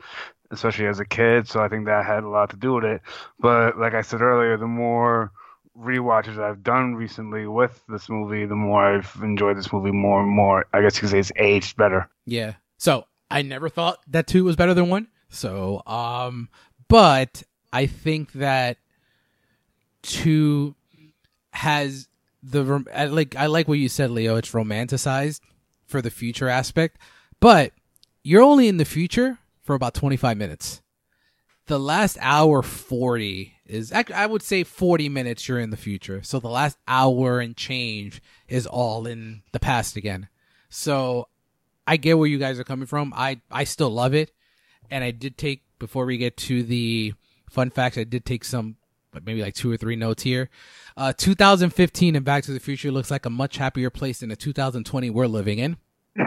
especially 0.52 0.88
as 0.88 1.00
a 1.00 1.06
kid. 1.06 1.48
So 1.48 1.62
I 1.62 1.70
think 1.70 1.86
that 1.86 2.06
had 2.06 2.24
a 2.24 2.30
lot 2.30 2.50
to 2.52 2.58
do 2.58 2.74
with 2.74 2.86
it. 2.86 3.02
But 3.40 3.78
like 3.78 3.94
I 3.94 4.02
said 4.02 4.22
earlier, 4.22 4.58
the 4.58 4.68
more 4.68 5.32
rewatches 5.78 6.38
I've 6.38 6.64
done 6.64 6.96
recently 6.96 7.48
with 7.48 7.82
this 7.88 8.10
movie, 8.10 8.46
the 8.46 8.56
more 8.56 8.84
I've 8.84 9.16
enjoyed 9.22 9.58
this 9.58 9.72
movie 9.72 9.92
more 9.92 10.22
and 10.22 10.30
more. 10.30 10.66
I 10.74 10.82
guess 10.82 10.96
you 10.96 11.02
could 11.02 11.12
say 11.12 11.20
it's 11.20 11.32
aged 11.38 11.78
better. 11.78 12.10
Yeah. 12.26 12.56
So 12.78 13.06
I 13.32 13.44
never 13.44 13.70
thought 13.70 14.00
that 14.08 14.28
two 14.28 14.44
was 14.44 14.56
better 14.56 14.74
than 14.74 14.90
one. 14.90 15.08
So, 15.30 15.84
um, 15.86 16.50
but 16.90 17.44
I 17.72 17.86
think 17.86 18.34
that 18.34 18.78
two 20.02 20.76
has 21.52 22.10
the 22.44 22.84
I 22.94 23.06
like 23.06 23.36
I 23.36 23.46
like 23.46 23.68
what 23.68 23.80
you 23.80 23.88
said, 23.90 24.12
Leo. 24.12 24.36
It's 24.36 24.52
romanticized 24.52 25.42
for 25.86 26.02
the 26.02 26.10
future 26.10 26.50
aspect, 26.50 26.98
but 27.40 27.72
you're 28.24 28.44
only 28.44 28.68
in 28.68 28.78
the 28.78 28.86
future 28.86 29.40
for 29.64 29.76
about 29.76 29.94
25 29.94 30.38
minutes. 30.38 30.82
The 31.68 31.80
last 31.80 32.18
hour 32.22 32.62
40 32.64 33.54
is 33.66 33.92
I 33.94 34.26
would 34.26 34.42
say 34.42 34.64
40 34.64 35.10
minutes 35.10 35.48
you're 35.48 35.60
in 35.60 35.70
the 35.70 35.78
future. 35.78 36.24
So 36.24 36.40
the 36.40 36.50
last 36.50 36.78
hour 36.88 37.40
and 37.40 37.56
change 37.56 38.22
is 38.48 38.66
all 38.66 39.06
in 39.06 39.44
the 39.52 39.60
past 39.60 39.96
again. 39.96 40.28
So 40.70 41.28
I 41.86 41.98
get 41.98 42.18
where 42.18 42.28
you 42.28 42.40
guys 42.40 42.60
are 42.60 42.64
coming 42.64 42.88
from. 42.88 43.14
I 43.16 43.42
I 43.52 43.66
still 43.66 43.92
love 43.92 44.16
it 44.16 44.32
and 44.90 45.04
I 45.04 45.12
did 45.12 45.38
take 45.38 45.64
before 45.80 46.06
we 46.06 46.18
get 46.18 46.38
to 46.38 46.64
the 46.64 47.14
fun 47.50 47.70
facts. 47.70 47.98
I 47.98 48.04
did 48.04 48.26
take 48.26 48.44
some, 48.44 48.76
but 49.12 49.26
maybe 49.26 49.42
like 49.42 49.56
two 49.56 49.72
or 49.72 49.78
three 49.78 49.96
notes 49.96 50.24
here. 50.24 50.50
Uh, 50.96 51.14
2015 51.14 52.16
and 52.16 52.26
Back 52.26 52.44
to 52.44 52.52
the 52.52 52.60
Future 52.60 52.92
looks 52.92 53.10
like 53.10 53.26
a 53.26 53.30
much 53.30 53.58
happier 53.58 53.90
place 53.90 54.20
than 54.20 54.30
the 54.30 54.36
2020 54.36 55.10
we're 55.10 55.28
living 55.28 55.60
in. 55.60 55.78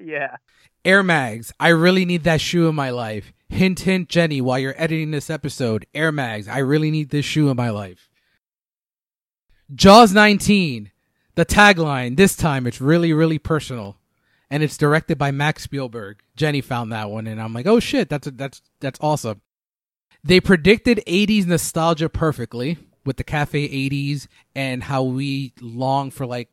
yeah. 0.00 0.36
Air 0.84 1.02
Mags, 1.02 1.52
I 1.58 1.68
really 1.68 2.04
need 2.04 2.24
that 2.24 2.40
shoe 2.40 2.68
in 2.68 2.74
my 2.74 2.90
life. 2.90 3.32
Hint, 3.48 3.80
hint, 3.80 4.08
Jenny, 4.08 4.40
while 4.40 4.58
you're 4.58 4.74
editing 4.76 5.10
this 5.10 5.28
episode, 5.28 5.86
Air 5.94 6.12
Mags, 6.12 6.48
I 6.48 6.58
really 6.58 6.90
need 6.90 7.10
this 7.10 7.24
shoe 7.24 7.50
in 7.50 7.56
my 7.56 7.70
life. 7.70 8.08
Jaws 9.74 10.12
19, 10.12 10.90
the 11.34 11.46
tagline, 11.46 12.16
this 12.16 12.34
time 12.34 12.66
it's 12.66 12.80
really, 12.80 13.12
really 13.12 13.38
personal 13.38 13.99
and 14.50 14.62
it's 14.62 14.76
directed 14.76 15.16
by 15.16 15.30
Max 15.30 15.62
Spielberg. 15.62 16.22
Jenny 16.36 16.60
found 16.60 16.92
that 16.92 17.10
one, 17.10 17.26
and 17.26 17.40
I'm 17.40 17.54
like, 17.54 17.66
oh 17.66 17.80
shit, 17.80 18.08
that's 18.08 18.26
a, 18.26 18.30
that's 18.32 18.62
that's 18.80 18.98
awesome. 19.00 19.40
They 20.22 20.40
predicted 20.40 21.02
80s 21.06 21.46
nostalgia 21.46 22.08
perfectly 22.08 22.78
with 23.04 23.16
the 23.16 23.24
cafe 23.24 23.68
80s 23.68 24.26
and 24.54 24.82
how 24.82 25.02
we 25.02 25.54
long 25.60 26.10
for 26.10 26.26
like 26.26 26.50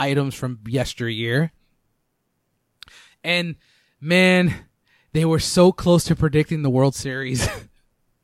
items 0.00 0.34
from 0.34 0.58
yesteryear. 0.66 1.52
And 3.22 3.56
man, 4.00 4.66
they 5.12 5.24
were 5.24 5.38
so 5.38 5.70
close 5.70 6.04
to 6.04 6.16
predicting 6.16 6.62
the 6.62 6.70
World 6.70 6.94
Series. 6.94 7.48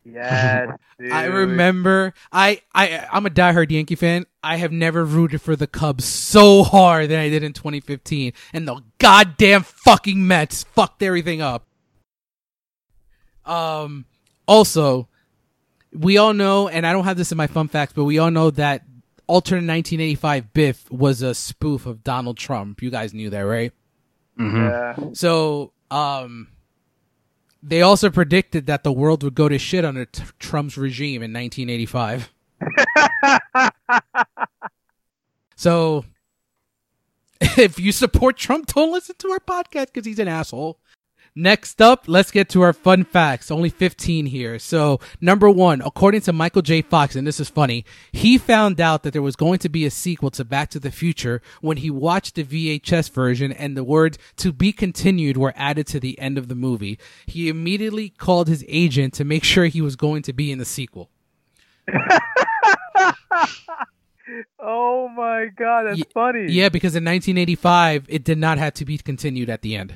Dude. 0.04 0.14
I 1.12 1.24
remember. 1.24 2.14
I 2.32 2.62
I 2.74 3.06
I'm 3.12 3.26
a 3.26 3.30
diehard 3.30 3.70
Yankee 3.70 3.94
fan. 3.94 4.26
I 4.42 4.56
have 4.56 4.72
never 4.72 5.04
rooted 5.04 5.42
for 5.42 5.56
the 5.56 5.66
Cubs 5.66 6.04
so 6.04 6.62
hard 6.62 7.10
than 7.10 7.20
I 7.20 7.28
did 7.28 7.42
in 7.42 7.52
2015, 7.52 8.32
and 8.52 8.66
the 8.66 8.80
goddamn 8.98 9.62
fucking 9.62 10.26
Mets 10.26 10.64
fucked 10.64 11.02
everything 11.02 11.42
up. 11.42 11.66
Um. 13.44 14.06
Also, 14.46 15.08
we 15.92 16.18
all 16.18 16.34
know, 16.34 16.68
and 16.68 16.86
I 16.86 16.92
don't 16.92 17.04
have 17.04 17.16
this 17.16 17.30
in 17.30 17.38
my 17.38 17.46
fun 17.46 17.68
facts, 17.68 17.92
but 17.92 18.04
we 18.04 18.18
all 18.18 18.30
know 18.30 18.50
that 18.50 18.82
alternate 19.26 19.70
1985 19.70 20.52
Biff 20.52 20.90
was 20.90 21.22
a 21.22 21.34
spoof 21.34 21.86
of 21.86 22.02
Donald 22.02 22.36
Trump. 22.36 22.82
You 22.82 22.90
guys 22.90 23.14
knew 23.14 23.30
that, 23.30 23.42
right? 23.42 23.72
Mm-hmm. 24.38 24.56
Yeah. 24.56 25.10
So, 25.12 25.72
um, 25.90 26.48
they 27.62 27.82
also 27.82 28.10
predicted 28.10 28.66
that 28.66 28.84
the 28.84 28.92
world 28.92 29.22
would 29.22 29.34
go 29.34 29.48
to 29.48 29.58
shit 29.58 29.84
under 29.84 30.04
t- 30.06 30.22
Trump's 30.38 30.76
regime 30.78 31.22
in 31.22 31.32
1985. 31.32 32.32
so, 35.56 36.04
if 37.40 37.78
you 37.78 37.92
support 37.92 38.36
Trump, 38.36 38.66
don't 38.66 38.92
listen 38.92 39.16
to 39.18 39.30
our 39.30 39.40
podcast 39.40 39.86
because 39.86 40.06
he's 40.06 40.18
an 40.18 40.28
asshole. 40.28 40.78
Next 41.34 41.80
up, 41.80 42.04
let's 42.08 42.30
get 42.30 42.48
to 42.50 42.62
our 42.62 42.72
fun 42.72 43.04
facts. 43.04 43.50
Only 43.50 43.68
15 43.68 44.26
here. 44.26 44.58
So, 44.58 44.98
number 45.20 45.48
one, 45.48 45.80
according 45.80 46.22
to 46.22 46.32
Michael 46.32 46.62
J. 46.62 46.82
Fox, 46.82 47.14
and 47.14 47.26
this 47.26 47.38
is 47.38 47.48
funny, 47.48 47.84
he 48.10 48.36
found 48.36 48.80
out 48.80 49.04
that 49.04 49.12
there 49.12 49.22
was 49.22 49.36
going 49.36 49.60
to 49.60 49.68
be 49.68 49.86
a 49.86 49.90
sequel 49.90 50.30
to 50.32 50.44
Back 50.44 50.70
to 50.70 50.80
the 50.80 50.90
Future 50.90 51.40
when 51.60 51.76
he 51.76 51.90
watched 51.90 52.34
the 52.34 52.42
VHS 52.44 53.10
version 53.10 53.52
and 53.52 53.76
the 53.76 53.84
words 53.84 54.18
to 54.36 54.52
be 54.52 54.72
continued 54.72 55.36
were 55.36 55.54
added 55.56 55.86
to 55.88 56.00
the 56.00 56.18
end 56.18 56.36
of 56.36 56.48
the 56.48 56.56
movie. 56.56 56.98
He 57.26 57.48
immediately 57.48 58.08
called 58.08 58.48
his 58.48 58.64
agent 58.66 59.14
to 59.14 59.24
make 59.24 59.44
sure 59.44 59.66
he 59.66 59.80
was 59.80 59.94
going 59.96 60.22
to 60.22 60.32
be 60.32 60.50
in 60.50 60.58
the 60.58 60.64
sequel. 60.64 61.10
oh 64.58 65.08
my 65.08 65.46
god, 65.56 65.84
that's 65.86 66.02
funny. 66.12 66.46
Yeah, 66.52 66.68
because 66.68 66.96
in 66.96 67.04
1985, 67.04 68.06
it 68.08 68.24
did 68.24 68.38
not 68.38 68.58
have 68.58 68.74
to 68.74 68.84
be 68.84 68.98
continued 68.98 69.48
at 69.48 69.62
the 69.62 69.76
end. 69.76 69.94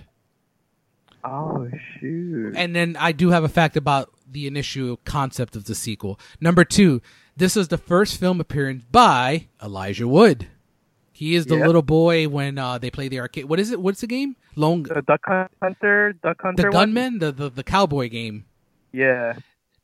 Oh 1.25 1.69
shoot. 2.01 2.55
And 2.57 2.75
then 2.77 2.97
I 2.99 3.13
do 3.13 3.31
have 3.31 3.45
a 3.45 3.49
fact 3.49 3.77
about 3.77 4.11
the 4.31 4.47
initial 4.47 4.99
concept 5.05 5.57
of 5.57 5.65
the 5.65 5.75
sequel. 5.75 6.19
Number 6.41 6.65
two, 6.65 7.01
this 7.37 7.57
is 7.57 7.69
the 7.69 7.79
first 7.79 8.19
film 8.19 8.41
appearance 8.41 8.85
by 8.91 9.47
Elijah 9.63 10.07
Wood. 10.09 10.49
He 11.13 11.35
is 11.37 11.47
the 11.47 11.57
Yep. 11.57 11.67
little 11.67 11.83
boy 11.83 12.29
when 12.29 12.59
uh, 12.59 12.79
they 12.79 12.91
play 12.91 13.07
the 13.09 13.21
arcade. 13.21 13.45
What 13.45 13.61
is 13.61 13.71
it? 13.71 13.81
What's 13.81 14.01
the 14.01 14.09
game? 14.09 14.35
Long 14.57 14.83
The 14.83 15.03
Duck 15.03 15.21
Hunter, 15.63 16.13
Duck 16.23 16.43
Hunter. 16.43 16.63
the 16.63 16.69
one? 16.69 16.73
gunman, 16.93 17.19
the, 17.21 17.33
the 17.33 17.49
the 17.51 17.63
cowboy 17.65 18.09
game. 18.09 18.45
Yeah. 18.93 19.35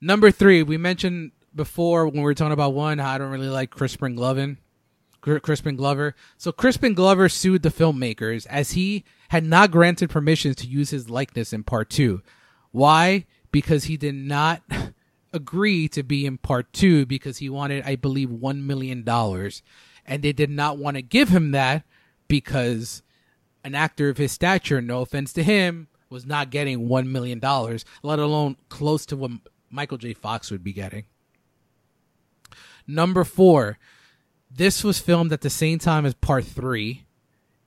Number 0.00 0.30
three, 0.30 0.62
we 0.62 0.76
mentioned 0.76 1.32
before 1.54 2.06
when 2.06 2.16
we 2.16 2.22
were 2.22 2.34
talking 2.34 2.52
about 2.52 2.74
one, 2.74 2.98
how 2.98 3.10
I 3.12 3.18
don't 3.18 3.30
really 3.30 3.48
like 3.48 3.70
Crispin 3.70 4.14
Glover. 4.16 4.56
Cr- 5.20 5.38
Crispin 5.38 5.76
Glover. 5.76 6.14
So 6.36 6.52
Crispin 6.52 6.94
Glover 6.94 7.28
sued 7.28 7.62
the 7.62 7.70
filmmakers 7.70 8.46
as 8.46 8.72
he 8.72 9.04
had 9.30 9.44
not 9.44 9.70
granted 9.70 10.10
permissions 10.10 10.56
to 10.56 10.66
use 10.66 10.90
his 10.90 11.10
likeness 11.10 11.52
in 11.52 11.62
part 11.62 11.90
two. 11.90 12.22
Why? 12.72 13.26
Because 13.52 13.84
he 13.84 13.96
did 13.96 14.14
not 14.14 14.62
agree 15.32 15.88
to 15.88 16.02
be 16.02 16.26
in 16.26 16.38
part 16.38 16.72
two 16.72 17.06
because 17.06 17.38
he 17.38 17.48
wanted, 17.48 17.84
I 17.84 17.96
believe, 17.96 18.30
one 18.30 18.66
million 18.66 19.02
dollars. 19.04 19.62
And 20.06 20.22
they 20.22 20.32
did 20.32 20.50
not 20.50 20.78
want 20.78 20.96
to 20.96 21.02
give 21.02 21.28
him 21.28 21.52
that 21.52 21.84
because 22.26 23.02
an 23.62 23.74
actor 23.74 24.08
of 24.08 24.16
his 24.16 24.32
stature, 24.32 24.80
no 24.80 25.02
offense 25.02 25.32
to 25.34 25.42
him, 25.42 25.88
was 26.08 26.26
not 26.26 26.50
getting 26.50 26.88
$1 26.88 27.06
million, 27.06 27.40
let 28.02 28.18
alone 28.18 28.56
close 28.68 29.06
to 29.06 29.16
what 29.16 29.30
Michael 29.70 29.98
J. 29.98 30.12
Fox 30.12 30.50
would 30.50 30.64
be 30.64 30.72
getting. 30.72 31.04
Number 32.86 33.22
four, 33.22 33.78
this 34.50 34.82
was 34.84 34.98
filmed 34.98 35.32
at 35.32 35.40
the 35.40 35.50
same 35.50 35.78
time 35.78 36.04
as 36.06 36.14
part 36.14 36.44
three. 36.44 37.04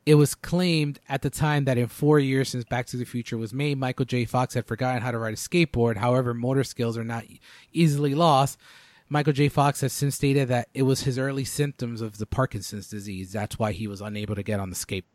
It 0.05 0.15
was 0.15 0.35
claimed 0.35 0.99
at 1.07 1.21
the 1.21 1.29
time 1.29 1.63
that 1.65 1.77
in 1.77 1.87
four 1.87 2.19
years 2.19 2.49
since 2.49 2.65
Back 2.65 2.87
to 2.87 2.97
the 2.97 3.05
Future 3.05 3.37
was 3.37 3.53
made, 3.53 3.77
Michael 3.77 4.03
J. 4.05 4.25
Fox 4.25 4.53
had 4.53 4.65
forgotten 4.67 5.01
how 5.01 5.11
to 5.11 5.17
ride 5.17 5.33
a 5.33 5.37
skateboard. 5.37 5.95
However, 5.95 6.33
motor 6.33 6.65
skills 6.65 6.97
are 6.97 7.05
not 7.05 7.23
easily 7.71 8.13
lost. 8.13 8.59
Michael 9.07 9.31
J. 9.31 9.47
Fox 9.47 9.79
has 9.79 9.93
since 9.93 10.15
stated 10.15 10.49
that 10.49 10.67
it 10.73 10.83
was 10.83 11.03
his 11.03 11.17
early 11.17 11.45
symptoms 11.45 12.01
of 12.01 12.17
the 12.17 12.25
Parkinson's 12.25 12.89
disease. 12.89 13.31
That's 13.31 13.57
why 13.57 13.71
he 13.71 13.87
was 13.87 14.01
unable 14.01 14.35
to 14.35 14.43
get 14.43 14.59
on 14.59 14.69
the 14.69 14.75
skate. 14.75 15.05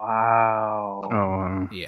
Wow. 0.00 1.68
Oh, 1.70 1.74
Yeah. 1.74 1.86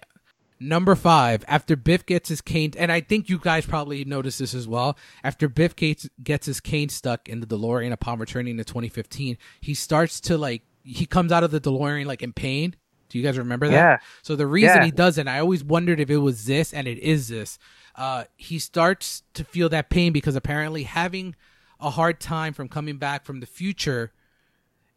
Number 0.63 0.95
five, 0.95 1.43
after 1.49 1.75
Biff 1.75 2.05
gets 2.05 2.29
his 2.29 2.43
cane, 2.43 2.73
and 2.77 2.93
I 2.93 3.01
think 3.01 3.31
you 3.31 3.39
guys 3.39 3.65
probably 3.65 4.05
noticed 4.05 4.39
this 4.39 4.53
as 4.55 4.69
well. 4.69 4.99
After 5.25 5.49
Biff 5.49 5.75
gets, 5.75 6.07
gets 6.23 6.45
his 6.47 6.61
cane 6.61 6.91
stuck 6.91 7.29
in 7.31 7.41
the 7.41 7.47
DeLorean 7.47 7.93
upon 7.93 8.19
returning 8.19 8.59
to 8.59 8.65
2015, 8.65 9.39
he 9.63 9.75
starts 9.75 10.21
to 10.23 10.37
like, 10.37 10.63
he 10.83 11.07
comes 11.07 11.33
out 11.33 11.45
of 11.45 11.51
the 11.51 11.61
DeLorean 11.61 12.05
like 12.05 12.23
in 12.23 12.35
pain. 12.35 12.77
Do 13.09 13.19
you 13.19 13.25
guys 13.25 13.39
remember 13.39 13.69
that? 13.69 13.73
Yeah. 13.73 13.99
So 14.23 14.37
the 14.37 14.47
reason 14.47 14.77
Yeah. 14.77 14.85
he 14.85 14.91
doesn't, 14.91 15.27
I 15.29 15.39
always 15.41 15.65
wondered 15.65 15.99
if 15.99 16.11
it 16.11 16.19
was 16.19 16.45
this, 16.45 16.75
and 16.75 16.87
it 16.87 16.99
is 16.99 17.29
this. 17.29 17.59
Uh, 17.97 18.25
he 18.37 18.59
starts 18.59 19.23
to 19.35 19.45
feel 19.45 19.69
that 19.71 19.89
pain 19.89 20.13
because 20.13 20.37
apparently 20.37 20.83
having 20.83 21.35
a 21.81 21.91
hard 21.91 22.21
time 22.21 22.53
from 22.53 22.69
coming 22.69 22.99
back 22.99 23.25
from 23.25 23.41
the 23.41 23.47
future 23.47 24.13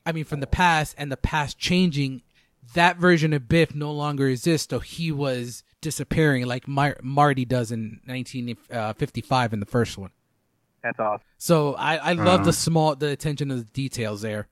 I 0.05 0.11
mean, 0.11 0.25
from 0.25 0.41
the 0.41 0.47
past 0.47 0.95
and 0.97 1.09
the 1.09 1.15
past 1.17 1.57
changing, 1.57 2.23
that 2.73 2.97
version 2.97 3.33
of 3.33 3.47
Biff 3.49 3.75
no 3.75 3.91
longer 3.91 4.27
exists. 4.27 4.69
So 4.69 4.79
he 4.79 5.11
was 5.11 5.63
disappearing 5.81 6.45
like 6.45 6.67
Mar- 6.67 6.97
Marty 7.03 7.45
does 7.45 7.71
in 7.71 7.99
1955 8.05 9.53
in 9.53 9.59
the 9.59 9.65
first 9.65 9.97
one. 9.97 10.11
That's 10.81 10.99
awesome. 10.99 11.23
So 11.37 11.75
I, 11.75 11.95
I 11.97 12.13
love 12.13 12.27
Uh-huh. 12.41 12.43
the 12.45 12.53
small, 12.53 12.95
the 12.95 13.07
attention 13.09 13.49
to 13.49 13.55
the 13.57 13.63
details 13.63 14.21
there. 14.21 14.47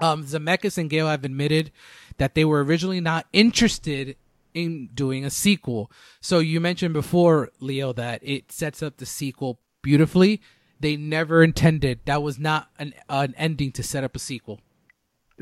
Um, 0.00 0.24
Zemeckis 0.24 0.78
and 0.78 0.88
Gale 0.90 1.06
have 1.08 1.24
admitted 1.24 1.70
that 2.16 2.34
they 2.34 2.44
were 2.44 2.64
originally 2.64 3.00
not 3.00 3.26
interested 3.32 4.16
in 4.54 4.88
doing 4.94 5.24
a 5.24 5.30
sequel. 5.30 5.90
So 6.20 6.38
you 6.38 6.60
mentioned 6.60 6.94
before, 6.94 7.50
Leo, 7.60 7.92
that 7.92 8.20
it 8.22 8.50
sets 8.52 8.82
up 8.82 8.96
the 8.96 9.06
sequel 9.06 9.60
beautifully. 9.82 10.40
They 10.80 10.96
never 10.96 11.42
intended 11.44 12.00
that 12.06 12.22
was 12.22 12.38
not 12.38 12.68
an 12.78 12.92
an 13.08 13.34
ending 13.36 13.70
to 13.72 13.82
set 13.82 14.02
up 14.02 14.16
a 14.16 14.18
sequel. 14.18 14.60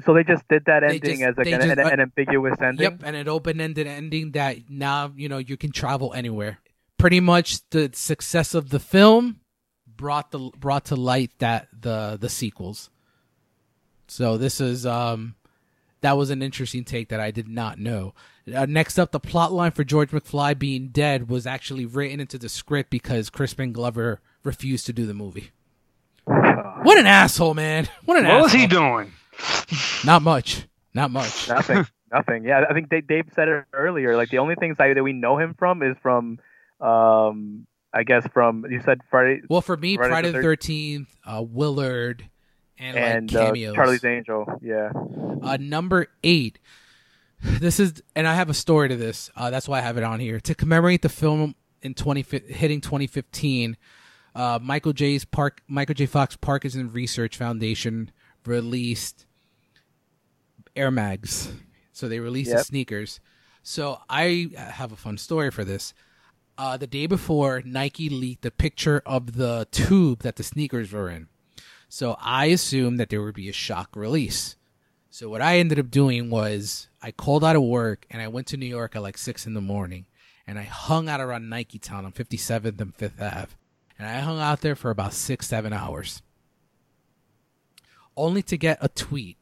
So 0.04 0.14
they 0.14 0.24
just 0.24 0.46
did 0.48 0.64
that 0.66 0.80
They 0.80 0.94
ending 0.94 1.18
just- 1.18 1.22
as 1.22 1.36
like 1.36 1.44
they 1.46 1.52
an, 1.52 1.60
just- 1.62 1.78
an, 1.78 1.86
an 1.92 2.00
ambiguous 2.00 2.60
ending. 2.60 2.82
Yep, 2.82 3.02
and 3.04 3.16
an 3.16 3.28
open-ended 3.28 3.86
ending 3.86 4.32
that 4.32 4.68
now 4.68 5.12
you 5.16 5.28
know 5.28 5.38
you 5.38 5.56
can 5.56 5.72
travel 5.72 6.12
anywhere. 6.14 6.58
Pretty 6.98 7.20
much 7.20 7.60
the 7.70 7.90
success 7.94 8.54
of 8.54 8.70
the 8.70 8.78
film 8.80 9.40
brought 9.86 10.30
the 10.30 10.50
brought 10.58 10.86
to 10.86 10.96
light 10.96 11.30
that 11.38 11.68
the 11.78 12.16
the 12.20 12.28
sequels. 12.28 12.90
So 14.08 14.36
this 14.36 14.60
is 14.60 14.84
um 14.86 15.34
that 16.02 16.16
was 16.16 16.30
an 16.30 16.42
interesting 16.42 16.84
take 16.84 17.08
that 17.10 17.20
I 17.20 17.30
did 17.30 17.48
not 17.48 17.78
know. 17.78 18.14
Uh, 18.54 18.64
next 18.66 18.98
up, 18.98 19.12
the 19.12 19.20
plot 19.20 19.52
line 19.52 19.70
for 19.70 19.84
George 19.84 20.10
McFly 20.10 20.58
being 20.58 20.88
dead 20.88 21.28
was 21.28 21.46
actually 21.46 21.84
written 21.84 22.20
into 22.20 22.38
the 22.38 22.48
script 22.48 22.88
because 22.90 23.28
Crispin 23.30 23.72
Glover 23.72 24.20
refused 24.42 24.86
to 24.86 24.92
do 24.94 25.06
the 25.06 25.12
movie. 25.14 25.50
What 26.24 26.98
an 26.98 27.06
asshole, 27.06 27.54
man! 27.54 27.88
What 28.06 28.16
an 28.18 28.24
asshole. 28.24 28.40
what 28.40 28.44
asshole. 28.46 28.60
was 28.60 28.62
he 28.62 28.66
doing? 28.66 29.12
Not 30.04 30.22
much. 30.22 30.66
Not 30.94 31.10
much. 31.10 31.48
Nothing. 31.48 31.86
Nothing. 32.12 32.44
Yeah, 32.44 32.64
I 32.68 32.74
think 32.74 32.88
Dave, 32.88 33.06
Dave 33.06 33.26
said 33.34 33.48
it 33.48 33.64
earlier. 33.72 34.16
Like 34.16 34.30
the 34.30 34.38
only 34.38 34.56
things 34.56 34.76
that, 34.78 34.92
that 34.94 35.02
we 35.02 35.12
know 35.12 35.38
him 35.38 35.54
from 35.58 35.82
is 35.82 35.96
from, 36.02 36.40
um, 36.80 37.66
I 37.92 38.02
guess 38.02 38.26
from 38.32 38.66
you 38.68 38.80
said 38.84 39.00
Friday 39.10 39.42
Well, 39.48 39.60
for 39.60 39.76
me, 39.76 39.96
Friday 39.96 40.10
Friday 40.10 40.32
the 40.32 40.42
Thirteenth, 40.42 41.08
uh, 41.24 41.42
Willard, 41.46 42.28
and, 42.78 42.96
and 42.96 43.32
like 43.32 43.68
uh. 43.68 43.74
Charlie's 43.74 44.04
Angel. 44.04 44.46
Yeah. 44.60 44.90
Uh, 45.42 45.56
number 45.60 46.08
eight. 46.24 46.58
This 47.42 47.80
is, 47.80 48.02
and 48.14 48.26
I 48.26 48.34
have 48.34 48.50
a 48.50 48.54
story 48.54 48.90
to 48.90 48.96
this. 48.96 49.30
Uh, 49.34 49.50
that's 49.50 49.66
why 49.66 49.78
I 49.78 49.80
have 49.80 49.96
it 49.96 50.04
on 50.04 50.20
here 50.20 50.40
to 50.40 50.54
commemorate 50.54 51.02
the 51.02 51.08
film 51.08 51.54
in 51.80 51.94
twenty 51.94 52.22
hitting 52.22 52.80
twenty 52.80 53.06
fifteen. 53.06 53.76
Uh, 54.34 54.58
Michael 54.60 54.92
J's 54.92 55.24
Park, 55.24 55.62
Michael 55.66 55.94
J. 55.94 56.06
Fox 56.06 56.36
Parkinson 56.36 56.92
Research 56.92 57.36
Foundation 57.36 58.10
released 58.44 59.26
Air 60.76 60.90
Mags. 60.90 61.52
So 61.92 62.08
they 62.08 62.20
released 62.20 62.50
the 62.50 62.64
sneakers. 62.64 63.20
So 63.62 64.00
I 64.08 64.50
have 64.56 64.92
a 64.92 64.96
fun 64.96 65.18
story 65.18 65.50
for 65.50 65.64
this. 65.64 65.92
Uh, 66.56 66.76
the 66.76 66.86
day 66.86 67.06
before, 67.06 67.62
Nike 67.64 68.08
leaked 68.08 68.44
a 68.44 68.50
picture 68.50 69.02
of 69.06 69.34
the 69.36 69.66
tube 69.70 70.22
that 70.22 70.36
the 70.36 70.42
sneakers 70.42 70.92
were 70.92 71.08
in. 71.10 71.28
So 71.88 72.16
I 72.20 72.46
assumed 72.46 73.00
that 73.00 73.10
there 73.10 73.22
would 73.22 73.34
be 73.34 73.48
a 73.48 73.52
shock 73.52 73.96
release. 73.96 74.56
So 75.10 75.28
what 75.28 75.42
I 75.42 75.58
ended 75.58 75.78
up 75.78 75.90
doing 75.90 76.30
was 76.30 76.88
I 77.02 77.10
called 77.10 77.44
out 77.44 77.56
of 77.56 77.62
work 77.62 78.06
and 78.10 78.22
I 78.22 78.28
went 78.28 78.46
to 78.48 78.56
New 78.56 78.66
York 78.66 78.94
at 78.94 79.02
like 79.02 79.18
six 79.18 79.46
in 79.46 79.54
the 79.54 79.60
morning 79.60 80.06
and 80.46 80.58
I 80.58 80.62
hung 80.62 81.08
out 81.08 81.20
around 81.20 81.48
Nike 81.48 81.78
Town 81.78 82.04
on 82.04 82.12
57th 82.12 82.80
and 82.80 82.96
5th 82.96 83.20
Ave. 83.20 83.54
And 83.98 84.08
I 84.08 84.20
hung 84.20 84.38
out 84.38 84.60
there 84.60 84.76
for 84.76 84.90
about 84.90 85.12
six, 85.12 85.48
seven 85.48 85.72
hours. 85.72 86.22
Only 88.16 88.42
to 88.44 88.56
get 88.56 88.78
a 88.80 88.88
tweet 88.88 89.36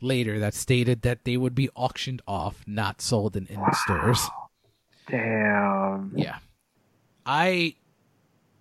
later 0.00 0.38
that 0.38 0.54
stated 0.54 1.02
that 1.02 1.24
they 1.24 1.36
would 1.36 1.54
be 1.54 1.68
auctioned 1.74 2.22
off, 2.26 2.62
not 2.66 3.00
sold 3.00 3.36
in, 3.36 3.46
in 3.46 3.60
stores. 3.72 4.26
Damn. 5.08 6.12
Yeah. 6.16 6.38
I 7.24 7.74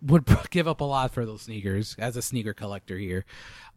would 0.01 0.25
give 0.49 0.67
up 0.67 0.81
a 0.81 0.85
lot 0.85 1.13
for 1.13 1.25
those 1.25 1.43
sneakers 1.43 1.95
as 1.99 2.17
a 2.17 2.21
sneaker 2.21 2.53
collector 2.53 2.97
here. 2.97 3.25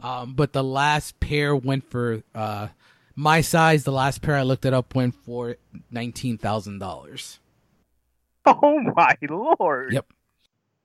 Um, 0.03 0.35
but 0.35 0.53
the 0.53 0.65
last 0.65 1.21
pair 1.21 1.55
went 1.55 1.89
for 1.91 2.23
uh, 2.35 2.69
my 3.15 3.41
size. 3.41 3.85
The 3.85 3.93
last 3.93 4.23
pair 4.23 4.37
I 4.37 4.43
looked 4.43 4.65
it 4.65 4.75
up 4.75 4.95
went 4.95 5.15
for 5.15 5.57
nineteen 5.91 6.39
thousand 6.39 6.79
dollars. 6.79 7.39
Oh 8.47 8.81
my 8.97 9.17
lord. 9.29 9.93
Yep. 9.93 10.07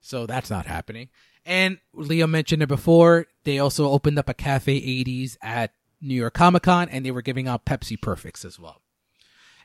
So 0.02 0.26
that's 0.26 0.50
not 0.50 0.66
happening. 0.66 1.08
And 1.46 1.78
Leo 1.94 2.26
mentioned 2.26 2.62
it 2.62 2.68
before. 2.68 3.26
They 3.44 3.58
also 3.58 3.88
opened 3.88 4.18
up 4.18 4.28
a 4.28 4.34
Cafe 4.34 4.78
80s 4.78 5.38
at 5.40 5.72
New 6.00 6.14
York 6.14 6.34
Comic 6.34 6.64
Con, 6.64 6.88
and 6.88 7.04
they 7.04 7.10
were 7.10 7.22
giving 7.22 7.48
out 7.48 7.64
Pepsi 7.64 8.00
Perfects 8.00 8.44
as 8.44 8.58
well. 8.58 8.82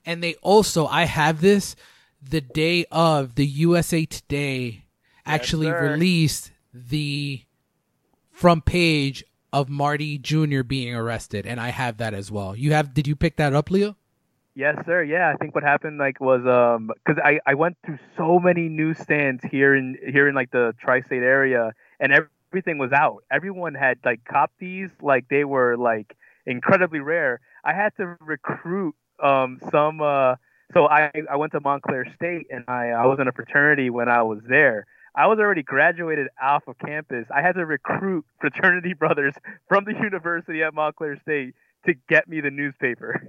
And 0.06 0.24
they 0.24 0.36
also, 0.36 0.88
I 0.88 1.04
have 1.06 1.42
this, 1.42 1.76
the 2.22 2.42
day 2.42 2.86
of 2.92 3.36
the 3.36 3.46
USA 3.46 4.06
Today 4.06 4.86
actually 5.26 5.68
sir. 5.68 5.92
released 5.92 6.52
the 6.74 7.44
front 8.32 8.66
page 8.66 9.24
of 9.54 9.70
Marty 9.70 10.18
Jr. 10.18 10.64
being 10.64 10.96
arrested, 10.96 11.46
and 11.46 11.60
I 11.60 11.70
have 11.70 11.98
that 11.98 12.14
as 12.14 12.32
well. 12.32 12.56
You 12.56 12.74
have? 12.74 12.94
Did 12.94 13.08
you 13.08 13.16
pick 13.16 13.38
that 13.38 13.54
up, 13.54 13.70
Leo? 13.70 13.98
Yes, 14.56 14.78
sir. 14.86 15.04
Yeah, 15.04 15.32
I 15.34 15.38
think 15.38 15.56
what 15.56 15.64
happened 15.64 15.98
like 15.98 16.20
was 16.20 16.46
um 16.46 16.92
because 17.06 17.22
I 17.24 17.40
I 17.46 17.54
went 17.54 17.78
through 17.86 18.00
so 18.18 18.40
many 18.40 18.70
newsstands 18.70 19.44
here 19.50 19.76
in 19.76 19.98
here 20.06 20.28
in 20.28 20.36
like 20.36 20.52
the 20.52 20.74
tri-state 20.82 21.24
area, 21.24 21.72
and 22.00 22.14
everything 22.52 22.78
was 22.78 22.92
out. 22.92 23.24
Everyone 23.32 23.74
had 23.74 24.00
like 24.04 24.24
copped 24.26 24.58
these 24.60 24.90
like 25.02 25.28
they 25.30 25.44
were 25.44 25.78
like 25.78 26.16
incredibly 26.46 27.00
rare. 27.00 27.40
I 27.64 27.74
had 27.74 27.96
to 27.98 28.18
recruit 28.20 28.96
um 29.22 29.60
some 29.72 30.02
uh 30.02 30.36
so 30.74 30.88
I 30.88 31.12
I 31.30 31.36
went 31.36 31.52
to 31.54 31.60
Montclair 31.60 32.06
State 32.16 32.48
and 32.50 32.64
I 32.68 32.90
I 32.90 33.06
was 33.06 33.20
in 33.20 33.28
a 33.28 33.32
fraternity 33.32 33.90
when 33.90 34.10
I 34.10 34.24
was 34.24 34.40
there. 34.48 34.86
I 35.14 35.28
was 35.28 35.40
already 35.40 35.64
graduated 35.64 36.28
off 36.42 36.64
of 36.68 36.78
campus. 36.80 37.26
I 37.36 37.42
had 37.42 37.56
to 37.56 37.66
recruit 37.66 38.26
fraternity 38.40 38.94
brothers 38.94 39.34
from 39.68 39.84
the 39.86 39.94
university 40.02 40.64
at 40.64 40.74
Montclair 40.74 41.20
State 41.22 41.56
to 41.86 41.94
get 42.08 42.28
me 42.28 42.42
the 42.42 42.52
newspaper. 42.52 43.22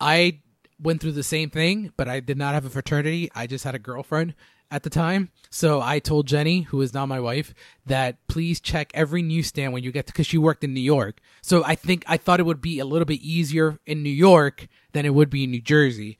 I 0.00 0.40
went 0.80 1.00
through 1.00 1.12
the 1.12 1.22
same 1.22 1.50
thing, 1.50 1.92
but 1.96 2.08
I 2.08 2.20
did 2.20 2.38
not 2.38 2.54
have 2.54 2.64
a 2.64 2.70
fraternity. 2.70 3.30
I 3.34 3.46
just 3.46 3.64
had 3.64 3.74
a 3.74 3.78
girlfriend 3.78 4.34
at 4.70 4.82
the 4.82 4.90
time. 4.90 5.30
So 5.50 5.80
I 5.80 5.98
told 5.98 6.26
Jenny, 6.26 6.62
who 6.62 6.80
is 6.82 6.92
now 6.92 7.06
my 7.06 7.20
wife, 7.20 7.54
that 7.86 8.18
please 8.28 8.60
check 8.60 8.90
every 8.94 9.22
newsstand 9.22 9.72
when 9.72 9.82
you 9.82 9.90
get 9.90 10.06
to, 10.06 10.12
because 10.12 10.26
she 10.26 10.38
worked 10.38 10.62
in 10.62 10.74
New 10.74 10.80
York. 10.80 11.20
So 11.42 11.64
I 11.64 11.74
think 11.74 12.04
I 12.06 12.16
thought 12.16 12.38
it 12.38 12.46
would 12.46 12.60
be 12.60 12.78
a 12.78 12.84
little 12.84 13.06
bit 13.06 13.20
easier 13.20 13.78
in 13.86 14.02
New 14.02 14.10
York 14.10 14.68
than 14.92 15.06
it 15.06 15.14
would 15.14 15.30
be 15.30 15.44
in 15.44 15.50
New 15.50 15.62
Jersey. 15.62 16.18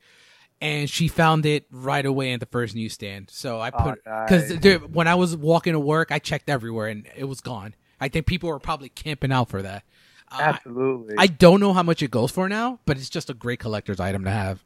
And 0.61 0.89
she 0.89 1.07
found 1.07 1.45
it 1.45 1.67
right 1.71 2.05
away 2.05 2.33
at 2.33 2.41
the 2.41 2.45
first 2.45 2.75
newsstand. 2.75 3.29
So 3.31 3.61
I 3.61 3.71
put, 3.71 4.03
because 4.03 4.51
nice. 4.51 4.81
when 4.89 5.07
I 5.07 5.15
was 5.15 5.37
walking 5.37 5.73
to 5.73 5.79
work, 5.79 6.11
I 6.11 6.19
checked 6.19 6.49
everywhere 6.49 6.87
and 6.87 7.07
it 7.15 7.25
was 7.25 7.39
gone. 7.39 7.75
I 8.01 8.09
think 8.09 8.25
people 8.25 8.49
were 8.49 8.59
probably 8.59 8.89
camping 8.89 9.31
out 9.31 9.49
for 9.49 9.61
that. 9.61 9.83
Uh, 10.31 10.37
Absolutely. 10.41 11.15
I 11.17 11.27
don't 11.27 11.59
know 11.59 11.73
how 11.73 11.83
much 11.83 12.01
it 12.03 12.11
goes 12.11 12.31
for 12.31 12.47
now, 12.49 12.79
but 12.85 12.97
it's 12.97 13.09
just 13.09 13.29
a 13.29 13.33
great 13.33 13.59
collector's 13.59 13.99
item 13.99 14.23
to 14.25 14.29
have. 14.31 14.63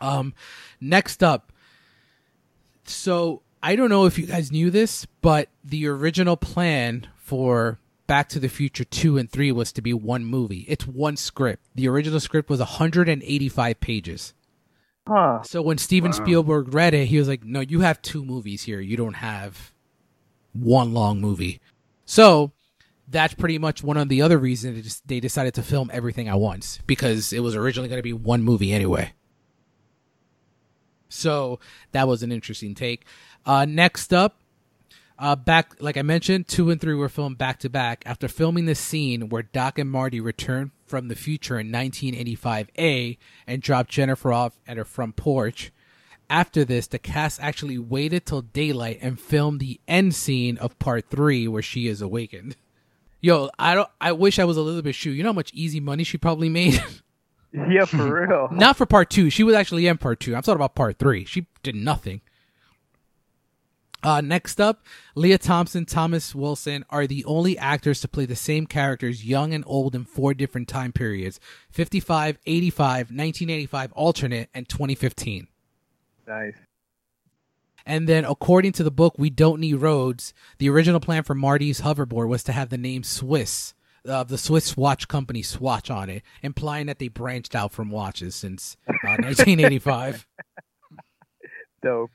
Um, 0.00 0.34
next 0.80 1.22
up, 1.22 1.52
so 2.84 3.42
I 3.62 3.76
don't 3.76 3.88
know 3.90 4.06
if 4.06 4.18
you 4.18 4.26
guys 4.26 4.50
knew 4.50 4.70
this, 4.70 5.06
but 5.20 5.48
the 5.64 5.86
original 5.86 6.36
plan 6.36 7.08
for 7.16 7.78
Back 8.08 8.28
to 8.30 8.40
the 8.40 8.48
Future 8.48 8.84
2 8.84 9.16
and 9.18 9.30
3 9.30 9.52
was 9.52 9.72
to 9.72 9.82
be 9.82 9.94
one 9.94 10.24
movie. 10.24 10.64
It's 10.68 10.86
one 10.86 11.16
script. 11.16 11.64
The 11.74 11.88
original 11.88 12.20
script 12.20 12.50
was 12.50 12.58
185 12.58 13.80
pages. 13.80 14.34
Huh. 15.06 15.42
So 15.42 15.62
when 15.62 15.78
Steven 15.78 16.10
Wow. 16.10 16.16
Spielberg 16.16 16.74
read 16.74 16.94
it, 16.94 17.06
he 17.06 17.18
was 17.18 17.26
like, 17.28 17.44
"No, 17.44 17.60
you 17.60 17.80
have 17.80 18.02
two 18.02 18.24
movies 18.24 18.64
here. 18.64 18.80
You 18.80 18.96
don't 18.96 19.14
have 19.14 19.72
one 20.52 20.92
long 20.92 21.20
movie." 21.20 21.60
So 22.04 22.52
that's 23.12 23.34
pretty 23.34 23.58
much 23.58 23.82
one 23.82 23.96
of 23.96 24.08
the 24.08 24.22
other 24.22 24.38
reasons 24.38 25.02
they, 25.06 25.20
decided 25.20 25.54
to 25.54 25.62
film 25.62 25.90
everything 25.92 26.28
at 26.28 26.40
once 26.40 26.80
because 26.86 27.32
it 27.32 27.40
was 27.40 27.54
originally 27.54 27.88
going 27.88 27.98
to 27.98 28.02
be 28.02 28.12
one 28.12 28.42
movie 28.42 28.72
anyway. 28.72 29.12
So 31.08 31.60
that 31.92 32.08
was 32.08 32.22
an 32.22 32.32
interesting 32.32 32.74
take. 32.74 33.04
Uh, 33.44 33.66
next 33.66 34.12
up, 34.12 34.38
uh, 35.18 35.36
back 35.36 35.76
like 35.78 35.96
I 35.96 36.02
mentioned, 36.02 36.48
two 36.48 36.70
and 36.70 36.80
three 36.80 36.94
were 36.94 37.08
filmed 37.08 37.38
back 37.38 37.58
to 37.60 37.68
back. 37.68 38.02
After 38.06 38.26
filming 38.28 38.64
the 38.64 38.74
scene 38.74 39.28
where 39.28 39.42
Doc 39.42 39.78
and 39.78 39.90
Marty 39.90 40.20
return 40.20 40.72
from 40.86 41.08
the 41.08 41.14
future 41.14 41.58
in 41.58 41.70
1985A 41.70 43.18
and 43.46 43.62
drop 43.62 43.88
Jennifer 43.88 44.32
off 44.32 44.58
at 44.66 44.78
her 44.78 44.84
front 44.84 45.16
porch, 45.16 45.70
after 46.28 46.64
this, 46.64 46.86
the 46.86 46.98
cast 46.98 47.40
actually 47.42 47.78
waited 47.78 48.24
till 48.24 48.40
daylight 48.40 48.98
and 49.02 49.20
filmed 49.20 49.60
the 49.60 49.80
end 49.86 50.14
scene 50.14 50.56
of 50.56 50.78
part 50.78 51.10
three 51.10 51.46
where 51.46 51.62
she 51.62 51.86
is 51.86 52.00
awakened. 52.00 52.56
Yo, 53.22 53.48
I 53.58 53.74
don't. 53.74 53.88
I 54.00 54.12
wish 54.12 54.38
I 54.38 54.44
was 54.44 54.58
Elizabeth 54.58 54.96
Shue. 54.96 55.12
You 55.12 55.22
know 55.22 55.30
how 55.30 55.34
much 55.34 55.52
easy 55.54 55.80
money 55.80 56.04
she 56.04 56.18
probably 56.18 56.50
made. 56.50 56.82
Yeah, 57.54 57.84
for 57.84 58.26
real. 58.26 58.48
Not 58.52 58.78
for 58.78 58.86
part 58.86 59.10
two. 59.10 59.28
She 59.28 59.44
was 59.44 59.54
actually 59.54 59.86
in 59.86 59.98
part 59.98 60.20
two. 60.20 60.34
I'm 60.34 60.40
talking 60.40 60.56
about 60.56 60.74
part 60.74 60.98
three. 60.98 61.26
She 61.26 61.46
did 61.62 61.74
nothing. 61.74 62.22
Uh, 64.02 64.20
next 64.20 64.58
up, 64.60 64.86
Lea 65.14 65.36
Thompson, 65.36 65.84
Thomas 65.84 66.34
Wilson 66.34 66.84
are 66.90 67.06
the 67.06 67.24
only 67.24 67.56
actors 67.58 68.00
to 68.00 68.08
play 68.08 68.24
the 68.24 68.34
same 68.34 68.66
characters, 68.66 69.24
young 69.24 69.52
and 69.52 69.64
old, 69.66 69.94
in 69.94 70.04
four 70.04 70.32
different 70.34 70.66
time 70.66 70.92
periods 70.92 71.38
55, 71.70 72.38
85, 72.44 72.96
1985 73.10 73.92
alternate, 73.92 74.48
and 74.54 74.68
2015. 74.68 75.46
Nice. 76.26 76.54
And 77.84 78.08
then, 78.08 78.24
according 78.24 78.72
to 78.72 78.84
the 78.84 78.90
book, 78.90 79.14
We 79.18 79.30
Don't 79.30 79.60
Need 79.60 79.74
Roads, 79.74 80.32
the 80.58 80.68
original 80.68 81.00
plan 81.00 81.22
for 81.22 81.34
Marty's 81.34 81.80
hoverboard 81.80 82.28
was 82.28 82.44
to 82.44 82.52
have 82.52 82.68
the 82.68 82.78
name 82.78 83.02
Swiss, 83.02 83.74
of 84.04 84.28
the 84.28 84.38
Swiss 84.38 84.76
watch 84.76 85.08
company 85.08 85.42
Swatch 85.42 85.90
on 85.90 86.08
it, 86.08 86.22
implying 86.42 86.86
that 86.86 86.98
they 86.98 87.08
branched 87.08 87.54
out 87.54 87.72
from 87.72 87.90
watches 87.90 88.34
since 88.34 88.76
uh, 88.88 88.92
1985. 89.02 90.26
Dope. 91.82 92.10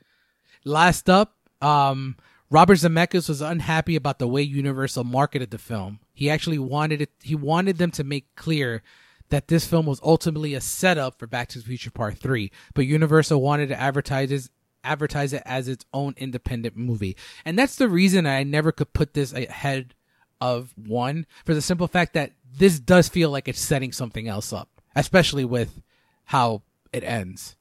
Last 0.64 1.08
up, 1.08 1.36
um, 1.60 2.16
Robert 2.50 2.78
Zemeckis 2.78 3.28
was 3.28 3.40
unhappy 3.40 3.96
about 3.96 4.18
the 4.18 4.28
way 4.28 4.42
Universal 4.42 5.04
marketed 5.04 5.50
the 5.50 5.58
film. 5.58 6.00
He 6.14 6.30
actually 6.30 6.58
wanted 6.58 7.02
it. 7.02 7.10
He 7.22 7.34
wanted 7.34 7.78
them 7.78 7.90
to 7.92 8.04
make 8.04 8.34
clear 8.36 8.82
that 9.28 9.48
this 9.48 9.66
film 9.66 9.84
was 9.84 10.00
ultimately 10.02 10.54
a 10.54 10.60
setup 10.60 11.18
for 11.18 11.26
Back 11.26 11.48
to 11.48 11.58
the 11.58 11.64
Future 11.64 11.90
Part 11.90 12.18
Three, 12.18 12.50
but 12.74 12.86
Universal 12.86 13.42
wanted 13.42 13.68
to 13.68 13.78
advertise 13.78 14.50
advertise 14.84 15.32
it 15.32 15.42
as 15.44 15.68
its 15.68 15.84
own 15.92 16.14
independent 16.16 16.76
movie, 16.76 17.16
and 17.44 17.58
that's 17.58 17.76
the 17.76 17.88
reason 17.88 18.26
I 18.26 18.42
never 18.42 18.72
could 18.72 18.92
put 18.92 19.14
this 19.14 19.32
ahead 19.32 19.94
of 20.40 20.72
one 20.76 21.26
for 21.44 21.54
the 21.54 21.62
simple 21.62 21.88
fact 21.88 22.14
that 22.14 22.32
this 22.56 22.78
does 22.78 23.08
feel 23.08 23.30
like 23.30 23.48
it's 23.48 23.60
setting 23.60 23.92
something 23.92 24.28
else 24.28 24.52
up, 24.52 24.68
especially 24.94 25.44
with 25.44 25.82
how 26.26 26.62
it 26.92 27.04
ends. 27.04 27.56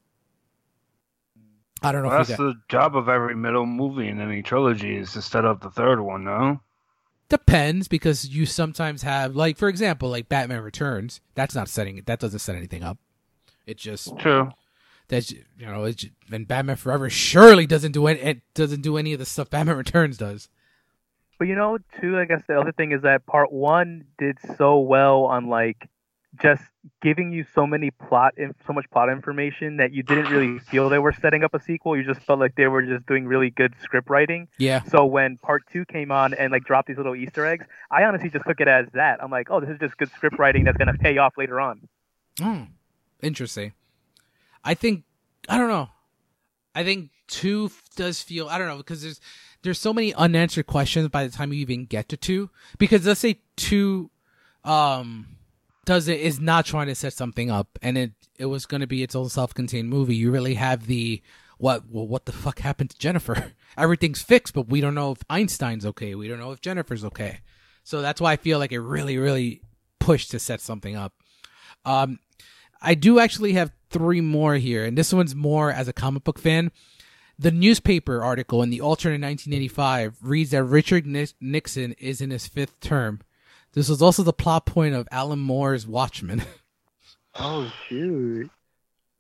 I 1.82 1.92
don't 1.92 2.02
know 2.04 2.10
Well, 2.10 2.22
if 2.22 2.28
that's 2.28 2.40
got, 2.40 2.44
the 2.44 2.56
job 2.70 2.96
of 2.96 3.08
every 3.08 3.36
middle 3.36 3.66
movie 3.66 4.08
in 4.08 4.20
any 4.20 4.42
trilogy 4.42 4.98
is 4.98 5.14
to 5.14 5.22
set 5.22 5.46
up 5.46 5.62
the 5.62 5.70
third 5.70 6.00
one, 6.02 6.24
no? 6.24 6.62
depends 7.30 7.90
because 7.90 8.30
you 8.30 8.46
sometimes 8.46 9.02
have 9.02 9.36
like 9.36 9.58
for 9.58 9.68
example 9.68 10.10
like 10.10 10.30
Batman 10.30 10.62
Returns. 10.62 11.20
That's 11.36 11.54
not 11.54 11.68
setting 11.68 11.98
it. 11.98 12.06
That 12.06 12.20
doesn't 12.22 12.40
set 12.40 12.56
anything 12.56 12.84
up. 12.84 12.98
It 13.66 13.78
just 13.78 14.18
True. 14.18 14.50
That's 15.08 15.32
you 15.32 15.44
know 15.60 15.86
it's 15.86 16.06
and 16.32 16.48
Batman 16.48 16.76
Forever 16.76 17.10
surely 17.10 17.66
doesn't 17.66 17.92
do 17.92 18.08
any 18.08 18.20
it 18.20 18.42
doesn't 18.54 18.82
do 18.82 18.98
any 18.98 19.14
of 19.14 19.20
the 19.20 19.26
stuff 19.26 19.50
Batman 19.50 19.78
Returns 19.78 20.18
does. 20.18 20.50
But 21.40 21.48
you 21.48 21.56
know, 21.56 21.78
too, 22.02 22.18
I 22.18 22.26
guess 22.26 22.42
the 22.48 22.60
other 22.60 22.72
thing 22.72 22.92
is 22.92 23.04
that 23.04 23.26
part 23.26 23.52
one 23.52 24.06
did 24.18 24.38
so 24.58 24.80
well 24.80 25.26
on 25.26 25.48
like 25.48 25.88
just 26.42 26.64
giving 27.02 27.32
you 27.32 27.46
so 27.56 27.66
many 27.66 27.92
plot, 27.92 28.34
in, 28.38 28.54
so 28.66 28.74
much 28.74 28.86
plot 28.92 29.10
information 29.10 29.78
that 29.78 29.94
you 29.94 30.04
didn't 30.04 30.30
really 30.30 30.60
feel 30.60 30.90
they 30.90 31.00
were 31.00 31.14
setting 31.14 31.44
up 31.44 31.54
a 31.54 31.60
sequel. 31.60 31.96
You 31.98 32.04
just 32.04 32.22
felt 32.22 32.40
like 32.40 32.56
they 32.56 32.68
were 32.68 32.82
just 32.82 33.06
doing 33.06 33.26
really 33.26 33.50
good 33.50 33.74
script 33.82 34.10
writing. 34.10 34.48
Yeah. 34.58 34.84
So 34.84 35.06
when 35.06 35.38
part 35.38 35.64
two 35.72 35.86
came 35.86 36.12
on 36.12 36.34
and 36.34 36.52
like 36.52 36.64
dropped 36.64 36.88
these 36.88 36.98
little 36.98 37.16
Easter 37.16 37.46
eggs, 37.46 37.66
I 37.92 38.04
honestly 38.04 38.30
just 38.30 38.46
took 38.46 38.60
it 38.60 38.68
as 38.68 38.88
that. 38.94 39.24
I'm 39.24 39.32
like, 39.32 39.50
oh, 39.50 39.60
this 39.60 39.70
is 39.70 39.80
just 39.80 39.98
good 39.98 40.12
script 40.12 40.40
writing 40.40 40.64
that's 40.64 40.78
gonna 40.78 40.98
pay 40.98 41.18
off 41.18 41.38
later 41.38 41.60
on. 41.62 41.88
Hmm. 42.40 42.64
Interesting. 43.22 43.74
I 44.68 44.74
think 44.74 45.06
I 45.48 45.58
don't 45.58 45.70
know. 45.70 45.88
I 46.76 46.84
think 46.84 47.12
two 47.28 47.72
does 47.96 48.22
feel 48.22 48.50
I 48.50 48.58
don't 48.58 48.68
know 48.68 48.78
because 48.78 49.02
there's 49.02 49.22
there's 49.64 49.80
so 49.80 49.94
many 49.94 50.14
unanswered 50.14 50.68
questions 50.68 51.08
by 51.08 51.26
the 51.26 51.32
time 51.32 51.54
you 51.54 51.60
even 51.60 51.86
get 51.86 52.10
to 52.10 52.18
two. 52.18 52.50
Because 52.78 53.06
let's 53.06 53.22
say 53.22 53.40
two 53.56 54.12
um 54.66 55.38
does 55.86 56.10
it 56.10 56.20
is 56.20 56.42
not 56.42 56.66
trying 56.66 56.88
to 56.88 56.96
set 56.96 57.14
something 57.14 57.50
up 57.50 57.80
and 57.82 57.98
it 57.98 58.12
it 58.38 58.48
was 58.48 58.66
going 58.66 58.82
to 58.82 58.88
be 58.88 59.04
its 59.04 59.16
own 59.16 59.30
self-contained 59.30 59.90
movie. 59.90 60.18
You 60.18 60.32
really 60.32 60.56
have 60.56 60.88
the 60.88 61.22
what 61.58 61.84
well 61.90 62.06
what 62.06 62.26
the 62.26 62.34
fuck 62.34 62.60
happened 62.60 62.90
to 62.90 62.98
Jennifer? 62.98 63.54
Everything's 63.78 64.22
fixed, 64.22 64.54
but 64.54 64.68
we 64.68 64.82
don't 64.82 64.96
know 64.96 65.14
if 65.14 65.20
Einstein's 65.30 65.86
okay. 65.86 66.14
We 66.14 66.28
don't 66.28 66.40
know 66.40 66.52
if 66.52 66.60
Jennifer's 66.60 67.06
okay. 67.06 67.40
So 67.86 68.02
that's 68.02 68.20
why 68.20 68.34
I 68.34 68.36
feel 68.36 68.60
like 68.60 68.74
it 68.74 68.82
really 68.82 69.18
really 69.18 69.62
pushed 69.98 70.32
to 70.32 70.40
set 70.40 70.60
something 70.60 70.98
up. 70.98 71.14
Um 71.86 72.20
I 72.82 72.94
do 72.94 73.20
actually 73.20 73.54
have 73.54 73.72
three 73.90 74.22
more 74.22 74.56
here, 74.56 74.86
and 74.86 74.98
this 74.98 75.14
one's 75.14 75.36
more 75.36 75.72
as 75.72 75.88
a 75.88 75.94
comic 75.94 76.24
book 76.24 76.40
fan. 76.40 76.72
The 77.40 77.52
newspaper 77.52 78.24
article 78.24 78.64
in 78.64 78.72
the 78.72 78.82
alternate 78.82 79.22
1985 79.22 80.18
reads 80.22 80.52
that 80.52 80.64
Richard 80.64 81.06
Nixon 81.40 81.94
is 81.94 82.20
in 82.20 82.32
his 82.32 82.48
fifth 82.48 82.80
term. 82.80 83.22
This 83.74 83.90
was 83.90 84.02
also 84.02 84.24
the 84.24 84.34
plot 84.34 84.66
point 84.66 84.96
of 84.96 85.08
Alan 85.12 85.40
Moore's 85.40 85.88
Watchmen. 85.88 86.44
Oh 87.40 87.72
shoot! 87.88 88.50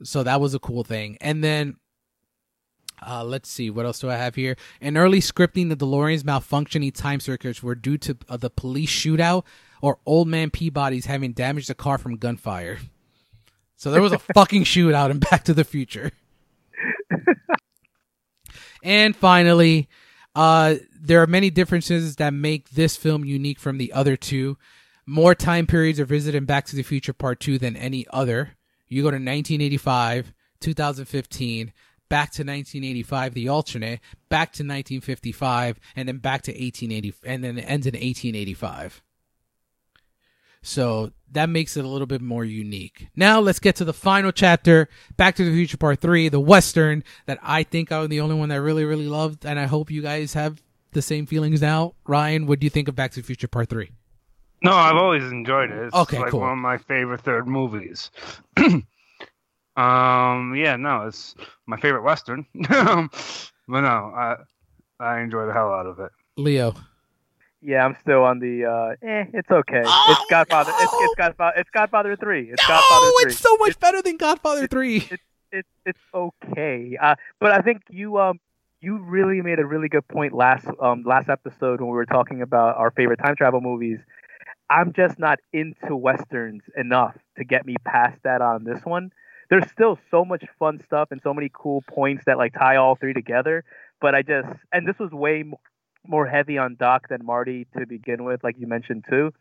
so 0.03 0.23
that 0.23 0.41
was 0.41 0.53
a 0.53 0.60
cool 0.60 0.84
thing. 0.84 1.18
And 1.22 1.44
then, 1.44 1.77
uh, 3.06 3.23
let's 3.23 3.49
see, 3.49 3.69
what 3.69 3.85
else 3.85 3.99
do 3.99 4.10
I 4.10 4.15
have 4.15 4.35
here? 4.35 4.56
In 4.81 4.98
early 4.98 5.19
scripting, 5.19 5.69
the 5.69 5.77
DeLorean's 5.77 6.23
malfunctioning 6.23 6.94
time 6.94 7.19
circuits 7.19 7.61
were 7.61 7.76
due 7.76 7.98
to 7.99 8.18
uh, 8.30 8.38
the 8.38 8.49
police 8.49 8.89
shootout 8.89 9.44
or 9.81 9.99
Old 10.06 10.27
Man 10.27 10.49
Peabody's 10.49 11.06
having 11.06 11.34
damaged 11.34 11.69
the 11.69 11.76
car 11.76 11.98
from 11.98 12.18
gunfire. 12.18 12.80
So 13.77 13.91
there 13.91 14.01
was 14.01 14.11
a 14.11 14.19
fucking 14.19 14.63
shootout 14.63 15.11
in 15.11 15.19
Back 15.19 15.45
to 15.45 15.53
the 15.53 15.63
Future. 15.63 16.11
and 18.83 19.15
finally, 19.15 19.87
uh, 20.35 20.75
there 20.99 21.21
are 21.21 21.27
many 21.27 21.51
differences 21.51 22.15
that 22.17 22.33
make 22.33 22.71
this 22.71 22.97
film 22.97 23.23
unique 23.23 23.59
from 23.59 23.77
the 23.77 23.93
other 23.93 24.17
two. 24.17 24.57
More 25.05 25.35
time 25.35 25.67
periods 25.67 25.99
are 25.99 26.05
visited 26.05 26.35
in 26.35 26.45
Back 26.45 26.65
to 26.65 26.75
the 26.75 26.83
Future 26.83 27.13
Part 27.13 27.39
2 27.39 27.59
than 27.59 27.75
any 27.75 28.05
other. 28.09 28.57
You 28.87 29.03
go 29.03 29.11
to 29.11 29.15
1985, 29.15 30.33
2015, 30.59 31.73
back 32.09 32.31
to 32.31 32.41
1985, 32.41 33.33
the 33.35 33.47
alternate, 33.47 33.99
back 34.29 34.53
to 34.53 34.63
1955, 34.63 35.79
and 35.95 36.07
then 36.07 36.17
back 36.17 36.41
to 36.43 36.51
1880, 36.51 37.13
and 37.25 37.43
then 37.43 37.59
it 37.59 37.61
ends 37.61 37.85
in 37.85 37.93
1885. 37.93 39.03
So 40.68 41.14
that 41.31 41.48
makes 41.48 41.77
it 41.77 41.85
a 41.85 41.88
little 41.88 42.07
bit 42.07 42.22
more 42.22 42.44
unique. 42.44 43.07
Now 43.15 43.39
let's 43.39 43.60
get 43.60 43.77
to 43.77 43.85
the 43.85 43.94
final 43.94 44.34
chapter, 44.34 44.89
Back 45.15 45.35
to 45.38 45.45
the 45.45 45.52
Future 45.52 45.77
Part 45.77 46.02
3, 46.02 46.27
the 46.27 46.41
Western, 46.41 47.06
that 47.26 47.39
I 47.41 47.64
think 47.64 47.89
I'm 47.89 48.10
the 48.10 48.19
only 48.19 48.35
one 48.35 48.49
that 48.49 48.61
really, 48.61 48.84
really 48.84 49.07
loved, 49.07 49.45
and 49.45 49.57
I 49.57 49.65
hope 49.65 49.89
you 49.89 50.02
guys 50.02 50.34
have 50.34 50.61
the 50.91 51.02
same 51.02 51.26
feelings 51.26 51.61
now. 51.61 51.94
Ryan, 52.06 52.48
what 52.48 52.60
do 52.60 52.65
you 52.65 52.69
think 52.69 52.89
of 52.89 52.95
Back 52.95 53.11
to 53.11 53.22
the 53.22 53.26
Future 53.26 53.48
Part 53.48 53.69
3? 53.69 53.89
No, 54.61 54.73
I've 54.73 54.98
always 54.98 55.23
enjoyed 55.23 55.72
it. 55.72 55.85
It's 55.85 55.95
Okay, 55.95 56.19
like 56.19 56.31
cool. 56.31 56.41
one 56.41 56.52
of 56.52 56.57
my 56.57 56.77
favorite 56.77 57.22
third 57.22 57.48
movies. 57.48 58.11
um, 58.57 58.84
yeah, 60.53 60.76
no, 60.77 61.07
it's 61.07 61.34
my 61.65 61.80
favorite 61.80 62.03
western. 62.03 62.45
but 62.56 63.10
no, 63.69 64.11
I 64.15 64.35
I 64.99 65.22
enjoy 65.22 65.45
the 65.45 65.53
hell 65.53 65.72
out 65.72 65.85
of 65.85 65.99
it. 65.99 66.11
Leo. 66.35 66.73
Yeah, 67.61 67.84
I'm 67.85 67.95
still 68.01 68.23
on 68.23 68.39
the. 68.39 68.65
uh 68.65 69.05
Eh, 69.07 69.25
it's 69.34 69.49
okay. 69.49 69.84
Oh, 69.85 70.03
it's 70.09 70.25
Godfather. 70.29 70.71
It's, 70.79 70.93
no! 70.93 70.99
it's 71.01 71.15
Godfather. 71.15 71.53
It's 71.57 71.69
Godfather 71.71 72.15
three. 72.15 72.49
It's 72.51 72.65
Godfather 72.67 73.05
No, 73.05 73.11
three. 73.23 73.31
it's 73.31 73.39
so 73.39 73.55
much 73.57 73.79
better 73.79 74.01
than 74.01 74.17
Godfather 74.17 74.67
3. 74.67 75.09
it's 75.51 75.67
it's 75.85 75.99
okay. 76.13 76.97
Uh, 77.01 77.15
but 77.39 77.51
I 77.51 77.59
think 77.59 77.81
you 77.89 78.17
um 78.19 78.39
you 78.81 78.99
really 78.99 79.41
made 79.41 79.59
a 79.59 79.65
really 79.65 79.89
good 79.89 80.07
point 80.07 80.34
last 80.34 80.67
um 80.81 81.03
last 81.03 81.29
episode 81.29 81.81
when 81.81 81.89
we 81.89 81.95
were 81.95 82.05
talking 82.05 82.41
about 82.41 82.77
our 82.77 82.91
favorite 82.91 83.17
time 83.17 83.35
travel 83.35 83.61
movies. 83.61 83.99
I'm 84.69 84.93
just 84.93 85.17
not 85.17 85.39
into 85.53 85.95
westerns 85.95 86.61
enough 86.75 87.15
to 87.38 87.45
get 87.45 87.65
me 87.65 87.75
past 87.85 88.19
that 88.23 88.41
on 88.41 88.65
this 88.65 88.81
one. 88.84 89.11
There's 89.49 89.69
still 89.71 89.97
so 90.11 90.25
much 90.25 90.43
fun 90.59 90.81
stuff 90.85 91.07
and 91.09 91.21
so 91.23 91.34
many 91.34 91.49
cool 91.53 91.81
points 91.89 92.23
that 92.25 92.38
like 92.38 92.53
tie 92.53 92.75
all 92.75 92.95
three 92.97 93.13
together. 93.13 93.63
But 94.01 94.13
I 94.13 94.21
just 94.21 94.47
and 94.71 94.85
this 94.88 94.99
was 94.99 95.11
way 95.11 95.43
more 96.07 96.25
heavy 96.25 96.57
on 96.57 96.75
Doc 96.79 97.07
than 97.09 97.25
Marty 97.25 97.67
to 97.77 97.85
begin 97.85 98.23
with, 98.23 98.43
like 98.43 98.55
you 98.57 98.67
mentioned 98.67 99.05
too. 99.09 99.31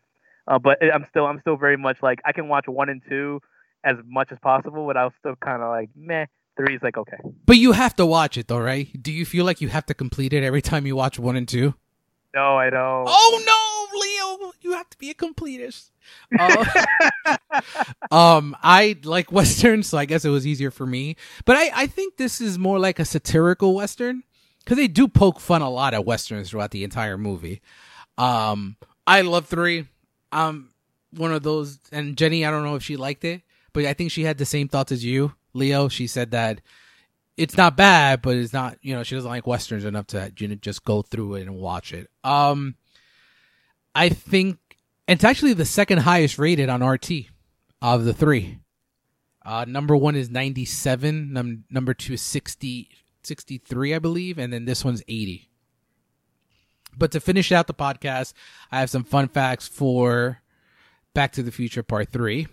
Uh, 0.47 0.59
but 0.59 0.77
I'm 0.81 1.05
still 1.09 1.25
I'm 1.25 1.39
still 1.41 1.57
very 1.57 1.77
much 1.77 1.97
like 2.01 2.19
I 2.25 2.31
can 2.31 2.47
watch 2.47 2.65
one 2.67 2.89
and 2.89 3.01
two 3.09 3.41
as 3.83 3.95
much 4.05 4.29
as 4.31 4.37
possible, 4.41 4.85
but 4.85 4.97
I 4.97 5.03
was 5.03 5.13
still 5.19 5.35
kind 5.35 5.61
of 5.61 5.69
like 5.69 5.89
meh 5.95 6.25
Three 6.57 6.75
is 6.75 6.81
like 6.81 6.97
okay. 6.97 7.17
But 7.45 7.57
you 7.57 7.71
have 7.71 7.95
to 7.97 8.05
watch 8.05 8.35
it 8.35 8.47
though, 8.47 8.57
right? 8.57 8.89
Do 8.99 9.11
you 9.11 9.25
feel 9.25 9.45
like 9.45 9.61
you 9.61 9.69
have 9.69 9.85
to 9.85 9.93
complete 9.93 10.33
it 10.33 10.43
every 10.43 10.61
time 10.61 10.87
you 10.87 10.95
watch 10.95 11.19
one 11.19 11.35
and 11.35 11.47
two? 11.47 11.75
No, 12.33 12.57
I 12.57 12.71
don't. 12.71 13.05
Oh 13.07 13.43
no, 13.45 13.99
Leo, 13.99 14.53
you 14.61 14.73
have 14.73 14.89
to 14.89 14.97
be 14.97 15.11
a 15.11 15.13
completist. 15.13 15.91
Uh, 16.37 16.65
um, 18.11 18.57
I 18.63 18.97
like 19.03 19.31
westerns, 19.31 19.87
so 19.87 19.99
I 19.99 20.05
guess 20.05 20.25
it 20.25 20.29
was 20.29 20.47
easier 20.47 20.71
for 20.71 20.87
me. 20.87 21.15
But 21.45 21.57
I, 21.57 21.83
I 21.83 21.87
think 21.87 22.17
this 22.17 22.41
is 22.41 22.57
more 22.57 22.79
like 22.79 22.97
a 22.97 23.05
satirical 23.05 23.75
western 23.75 24.23
because 24.67 24.75
they 24.75 24.89
do 24.89 25.07
poke 25.07 25.39
fun 25.39 25.61
a 25.61 25.69
lot 25.69 25.93
at 25.93 26.03
westerns 26.03 26.49
throughout 26.49 26.71
the 26.71 26.83
entire 26.83 27.17
movie. 27.17 27.61
Um, 28.17 28.75
I 29.07 29.21
love 29.21 29.45
three. 29.45 29.87
Um, 30.33 30.71
one 31.11 31.31
of 31.31 31.41
those, 31.41 31.79
and 31.93 32.17
Jenny, 32.17 32.43
I 32.43 32.51
don't 32.51 32.65
know 32.65 32.75
if 32.75 32.83
she 32.83 32.97
liked 32.97 33.23
it, 33.23 33.43
but 33.71 33.85
I 33.85 33.93
think 33.93 34.11
she 34.11 34.23
had 34.23 34.37
the 34.37 34.45
same 34.45 34.67
thoughts 34.67 34.91
as 34.91 35.05
you, 35.05 35.31
Leo. 35.53 35.87
She 35.87 36.05
said 36.05 36.31
that 36.31 36.59
it's 37.37 37.55
not 37.55 37.77
bad, 37.77 38.21
but 38.21 38.35
it's 38.35 38.51
not, 38.51 38.77
you 38.81 38.93
know, 38.93 39.03
she 39.03 39.15
doesn't 39.15 39.31
like 39.31 39.47
westerns 39.47 39.85
enough 39.85 40.07
to 40.07 40.33
you 40.37 40.49
know, 40.49 40.55
just 40.55 40.83
go 40.83 41.01
through 41.01 41.35
it 41.35 41.43
and 41.43 41.55
watch 41.55 41.93
it. 41.93 42.09
Um, 42.25 42.75
I 43.95 44.09
think 44.09 44.57
it's 45.07 45.23
actually 45.23 45.53
the 45.53 45.63
second 45.63 45.99
highest 45.99 46.37
rated 46.37 46.67
on 46.67 46.83
RT 46.85 47.09
of 47.81 48.03
the 48.03 48.13
three. 48.13 48.59
Uh, 49.45 49.63
number 49.65 49.95
one 49.95 50.17
is 50.17 50.29
97. 50.29 51.31
Num- 51.31 51.63
number 51.69 51.93
two 51.93 52.15
is 52.15 52.21
60, 52.21 52.89
63, 53.27 53.93
I 53.93 53.99
believe. 53.99 54.37
And 54.37 54.51
then 54.51 54.65
this 54.65 54.83
one's 54.83 55.03
80. 55.07 55.49
But 56.97 57.11
to 57.11 57.19
finish 57.19 57.51
out 57.51 57.67
the 57.67 57.73
podcast, 57.73 58.33
I 58.71 58.79
have 58.79 58.89
some 58.89 59.03
fun 59.03 59.27
facts 59.27 59.67
for 59.67 60.41
Back 61.13 61.33
to 61.33 61.43
the 61.43 61.51
Future 61.51 61.83
Part 61.83 62.09
3. 62.11 62.47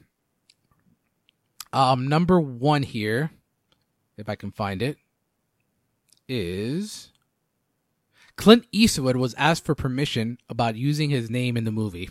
Um, 1.73 2.07
number 2.09 2.39
one 2.39 2.83
here, 2.83 3.31
if 4.17 4.29
I 4.29 4.37
can 4.37 4.53
find 4.53 4.83
it, 4.83 4.99
is 6.29 7.11
Clint 8.37 8.67
Eastwood 8.71 9.17
was 9.17 9.35
asked 9.35 9.65
for 9.65 9.75
permission 9.75 10.39
about 10.49 10.77
using 10.77 11.11
his 11.11 11.31
name 11.31 11.57
in 11.57 11.65
the 11.65 11.73
movie. 11.73 12.11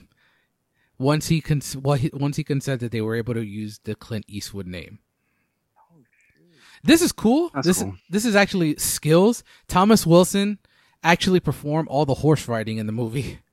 Once 0.97 1.27
he 1.27 1.41
cons- 1.41 1.77
well, 1.77 1.97
he, 1.97 2.09
once 2.13 2.37
he 2.37 2.43
consented, 2.43 2.91
they 2.91 3.01
were 3.01 3.15
able 3.15 3.33
to 3.33 3.45
use 3.45 3.79
the 3.83 3.95
Clint 3.95 4.25
Eastwood 4.27 4.67
name. 4.67 4.99
This 6.83 7.01
is 7.01 7.11
cool. 7.11 7.49
That's 7.53 7.65
this 7.65 7.81
cool. 7.81 7.95
this 8.09 8.25
is 8.25 8.35
actually 8.35 8.75
skills. 8.77 9.43
Thomas 9.67 10.05
Wilson 10.05 10.59
actually 11.03 11.39
performed 11.39 11.87
all 11.89 12.05
the 12.05 12.15
horse 12.15 12.47
riding 12.47 12.77
in 12.77 12.85
the 12.85 12.93
movie. 12.93 13.39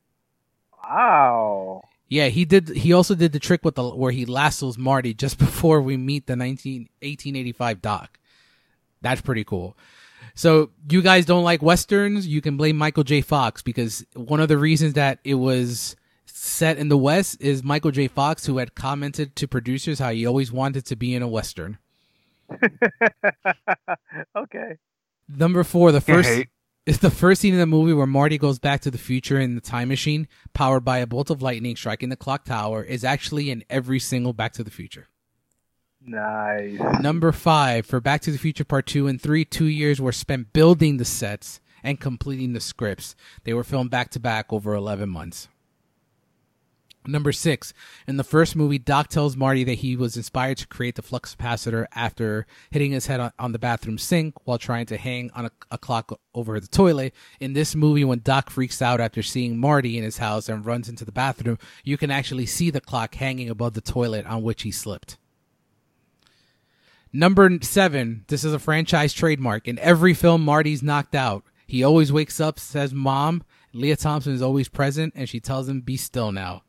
Wow. 0.83 1.83
Yeah, 2.09 2.27
he 2.27 2.45
did. 2.45 2.71
He 2.71 2.93
also 2.93 3.15
did 3.15 3.31
the 3.31 3.39
trick 3.39 3.65
with 3.65 3.77
the 3.77 3.89
where 3.91 4.11
he 4.11 4.27
lassos 4.27 4.77
Marty 4.77 5.15
just 5.15 5.39
before 5.47 5.81
we 5.81 5.97
meet 5.97 6.27
the 6.27 6.35
19, 6.35 6.89
1885 7.01 7.81
Doc. 7.81 8.19
That's 9.01 9.21
pretty 9.21 9.45
cool. 9.45 9.77
So 10.35 10.71
you 10.89 11.01
guys 11.01 11.27
don't 11.27 11.45
like 11.45 11.63
westerns? 11.63 12.27
You 12.27 12.41
can 12.41 12.57
blame 12.57 12.77
Michael 12.77 13.05
J. 13.05 13.21
Fox 13.21 13.63
because 13.63 14.05
one 14.15 14.41
of 14.41 14.49
the 14.49 14.59
reasons 14.59 14.95
that 14.95 15.21
it 15.23 15.35
was 15.35 15.95
set 16.27 16.77
in 16.77 16.89
the 16.89 16.99
West 16.99 17.41
is 17.41 17.63
Michael 17.63 17.93
J. 17.93 18.09
Fox, 18.09 18.47
who 18.47 18.59
had 18.59 18.75
commented 18.75 19.37
to 19.37 19.47
producers 19.47 20.01
how 20.01 20.11
he 20.11 20.27
always 20.27 20.51
wanted 20.51 20.87
to 20.87 20.97
be 20.97 21.15
in 21.15 21.23
a 21.23 21.29
western. 21.29 21.79
okay. 24.37 24.77
Number 25.29 25.65
four, 25.65 25.93
the 25.93 26.01
first 26.01 26.29
hate. 26.29 26.49
is 26.87 26.99
the 26.99 27.11
first 27.11 27.41
scene 27.41 27.55
in 27.55 27.61
the 27.61 27.67
movie 27.67 27.93
where 27.93 28.07
Marty 28.07 28.39
goes 28.39 28.59
back 28.59 28.81
to 28.83 28.91
the 28.91 28.99
future 28.99 29.39
in 29.39 29.55
the 29.55 29.61
time 29.61 29.89
machine, 29.89 30.27
powered 30.55 30.85
by 30.85 30.99
a 30.99 31.07
bolt 31.07 31.31
of 31.31 31.43
lightning 31.43 31.77
striking 31.77 32.09
the 32.09 32.17
clock 32.17 32.45
tower, 32.45 32.83
is 32.83 33.05
actually 33.05 33.51
in 33.51 33.65
every 33.71 33.99
single 34.01 34.33
Back 34.33 34.53
to 34.55 34.65
the 34.65 34.71
Future. 34.71 35.09
Nice. 36.03 36.81
Number 37.01 37.31
five, 37.31 37.87
for 37.87 38.01
Back 38.01 38.23
to 38.23 38.33
the 38.33 38.39
Future 38.39 38.65
Part 38.65 38.87
2 38.87 39.07
and 39.07 39.21
3, 39.21 39.45
two 39.45 39.67
years 39.67 40.01
were 40.01 40.13
spent 40.13 40.53
building 40.53 40.97
the 40.97 41.05
sets 41.05 41.61
and 41.83 42.01
completing 42.01 42.53
the 42.53 42.61
scripts. 42.61 43.15
They 43.45 43.55
were 43.55 43.65
filmed 43.65 43.91
back 43.91 44.11
to 44.11 44.21
back 44.21 44.53
over 44.53 44.75
11 44.75 45.09
months. 45.09 45.49
Number 47.07 47.33
six, 47.33 47.73
in 48.07 48.19
the 48.19 48.25
first 48.25 48.55
movie, 48.55 48.79
Doc 48.79 49.09
tells 49.09 49.35
Marty 49.35 49.65
that 49.65 49.79
he 49.79 49.97
was 49.97 50.19
inspired 50.19 50.59
to 50.59 50.67
create 50.67 50.97
the 50.97 51.03
flux 51.03 51.35
capacitor 51.35 51.87
after 51.95 52.47
hitting 52.71 52.93
his 52.93 53.07
head 53.07 53.21
on, 53.21 53.33
on 53.39 53.53
the 53.53 53.59
bathroom 53.59 53.97
sink 53.97 54.35
while 54.47 54.59
trying 54.59 54.85
to 54.87 54.99
hang 54.99 55.31
on 55.35 55.47
a, 55.47 55.51
a 55.71 55.79
clock 55.79 56.21
over 56.35 56.61
the 56.61 56.67
toilet. 56.67 57.15
In 57.41 57.55
this 57.55 57.75
movie, 57.75 58.05
when 58.05 58.21
Doc 58.21 58.51
freaks 58.51 58.83
out 58.83 59.01
after 59.01 59.23
seeing 59.23 59.59
Marty 59.59 59.97
in 59.97 60.05
his 60.05 60.19
house 60.19 60.49
and 60.49 60.67
runs 60.67 60.91
into 60.91 61.07
the 61.07 61.13
bathroom, 61.13 61.59
you 61.85 61.97
can 61.97 62.11
actually 62.11 62.47
see 62.47 62.69
the 62.69 62.83
clock 62.83 63.15
hanging 63.15 63.49
above 63.49 63.73
the 63.73 63.81
toilet 63.81 64.27
on 64.27 64.43
which 64.43 64.63
he 64.63 64.71
slipped. 64.71 65.17
Number 67.13 67.51
seven, 67.63 68.25
this 68.29 68.45
is 68.45 68.53
a 68.53 68.59
franchise 68.59 69.13
trademark. 69.15 69.67
In 69.67 69.79
every 69.79 70.15
film, 70.15 70.45
Marty's 70.45 70.83
knocked 70.83 71.15
out. 71.15 71.45
He 71.67 71.83
always 71.83 72.13
wakes 72.13 72.41
up, 72.41 72.61
says 72.61 72.93
mom. 72.93 73.43
Lea 73.73 73.97
Thompson 73.97 74.35
is 74.35 74.43
always 74.43 74.69
present, 74.69 75.15
and 75.17 75.29
she 75.29 75.41
tells 75.41 75.69
him, 75.69 75.81
be 75.81 75.97
still 75.97 76.31
now, 76.31 76.63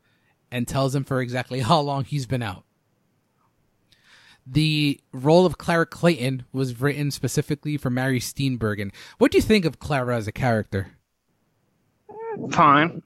and 0.52 0.68
tells 0.68 0.94
him 0.94 1.02
for 1.02 1.20
exactly 1.20 1.60
how 1.70 1.80
long 1.80 2.04
he's 2.04 2.26
been 2.26 2.42
out. 2.42 2.64
The 4.46 5.00
role 5.12 5.46
of 5.46 5.56
Clara 5.58 5.86
Clayton 5.86 6.44
was 6.52 6.80
written 6.80 7.10
specifically 7.12 7.76
for 7.76 7.90
Mary 7.90 8.18
Steenburgen. 8.20 8.92
What 9.18 9.30
do 9.32 9.38
you 9.38 9.42
think 9.42 9.64
of 9.64 9.78
Clara 9.78 10.16
as 10.16 10.26
a 10.26 10.32
character? 10.32 10.92
Fine. 12.50 13.02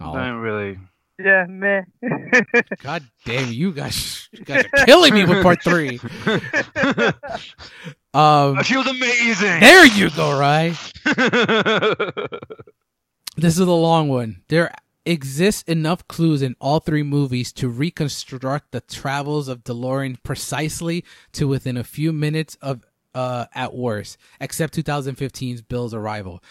Oh, 0.00 0.12
Didn't 0.12 0.36
really. 0.36 0.78
Yeah, 1.18 1.46
meh. 1.48 1.82
God 2.84 3.02
damn, 3.24 3.50
you 3.52 3.72
guys, 3.72 4.28
you 4.30 4.44
guys 4.44 4.64
are 4.72 4.84
killing 4.86 5.12
me 5.12 5.24
with 5.24 5.42
part 5.42 5.62
three. 5.62 5.98
Um, 8.14 8.62
She 8.62 8.74
was 8.76 8.86
amazing. 8.86 9.60
there 9.60 9.84
you 9.86 10.08
go, 10.10 10.38
right? 10.38 10.74
This 13.36 13.52
is 13.52 13.58
the 13.58 13.66
long 13.66 14.08
one. 14.08 14.42
There 14.48 14.72
exists 15.08 15.62
enough 15.62 16.06
clues 16.08 16.42
in 16.42 16.54
all 16.60 16.80
three 16.80 17.02
movies 17.02 17.52
to 17.54 17.68
reconstruct 17.68 18.72
the 18.72 18.80
travels 18.80 19.48
of 19.48 19.64
DeLorean 19.64 20.22
precisely 20.22 21.04
to 21.32 21.48
within 21.48 21.76
a 21.76 21.84
few 21.84 22.12
minutes 22.12 22.56
of 22.60 22.84
uh 23.14 23.46
at 23.54 23.74
worst, 23.74 24.18
except 24.40 24.74
2015's 24.74 25.62
Bill's 25.62 25.94
arrival. 25.94 26.42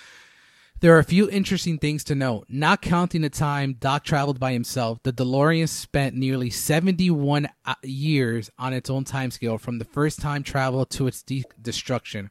There 0.79 0.95
are 0.95 0.99
a 0.99 1.03
few 1.03 1.27
interesting 1.29 1.79
things 1.79 2.03
to 2.03 2.13
note. 2.13 2.45
Not 2.49 2.83
counting 2.83 3.21
the 3.21 3.31
time 3.31 3.77
Doc 3.79 4.03
traveled 4.03 4.39
by 4.39 4.53
himself, 4.53 4.99
the 5.01 5.11
DeLorean 5.11 5.67
spent 5.67 6.15
nearly 6.15 6.51
71 6.51 7.47
uh, 7.65 7.73
years 7.81 8.51
on 8.59 8.73
its 8.73 8.87
own 8.87 9.03
timescale 9.03 9.59
from 9.59 9.79
the 9.79 9.85
first 9.85 10.19
time 10.19 10.43
travel 10.43 10.85
to 10.85 11.07
its 11.07 11.23
de- 11.23 11.45
destruction. 11.59 12.29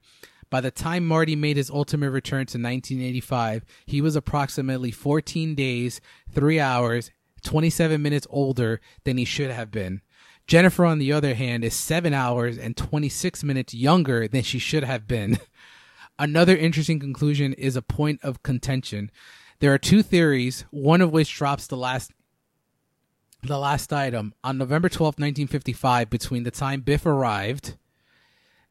By 0.48 0.60
the 0.60 0.70
time 0.70 1.06
Marty 1.06 1.35
made 1.35 1.56
his 1.56 1.70
ultimate 1.70 2.10
return 2.10 2.47
to 2.47 2.59
1985, 2.59 3.64
he 3.85 4.01
was 4.01 4.16
approximately 4.16 4.90
14 4.90 5.55
days, 5.55 6.01
3 6.32 6.60
hours, 6.60 7.10
27 7.43 8.01
minutes 8.01 8.27
older 8.31 8.81
than 9.05 9.18
he 9.18 9.24
should 9.24 9.51
have 9.51 9.70
been. 9.70 10.02
Jennifer, 10.47 10.85
on 10.85 10.98
the 10.98 11.12
other 11.12 11.35
hand, 11.35 11.64
is 11.64 11.74
7 11.74 12.14
hours 12.14 12.56
and 12.56 12.77
26 12.77 13.43
minutes 13.43 13.74
younger 13.74 14.28
than 14.28 14.43
she 14.43 14.60
should 14.60 14.85
have 14.85 15.09
been. 15.09 15.39
Another 16.18 16.56
interesting 16.56 17.01
conclusion 17.01 17.52
is 17.55 17.77
a 17.77 17.82
point 17.82 18.20
of 18.23 18.43
contention. 18.43 19.10
There 19.59 19.74
are 19.74 19.78
two 19.78 20.02
theories, 20.02 20.64
one 20.70 21.01
of 21.01 21.12
which 21.12 21.35
drops 21.35 21.66
the 21.66 21.77
last 21.77 22.12
the 23.43 23.59
last 23.59 23.93
item 23.93 24.35
on 24.43 24.59
November 24.59 24.89
12, 24.89 25.18
1955 25.18 26.10
between 26.10 26.43
the 26.43 26.51
time 26.51 26.81
Biff 26.81 27.06
arrived 27.06 27.77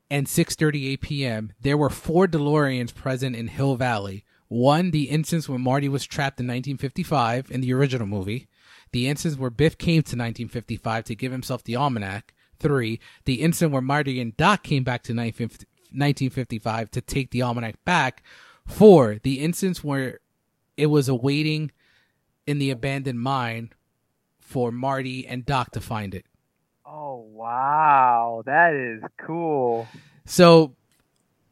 and 0.09 0.27
6:38 0.27 1.01
p.m. 1.01 1.53
there 1.61 1.77
were 1.77 1.89
four 1.89 2.27
DeLoreans 2.27 2.93
present 2.93 3.35
in 3.35 3.47
Hill 3.47 3.75
Valley. 3.75 4.23
One, 4.47 4.91
the 4.91 5.09
instance 5.09 5.49
when 5.49 5.61
Marty 5.61 5.89
was 5.89 6.05
trapped 6.05 6.39
in 6.39 6.45
1955 6.45 7.49
in 7.49 7.61
the 7.61 7.73
original 7.73 8.07
movie. 8.07 8.47
The 8.91 9.07
instance 9.07 9.37
where 9.37 9.49
Biff 9.49 9.77
came 9.77 10.03
to 10.03 10.15
1955 10.15 11.05
to 11.05 11.15
give 11.15 11.31
himself 11.31 11.63
the 11.63 11.75
almanac. 11.75 12.33
Three, 12.59 12.99
the 13.25 13.41
instant 13.41 13.71
where 13.71 13.81
Marty 13.81 14.21
and 14.21 14.37
Doc 14.37 14.63
came 14.63 14.83
back 14.83 15.03
to 15.03 15.13
1950 15.13 15.65
1955 15.95 16.91
to 16.91 17.01
take 17.01 17.31
the 17.31 17.41
almanac 17.41 17.83
back. 17.85 18.21
Four, 18.67 19.19
the 19.23 19.39
instance 19.39 19.83
where 19.83 20.19
it 20.77 20.87
was 20.87 21.07
awaiting 21.07 21.71
in 22.45 22.59
the 22.59 22.71
abandoned 22.71 23.21
mine 23.21 23.71
for 24.39 24.71
Marty 24.71 25.25
and 25.25 25.45
Doc 25.45 25.71
to 25.71 25.81
find 25.81 26.13
it. 26.13 26.25
Oh 26.95 27.25
wow, 27.31 28.43
that 28.45 28.73
is 28.73 29.03
cool. 29.25 29.87
So 30.25 30.73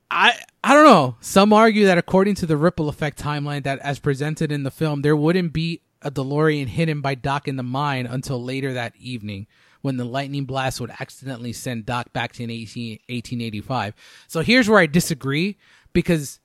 I 0.10 0.34
I 0.64 0.74
don't 0.74 0.86
know. 0.86 1.16
Some 1.20 1.52
argue 1.52 1.86
that 1.86 1.98
according 1.98 2.36
to 2.36 2.46
the 2.46 2.58
ripple 2.58 2.90
effect 2.90 3.22
timeline 3.22 3.64
that 3.64 3.80
as 3.80 4.00
presented 4.00 4.52
in 4.52 4.64
the 4.64 4.72
film, 4.72 5.02
there 5.02 5.16
wouldn't 5.16 5.54
be 5.54 5.82
a 6.02 6.12
DeLorean 6.12 6.68
hidden 6.68 7.02
by 7.02 7.16
Doc 7.16 7.48
in 7.48 7.56
the 7.56 7.64
mine 7.64 8.06
until 8.06 8.42
later 8.44 8.74
that 8.74 8.94
evening 8.98 9.48
when 9.82 9.98
the 9.98 10.06
lightning 10.06 10.46
blast 10.46 10.80
would 10.80 10.92
accidentally 11.00 11.52
send 11.52 11.86
Doc 11.86 12.14
back 12.14 12.32
to 12.34 12.44
18, 12.44 13.00
1885. 13.10 13.94
So 14.28 14.42
here's 14.42 14.70
where 14.70 14.80
I 14.80 14.86
disagree 14.86 15.58
because 15.92 16.40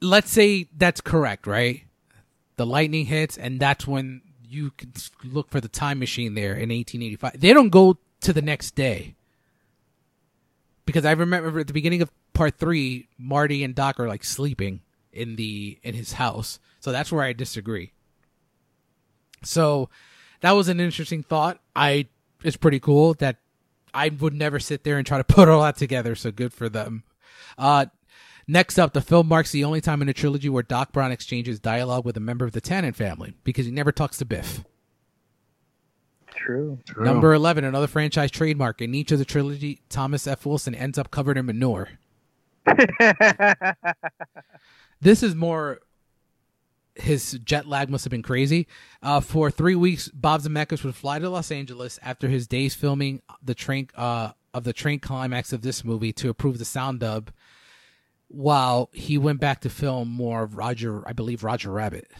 let's 0.00 0.30
say 0.30 0.68
that's 0.76 1.00
correct, 1.02 1.46
right? 1.46 1.84
The 2.56 2.66
lightning 2.66 3.06
hits 3.06 3.36
and 3.36 3.60
that's 3.60 3.86
when 3.86 4.22
you 4.54 4.70
can 4.70 4.92
look 5.24 5.50
for 5.50 5.60
the 5.60 5.68
time 5.68 5.98
machine 5.98 6.34
there 6.34 6.52
in 6.52 6.70
1885. 6.70 7.40
They 7.40 7.52
don't 7.52 7.70
go 7.70 7.98
to 8.20 8.32
the 8.32 8.42
next 8.42 8.74
day 8.74 9.16
because 10.86 11.04
I 11.04 11.12
remember 11.12 11.60
at 11.60 11.66
the 11.66 11.72
beginning 11.72 12.02
of 12.02 12.10
part 12.32 12.58
three, 12.58 13.08
Marty 13.18 13.64
and 13.64 13.74
Doc 13.74 13.98
are 13.98 14.08
like 14.08 14.24
sleeping 14.24 14.80
in 15.12 15.36
the 15.36 15.78
in 15.82 15.94
his 15.94 16.14
house. 16.14 16.58
So 16.80 16.92
that's 16.92 17.10
where 17.10 17.24
I 17.24 17.32
disagree. 17.32 17.92
So 19.42 19.90
that 20.40 20.52
was 20.52 20.68
an 20.68 20.80
interesting 20.80 21.22
thought. 21.22 21.60
I 21.74 22.08
it's 22.42 22.56
pretty 22.56 22.80
cool 22.80 23.14
that 23.14 23.36
I 23.92 24.08
would 24.08 24.34
never 24.34 24.58
sit 24.58 24.84
there 24.84 24.98
and 24.98 25.06
try 25.06 25.18
to 25.18 25.24
put 25.34 25.48
all 25.48 25.62
that 25.62 25.76
together. 25.76 26.14
So 26.14 26.30
good 26.30 26.52
for 26.52 26.68
them. 26.68 27.04
Uh, 27.56 27.86
next 28.46 28.78
up, 28.78 28.92
the 28.92 29.00
film 29.00 29.28
marks 29.28 29.52
the 29.52 29.64
only 29.64 29.80
time 29.80 30.02
in 30.02 30.08
a 30.08 30.12
trilogy 30.12 30.48
where 30.48 30.62
Doc 30.62 30.92
Brown 30.92 31.12
exchanges 31.12 31.60
dialogue 31.60 32.04
with 32.04 32.16
a 32.16 32.20
member 32.20 32.44
of 32.44 32.52
the 32.52 32.60
Tannen 32.60 32.94
family 32.94 33.34
because 33.44 33.66
he 33.66 33.72
never 33.72 33.92
talks 33.92 34.18
to 34.18 34.24
Biff. 34.24 34.64
True. 36.34 36.78
True. 36.84 37.04
Number 37.04 37.32
11, 37.32 37.64
another 37.64 37.86
franchise 37.86 38.30
trademark. 38.30 38.82
In 38.82 38.94
each 38.94 39.12
of 39.12 39.18
the 39.18 39.24
trilogy, 39.24 39.80
Thomas 39.88 40.26
F. 40.26 40.44
Wilson 40.44 40.74
ends 40.74 40.98
up 40.98 41.10
covered 41.10 41.38
in 41.38 41.46
manure. 41.46 41.88
This 45.04 45.22
is 45.22 45.34
more. 45.34 45.80
His 46.94 47.32
jet 47.44 47.66
lag 47.66 47.90
must 47.90 48.04
have 48.04 48.10
been 48.10 48.22
crazy. 48.22 48.68
Uh, 49.02 49.20
for 49.20 49.50
three 49.50 49.74
weeks, 49.74 50.08
Bob 50.08 50.40
Zemeckis 50.40 50.82
would 50.82 50.94
fly 50.94 51.18
to 51.18 51.28
Los 51.28 51.50
Angeles 51.50 51.98
after 52.02 52.28
his 52.28 52.46
days 52.46 52.74
filming 52.74 53.20
the 53.42 53.54
train 53.54 53.88
uh, 53.96 54.30
of 54.54 54.64
the 54.64 54.72
train 54.72 55.00
climax 55.00 55.52
of 55.52 55.60
this 55.60 55.84
movie 55.84 56.12
to 56.14 56.30
approve 56.30 56.58
the 56.58 56.64
sound 56.64 57.00
dub, 57.00 57.32
while 58.28 58.90
he 58.92 59.18
went 59.18 59.40
back 59.40 59.60
to 59.60 59.70
film 59.70 60.08
more 60.08 60.42
of 60.42 60.56
Roger, 60.56 61.06
I 61.06 61.12
believe 61.12 61.44
Roger 61.44 61.70
Rabbit. 61.70 62.10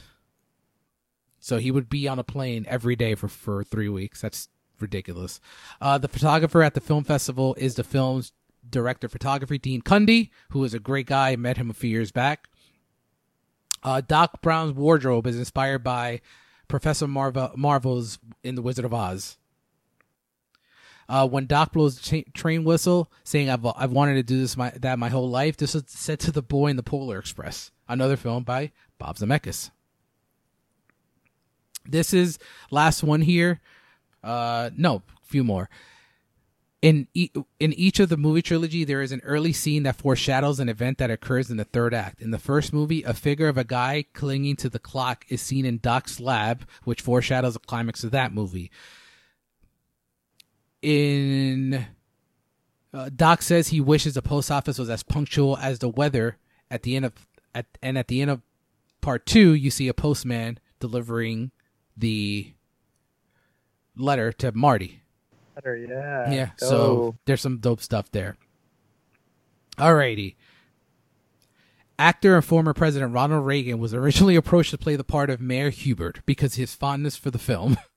So 1.41 1.59
he 1.59 1.71
would 1.71 1.89
be 1.89 2.09
on 2.09 2.19
a 2.19 2.25
plane 2.25 2.65
every 2.69 2.97
day 2.97 3.15
for, 3.15 3.29
for 3.29 3.65
three 3.65 3.89
weeks. 3.89 4.21
That's 4.21 4.49
ridiculous. 4.81 5.41
Uh, 5.81 5.99
the 5.99 6.09
photographer 6.09 6.63
at 6.63 6.75
the 6.75 6.81
film 6.81 7.05
festival 7.05 7.55
is 7.59 7.75
the 7.75 7.85
film's 7.85 8.33
director 8.69 9.07
of 9.07 9.13
photography, 9.13 9.59
Dean 9.59 9.83
Cundey, 9.83 10.31
who 10.51 10.65
is 10.65 10.75
a 10.75 10.79
great 10.79 11.07
guy. 11.07 11.31
I 11.31 11.37
met 11.37 11.57
him 11.57 11.71
a 11.71 11.75
few 11.75 11.91
years 11.91 12.13
back. 12.13 12.49
Uh, 13.83 14.01
Doc 14.01 14.41
Brown's 14.41 14.73
wardrobe 14.73 15.27
is 15.27 15.39
inspired 15.39 15.85
by 15.85 16.23
Professor 16.69 17.07
Marvel, 17.07 17.53
Marvel's 17.57 18.19
in 18.43 18.55
The 18.55 18.63
Wizard 18.63 18.87
of 18.87 18.95
Oz. 18.95 19.37
Uh, 21.09 21.29
when 21.29 21.47
Doc 21.47 21.73
blows 21.73 21.99
the 21.99 22.03
cha- 22.03 22.31
train 22.33 22.65
whistle, 22.65 23.11
saying 23.25 23.51
"I've 23.51 23.65
I've 23.65 23.93
wanted 23.93 24.15
to 24.15 24.23
do 24.23 24.39
this 24.39 24.57
my 24.57 24.71
that 24.71 24.99
my 24.99 25.09
whole 25.09 25.29
life," 25.29 25.57
this 25.57 25.75
was 25.75 25.85
said 25.87 26.21
to 26.21 26.33
the 26.33 26.43
boy 26.43 26.69
in 26.69 26.77
the 26.77 26.83
Polar 26.83 27.19
Express, 27.19 27.71
another 27.89 28.17
film 28.17 28.45
by 28.45 28.73
Bob 28.99 29.17
Zemeckis. 29.17 29.71
This 31.87 32.15
is 32.15 32.39
last 32.71 33.03
one 33.03 33.21
here. 33.21 33.61
Uh, 34.23 34.71
no, 34.77 35.03
few 35.23 35.45
more. 35.45 35.69
In 36.81 37.09
e- 37.15 37.31
in 37.61 37.73
each 37.75 38.01
of 38.01 38.09
the 38.09 38.17
movie 38.17 38.43
trilogy, 38.43 38.85
there 38.85 39.03
is 39.03 39.13
an 39.13 39.21
early 39.25 39.53
scene 39.53 39.85
that 39.85 39.97
foreshadows 39.97 40.61
an 40.61 40.69
event 40.69 40.99
that 40.99 41.11
occurs 41.11 41.51
in 41.51 41.57
the 41.57 41.65
third 41.65 41.95
act. 41.95 42.21
In 42.21 42.31
the 42.31 42.39
first 42.39 42.73
movie, 42.73 43.03
a 43.03 43.15
figure 43.15 43.49
of 43.49 43.57
a 43.59 43.65
guy 43.65 44.05
clinging 44.13 44.57
to 44.57 44.69
the 44.69 44.79
clock 44.79 45.25
is 45.29 45.41
seen 45.41 45.65
in 45.65 45.79
Doc's 45.79 46.21
lab, 46.21 46.67
which 46.85 47.01
foreshadows 47.01 47.55
the 47.55 47.61
climax 47.61 48.05
of 48.05 48.11
that 48.11 48.35
movie. 48.35 48.71
In 50.85 51.87
uh, 52.93 53.11
Doc 53.15 53.41
says 53.41 53.69
he 53.69 53.81
wishes 53.81 54.15
the 54.15 54.23
post 54.23 54.51
office 54.51 54.79
was 54.79 54.91
as 54.91 55.03
punctual 55.03 55.57
as 55.57 55.79
the 55.79 55.89
weather. 55.89 56.37
At 56.71 56.83
the 56.83 56.95
end 56.95 57.07
of 57.07 57.13
at 57.55 57.67
and 57.83 57.97
at 57.97 58.09
the 58.09 58.21
end 58.21 58.31
of 58.31 58.43
part 59.01 59.25
two, 59.25 59.55
you 59.55 59.71
see 59.71 59.89
a 59.89 59.95
postman 59.95 60.59
delivering 60.81 61.53
the 61.97 62.53
letter 63.97 64.31
to 64.33 64.53
Marty. 64.53 65.01
Better, 65.55 65.77
yeah. 65.77 66.31
Yeah, 66.31 66.51
so 66.57 67.17
there's 67.25 67.41
some 67.41 67.59
dope 67.59 67.81
stuff 67.81 68.11
there. 68.11 68.37
Alrighty. 69.79 70.35
Actor 71.99 72.35
and 72.37 72.45
former 72.45 72.75
President 72.75 73.13
Ronald 73.13 73.47
Reagan 73.47 73.79
was 73.79 73.95
originally 73.95 74.37
approached 74.37 74.71
to 74.73 74.79
play 74.79 74.97
the 74.97 75.05
part 75.05 75.31
of 75.31 75.41
Mayor 75.41 75.71
Hubert 75.71 76.21
because 76.27 76.55
his 76.55 76.75
fondness 76.75 77.17
for 77.17 77.31
the 77.31 77.39
film. 77.39 77.79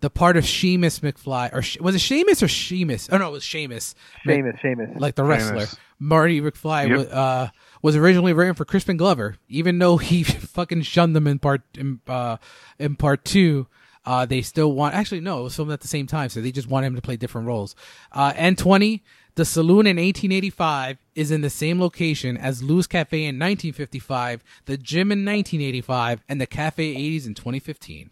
the 0.00 0.10
part 0.10 0.36
of 0.36 0.44
Seamus 0.44 1.00
McFly, 1.00 1.52
or 1.52 1.62
Sh- 1.62 1.78
was 1.80 1.94
it 1.94 1.98
Seamus 1.98 2.42
or 2.42 2.48
Sheamus? 2.48 3.08
Oh 3.10 3.18
no, 3.18 3.28
it 3.28 3.32
was 3.32 3.44
Seamus. 3.44 3.94
Seamus, 4.26 4.60
Seamus. 4.60 4.98
Like 5.00 5.14
the 5.16 5.24
wrestler, 5.24 5.62
Seamus. 5.66 5.76
Marty 5.98 6.40
McFly 6.40 6.88
Yep. 6.88 6.96
was, 6.98 7.06
uh, 7.08 7.48
was 7.82 7.96
originally 7.96 8.32
written 8.32 8.54
for 8.54 8.64
Crispin 8.64 8.96
Glover, 8.96 9.36
even 9.48 9.78
though 9.78 9.96
he 9.96 10.22
fucking 10.24 10.82
shunned 10.82 11.16
them 11.16 11.26
in 11.26 11.38
part 11.38 11.62
in, 11.76 12.00
uh, 12.06 12.36
in 12.78 12.96
part 12.96 13.24
two. 13.24 13.66
Uh, 14.06 14.24
they 14.24 14.40
still 14.40 14.72
want. 14.72 14.94
Actually, 14.94 15.20
no, 15.20 15.40
it 15.40 15.42
was 15.42 15.56
filmed 15.56 15.70
at 15.72 15.80
the 15.80 15.88
same 15.88 16.06
time, 16.06 16.28
so 16.30 16.40
they 16.40 16.52
just 16.52 16.68
want 16.68 16.86
him 16.86 16.94
to 16.94 17.02
play 17.02 17.16
different 17.16 17.46
roles. 17.46 17.74
Uh, 18.10 18.32
N 18.36 18.56
twenty, 18.56 19.02
the 19.34 19.44
saloon 19.44 19.86
in 19.86 19.96
1885 19.98 20.96
is 21.14 21.30
in 21.30 21.42
the 21.42 21.50
same 21.50 21.78
location 21.80 22.36
as 22.36 22.62
Lou's 22.62 22.86
Cafe 22.86 23.18
in 23.18 23.34
1955, 23.38 24.42
the 24.64 24.78
gym 24.78 25.12
in 25.12 25.24
1985, 25.26 26.22
and 26.28 26.40
the 26.40 26.46
Cafe 26.46 26.94
80s 26.94 27.26
in 27.26 27.34
2015. 27.34 28.10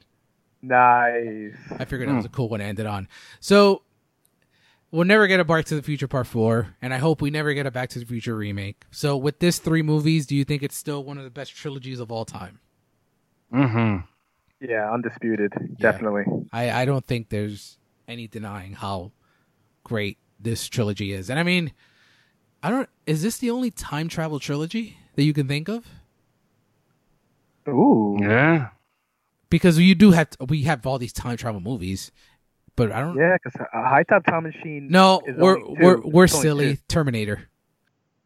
Nice. 0.62 1.54
I 1.78 1.84
figured 1.84 2.08
that 2.08 2.14
was 2.14 2.24
a 2.24 2.30
cool 2.30 2.48
one 2.48 2.60
to 2.60 2.66
end 2.66 2.78
it 2.78 2.86
on. 2.86 3.08
So 3.40 3.82
we'll 4.90 5.06
never 5.06 5.26
get 5.26 5.40
a 5.40 5.44
Back 5.44 5.66
to 5.66 5.74
the 5.76 5.82
Future 5.82 6.08
Part 6.08 6.26
Four, 6.26 6.74
and 6.80 6.94
I 6.94 6.98
hope 6.98 7.20
we 7.20 7.30
never 7.30 7.52
get 7.54 7.66
a 7.66 7.70
Back 7.70 7.90
to 7.90 7.98
the 7.98 8.06
Future 8.06 8.36
remake. 8.36 8.82
So 8.90 9.16
with 9.16 9.38
this 9.38 9.58
three 9.58 9.82
movies, 9.82 10.26
do 10.26 10.36
you 10.36 10.44
think 10.44 10.62
it's 10.62 10.76
still 10.76 11.04
one 11.04 11.18
of 11.18 11.24
the 11.24 11.30
best 11.30 11.54
trilogies 11.54 12.00
of 12.00 12.10
all 12.10 12.24
time? 12.24 12.60
Mm-hmm. 13.52 14.06
Yeah, 14.66 14.90
undisputed. 14.90 15.52
Definitely. 15.78 16.24
I, 16.52 16.70
I 16.82 16.84
don't 16.84 17.04
think 17.04 17.28
there's 17.28 17.78
any 18.08 18.26
denying 18.26 18.72
how 18.72 19.12
great 19.84 20.18
this 20.40 20.68
trilogy 20.68 21.12
is. 21.12 21.30
And 21.30 21.38
I 21.38 21.42
mean, 21.42 21.72
I 22.62 22.70
don't. 22.70 22.88
Is 23.06 23.22
this 23.22 23.38
the 23.38 23.50
only 23.50 23.70
time 23.70 24.08
travel 24.08 24.40
trilogy 24.40 24.98
that 25.14 25.24
you 25.24 25.32
can 25.32 25.46
think 25.46 25.68
of? 25.68 25.86
Ooh. 27.68 28.18
Yeah. 28.20 28.68
Because 29.50 29.78
you 29.78 29.94
do 29.94 30.10
have 30.12 30.28
we 30.48 30.62
have 30.62 30.86
all 30.86 30.98
these 30.98 31.12
time 31.12 31.36
travel 31.36 31.60
movies, 31.60 32.10
but 32.74 32.90
I 32.92 33.00
don't. 33.00 33.16
Yeah, 33.16 33.36
because 33.42 33.60
a 33.72 33.82
high 33.88 34.02
top 34.02 34.24
time 34.26 34.42
machine. 34.44 34.88
No, 34.90 35.20
is 35.26 35.36
we're 35.36 35.58
only 35.62 35.76
we're 35.80 36.00
we're 36.00 36.24
It's 36.24 36.40
silly. 36.40 36.76
two. 36.76 36.82
Terminator. 36.88 37.48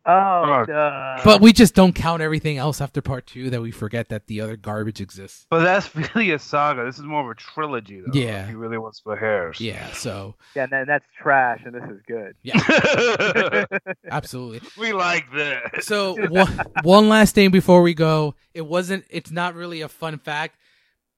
Oh, 0.06 0.64
duh. 0.66 1.18
But 1.22 1.42
we 1.42 1.52
just 1.52 1.74
don't 1.74 1.92
count 1.94 2.22
everything 2.22 2.56
else 2.56 2.80
after 2.80 3.02
part 3.02 3.26
two 3.26 3.50
that 3.50 3.60
we 3.60 3.70
forget 3.70 4.08
that 4.08 4.28
the 4.28 4.40
other 4.40 4.56
garbage 4.56 4.98
exists. 4.98 5.46
But 5.50 5.60
that's 5.62 5.94
really 6.14 6.30
a 6.32 6.38
saga. 6.38 6.84
This 6.86 6.96
is 6.98 7.04
more 7.04 7.22
of 7.22 7.30
a 7.30 7.34
trilogy, 7.38 8.00
though. 8.00 8.18
Yeah. 8.18 8.46
He 8.48 8.54
really 8.54 8.78
wants 8.78 9.00
for 9.00 9.14
hairs. 9.14 9.60
Yeah, 9.60 9.92
so 9.92 10.36
yeah, 10.56 10.62
and 10.64 10.72
then 10.72 10.86
that's 10.86 11.04
trash, 11.22 11.60
and 11.66 11.74
this 11.74 11.84
is 11.90 12.00
good. 12.08 12.34
yeah, 12.42 13.66
absolutely. 14.10 14.62
we 14.78 14.94
like 14.94 15.30
this. 15.32 15.86
So 15.86 16.16
one, 16.28 16.60
one 16.82 17.08
last 17.10 17.34
thing 17.34 17.50
before 17.50 17.82
we 17.82 17.92
go. 17.92 18.34
It 18.54 18.62
wasn't 18.66 19.04
it's 19.10 19.30
not 19.30 19.54
really 19.54 19.82
a 19.82 19.88
fun 19.88 20.18
fact, 20.18 20.56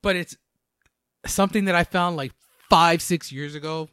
but 0.03 0.16
it's 0.16 0.37
something 1.27 1.65
that 1.66 1.74
I 1.74 1.85
found 1.85 2.16
like 2.16 2.33
5 2.69 3.01
6 3.01 3.33
years 3.33 3.55
ago. 3.55 3.89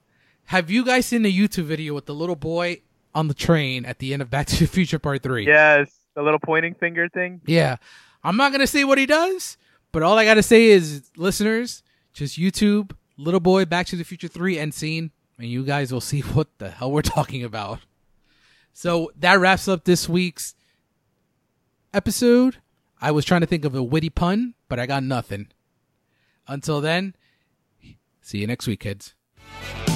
Have 0.46 0.70
you 0.72 0.84
guys 0.84 1.06
seen 1.06 1.22
the 1.22 1.32
YouTube 1.32 1.66
video 1.66 1.94
with 1.94 2.08
the 2.08 2.16
little 2.16 2.36
boy 2.36 2.82
on 3.14 3.28
the 3.28 3.34
train 3.34 3.86
at 3.86 4.00
the 4.00 4.14
end 4.14 4.22
of 4.22 4.30
Back 4.30 4.48
to 4.48 4.60
the 4.60 4.68
Future 4.68 5.00
Part 5.00 5.22
3? 5.22 5.46
Yes, 5.46 5.92
the 6.16 6.24
little 6.24 6.40
pointing 6.40 6.74
finger 6.74 7.08
thing. 7.08 7.42
Yeah. 7.46 7.78
I'm 8.24 8.36
not 8.36 8.52
going 8.52 8.62
to 8.62 8.68
say 8.68 8.84
what 8.84 8.98
he 8.98 9.06
does, 9.06 9.58
but 9.92 10.04
all 10.04 10.18
I 10.18 10.26
got 10.26 10.34
to 10.34 10.44
say 10.44 10.66
is, 10.66 11.10
listeners, 11.16 11.84
just 12.14 12.38
YouTube, 12.38 12.92
Little 13.18 13.40
Boy, 13.40 13.66
Back 13.66 13.86
to 13.88 13.96
the 13.96 14.04
Future 14.04 14.28
3 14.28 14.58
end 14.58 14.74
scene, 14.74 15.12
and 15.38 15.48
you 15.48 15.64
guys 15.64 15.92
will 15.94 16.02
see 16.02 16.22
what 16.34 16.48
the 16.58 16.72
hell 16.72 16.92
we're 16.92 17.02
talking 17.02 17.44
about. 17.44 17.80
So 18.74 19.12
that 19.20 19.40
wraps 19.40 19.68
up 19.68 19.84
this 19.86 20.10
week's 20.10 20.56
episode. 21.94 22.58
I 23.02 23.12
was 23.12 23.26
trying 23.26 23.42
to 23.42 23.48
think 23.48 23.66
of 23.66 23.76
a 23.76 23.84
witty 23.84 24.10
pun, 24.10 24.56
but 24.68 24.80
I 24.80 24.86
got 24.86 25.04
nothing. 25.04 25.48
Until 26.50 26.82
then, 26.82 27.16
see 28.22 28.40
you 28.40 28.48
next 28.48 28.66
week, 28.66 28.80
kids. 28.80 29.14
Tell 29.86 29.94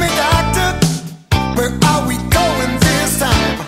me, 0.00 0.08
doctor, 0.16 0.72
where 1.54 1.68
are 1.84 2.08
we 2.08 2.16
going 2.32 2.78
this 2.80 3.18
time? 3.18 3.60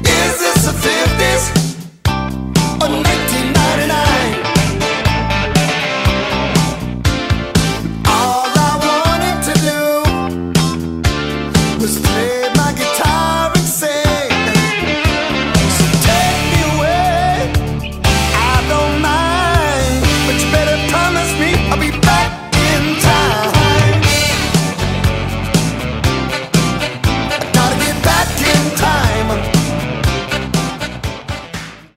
Is 0.00 0.38
this 0.40 0.66
the 0.66 0.72
50s 0.72 1.67